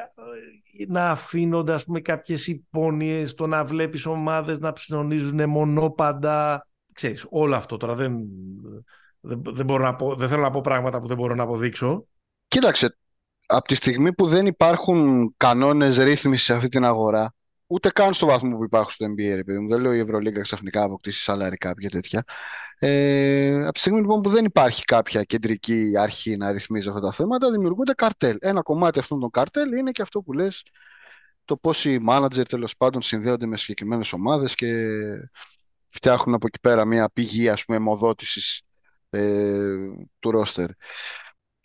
να 0.88 1.10
αφήνονται 1.10 1.72
ας 1.72 1.84
πούμε, 1.84 2.00
κάποιες 2.00 2.46
υπόνοιες, 2.46 3.34
το 3.34 3.46
να 3.46 3.64
βλέπεις 3.64 4.06
ομάδες 4.06 4.58
να 4.58 4.72
ψινονίζουν 4.72 5.48
μονόπαντα, 5.48 6.66
ξέρεις, 6.92 7.26
όλο 7.30 7.56
αυτό 7.56 7.76
τώρα 7.76 7.94
δεν, 7.94 8.18
δεν, 9.20 9.42
δεν, 9.44 9.64
μπορώ 9.64 9.84
να 9.84 9.94
πω, 9.94 10.14
δεν 10.14 10.28
θέλω 10.28 10.42
να 10.42 10.50
πω 10.50 10.60
πράγματα 10.60 11.00
που 11.00 11.06
δεν 11.06 11.16
μπορώ 11.16 11.34
να 11.34 11.42
αποδείξω. 11.42 12.06
Κοίταξε, 12.48 12.96
από 13.46 13.68
τη 13.68 13.74
στιγμή 13.74 14.14
που 14.14 14.26
δεν 14.26 14.46
υπάρχουν 14.46 15.30
κανόνες 15.36 15.98
ρύθμισης 15.98 16.46
σε 16.46 16.54
αυτή 16.54 16.68
την 16.68 16.84
αγορά, 16.84 17.34
ούτε 17.68 17.90
καν 17.90 18.14
στο 18.14 18.26
βαθμό 18.26 18.56
που 18.56 18.64
υπάρχουν 18.64 18.90
στο 18.90 19.06
NBA, 19.06 19.34
ρε 19.34 19.44
παιδί 19.44 19.58
μου. 19.58 19.68
Δεν 19.68 19.80
λέω 19.80 19.92
η 19.92 19.98
Ευρωλίγκα 19.98 20.40
ξαφνικά 20.40 20.82
αποκτήσει 20.82 21.22
σαλάρι 21.22 21.56
κάποια 21.56 21.90
τέτοια. 21.90 22.24
Ε, 22.78 23.62
από 23.62 23.72
τη 23.72 23.80
στιγμή 23.80 24.00
λοιπόν 24.00 24.20
που 24.20 24.30
δεν 24.30 24.44
υπάρχει 24.44 24.84
κάποια 24.84 25.22
κεντρική 25.22 25.92
αρχή 25.98 26.36
να 26.36 26.52
ρυθμίζει 26.52 26.88
αυτά 26.88 27.00
τα 27.00 27.12
θέματα, 27.12 27.50
δημιουργούνται 27.50 27.92
καρτέλ. 27.92 28.36
Ένα 28.40 28.62
κομμάτι 28.62 28.98
αυτών 28.98 29.20
των 29.20 29.30
καρτέλ 29.30 29.72
είναι 29.72 29.90
και 29.90 30.02
αυτό 30.02 30.22
που 30.22 30.32
λες, 30.32 30.62
το 31.44 31.56
πώς 31.56 31.84
οι 31.84 31.98
μάνατζερ 31.98 32.46
τέλος 32.46 32.76
πάντων 32.76 33.02
συνδέονται 33.02 33.46
με 33.46 33.56
συγκεκριμένες 33.56 34.12
ομάδες 34.12 34.54
και 34.54 34.86
φτιάχνουν 35.88 36.34
από 36.34 36.46
εκεί 36.46 36.60
πέρα 36.60 36.84
μια 36.84 37.10
πηγή 37.12 37.48
ας 37.48 37.64
πούμε 37.64 37.76
αιμοδότησης 37.78 38.62
ε, 39.10 39.76
του 40.18 40.30
ρόστερ. 40.30 40.70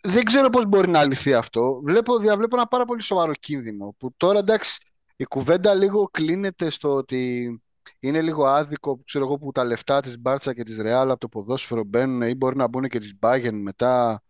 Δεν 0.02 0.24
ξέρω 0.24 0.50
πώς 0.50 0.66
μπορεί 0.66 0.88
να 0.90 1.04
λυθεί 1.06 1.34
αυτό. 1.34 1.80
Βλέπω, 1.84 2.18
διαβλέπω 2.18 2.56
ένα 2.56 2.66
πάρα 2.66 2.84
πολύ 2.84 3.02
σοβαρό 3.02 3.32
κίνδυνο 3.32 3.94
που 3.98 4.14
τώρα 4.16 4.38
εντάξει 4.38 4.78
η 5.16 5.24
κουβέντα 5.24 5.74
λίγο 5.74 6.04
κλείνεται 6.04 6.70
στο 6.70 6.94
ότι 6.94 7.62
είναι 8.00 8.20
λίγο 8.20 8.46
άδικο 8.46 9.02
ξέρω 9.04 9.24
εγώ, 9.24 9.38
που 9.38 9.52
τα 9.52 9.64
λεφτά 9.64 10.00
της 10.00 10.18
Μπάρτσα 10.18 10.54
και 10.54 10.62
της 10.62 10.76
Ρεάλ 10.76 11.10
από 11.10 11.20
το 11.20 11.28
ποδόσφαιρο 11.28 11.84
μπαίνουν 11.84 12.22
ή 12.22 12.34
μπορεί 12.34 12.56
να 12.56 12.68
μπουν 12.68 12.88
και 12.88 12.98
της 12.98 13.18
Μπάγεν 13.18 13.54
μετά 13.54 14.22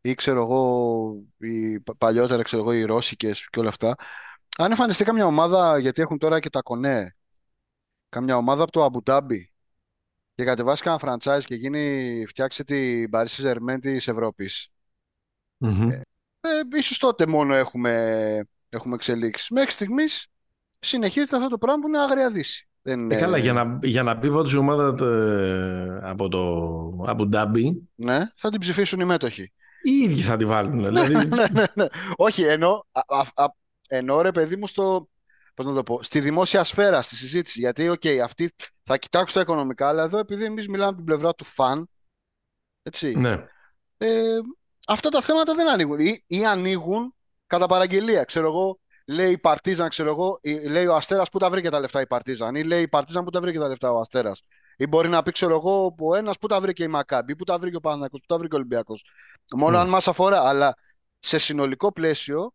ή 0.00 0.14
ξέρω 0.14 0.42
εγώ 0.42 1.24
οι, 1.38 1.80
παλιότερα 1.80 2.42
ξέρω 2.42 2.62
εγώ 2.62 2.72
οι 2.72 2.84
Ρώσικες 2.84 3.48
και 3.50 3.60
όλα 3.60 3.68
αυτά. 3.68 3.94
Αν 4.58 4.70
εμφανιστεί 4.70 5.04
καμιά 5.04 5.26
ομάδα, 5.26 5.78
γιατί 5.78 6.02
έχουν 6.02 6.18
τώρα 6.18 6.40
και 6.40 6.50
τα 6.50 6.62
κονέ, 6.62 7.16
καμιά 8.08 8.36
ομάδα 8.36 8.62
από 8.62 8.72
το 8.72 8.84
Αμπουντάμπι 8.84 9.52
και 10.34 10.44
κατεβάσει 10.44 10.82
κανένα 10.82 11.02
franchise 11.04 11.44
και 11.44 11.54
γίνει 11.54 12.24
φτιάξει 12.28 12.64
την 12.64 13.10
Paris 13.12 13.26
Saint-Germain 13.26 13.78
της 13.80 14.08
Ευρώπης. 14.08 14.68
Mm-hmm. 15.60 15.88
Ε, 15.90 16.00
ε, 16.40 16.76
ίσως 16.76 16.98
τότε 16.98 17.26
μόνο 17.26 17.54
έχουμε 17.54 18.44
έχουμε 18.68 18.94
εξελίξεις. 18.94 19.48
Μέχρι 19.50 19.70
στιγμής 19.70 20.26
συνεχίζεται 20.78 21.36
αυτό 21.36 21.48
το 21.48 21.58
πράγμα 21.58 21.80
που 21.80 21.88
είναι 21.88 22.00
άγρια 22.00 22.30
δύση. 22.30 22.68
Δεν 22.82 23.10
ε, 23.10 23.16
καλά, 23.16 23.38
για 23.38 23.52
να, 23.52 23.78
για 23.82 24.02
να 24.02 24.18
πει 24.18 24.28
πάντως 24.28 24.52
η 24.52 24.56
ομάδα 24.56 24.88
από 26.02 26.28
το 26.28 27.04
Abu 27.06 27.34
Dhabi... 27.34 27.76
Ναι, 27.94 28.26
θα 28.36 28.50
την 28.50 28.60
ψηφίσουν 28.60 29.00
οι 29.00 29.04
μέτοχοι. 29.04 29.52
Οι 29.82 29.90
ίδιοι 29.90 30.20
θα 30.20 30.36
την 30.36 30.48
βάλουν. 30.48 30.80
Ναι, 30.80 30.88
δηλαδή... 30.88 31.14
ναι, 31.14 31.44
ναι, 31.52 31.64
ναι, 31.74 31.86
Όχι, 32.16 32.42
ενώ, 32.42 32.86
α, 32.92 33.20
α, 33.34 33.46
ενώ 33.88 34.20
ρε 34.20 34.32
παιδί 34.32 34.56
μου 34.56 34.66
στο, 34.66 35.08
πώς 35.54 35.66
να 35.66 35.74
το 35.74 35.82
πω, 35.82 36.02
στη 36.02 36.20
δημόσια 36.20 36.64
σφαίρα, 36.64 37.02
στη 37.02 37.16
συζήτηση. 37.16 37.60
Γιατί, 37.60 37.88
OK, 37.88 38.00
okay, 38.04 38.18
αυτοί 38.18 38.54
θα 38.82 38.96
κοιτάξουν 38.96 39.34
τα 39.34 39.40
οικονομικά, 39.40 39.88
αλλά 39.88 40.02
εδώ 40.02 40.18
επειδή 40.18 40.44
εμείς 40.44 40.68
μιλάμε 40.68 40.88
από 40.88 40.96
την 40.96 41.04
πλευρά 41.04 41.34
του 41.34 41.44
φαν, 41.44 41.88
έτσι, 42.82 43.14
ναι. 43.14 43.46
ε, 43.96 44.38
αυτά 44.86 45.08
τα 45.08 45.22
θέματα 45.22 45.54
δεν 45.54 45.68
ανοίγουν. 45.68 45.98
Ή, 45.98 46.24
ή 46.26 46.46
ανοίγουν 46.46 47.14
κατά 47.46 47.66
παραγγελία. 47.66 48.24
Ξέρω 48.24 48.46
εγώ, 48.46 48.78
λέει 49.06 49.30
η 49.30 49.38
Παρτίζαν, 49.38 49.88
ξέρω 49.88 50.10
εγώ, 50.10 50.40
λέει 50.68 50.86
ο 50.86 50.94
Αστέρας 50.94 51.28
που 51.28 51.38
τα 51.38 51.50
βρήκε 51.50 51.70
τα 51.70 51.80
λεφτά 51.80 52.00
η 52.00 52.06
Παρτίζαν, 52.06 52.54
ή 52.54 52.64
λέει 52.64 52.82
η 52.82 52.88
Παρτίζαν 52.88 53.24
που 53.24 53.30
τα 53.30 53.40
βρήκε 53.40 53.58
τα 53.58 53.68
λεφτά 53.68 53.92
ο 53.92 54.00
Αστέρας. 54.00 54.42
Ή 54.76 54.86
μπορεί 54.86 55.08
να 55.08 55.22
πει, 55.22 55.32
ξέρω 55.32 55.54
εγώ, 55.54 55.94
ο 55.98 56.14
ένας 56.14 56.38
που 56.38 56.46
τα 56.46 56.60
βρήκε 56.60 56.82
η 56.82 56.88
Μακάμπι, 56.88 57.36
που 57.36 57.44
τα 57.44 57.58
βρήκε 57.58 57.76
ο 57.76 57.80
Παναγιώ, 57.80 58.08
που 58.08 58.26
τα 58.26 58.38
βρήκε 58.38 58.54
ο 58.54 58.58
Ολυμπιακός. 58.58 59.04
Μόνο 59.56 59.78
mm. 59.78 59.80
αν 59.80 59.88
μας 59.88 60.08
αφορά. 60.08 60.48
Αλλά 60.48 60.76
σε 61.18 61.38
συνολικό 61.38 61.92
πλαίσιο 61.92 62.52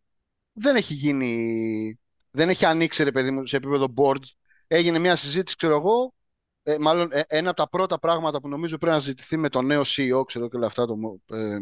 δεν 0.52 0.76
έχει 0.76 0.94
γίνει. 0.94 2.00
Δεν 2.30 2.48
έχει 2.48 2.64
ανοίξει, 2.64 3.04
ρε 3.04 3.12
παιδί 3.12 3.30
μου, 3.30 3.46
σε 3.46 3.56
επίπεδο 3.56 3.86
board. 3.96 4.22
Έγινε 4.66 4.98
μια 4.98 5.16
συζήτηση, 5.16 5.56
ξέρω 5.56 5.76
εγώ. 5.76 6.14
Ε, 6.62 6.78
μάλλον 6.78 7.08
ε, 7.12 7.22
ένα 7.26 7.50
από 7.50 7.58
τα 7.58 7.68
πρώτα 7.68 7.98
πράγματα 7.98 8.40
που 8.40 8.48
νομίζω 8.48 8.78
πρέπει 8.78 8.94
να 8.94 9.00
ζητηθεί 9.00 9.36
με 9.36 9.48
το 9.48 9.62
νέο 9.62 9.82
CEO, 9.82 10.22
ξέρω 10.26 10.48
και 10.48 10.56
όλα 10.56 10.66
αυτά, 10.66 10.86
το, 10.86 10.96
ε, 11.36 11.58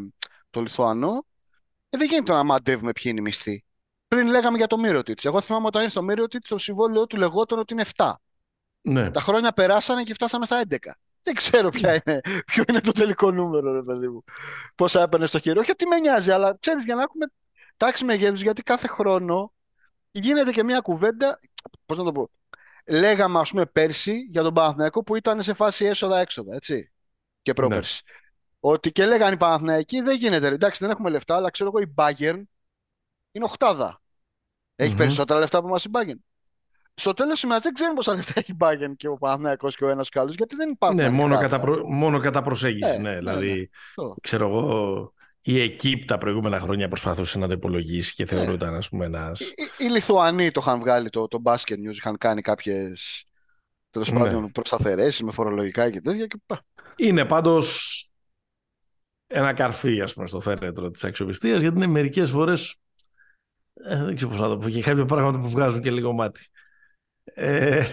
το 0.51 0.61
Λιθουανό, 0.61 1.27
ε, 1.91 1.99
δεν 1.99 2.09
γίνεται 2.09 2.33
να 2.33 2.45
μαντεύουμε 2.45 2.93
ποιοι 2.93 3.05
είναι 3.07 3.21
οι 3.21 3.23
μισθοί. 3.23 3.65
Πριν 4.09 4.27
λέγαμε 4.27 4.57
για 4.57 4.67
το 4.67 4.79
Μύρωτιτς. 4.79 5.25
Εγώ 5.25 5.41
θυμάμαι 5.41 5.67
όταν 5.67 5.83
ήρθε 5.83 5.99
το 5.99 6.05
Μύρωτιτς, 6.05 6.49
το 6.49 6.59
συμβόλαιο 6.59 7.07
του 7.07 7.17
λεγόταν 7.17 7.59
ότι 7.59 7.73
είναι 7.73 7.85
7. 7.97 8.13
Ναι. 8.81 9.11
Τα 9.11 9.21
χρόνια 9.21 9.53
περάσανε 9.53 10.03
και 10.03 10.15
φτάσαμε 10.15 10.45
στα 10.45 10.63
11. 10.69 10.77
Δεν 11.23 11.35
ξέρω 11.35 11.71
ποια 11.71 11.93
είναι, 11.95 12.21
ποιο 12.47 12.65
είναι 12.69 12.81
το 12.81 12.93
τελικό 12.93 13.31
νούμερο, 13.31 13.73
ρε 13.73 13.83
παιδί 13.83 14.09
μου. 14.09 14.25
Πόσα 14.75 15.03
έπαιρνε 15.03 15.27
στο 15.27 15.39
χέρι. 15.39 15.59
Όχι 15.59 15.71
ότι 15.71 15.87
με 15.87 15.97
νοιάζει, 15.97 16.31
αλλά 16.31 16.57
ξέρεις 16.61 16.85
για 16.85 16.95
να 16.95 17.03
έχουμε 17.03 17.27
τάξη 17.77 18.05
μεγέθους, 18.05 18.43
γιατί 18.43 18.63
κάθε 18.63 18.89
χρόνο 18.89 19.53
γίνεται 20.11 20.51
και 20.51 20.63
μια 20.63 20.81
κουβέντα. 20.81 21.41
Πώς 21.87 21.99
να 21.99 22.05
το 22.05 22.13
πω. 22.13 22.31
Λέγαμε, 22.87 23.39
ας 23.39 23.51
πούμε, 23.51 23.67
πέρσι 23.67 24.29
για 24.31 24.43
τον 24.43 24.55
Παναθηναϊκό 24.55 25.03
που 25.03 25.17
ήταν 25.17 25.43
σε 25.43 25.55
φάση 25.55 25.85
έσοδα-έξοδα, 25.85 26.55
έτσι. 26.55 26.91
Και 27.43 27.53
πρόπερσι. 27.53 28.03
Ναι. 28.07 28.20
Ότι 28.61 28.93
και 28.93 29.07
λέγανε 29.07 29.35
οι 29.35 29.37
Παναθηναϊκοί 29.37 30.01
δεν 30.01 30.17
γίνεται. 30.17 30.47
Εντάξει, 30.47 30.85
δεν 30.85 30.91
έχουμε 30.91 31.11
λεφτά, 31.11 31.37
αλλά 31.37 31.51
ξέρω 31.51 31.71
εγώ 31.75 31.89
η 31.89 31.95
Bayern 31.97 32.43
είναι 33.33 33.45
οχτάδα. 33.45 34.01
Έχει 34.77 34.93
mm-hmm. 34.93 34.97
περισσότερα 34.97 35.41
λεφτά 35.41 35.59
από 35.59 35.67
εμάς 35.69 35.85
η 35.85 35.91
Bayern. 35.93 36.19
Στο 36.95 37.15
τέλος 37.15 37.33
της 37.33 37.43
ημέρας 37.43 37.63
δεν 37.63 37.73
ξέρουμε 37.73 37.97
πόσα 37.97 38.15
λεφτά 38.15 38.33
έχει 38.37 38.53
η 38.53 38.57
Bayern 38.61 38.93
και 38.97 39.09
ο 39.09 39.17
Παναθηναϊκός 39.17 39.77
και 39.77 39.85
ο 39.85 39.89
ένας 39.89 40.09
και 40.09 40.19
άλλος, 40.19 40.35
γιατί 40.35 40.57
δεν 40.57 40.71
υπάρχουν. 40.71 40.99
Ναι, 40.99 41.09
μόνο 41.09 41.39
κατά, 41.39 41.61
προ... 41.61 41.89
μόνο 41.89 42.19
κατά 42.19 42.43
προσέγγιση. 42.43 42.91
Ε, 42.91 42.99
ναι, 42.99 43.11
ναι, 43.11 43.19
δηλαδή, 43.19 43.71
ναι. 43.97 44.13
ξέρω 44.21 44.49
εγώ, 44.49 45.13
η 45.41 45.61
ΕΚΙΠ 45.61 46.07
τα 46.07 46.19
προηγούμενα 46.19 46.61
χρόνια 46.61 46.89
προσπαθούσε 46.89 47.39
να 47.39 47.47
το 47.47 47.53
υπολογίσει 47.53 48.15
και 48.15 48.27
θεωρούταν, 48.27 48.75
ας 48.75 48.89
πούμε, 48.89 49.05
ένας. 49.05 49.41
Οι, 49.41 49.55
οι, 49.79 49.89
Λιθουανοί 49.89 50.51
το 50.51 50.61
είχαν 50.63 50.79
βγάλει 50.79 51.09
το, 51.09 51.29
το 51.29 51.43
Basket 51.45 51.75
News, 51.75 51.95
είχαν 51.95 52.19
κάνει 52.19 52.43
κάποιες 52.43 53.25
τέλος 53.91 54.11
ναι. 54.11 54.19
πάντων 54.19 54.51
προσταφαιρέσει 54.53 55.25
με 55.25 55.33
φορολογικά 55.33 55.91
και 55.91 56.01
τέτοια. 56.01 56.27
Και... 56.27 56.39
Είναι 56.97 57.25
πάντως 57.25 58.10
ένα 59.33 59.53
καρφί, 59.53 60.01
ας 60.01 60.15
πούμε, 60.15 60.27
στο 60.27 60.41
φέρετρο 60.41 60.91
της 60.91 61.05
αξιοπιστίας, 61.05 61.61
γιατί 61.61 61.77
είναι 61.77 61.87
μερικές 61.87 62.31
φορές, 62.31 62.77
ε, 63.75 64.05
δεν 64.05 64.17
ξέρω 64.17 64.31
πώς 64.31 64.41
να 64.41 64.49
το 64.49 64.59
πω, 64.59 64.69
και 64.69 64.81
κάποια 64.81 65.05
πράγματα 65.05 65.41
που 65.41 65.49
βγάζουν 65.49 65.83
και 65.83 65.91
λίγο 65.91 66.13
μάτι. 66.13 66.41
Ε, 67.25 67.85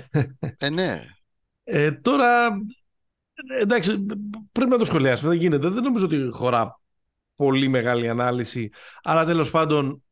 ε 0.57 0.69
ναι. 0.69 1.03
Ε, 1.64 1.91
τώρα, 1.91 2.49
εντάξει, 3.61 4.05
πρέπει 4.51 4.69
να 4.69 4.77
το 4.77 4.85
σχολιάσουμε, 4.85 5.30
δεν 5.30 5.39
γίνεται. 5.39 5.69
Δεν 5.69 5.84
νομίζω 5.84 6.05
ότι 6.05 6.30
χωρά 6.31 6.80
πολύ 7.35 7.68
μεγάλη 7.68 8.09
ανάλυση, 8.09 8.69
αλλά 9.01 9.26
τέλος 9.26 9.51
πάντων 9.51 10.03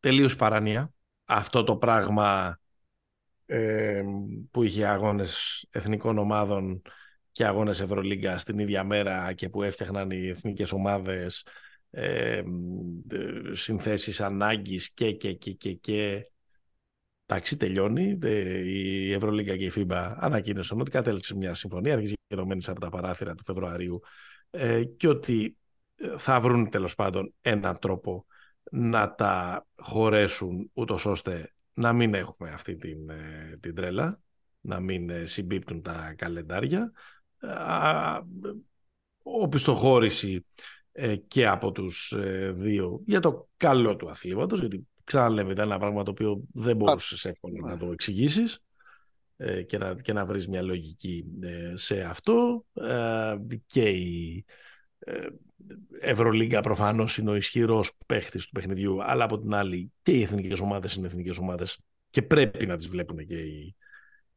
τελείως 0.00 0.36
παράνοια. 0.36 0.90
Αυτό 1.24 1.64
το 1.64 1.76
πράγμα 1.76 2.58
ε, 3.46 4.02
που 4.50 4.62
είχε 4.62 4.86
αγώνες 4.86 5.66
εθνικών 5.70 6.18
ομάδων 6.18 6.82
και 7.36 7.46
αγώνες 7.46 7.80
Ευρωλίγκα 7.80 8.34
την 8.34 8.58
ίδια 8.58 8.84
μέρα 8.84 9.32
και 9.32 9.48
που 9.48 9.62
έφτιαχναν 9.62 10.10
οι 10.10 10.28
εθνικές 10.28 10.72
ομάδες 10.72 11.46
ε, 11.90 12.42
συνθέσεις 13.52 14.20
ανάγκης 14.20 14.92
και 14.92 15.12
και 15.12 15.32
και 15.32 15.52
και 15.52 15.72
και 15.72 16.30
Εντάξει, 17.26 17.56
τελειώνει. 17.56 18.18
Η 18.64 19.12
Ευρωλίγκα 19.12 19.56
και 19.56 19.64
η 19.64 19.72
FIBA 19.74 20.14
ανακοίνωσαν 20.18 20.80
ότι 20.80 20.90
κατέληξε 20.90 21.36
μια 21.36 21.54
συμφωνία, 21.54 21.92
αρχίζει 21.92 22.14
γενομένη 22.26 22.64
από 22.66 22.80
τα 22.80 22.88
παράθυρα 22.88 23.34
του 23.34 23.44
Φεβρουαρίου 23.44 24.00
ε, 24.50 24.84
και 24.84 25.08
ότι 25.08 25.56
ε, 25.96 26.18
θα 26.18 26.40
βρουν 26.40 26.70
τέλος 26.70 26.94
πάντων 26.94 27.34
έναν 27.40 27.78
τρόπο 27.78 28.26
να 28.70 29.14
τα 29.14 29.66
χωρέσουν 29.76 30.70
ούτως 30.72 31.06
ώστε 31.06 31.52
να 31.72 31.92
μην 31.92 32.14
έχουμε 32.14 32.50
αυτή 32.50 32.76
την, 32.76 33.10
ε, 33.10 33.56
την 33.60 33.74
τρέλα, 33.74 34.20
να 34.60 34.80
μην 34.80 35.26
συμπίπτουν 35.26 35.82
τα 35.82 36.14
καλεντάρια. 36.16 36.92
Οπισθοχώρηση 39.22 40.46
και 41.28 41.46
από 41.46 41.72
τους 41.72 42.14
δύο 42.52 43.00
για 43.06 43.20
το 43.20 43.48
καλό 43.56 43.96
του 43.96 44.10
αθλήματος, 44.10 44.60
γιατί 44.60 44.88
ξαναλέμε 45.04 45.52
ήταν 45.52 45.66
ένα 45.66 45.78
πράγμα 45.78 46.02
το 46.02 46.10
οποίο 46.10 46.42
δεν 46.52 46.76
μπορούσες 46.76 47.24
εύκολα 47.24 47.70
να 47.70 47.76
το 47.76 47.92
εξηγήσεις 47.92 48.60
ε, 49.36 49.62
και 49.62 49.78
να, 49.78 49.94
και 49.94 50.12
να 50.12 50.26
βρεις 50.26 50.48
μια 50.48 50.62
λογική 50.62 51.24
ε, 51.42 51.72
σε 51.74 52.00
αυτό. 52.00 52.64
Ε, 52.72 53.36
και 53.66 53.88
η 53.88 54.44
Ευρωλίγκα 56.00 56.60
προφανώς 56.60 57.18
είναι 57.18 57.30
ο 57.30 57.34
ισχυρός 57.34 57.92
παίχτης 58.06 58.44
του 58.44 58.52
παιχνιδιού 58.52 59.04
αλλά 59.04 59.24
από 59.24 59.38
την 59.38 59.54
άλλη 59.54 59.92
και 60.02 60.12
οι 60.12 60.22
εθνικές 60.22 60.60
ομάδες 60.60 60.94
είναι 60.94 61.06
εθνικές 61.06 61.38
ομάδες 61.38 61.78
και 62.10 62.22
πρέπει 62.22 62.66
να 62.66 62.76
τις 62.76 62.88
βλέπουν 62.88 63.26
και, 63.26 63.38
οι, 63.38 63.76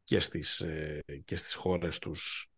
και, 0.04 0.20
στις, 0.20 0.64
και 1.24 1.36
στις 1.36 1.54
χώρες 1.54 1.98
τους 1.98 2.49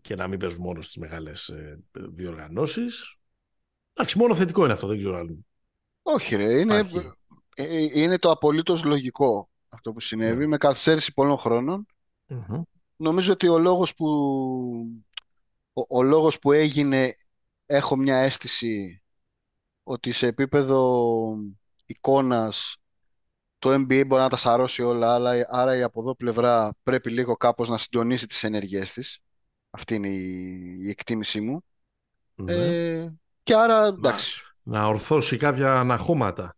και 0.00 0.14
να 0.14 0.28
μην 0.28 0.38
παίζουν 0.38 0.62
μόνο 0.62 0.82
στις 0.82 0.96
μεγάλες 0.96 1.52
διοργανώσεις. 1.92 3.16
Εντάξει, 3.92 4.18
μόνο 4.18 4.34
θετικό 4.34 4.64
είναι 4.64 4.72
αυτό, 4.72 4.86
δεν 4.86 4.98
ξέρω 4.98 5.16
αν 5.16 5.46
όχι 6.08 6.36
ρε, 6.36 6.60
είναι, 6.60 6.76
ε, 7.56 7.62
ε, 7.62 8.00
είναι 8.00 8.18
το 8.18 8.30
απολύτως 8.30 8.84
λογικό 8.84 9.50
αυτό 9.68 9.92
που 9.92 10.00
συνέβη 10.00 10.38
ναι. 10.38 10.46
με 10.46 10.56
καθυστέρηση 10.56 11.12
πολλών 11.12 11.86
Νομίζω 12.96 13.32
ότι 13.32 13.48
ο 13.48 13.58
λόγος 13.58 13.94
που, 13.94 14.06
ο, 15.72 15.98
ο 15.98 16.02
λόγος 16.02 16.38
που 16.38 16.52
έγινε 16.52 17.16
έχω 17.66 17.96
μια 17.96 18.16
αίσθηση 18.16 19.02
ότι 19.82 20.12
σε 20.12 20.26
επίπεδο 20.26 21.36
εικόνας 21.86 22.76
το 23.58 23.74
NBA 23.74 24.02
μπορεί 24.06 24.22
να 24.22 24.28
τα 24.28 24.36
σαρώσει 24.36 24.82
όλα, 24.82 25.14
αλλά 25.14 25.46
άρα 25.48 25.76
η 25.76 25.82
από 25.82 26.00
εδώ 26.00 26.14
πλευρά 26.14 26.74
πρέπει 26.82 27.10
λίγο 27.10 27.36
κάπως 27.36 27.68
να 27.68 27.78
συντονίσει 27.78 28.26
τις 28.26 28.44
ενέργειές 28.44 28.92
της. 28.92 29.18
Αυτή 29.70 29.94
είναι 29.94 30.08
η, 30.08 30.76
η 30.80 30.88
εκτίμησή 30.88 31.40
μου. 31.40 31.64
Ναι. 32.34 32.52
Ε, 32.52 33.12
και 33.42 33.54
άρα, 33.54 33.84
εντάξει 33.86 34.46
να 34.68 34.86
ορθώσει 34.86 35.36
κάποια 35.36 35.72
αναχώματα. 35.72 36.56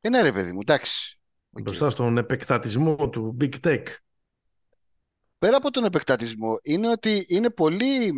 Ε, 0.00 0.08
ναι, 0.08 0.22
ρε 0.22 0.32
παιδί 0.32 0.52
μου, 0.52 0.58
εντάξει. 0.60 1.18
Μπροστά 1.50 1.90
στον 1.90 2.18
επεκτατισμό 2.18 3.08
του 3.08 3.36
Big 3.40 3.54
Tech. 3.64 3.82
Πέρα 5.38 5.56
από 5.56 5.70
τον 5.70 5.84
επεκτατισμό, 5.84 6.58
είναι 6.62 6.90
ότι 6.90 7.26
είναι 7.28 7.50
πολύ 7.50 8.12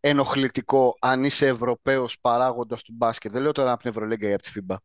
ενοχλητικό 0.00 0.96
αν 1.00 1.24
είσαι 1.24 1.46
Ευρωπαίος 1.46 2.18
παράγοντας 2.20 2.82
του 2.82 2.92
μπάσκετ. 2.96 3.32
Δεν 3.32 3.42
λέω 3.42 3.52
τώρα 3.52 3.72
από 3.72 3.80
την 3.82 3.90
Ευρωλέγκα 3.90 4.28
ή 4.28 4.32
από 4.32 4.42
τη 4.42 4.50
FIBA. 4.54 4.76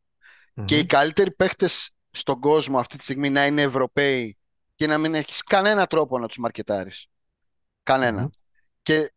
Και 0.65 0.77
οι 0.77 0.85
καλύτεροι 0.85 1.31
παίχτες 1.31 1.91
στον 2.11 2.39
κόσμο 2.39 2.79
αυτή 2.79 2.97
τη 2.97 3.03
στιγμή 3.03 3.29
να 3.29 3.45
είναι 3.45 3.61
Ευρωπαίοι 3.61 4.37
και 4.75 4.87
να 4.87 4.97
μην 4.97 5.15
έχεις 5.15 5.43
κανένα 5.43 5.87
τρόπο 5.87 6.19
να 6.19 6.27
τους 6.27 6.37
μαρκετάρεις. 6.37 7.07
Κανένα. 7.83 8.29
Και, 8.81 9.13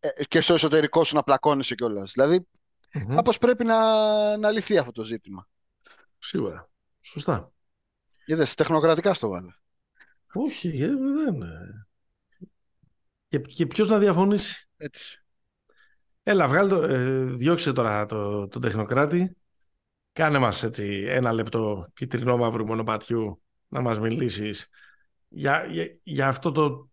ε, 0.00 0.24
και 0.24 0.40
στο 0.40 0.54
εσωτερικό 0.54 1.04
σου 1.04 1.14
να 1.14 1.22
πλακώνεσαι 1.22 1.74
κιόλας. 1.74 2.12
Δηλαδή 2.12 2.46
Mm-hmm. 2.94 3.34
πρέπει 3.40 3.64
να, 3.64 4.36
να 4.36 4.50
λυθεί 4.50 4.78
αυτό 4.78 4.92
το 4.92 5.02
ζήτημα. 5.02 5.48
Σίγουρα. 6.18 6.70
Σωστά. 7.00 7.52
Είδες, 8.24 8.54
τεχνοκρατικά 8.54 9.14
στο 9.14 9.28
βάλε. 9.28 9.52
Όχι, 10.32 10.68
ε, 10.68 10.86
δεν. 10.86 11.42
Και, 13.28 13.38
και 13.38 13.66
ποιος 13.66 13.88
να 13.88 13.98
διαφωνήσει. 13.98 14.68
Έτσι. 14.76 15.24
Έλα, 16.22 16.48
βγάλε 16.48 16.68
το, 16.68 16.82
ε, 16.82 17.24
διώξε 17.24 17.72
τώρα 17.72 18.06
το, 18.06 18.48
το 18.48 18.58
τεχνοκράτη. 18.58 19.36
Κάνε 20.12 20.38
μας 20.38 20.62
έτσι 20.62 21.04
ένα 21.08 21.32
λεπτό 21.32 21.88
κυτρινό 21.94 22.36
μαύρου 22.36 22.66
μονοπατιού 22.66 23.42
να 23.68 23.80
μας 23.80 23.98
μιλήσεις 23.98 24.68
για, 25.28 25.64
για, 25.64 25.98
για 26.02 26.28
αυτό 26.28 26.52
το, 26.52 26.88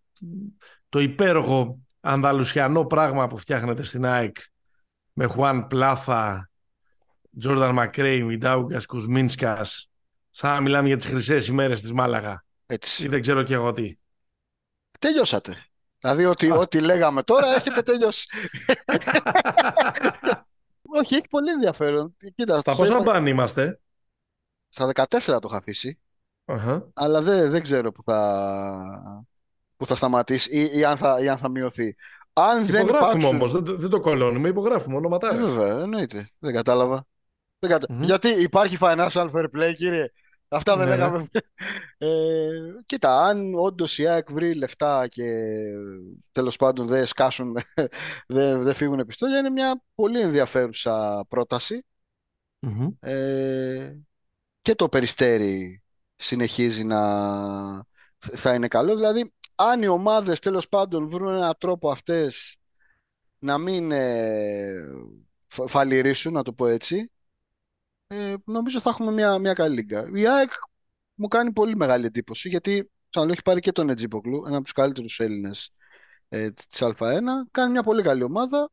το 0.89 0.99
υπέροχο 0.99 1.79
ανδαλουσιανό 2.01 2.85
πράγμα 2.85 3.27
που 3.27 3.37
φτιάχνεται 3.37 3.83
στην 3.83 4.05
ΑΕΚ 4.05 4.37
με 5.13 5.25
Χουάν 5.25 5.67
Πλάθα, 5.67 6.49
Τζόρνταν 7.39 7.73
Μακρέι, 7.73 8.23
Μιντάουγκας, 8.23 8.85
Κουσμίνσκας, 8.85 9.89
σαν 10.29 10.53
να 10.53 10.61
μιλάμε 10.61 10.87
για 10.87 10.97
τις 10.97 11.05
χρυσές 11.05 11.47
ημέρες 11.47 11.81
της 11.81 11.91
Μάλαγα. 11.91 12.45
Έτσι. 12.65 13.03
Ή 13.03 13.07
δεν 13.07 13.21
ξέρω 13.21 13.43
και 13.43 13.53
εγώ 13.53 13.73
τι. 13.73 13.97
Τελειώσατε. 14.99 15.63
Δηλαδή 15.99 16.25
ότι, 16.25 16.51
ό,τι 16.51 16.79
λέγαμε 16.79 17.23
τώρα 17.23 17.55
έχετε 17.55 17.81
τελειώσει. 17.81 18.27
Όχι, 20.99 21.15
έχει 21.15 21.27
πολύ 21.29 21.51
ενδιαφέρον. 21.51 22.15
Κοίτα, 22.35 22.59
Στα 22.59 22.75
πόσα 22.75 23.01
μπαν 23.01 23.25
είμαστε; 23.25 23.79
Στα 24.69 24.91
14 24.93 25.05
το 25.19 25.47
είχα 25.47 25.57
αφήσει. 25.57 25.99
Uh-huh. 26.45 26.83
Αλλά 26.93 27.21
δεν, 27.21 27.49
δεν 27.49 27.61
ξέρω 27.61 27.91
που 27.91 28.03
θα, 28.03 29.25
που 29.77 29.85
θα 29.85 29.95
σταματήσει 29.95 30.49
ή, 30.51 30.79
ή, 30.79 30.83
αν 30.83 30.97
θα, 30.97 31.19
ή 31.21 31.29
αν 31.29 31.37
θα 31.37 31.49
μειωθεί. 31.49 31.95
Αν 32.33 32.65
δεν 32.65 32.81
υπογράφουμε 32.81 33.09
υπάρξουν... 33.09 33.35
όμως, 33.35 33.51
δεν, 33.51 33.77
δεν, 33.79 33.89
το 33.89 33.99
κολώνουμε, 33.99 34.49
υπογράφουμε 34.49 34.95
ονοματά. 34.95 35.33
Ε, 35.33 35.37
βέβαια, 35.37 35.81
εννοείται. 35.81 36.29
Δεν 36.39 36.53
κατάλαβα. 36.53 37.05
Δεν 37.59 37.69
κατα... 37.69 37.87
mm-hmm. 37.89 38.01
Γιατί 38.01 38.27
υπάρχει 38.27 38.77
financial 38.81 39.31
fair 39.31 39.45
play, 39.57 39.73
κύριε; 39.75 40.11
Αυτά 40.49 40.77
δεν 40.77 40.87
ναι. 40.87 40.95
λέγαμε. 40.95 41.25
Ε, 41.97 42.49
κοίτα, 42.85 43.21
αν 43.21 43.53
όντως 43.55 43.97
η 43.97 44.07
ΑΕΚ 44.07 44.31
βρει 44.31 44.53
λεφτά 44.53 45.07
και 45.07 45.33
τέλος 46.31 46.55
πάντων 46.55 46.87
δεν 46.87 47.05
σκάσουν, 47.05 47.57
δεν, 48.27 48.61
δεν 48.61 48.73
φύγουν 48.73 48.99
επιστόλια, 48.99 49.39
είναι 49.39 49.49
μια 49.49 49.83
πολύ 49.95 50.21
ενδιαφέρουσα 50.21 51.25
πρόταση. 51.29 51.85
Mm-hmm. 52.67 53.09
Ε, 53.09 53.95
και 54.61 54.75
το 54.75 54.89
περιστέρι 54.89 55.83
συνεχίζει 56.15 56.83
να 56.83 56.99
θα 58.19 58.53
είναι 58.53 58.67
καλό. 58.67 58.95
Δηλαδή, 58.95 59.33
αν 59.55 59.81
οι 59.81 59.87
ομάδες 59.87 60.39
τέλος 60.39 60.69
πάντων 60.69 61.09
βρουν 61.09 61.35
έναν 61.35 61.55
τρόπο 61.57 61.91
αυτές 61.91 62.57
να 63.39 63.57
μην 63.57 63.91
ε, 63.91 64.73
φαλυρίσουν, 65.47 66.33
να 66.33 66.43
το 66.43 66.53
πω 66.53 66.67
έτσι, 66.67 67.11
ε, 68.11 68.35
νομίζω 68.45 68.79
θα 68.79 68.89
έχουμε 68.89 69.11
μια, 69.11 69.37
μια 69.37 69.53
καλή 69.53 69.75
λίγκα. 69.75 70.09
Η 70.13 70.27
ΑΕΚ 70.27 70.51
μου 71.13 71.27
κάνει 71.27 71.51
πολύ 71.51 71.75
μεγάλη 71.75 72.05
εντύπωση, 72.05 72.49
γιατί 72.49 72.91
σαν 73.09 73.29
έχει 73.29 73.41
πάρει 73.41 73.59
και 73.59 73.71
τον 73.71 73.89
Ετζίποκλου, 73.89 74.43
ένα 74.45 74.55
από 74.55 74.63
τους 74.63 74.73
καλύτερους 74.73 75.19
Έλληνες 75.19 75.71
ε, 76.29 76.51
της 76.51 76.79
Α1, 76.81 77.21
κάνει 77.51 77.71
μια 77.71 77.83
πολύ 77.83 78.03
καλή 78.03 78.23
ομάδα. 78.23 78.71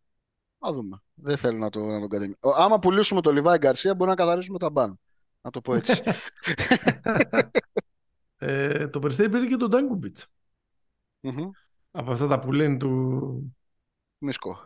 Α 0.58 0.72
δούμε. 0.72 1.02
Δεν 1.14 1.36
θέλω 1.36 1.58
να, 1.58 1.70
το, 1.70 1.80
να 1.80 2.00
τον 2.00 2.08
κατεμεί. 2.08 2.34
Άμα 2.40 2.78
πουλήσουμε 2.78 3.20
το 3.20 3.32
Λιβάη 3.32 3.58
Γκαρσία, 3.58 3.94
μπορεί 3.94 4.10
να 4.10 4.16
καθαρίσουμε 4.16 4.58
τα 4.58 4.70
μπαν. 4.70 5.00
Να 5.40 5.50
το 5.50 5.60
πω 5.60 5.74
έτσι. 5.74 6.02
ε, 8.36 8.88
το 8.88 8.98
Περιστέρι 8.98 9.28
πήρε 9.28 9.46
και 9.46 9.56
τον 9.56 9.70
Ντάγκουμπιτς. 9.70 10.26
Mm-hmm. 11.22 11.50
Από 11.90 12.12
αυτά 12.12 12.26
τα 12.26 12.38
που 12.38 12.52
λένε 12.52 12.76
του... 12.76 13.56
Μίσκο. 14.18 14.58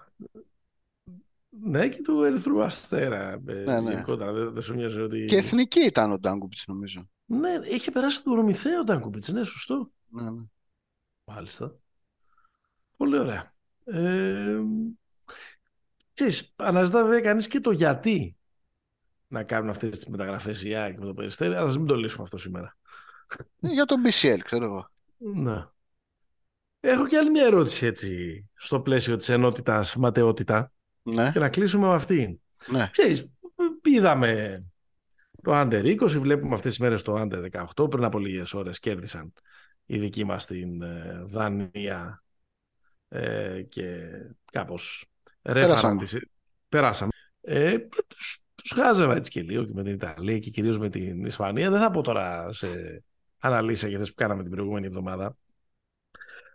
Ναι, 1.50 1.88
και 1.88 2.02
του 2.02 2.22
Ερυθρού 2.22 2.62
Αστέρα. 2.62 3.30
Ε, 3.46 3.52
ναι, 3.52 3.80
ναι. 3.80 4.04
Δεν, 4.06 4.52
δεν 4.52 4.62
σου 4.62 4.74
μοιάζει 4.74 5.00
ότι... 5.00 5.24
Και 5.24 5.36
εθνική 5.36 5.80
ήταν 5.80 6.12
ο 6.12 6.18
Ντάγκουμπιτς, 6.18 6.64
νομίζω. 6.66 7.08
Ναι, 7.24 7.58
είχε 7.70 7.90
περάσει 7.90 8.22
τον 8.22 8.34
Ρωμηθέο 8.34 8.80
ο 8.80 8.84
Ντάγκουμπιτς, 8.84 9.28
ναι, 9.28 9.42
σωστό. 9.42 9.90
Ναι, 10.08 10.30
ναι. 10.30 10.44
Μάλιστα. 11.24 11.76
Πολύ 12.96 13.18
ωραία. 13.18 13.54
Ε, 13.84 14.60
ξέρεις, 16.12 16.52
αναζητά 16.56 17.02
βέβαια 17.04 17.20
κανείς 17.20 17.46
και 17.46 17.60
το 17.60 17.70
γιατί 17.70 18.36
να 19.26 19.42
κάνουν 19.42 19.68
αυτές 19.68 19.90
τις 19.90 20.06
μεταγραφές 20.06 20.62
η 20.62 20.74
ΑΕΚ 20.74 20.98
με 20.98 21.04
το 21.04 21.14
Περιστέρι, 21.14 21.54
αλλά 21.54 21.68
ας 21.68 21.76
μην 21.76 21.86
το 21.86 21.94
λύσουμε 21.94 22.22
αυτό 22.22 22.38
σήμερα. 22.38 22.76
Ε, 23.60 23.68
για 23.68 23.84
τον 23.84 24.02
BCL, 24.04 24.38
ξέρω 24.44 24.64
εγώ. 24.64 24.90
Ναι. 25.18 25.66
Έχω 26.80 27.06
και 27.06 27.16
άλλη 27.16 27.30
μια 27.30 27.44
ερώτηση 27.44 27.86
έτσι 27.86 28.44
στο 28.54 28.80
πλαίσιο 28.80 29.16
της 29.16 29.28
ενότητας 29.28 29.96
ματαιότητα 29.96 30.72
ναι. 31.02 31.30
και 31.32 31.38
να 31.38 31.48
κλείσουμε 31.48 31.86
με 31.86 31.94
αυτή. 31.94 32.40
Ναι. 32.66 32.88
Ξέρεις, 32.92 33.30
είδαμε 33.82 34.64
το 35.42 35.60
Under 35.60 35.98
20, 36.00 36.06
βλέπουμε 36.06 36.54
αυτές 36.54 36.70
τις 36.70 36.80
μέρες 36.80 37.02
το 37.02 37.20
Under 37.20 37.64
18, 37.76 37.90
πριν 37.90 38.04
από 38.04 38.18
λίγες 38.18 38.54
ώρες 38.54 38.78
κέρδισαν 38.78 39.32
οι 39.86 39.98
δικοί 39.98 40.24
μας 40.24 40.42
στην 40.42 40.82
ε, 40.82 41.22
Δανία 41.26 42.22
ε, 43.08 43.62
και 43.68 44.08
κάπως 44.52 45.06
ρέφαραν 45.42 46.00
Περάσαμε. 46.68 47.10
Ε, 47.40 47.78
τους 48.54 48.72
χάζευα 48.74 49.16
έτσι 49.16 49.30
και 49.30 49.42
λίγο 49.42 49.64
και 49.64 49.72
με 49.74 49.82
την 49.82 49.92
Ιταλία 49.92 50.38
και 50.38 50.50
κυρίως 50.50 50.78
με 50.78 50.88
την 50.88 51.24
Ισπανία. 51.24 51.70
Δεν 51.70 51.80
θα 51.80 51.90
πω 51.90 52.02
τώρα 52.02 52.52
σε 52.52 52.68
αναλύσεις 53.38 53.88
για 53.88 53.98
που 53.98 54.14
κάναμε 54.14 54.42
την 54.42 54.50
προηγούμενη 54.50 54.86
εβδομάδα. 54.86 55.36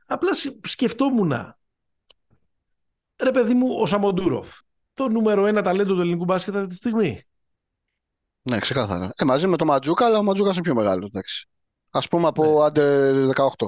Απλά 0.05 0.31
σκεφτόμουν, 0.61 1.55
ρε 3.23 3.31
παιδί 3.31 3.53
μου, 3.53 3.75
ο 3.79 3.85
Σαμοντούροφ 3.85 4.59
το 4.93 5.09
νούμερο 5.09 5.45
ένα 5.45 5.61
ταλέντο 5.61 5.93
του 5.93 6.01
ελληνικού 6.01 6.23
μπάσκετ 6.23 6.55
αυτή 6.55 6.67
τη 6.69 6.75
στιγμή. 6.75 7.23
Ναι, 8.41 8.59
ξεκάθαρα. 8.59 9.13
Ε, 9.15 9.23
μαζί 9.23 9.47
με 9.47 9.57
το 9.57 9.65
Ματζούκα, 9.65 10.05
αλλά 10.05 10.17
ο 10.17 10.23
Ματζούκα 10.23 10.51
είναι 10.53 10.61
πιο 10.61 10.75
μεγάλος. 10.75 11.05
Εντάξει. 11.05 11.47
Α 11.89 11.99
πούμε 11.99 12.27
από 12.27 12.61
under 12.63 13.15
18. 13.35 13.67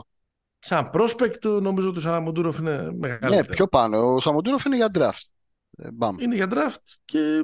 Σαν 0.60 0.90
prospect 0.94 1.62
νομίζω 1.62 1.90
ότι 1.90 1.98
ο 1.98 2.02
Σαμοντούροφ 2.02 2.58
είναι 2.58 2.92
μεγαλύτερο. 2.92 3.36
Ναι, 3.36 3.44
πιο 3.46 3.68
πάνω. 3.68 4.14
Ο 4.14 4.20
Σαμοντούροφ 4.20 4.66
είναι 4.66 4.76
για 4.76 4.90
draft. 4.94 5.22
Ε, 5.78 5.92
μπαμ. 5.92 6.18
Είναι 6.20 6.36
για 6.36 6.48
draft 6.52 6.82
και 7.06 7.44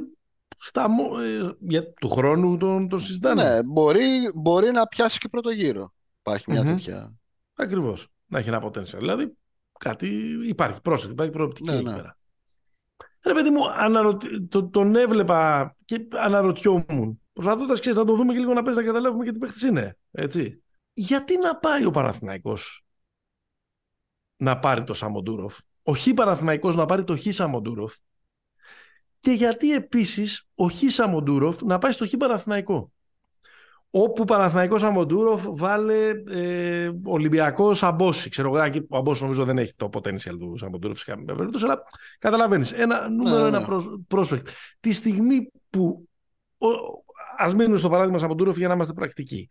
στα, 0.58 0.90
μο- 0.90 1.20
ε, 1.20 1.56
για, 1.60 1.94
του 1.94 2.10
χρόνου 2.10 2.58
τον, 2.58 2.90
τον 2.90 3.00
συζητάμε. 3.00 3.44
Ναι, 3.44 3.64
μπορεί, 3.64 4.32
μπορεί 4.36 4.72
να 4.72 4.88
πιάσει 4.88 5.20
και 5.20 5.30
πρώτο 5.30 5.50
γύρο. 5.50 5.94
Υπάρχει 6.20 6.52
μια 6.52 6.62
Μμμ. 6.62 6.70
τέτοια. 6.70 7.14
Ακριβώς. 7.56 8.08
Να 8.26 8.40
έχει 8.40 8.50
ένα 8.50 8.64
potential. 8.66 8.98
Δηλαδή 8.98 9.38
κάτι 9.84 10.08
υπάρχει 10.48 10.82
πρόσθετη, 10.82 11.14
υπάρχει 11.14 11.32
προοπτική 11.32 11.70
Ναι, 11.70 11.76
εκεί 11.76 11.86
ναι. 11.86 11.96
πέρα. 11.96 12.18
Ρε 13.26 13.34
παιδί 13.34 13.50
μου, 13.50 13.70
αναρωτη... 13.70 14.42
το, 14.48 14.70
τον 14.70 14.96
έβλεπα 14.96 15.76
και 15.86 16.08
αναρωτιόμουν. 16.12 17.22
Προσπαθώντας 17.34 17.80
ξέρεις, 17.80 17.98
να 17.98 18.06
το 18.06 18.16
δούμε 18.16 18.34
και 18.34 18.40
λίγο 18.40 18.54
να 18.54 18.62
παίζει 18.62 18.80
να 18.80 18.86
καταλάβουμε 18.86 19.26
και 19.26 19.32
τι 19.32 19.38
παίχτης 19.38 19.62
είναι. 19.62 19.98
Έτσι. 20.12 20.64
Γιατί 20.94 21.38
να 21.38 21.56
πάει 21.56 21.86
ο 21.86 21.92
Παναθηναϊκός 21.92 22.86
να 24.38 24.60
πάρει 24.60 24.84
το 24.84 24.94
Σαμοντούροφ, 24.94 25.60
ο 25.84 25.96
Χ 25.96 26.08
Παναθηναϊκός 26.16 26.76
να 26.76 26.86
πάρει 26.86 27.04
το 27.04 27.18
Χ 27.18 27.22
Σαμοντούροφ 27.30 27.96
και 29.20 29.32
γιατί 29.32 29.74
επίσης 29.74 30.50
ο 30.56 30.70
Χ 30.70 30.76
Σαμοντούροφ 30.88 31.62
να 31.62 31.78
πάει 31.78 31.92
στο 31.92 32.08
Χ 32.08 32.12
Παναθηναϊκό; 32.18 32.92
Όπου 33.96 34.26
Παναθηναϊκός 34.26 34.82
Σαμοντούροφ 34.82 35.46
βάλε 35.48 36.10
ε, 36.30 36.92
Ολυμπιακός 37.04 37.84
Αμπόση. 37.84 38.30
Ξέρω 38.30 38.48
εγώ, 38.48 38.64
εκεί 38.64 38.86
ο 38.90 38.98
Αμπόσης 38.98 39.22
νομίζω 39.22 39.46
δεν 39.46 39.58
έχει 39.58 39.74
το 39.76 39.90
potential 39.94 40.38
του 40.40 40.58
Σαμοντούροφ 40.58 40.98
σε 40.98 41.06
καμία 41.06 41.36
περίπτωση, 41.36 41.66
αλλά 41.66 41.84
καταλαβαίνεις. 42.20 42.72
Ένα 42.72 43.10
νούμερο 43.10 43.42
ναι, 43.42 43.48
ένα 43.48 43.60
ναι. 43.60 43.66
προσ- 43.66 44.00
prospect. 44.08 44.48
Τη 44.80 44.92
στιγμή 44.92 45.52
που. 45.70 46.10
Ο, 46.58 46.68
ας 47.38 47.56
μείνουμε 47.56 47.78
στο 47.78 47.90
παράδειγμα 47.90 48.18
Σαμοντούροφ 48.18 48.58
για 48.58 48.68
να 48.68 48.74
είμαστε 48.74 48.94
πρακτικοί. 48.94 49.48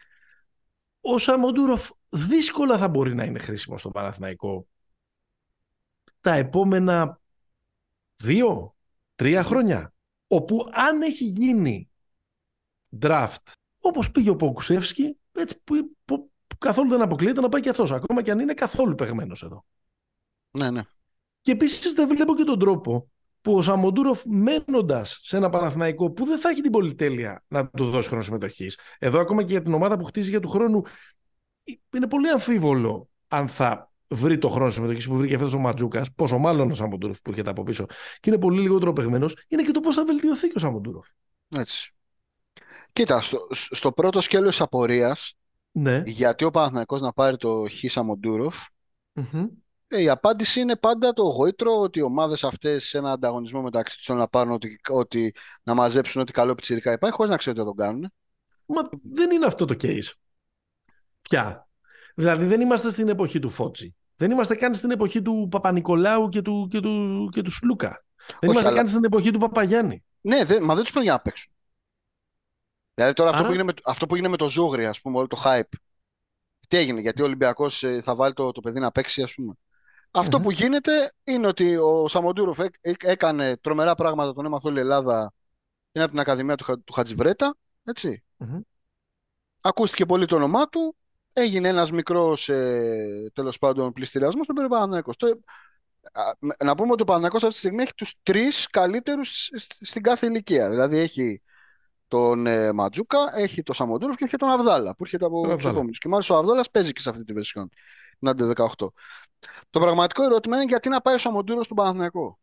Ο 1.01 1.19
Σαμοντούροφ 1.19 1.91
δύσκολα 2.09 2.79
θα 2.79 2.89
μπορεί 2.89 3.15
να 3.15 3.25
είναι 3.25 3.39
χρήσιμο 3.39 3.79
στο 3.79 3.91
Παναθηναϊκό 3.91 4.67
τα 6.21 6.35
επόμενα 6.35 7.21
δύο, 8.17 8.75
τρία 9.15 9.43
χρόνια. 9.43 9.93
Όπου 10.27 10.69
αν 10.73 11.03
έχει 11.03 11.25
γίνει 11.25 11.91
draft 13.01 13.53
όπως 13.83 14.11
πήγε 14.11 14.31
ο 14.31 14.37
Ποκουσεύσκι, 14.37 15.17
έτσι 15.33 15.61
που, 15.65 15.97
που 16.05 16.31
καθόλου 16.59 16.89
δεν 16.89 17.03
αποκλείεται 17.03 17.41
να 17.41 17.49
πάει 17.49 17.61
και 17.61 17.69
αυτός, 17.69 17.93
ακόμα 17.93 18.23
και 18.23 18.31
αν 18.31 18.39
είναι 18.39 18.55
καθόλου 18.55 18.95
παιγμένος 18.95 19.43
εδώ. 19.43 19.65
Ναι, 20.51 20.71
ναι. 20.71 20.83
Και 21.41 21.51
επίσης 21.51 21.93
δεν 21.93 22.09
βλέπω 22.09 22.35
και 22.35 22.45
τον 22.45 22.59
τρόπο 22.59 23.11
που 23.41 23.55
ο 23.55 23.63
Σαμοντούροφ 23.63 24.23
μένοντας 24.27 25.21
σε 25.23 25.37
ένα 25.37 25.49
Παναθηναϊκό 25.49 26.11
που 26.11 26.25
δεν 26.25 26.39
θα 26.39 26.49
έχει 26.49 26.61
την 26.61 26.71
πολυτέλεια 26.71 27.45
να 27.49 27.69
του 27.69 27.91
δώσει 27.91 28.09
χρόνο 28.09 28.23
συμμετοχής. 28.23 28.79
Εδώ, 28.99 29.21
ακόμα 29.21 29.43
και 29.43 29.53
για 29.53 29.63
την 29.63 29.75
ομάδα 29.75 29.99
που 29.99 30.05
χτίζει 30.05 30.31
για 30.31 30.41
του 30.41 30.49
χρόνου, 30.49 30.83
είναι 31.95 32.09
πολύ 32.09 32.29
αμφίβολο 32.29 33.09
αν 33.29 33.49
θα 33.49 33.93
βρει 34.09 34.39
το 34.39 34.49
χρόνο 34.49 34.71
συμμετοχής 34.71 35.09
που 35.09 35.17
βρήκε 35.17 35.39
φέτο 35.39 35.57
ο 35.57 35.61
Ματζούκας, 35.61 36.13
πόσο 36.13 36.39
μάλλον 36.39 36.71
ο 36.71 36.75
Σαμοντούροφ 36.75 37.21
που 37.21 37.31
έρχεται 37.31 37.51
από 37.51 37.63
πίσω 37.63 37.87
και 38.21 38.31
είναι 38.31 38.39
πολύ 38.39 38.61
λιγότερο 38.61 38.93
παιγμένο, 38.93 39.29
είναι 39.49 39.63
και 39.63 39.71
το 39.71 39.81
πώς 39.81 39.95
θα 39.95 40.05
βελτιωθεί 40.05 40.47
και 40.47 40.55
ο 40.57 40.59
Σαμοντούροφ. 40.59 41.07
Έτσι. 41.49 41.95
Κοίτα, 42.93 43.21
στο, 43.21 43.47
στο 43.51 43.93
πρώτο 43.93 44.21
σκέλος 44.21 44.51
της 44.51 44.61
απορίας, 44.61 45.35
Ναι. 45.73 46.03
γιατί 46.07 46.45
ο 46.45 46.51
Παναθηναϊκός 46.51 47.01
να 47.01 47.13
πάρει 47.13 47.37
το 47.37 47.65
Χ 47.71 47.91
Σαμοντούροφ, 47.91 48.57
Μμμ. 49.13 49.47
ε, 49.89 50.03
η 50.03 50.09
απάντηση 50.09 50.61
είναι 50.61 50.77
πάντα 50.77 51.13
το 51.13 51.23
γόητρο 51.23 51.81
ότι 51.81 51.99
οι 51.99 52.03
ομάδες 52.03 52.45
αυτές 52.45 52.85
σε 52.85 52.99
ένα 52.99 53.13
ανταγωνισμό 53.13 53.63
μεταξύ 53.63 53.97
τους 53.97 54.05
θέλουν 54.07 54.21
να 54.21 54.29
πάρουν 54.29 54.53
ότι, 54.53 54.81
ότι, 54.89 55.35
να 55.63 55.75
μαζέψουν 55.75 56.21
ό,τι 56.21 56.33
καλό 56.33 56.55
πιτσιρικά 56.55 56.93
υπάρχει, 56.93 57.17
χωρίς 57.17 57.31
να 57.31 57.37
ξέρουν 57.37 57.59
τι 57.59 57.65
θα 57.65 57.75
τον 57.75 57.85
κάνουν. 57.87 58.13
Μα 58.67 58.83
δεν 59.13 59.31
είναι 59.31 59.47
αυτό 59.47 59.65
το 59.65 59.75
case. 59.83 60.13
Πια. 61.23 61.69
Δηλαδή 62.15 62.45
δεν 62.47 62.61
είμαστε 62.61 62.91
στην 62.91 63.09
εποχή 63.09 63.39
του 63.39 63.51
Φώτσι. 63.51 63.95
Δεν 64.17 64.31
είμαστε 64.31 64.55
καν 64.55 64.75
στην 64.75 64.91
εποχή 64.91 65.23
του 65.23 65.49
Παπα-Νικολάου 65.51 66.29
και 66.29 66.43
του, 66.43 66.67
και 66.71 66.81
του, 66.81 67.29
και 67.33 67.43
του 67.43 67.51
Σλούκα. 67.51 68.05
Δεν 68.41 68.51
είμαστε 68.51 68.69
αλλά- 68.69 68.77
καν 68.79 68.89
στην 68.89 69.05
εποχή 69.05 69.31
του 69.31 69.39
Παπαγιάννη. 69.39 70.05
Ναι, 70.21 70.45
δε, 70.45 70.61
μα 70.61 70.75
δεν 70.75 70.83
τους 70.83 70.93
παίρνει 70.93 71.07
για 71.09 71.17
να 71.17 71.23
παίξουν. 71.23 71.53
Δηλαδή 72.95 73.13
τώρα 73.13 73.31
αυτό, 73.31 73.43
Άρα- 73.43 73.49
που 73.49 73.55
έγινε 73.59 73.73
με, 73.73 73.73
αυτό 73.85 74.07
που 74.07 74.15
έγινε 74.15 74.29
με 74.29 74.37
το 74.37 74.49
Ζούγρι, 74.49 74.87
ας 74.87 75.01
πούμε, 75.01 75.19
όλο 75.19 75.27
το 75.27 75.43
hype. 75.45 75.77
Τι 76.69 76.77
έγινε, 76.77 77.01
γιατί 77.01 77.23
ο 77.23 77.25
Ολυμπιακός 77.25 77.83
ε, 77.83 78.01
θα 78.03 78.15
βάλει 78.15 78.33
το, 78.35 78.53
το 78.53 78.61
παιδί 78.61 78.81
να 78.81 78.93
παίξει, 78.93 79.23
ας 79.23 79.35
πούμε. 79.35 79.55
Αυτό 80.11 80.37
Μμμ. 80.39 80.45
που 80.45 80.51
γίνεται 80.51 81.13
είναι 81.25 81.47
ότι 81.47 81.77
ο 81.77 82.09
Σαμοντούροφ 82.09 82.59
έ- 82.59 82.75
έ- 82.81 83.05
έκανε 83.05 83.57
τρομερά 83.57 83.95
πράγματα, 83.95 84.33
τον 84.33 84.45
έμαθε 84.45 84.69
όλη 84.69 84.77
η 84.77 84.81
Ελλάδα. 84.81 85.33
Είναι 85.93 86.05
από 86.05 86.13
την 86.13 86.21
Ακαδημία 86.21 86.57
του, 86.57 86.65
Χα- 86.65 86.79
του 86.81 86.93
Χατζιβρέτα, 86.93 87.57
έτσι. 87.85 88.23
Μμμ. 88.37 88.61
Ακούστηκε 89.61 90.07
πολύ 90.07 90.27
το 90.27 90.37
όνομά 90.37 90.69
του. 90.69 90.97
Έγινε 91.33 91.69
ένας 91.69 91.91
μικρός, 91.91 92.49
ε, 92.49 93.31
τέλος 93.35 93.59
πάντων, 93.59 93.93
πληστηριασμός 93.93 94.45
στον 94.45 94.69
Παναθηναϊκός. 94.69 95.17
Το, 95.17 95.27
α, 96.13 96.23
με- 96.39 96.55
να 96.65 96.75
πούμε 96.75 96.93
ότι 96.93 97.03
ο 97.03 97.05
Παναθηναϊκός 97.05 97.43
αυτή 97.43 97.55
τη 97.55 97.61
στιγμή 97.61 97.83
έχει 97.83 97.95
τους 97.95 98.15
τρεις 98.23 98.67
καλύτερους 98.71 99.29
σ- 99.45 99.57
σ- 99.59 99.85
στην 99.85 100.03
κάθε 100.03 100.27
ηλικία. 100.27 100.69
Δηλαδή 100.69 100.99
έχει 100.99 101.43
τον 102.13 102.47
ε, 102.47 102.73
Ματζούκα, 102.73 103.19
έχει 103.35 103.63
τον 103.63 103.75
Σαμοντούροφ 103.75 104.17
και 104.17 104.25
έχει 104.25 104.37
τον 104.37 104.49
Αβδάλα 104.49 104.95
που 104.97 105.05
έρχεται 105.05 105.25
από 105.25 105.41
Τον 105.41 105.57
τους 105.57 105.67
Αβδάλα. 105.67 105.71
επόμενους. 105.71 105.99
Και 105.99 106.09
μάλιστα 106.09 106.35
ο 106.35 106.39
Αβδάλας 106.39 106.71
παίζει 106.71 106.93
και 106.93 107.01
σε 107.01 107.11
αυτή 107.11 107.25
τη 107.25 107.33
βερσιόν, 107.33 107.69
την 108.19 108.29
άντε 108.29 108.45
18. 108.47 108.93
Το 109.71 109.81
πραγματικό 109.81 110.23
ερώτημα 110.25 110.57
είναι 110.57 110.65
γιατί 110.65 110.89
να 110.89 111.01
πάει 111.01 111.15
ο 111.15 111.19
Σαμοντούροφ 111.19 111.65
στον 111.65 111.77
Παναθηναϊκό. 111.77 112.39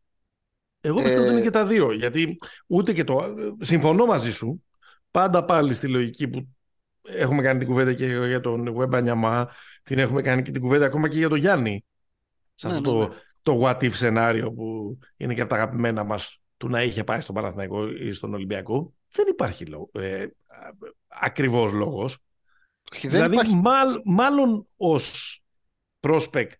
Εγώ 0.81 1.01
πιστεύω 1.01 1.21
ότι 1.21 1.29
Ε, 1.29 1.33
είναι 1.33 1.41
και 1.41 1.49
τα 1.49 1.65
δύο. 1.65 1.91
Γιατί 1.91 2.37
ούτε 2.67 2.93
και 2.93 3.03
το. 3.03 3.35
Συμφωνώ 3.59 4.05
μαζί 4.05 4.31
σου. 4.31 4.63
Πάντα 5.11 5.45
πάλι 5.45 5.73
στη 5.73 5.87
λογική 5.87 6.27
που 6.27 6.47
έχουμε 7.01 7.41
κάνει 7.41 7.59
την 7.59 7.67
κουβέντα 7.67 7.93
και 7.93 8.05
για 8.05 8.39
τον 8.39 8.73
Βεμπανιαμά, 8.75 9.49
την 9.83 9.99
έχουμε 9.99 10.21
κάνει 10.21 10.41
και 10.41 10.51
την 10.51 10.61
κουβέντα 10.61 10.85
ακόμα 10.85 11.07
και 11.09 11.17
για 11.17 11.29
τον 11.29 11.37
Γιάννη. 11.37 11.85
Σε 12.55 12.67
Ναι, 12.67 12.73
αυτό 12.73 12.99
ναι, 12.99 13.05
το, 13.07 13.13
το 13.41 13.61
what 13.65 13.83
if 13.83 13.91
σενάριο 13.93 14.51
που 14.51 14.97
είναι 15.17 15.33
και 15.33 15.41
από 15.41 15.49
τα 15.49 15.55
αγαπημένα 15.55 16.03
μας 16.03 16.41
του 16.57 16.69
να 16.69 16.83
είχε 16.83 17.03
πάει 17.03 17.21
στον 17.21 17.35
Παναθηναϊκό 17.35 17.87
ή 17.87 18.11
στον 18.11 18.33
Ολυμπιακό. 18.33 18.93
Δεν 19.11 19.27
υπάρχει 19.27 19.65
λόγο, 19.65 19.89
ε, 19.93 20.23
α- 20.23 20.29
ακριβώς 21.07 21.71
λόγος. 21.71 22.17
Όχι, 22.93 23.07
δεν 23.07 23.15
δηλαδή, 23.15 23.33
υπάρχει. 23.33 23.55
μάλ- 23.55 24.01
μάλλον 24.05 24.67
ως 24.77 25.41
prospect 25.99 26.53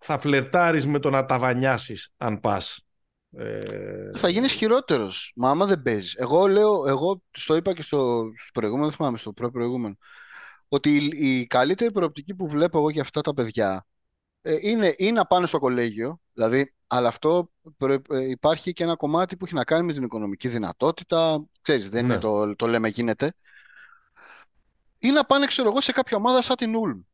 θα 0.00 0.18
φλερτάρεις 0.18 0.86
με 0.86 0.98
το 0.98 1.10
να 1.10 1.24
τα 1.24 1.38
βανιάσεις 1.38 2.12
αν 2.16 2.40
πας. 2.40 2.84
Ε, 3.36 4.10
Θα 4.18 4.28
γίνεις 4.28 4.52
χειρότερος. 4.52 5.32
Μα 5.36 5.50
άμα 5.50 5.66
δεν 5.66 5.82
παίζεις. 5.82 6.14
Εγώ 6.14 6.46
λέω, 6.46 6.86
εγώ 6.86 7.22
το 7.46 7.54
είπα 7.56 7.74
και 7.74 7.82
στο, 7.82 8.22
στο 8.36 8.50
προηγούμενο, 8.52 8.86
δεν 8.86 8.96
θυμάμαι, 8.96 9.18
στο 9.18 9.32
προ-προηγούμενο, 9.32 9.96
ότι 10.68 10.96
η, 10.96 11.10
η 11.40 11.46
καλύτερη 11.46 11.92
προοπτική 11.92 12.34
που 12.34 12.48
βλέπω 12.48 12.78
εγώ 12.78 12.90
για 12.90 13.02
αυτά 13.02 13.20
τα 13.20 13.34
παιδιά 13.34 13.86
ε, 13.89 13.89
είναι 14.42 14.94
ή 14.98 15.12
να 15.12 15.26
πάνε 15.26 15.46
στο 15.46 15.58
κολέγιο, 15.58 16.20
δηλαδή, 16.32 16.74
αλλά 16.86 17.08
αυτό 17.08 17.50
προ- 17.76 18.12
ε, 18.12 18.28
υπάρχει 18.28 18.72
και 18.72 18.82
ένα 18.84 18.96
κομμάτι 18.96 19.36
που 19.36 19.44
έχει 19.44 19.54
να 19.54 19.64
κάνει 19.64 19.86
με 19.86 19.92
την 19.92 20.02
οικονομική 20.02 20.48
δυνατότητα. 20.48 21.44
Ξέρεις, 21.60 21.88
δεν 21.90 22.06
Ναι. 22.06 22.12
είναι 22.12 22.22
το, 22.22 22.56
το 22.56 22.66
λέμε 22.66 22.88
γίνεται. 22.88 23.34
Ή 24.98 25.10
να 25.10 25.24
πάνε, 25.24 25.46
ξέρω 25.46 25.68
εγώ, 25.68 25.80
σε 25.80 25.92
κάποια 25.92 26.16
ομάδα 26.16 26.42
σαν 26.42 26.56
την 26.56 26.74
Ulm. 26.84 27.04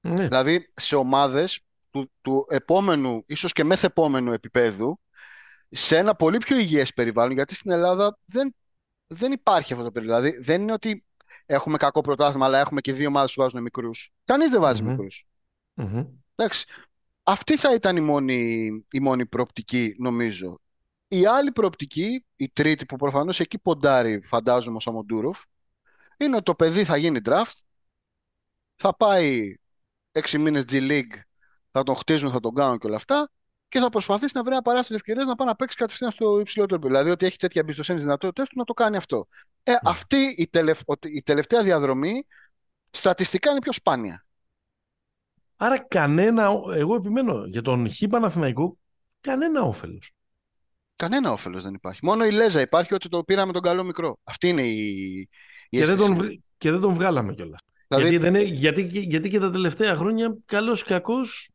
ναι. 0.00 0.22
Δηλαδή 0.26 0.68
σε 0.76 0.96
ομάδες 0.96 1.60
του, 1.90 2.10
του 2.22 2.46
επόμενου, 2.48 3.22
ίσως 3.26 3.52
και 3.52 3.64
μεθεπόμενου 3.64 4.32
επίπεδου, 4.32 5.00
σε 5.68 5.96
ένα 5.96 6.14
πολύ 6.14 6.38
πιο 6.38 6.58
υγιές 6.58 6.92
περιβάλλον, 6.92 7.32
γιατί 7.32 7.54
στην 7.54 7.70
Ελλάδα 7.70 8.18
δεν, 8.24 8.54
δεν 9.06 9.32
υπάρχει 9.32 9.72
αυτό 9.72 9.84
το 9.84 9.90
περιβάλλον. 9.92 10.22
Δηλαδή 10.22 10.42
δεν 10.44 10.62
είναι 10.62 10.72
ότι 10.72 11.04
έχουμε 11.46 11.76
κακό 11.76 12.00
πρωτάθλημα, 12.00 12.46
αλλά 12.46 12.58
έχουμε 12.58 12.80
και 12.80 12.92
δύο 12.92 13.08
ομάδες 13.08 13.34
που 13.34 13.42
βάζουν 13.42 13.62
μικρούς. 13.62 14.12
Κανείς 14.24 14.50
δεν 14.50 14.60
βάζει 14.60 14.82
Μμμ. 14.82 14.90
μικρούς. 14.90 15.26
Μμμ. 15.74 16.04
Εντάξει. 16.34 16.64
Αυτή 17.22 17.56
θα 17.56 17.74
ήταν 17.74 17.96
η 17.96 18.00
μόνη, 18.00 18.70
η 18.90 19.00
μόνη 19.00 19.26
προοπτική, 19.26 19.94
νομίζω. 19.98 20.60
Η 21.08 21.26
άλλη 21.26 21.52
προοπτική, 21.52 22.24
η 22.36 22.48
τρίτη 22.48 22.86
που 22.86 22.96
προφανώς 22.96 23.40
εκεί 23.40 23.58
ποντάρει, 23.58 24.20
φαντάζομαι, 24.22 24.76
ο 24.76 24.80
Σαμοντούροφ, 24.80 25.42
είναι 26.16 26.34
ότι 26.34 26.44
το 26.44 26.54
παιδί 26.54 26.84
θα 26.84 26.96
γίνει 26.96 27.20
draft, 27.24 27.60
θα 28.76 28.96
πάει 28.96 29.54
έξι 30.12 30.38
μήνες 30.38 30.64
G 30.68 30.72
League, 30.72 31.20
θα 31.70 31.82
τον 31.82 31.94
χτίζουν, 31.94 32.30
θα 32.30 32.40
τον 32.40 32.54
κάνουν 32.54 32.78
και 32.78 32.86
όλα 32.86 32.96
αυτά 32.96 33.30
και 33.68 33.78
θα 33.78 33.88
προσπαθήσει 33.88 34.32
να 34.34 34.42
βρει 34.42 34.52
ένα 34.52 34.62
παράθυρο 34.62 34.94
ευκαιρίας 34.94 35.26
να 35.26 35.34
πάει 35.34 35.48
να 35.48 35.56
παίξει 35.56 35.76
κατευθείαν 35.76 36.10
στο 36.10 36.40
υψηλότερο 36.40 36.74
επίπεδο. 36.74 36.94
Δηλαδή 36.94 37.14
ότι 37.14 37.26
έχει 37.26 37.38
τέτοια 37.38 37.60
εμπιστοσύνη 37.60 37.98
στις 37.98 38.08
δυνατότητες 38.08 38.48
του 38.48 38.58
να 38.58 38.64
το 38.64 38.72
κάνει 38.72 38.96
αυτό. 38.96 39.28
Ε, 39.62 39.74
αυτή 39.82 40.34
η, 40.36 40.48
τελευ... 40.48 40.80
ότι 40.84 41.16
η 41.16 41.22
τελευταία 41.22 41.62
διαδρομή 41.62 42.26
στατιστικά 42.90 43.50
είναι 43.50 43.58
πιο 43.58 43.72
σπάνια. 43.72 44.23
Άρα 45.64 45.78
κανένα, 45.88 46.50
εγώ 46.74 46.94
επιμένω 46.94 47.44
για 47.46 47.62
τον 47.62 47.90
Χ 47.90 48.02
Παναθηναϊκό, 48.08 48.78
κανένα 49.20 49.62
όφελος. 49.62 50.10
Κανένα 50.96 51.30
όφελος 51.30 51.62
δεν 51.62 51.74
υπάρχει. 51.74 52.00
Μόνο 52.04 52.24
η 52.24 52.30
Λέζα 52.30 52.60
υπάρχει 52.60 52.94
ότι 52.94 53.08
το 53.08 53.24
πήραμε 53.24 53.52
τον 53.52 53.62
καλό 53.62 53.84
μικρό. 53.84 54.18
Αυτή 54.24 54.48
είναι 54.48 54.62
η, 54.62 54.78
η 55.18 55.28
Και 55.68 55.84
δεν, 55.84 55.94
αίσθηση. 55.94 56.06
τον, 56.14 56.14
βγ- 56.24 56.38
και 56.58 56.70
δεν 56.70 56.80
τον 56.80 56.94
βγάλαμε 56.94 57.34
κιόλας. 57.34 57.60
Δηλαδή, 57.88 58.08
Γιατί, 58.08 58.24
δεν, 58.24 58.34
είναι- 58.34 58.44
γιατί, 58.48 58.86
και- 58.86 59.00
γιατί 59.00 59.28
και 59.28 59.38
τα 59.38 59.50
τελευταία 59.50 59.96
χρόνια, 59.96 60.36
καλός 60.46 60.80
ή 60.80 60.84
κακός, 60.84 61.48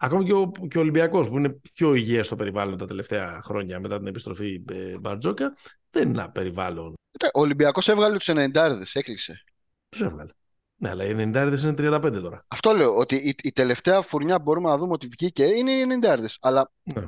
Ακόμη 0.00 0.24
και 0.24 0.32
ο, 0.32 0.50
και 0.68 0.78
ο 0.78 0.80
Ολυμπιακός 0.80 1.28
που 1.28 1.36
είναι 1.38 1.56
πιο 1.74 1.94
υγιές 1.94 2.26
στο 2.26 2.36
περιβάλλον 2.36 2.78
τα 2.78 2.86
τελευταία 2.86 3.40
χρόνια 3.42 3.80
μετά 3.80 3.98
την 3.98 4.06
επιστροφή 4.06 4.64
ε, 4.72 4.98
Μπαρτζόκα 4.98 5.56
δεν 5.90 6.08
είναι 6.08 6.20
ένα 6.20 6.30
περιβάλλον. 6.30 6.94
Ο 7.34 7.40
Ολυμπιακός 7.40 7.88
έβγαλε 7.88 8.16
τους 8.16 8.28
90 8.30 8.80
έκλεισε. 8.92 9.44
Τους 9.88 10.00
έβγαλε. 10.00 10.30
Ναι, 10.80 10.88
αλλά 10.88 11.04
οι 11.04 11.12
90 11.12 11.16
είναι 11.16 11.74
35 11.78 12.20
τώρα. 12.22 12.44
Αυτό 12.48 12.72
λέω, 12.72 12.96
ότι 12.96 13.16
η, 13.16 13.34
η 13.42 13.52
τελευταία 13.52 14.02
φουρνιά 14.02 14.36
που 14.36 14.42
μπορούμε 14.42 14.68
να 14.68 14.78
δούμε 14.78 14.92
ότι 14.92 15.06
βγήκε 15.06 15.44
είναι 15.44 15.72
οι 15.72 15.84
90 16.02 16.16
Αλλά 16.40 16.70
Ναι. 16.82 17.06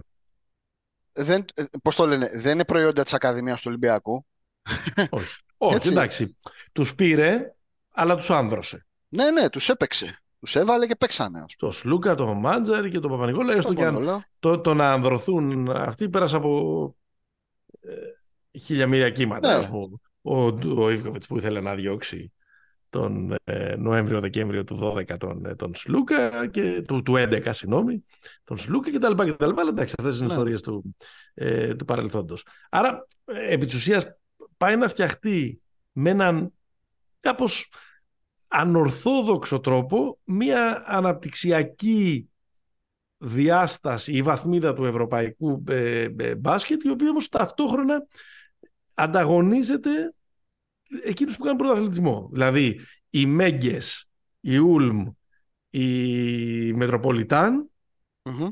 δεν, 1.13 1.45
ε, 1.55 1.65
πώς 1.83 1.97
το 1.97 2.07
λένε, 2.07 2.31
δεν 2.35 2.53
είναι 2.53 2.65
προϊόντα 2.65 3.03
της 3.03 3.15
Ακαδημίας 3.15 3.59
του 3.61 3.65
Ολυμπιακού. 3.69 4.27
Όχι. 5.11 5.41
Όχι, 5.57 5.75
Έτσι. 5.75 5.91
εντάξει. 5.91 6.37
Τους 6.73 6.95
πήρε, 6.95 7.55
αλλά 7.91 8.17
τους 8.17 8.31
άνδρωσε. 8.31 8.87
Ναι, 9.09 9.31
ναι, 9.31 9.51
τους 9.51 9.69
έπαιξε. 9.69 10.23
Τους 10.41 10.57
έβαλε 10.57 10.87
και 10.87 10.97
παίξανε. 10.97 11.41
ας 11.41 11.55
Το 11.57 11.71
Σλούκα, 11.71 12.15
το 12.15 12.35
Μάντζαρ 12.35 12.89
και 12.89 12.99
τον 12.99 13.11
Παπα-Νικόλα, 13.11 13.53
έστω 13.53 13.69
πούμε. 13.73 13.81
και 13.81 13.87
αν 13.87 13.95
Μόνο, 13.95 14.25
το, 14.39 14.61
το 14.61 14.75
να 14.75 14.93
ανδρωθούν 14.93 15.71
αυτοί 15.71 16.09
πέρασε 16.09 16.37
από 16.37 16.97
ε, 17.81 18.59
χιλιαμύρια 18.59 19.11
κύματα. 19.11 19.49
Ναι. 19.49 19.55
Ας 19.55 19.69
πούμε. 19.69 19.97
Ο, 20.23 20.45
ο 20.83 20.91
Ιβκοβιτς 20.91 21.27
που 21.27 21.37
ήθελε 21.37 21.61
να 21.61 21.75
διώξει 21.75 22.33
τον 22.91 23.37
ε, 23.45 23.77
Νοέμβριο-Δεκέμβριο 23.77 24.65
του 24.65 24.79
12 24.83 25.17
τον, 25.19 25.45
ε, 25.47 25.55
τον 25.55 25.75
Σλούκα 25.75 26.47
και 26.47 26.83
του, 26.87 27.03
του 27.03 27.15
11, 27.17 27.49
συγγνώμη, 27.51 28.05
τον 28.45 28.59
Σλούκα 28.59 28.91
κτλ. 28.91 29.31
κτλ. 29.33 29.61
Αλλά 29.61 29.69
εντάξει, 29.69 29.95
αυτές 29.99 30.17
είναι 30.17 30.27
Ναι. 30.27 30.33
ιστορίες 30.33 30.61
του, 30.61 30.97
ε, 31.35 31.75
του 31.75 31.85
παρελθόντος. 31.85 32.47
Άρα, 32.71 33.07
ε, 33.25 33.53
επί 33.53 33.67
της 33.67 33.75
ουσίας, 33.75 34.07
πάει 34.57 34.77
να 34.77 34.89
φτιαχτεί 34.89 35.61
με 35.93 36.11
έναν 36.11 36.53
κάπως 37.21 37.69
ανορθόδοξο 38.49 39.61
τρόπο 39.61 40.19
μία 40.25 40.83
αναπτυξιακή 40.87 42.31
διάσταση 43.17 44.13
ή 44.13 44.23
βαθμίδα 44.23 44.75
του 44.75 44.85
ευρωπαϊκού 44.85 45.65
ε, 45.69 46.09
ε, 46.19 46.35
μπάσκετ 46.35 46.83
η 46.83 46.91
οποία 46.91 47.11
όμως 47.11 47.29
ταυτόχρονα 47.29 48.07
ανταγωνίζεται 48.95 50.15
εκείνους 51.05 51.37
που 51.37 51.43
κάνουν 51.43 51.59
πρωταθλητισμό. 51.59 52.29
Δηλαδή 52.33 52.81
οι 53.11 53.27
Μέγκες, 53.27 54.09
η 54.41 54.57
Ούλμ, 54.57 55.07
η 55.71 56.73
Μετροπολιτάν 56.73 57.71
Μμμ. 58.23 58.49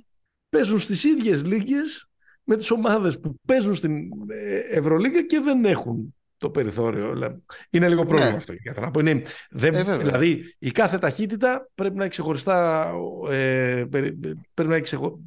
παίζουν 0.49 0.79
στις 0.79 1.05
ίδιες 1.05 1.45
λίγες 1.45 2.09
με 2.45 2.57
τις 2.57 2.71
ομάδες 2.71 3.21
που 3.21 3.35
παίζουν 3.47 3.75
στην 3.75 4.11
ε, 4.29 4.59
Ευρωλίγα 4.59 5.23
και 5.23 5.41
δεν 5.41 5.65
έχουν 5.65 6.15
το 6.37 6.51
περιθώριο. 6.51 7.13
Δηλαδή, 7.13 7.43
Είναι 7.71 7.89
λίγο 7.89 8.05
πρόβλημα 8.05 8.31
Ναι. 8.31 8.37
αυτό. 8.37 8.53
για 8.53 8.75
να 8.81 8.91
πω. 8.91 9.01
Είναι, 9.01 9.23
δεν, 9.51 9.75
Ε, 9.75 9.77
βέβαια. 9.85 9.99
δηλαδή 9.99 10.55
η 10.59 10.71
κάθε 10.71 10.99
ταχύτητα 10.99 11.71
πρέπει 11.75 11.95
να 11.97 12.03
έχει 12.03 12.11
ξεχωριστά 12.11 12.91
ε, 13.31 13.85
περι- 13.91 14.15
πρέπει 14.55 14.71
να 14.71 14.75
έχει 14.75 14.85
ξεχω- 14.85 15.19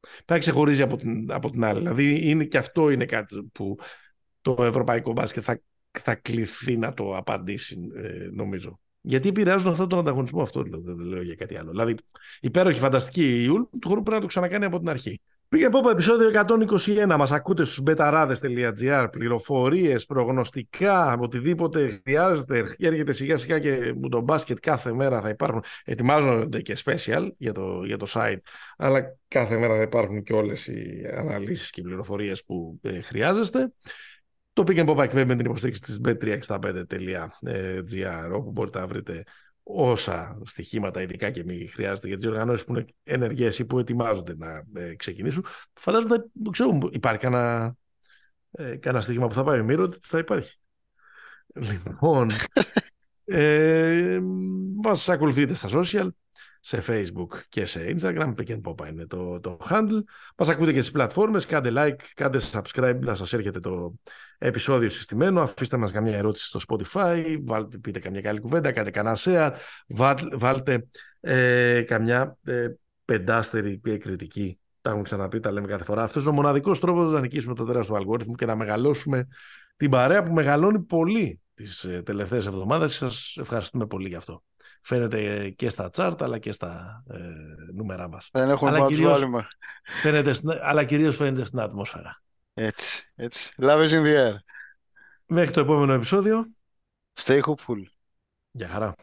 πρέπει 0.00 0.24
να 0.26 0.38
ξεχωρίζει 0.38 0.82
από 0.82 0.96
την, 0.96 1.32
από 1.32 1.50
την 1.50 1.64
άλλη. 1.64 1.78
Δηλαδή 1.78 2.28
είναι, 2.28 2.44
και 2.44 2.58
αυτό 2.58 2.90
είναι 2.90 3.04
κάτι 3.04 3.48
που 3.52 3.78
το 4.40 4.56
ευρωπαϊκό 4.64 5.12
μπάσκετ 5.12 5.42
θα, 5.46 5.60
θα 5.98 6.14
κληθεί 6.14 6.76
να 6.76 6.94
το 6.94 7.16
απαντήσει 7.16 7.78
ε, 7.94 8.28
νομίζω. 8.32 8.80
Γιατί 9.00 9.28
επηρεάζουν 9.28 9.70
αυτόν 9.70 9.88
τον 9.88 9.98
ανταγωνισμό 9.98 10.42
αυτό, 10.42 10.62
δηλαδή, 10.62 10.92
δεν 10.92 11.06
λέω 11.06 11.22
για 11.22 11.34
κάτι 11.34 11.56
άλλο. 11.56 11.70
Δηλαδή, 11.70 11.94
υπέροχη, 12.40 12.78
φανταστική 12.78 13.22
η 13.22 13.42
Ιούλ, 13.44 13.62
του 13.80 13.88
χρόνου 13.88 14.02
πρέπει 14.02 14.16
να 14.16 14.20
το 14.20 14.26
ξανακάνει 14.26 14.64
από 14.64 14.78
την 14.78 14.88
αρχή. 14.88 15.20
Πήγε 15.50 15.64
από 15.64 15.90
επεισόδιο 15.90 16.30
121. 17.06 17.16
Μας 17.18 17.32
ακούτε 17.32 17.64
στους 17.64 17.80
μπεταράδες.gr. 17.80 19.08
Πληροφορίες, 19.10 20.06
προγνωστικά, 20.06 21.16
οτιδήποτε 21.20 22.00
χρειάζεται. 22.04 22.74
Έρχεται 22.78 23.12
σιγά 23.12 23.36
σιγά 23.36 23.58
και 23.58 23.92
μου 23.96 24.08
το 24.08 24.20
μπάσκετ 24.20 24.58
κάθε 24.60 24.92
μέρα 24.92 25.20
θα 25.20 25.28
υπάρχουν. 25.28 25.62
Ετοιμάζονται 25.84 26.60
και 26.60 26.76
special 26.84 27.28
για 27.38 27.52
το, 27.52 27.82
για 27.84 27.96
το 27.96 28.06
site. 28.08 28.38
Αλλά 28.76 29.18
κάθε 29.28 29.58
μέρα 29.58 29.76
θα 29.76 29.82
υπάρχουν 29.82 30.22
και 30.22 30.32
όλες 30.32 30.66
οι 30.66 31.06
αναλύσεις 31.16 31.70
και 31.70 31.80
οι 31.80 31.84
πληροφορίες 31.84 32.44
που 32.44 32.78
ε, 32.82 33.00
χρειάζεστε. 33.00 33.72
Το 34.52 34.62
Pick 34.66 34.84
and 34.84 34.88
Pop 34.88 34.98
εκπέμπει 35.02 35.28
με 35.28 35.36
την 35.36 35.44
υποστήριξη 35.46 35.80
της 35.80 36.00
bet365.gr 36.04 38.30
όπου 38.32 38.50
μπορείτε 38.50 38.78
να 38.78 38.86
βρείτε 38.86 39.22
όσα 39.62 40.38
στοιχήματα 40.44 41.02
ειδικά 41.02 41.30
και 41.30 41.44
μη 41.44 41.66
χρειάζεται 41.66 42.06
για 42.06 42.16
τις 42.16 42.26
οργανώσεις 42.26 42.64
που 42.64 42.72
είναι 42.74 42.84
ενεργές 43.02 43.58
ή 43.58 43.64
που 43.64 43.78
ετοιμάζονται 43.78 44.34
να 44.36 44.64
ε, 44.74 44.94
ξεκινήσουν. 44.94 45.44
Φαντάζομαι, 45.74 46.16
θα- 46.16 46.24
ξέρω, 46.50 46.78
υπάρχει 46.90 47.20
κανένα, 47.20 47.74
ε, 48.50 48.76
κανένα 48.76 49.02
στοίχημα 49.02 49.26
που 49.26 49.34
θα 49.34 49.44
πάει 49.44 49.60
ο 49.60 49.64
Μύρο 49.64 49.82
ότι 49.82 49.98
θα 50.02 50.18
υπάρχει. 50.18 50.56
Λοιπόν, 51.54 52.30
ε, 53.24 54.20
μας 54.82 55.08
ακολουθείτε 55.08 55.54
στα 55.54 55.68
social, 55.72 56.08
σε 56.60 56.82
Facebook 56.86 57.40
και 57.48 57.66
σε 57.66 57.94
Instagram, 57.98 58.34
Pick 58.34 58.48
and 58.48 58.60
Pop 58.62 58.88
είναι 58.88 59.06
το, 59.06 59.40
το 59.40 59.58
handle. 59.70 60.02
Μας 60.36 60.48
ακούτε 60.48 60.72
και 60.72 60.80
στις 60.80 60.92
πλατφόρμες, 60.92 61.46
κάντε 61.46 61.70
like, 61.74 62.02
κάντε 62.14 62.38
subscribe 62.52 62.98
να 63.00 63.14
σας 63.14 63.32
έρχεται 63.32 63.60
το 63.60 63.94
επεισόδιο 64.38 64.88
συστημένο, 64.88 65.40
αφήστε 65.40 65.76
μας 65.76 65.92
καμιά 65.92 66.16
ερώτηση 66.16 66.46
στο 66.46 66.60
Spotify, 66.68 67.38
βάλτε, 67.44 67.78
πείτε 67.78 67.98
καμιά 67.98 68.20
καλή 68.20 68.40
κουβέντα, 68.40 68.72
κάντε 68.72 68.90
κανένα 68.90 69.16
share, 69.20 69.52
βάλ- 69.86 70.36
βάλτε 70.38 70.86
ε, 71.20 71.82
καμιά 71.82 72.36
ε, 72.44 72.66
πεντάστερη 73.04 73.80
ε, 73.84 73.96
κριτική. 73.96 74.58
Τα 74.80 74.90
έχουμε 74.90 75.04
ξαναπεί, 75.04 75.40
τα 75.40 75.52
λέμε 75.52 75.66
κάθε 75.66 75.84
φορά. 75.84 76.02
Αυτός 76.02 76.22
είναι 76.22 76.30
ο 76.30 76.34
μοναδικός 76.34 76.80
τρόπος 76.80 77.12
να 77.12 77.20
νικήσουμε 77.20 77.54
το 77.54 77.64
τέρας 77.64 77.86
του 77.86 77.96
αλγόριθμου 77.96 78.34
και 78.34 78.46
να 78.46 78.56
μεγαλώσουμε 78.56 79.26
την 79.76 79.90
παρέα 79.90 80.22
που 80.22 80.32
μεγαλώνει 80.32 80.80
πολύ 80.80 81.40
τις 81.54 81.84
ε, 81.84 82.02
τελευταίες 82.02 82.46
εβδομάδες. 82.46 82.94
Σας 82.94 83.36
ευχαριστούμε 83.40 83.86
πολύ 83.86 84.08
γι' 84.08 84.14
αυτό. 84.14 84.42
Φαίνεται 84.82 85.34
ε, 85.34 85.50
και 85.50 85.68
στα 85.68 85.90
chart 85.94 86.16
αλλά 86.22 86.38
και 86.38 86.52
στα 86.52 87.02
ε, 87.10 87.18
νούμερά 87.74 88.08
μας. 88.08 88.28
Δεν 88.32 88.50
έχουμε 88.50 88.70
Αλλά 88.70 88.78
να 88.78 88.86
τους 88.86 88.94
κυρίως- 88.96 89.18
βάλουμε. 89.18 89.46
Φαίνεται, 90.02 90.32
στην- 90.32 90.50
αλλά 90.50 90.84
κυρίως 90.84 91.16
φαίνεται 91.16 91.44
στην 91.44 91.60
ατμόσφαιρα. 91.60 92.22
Έτσι, 92.54 93.10
έτσι. 93.14 93.52
Love 93.58 93.88
is 93.88 93.90
in 93.90 94.02
the 94.04 94.28
air. 94.28 94.34
Μέχρι 95.26 95.50
το 95.52 95.60
επόμενο 95.60 95.92
επεισόδιο. 95.92 96.46
Stay 97.20 97.40
hopeful. 97.40 97.82
Γεια 98.50 98.68
χαρά. 98.68 98.94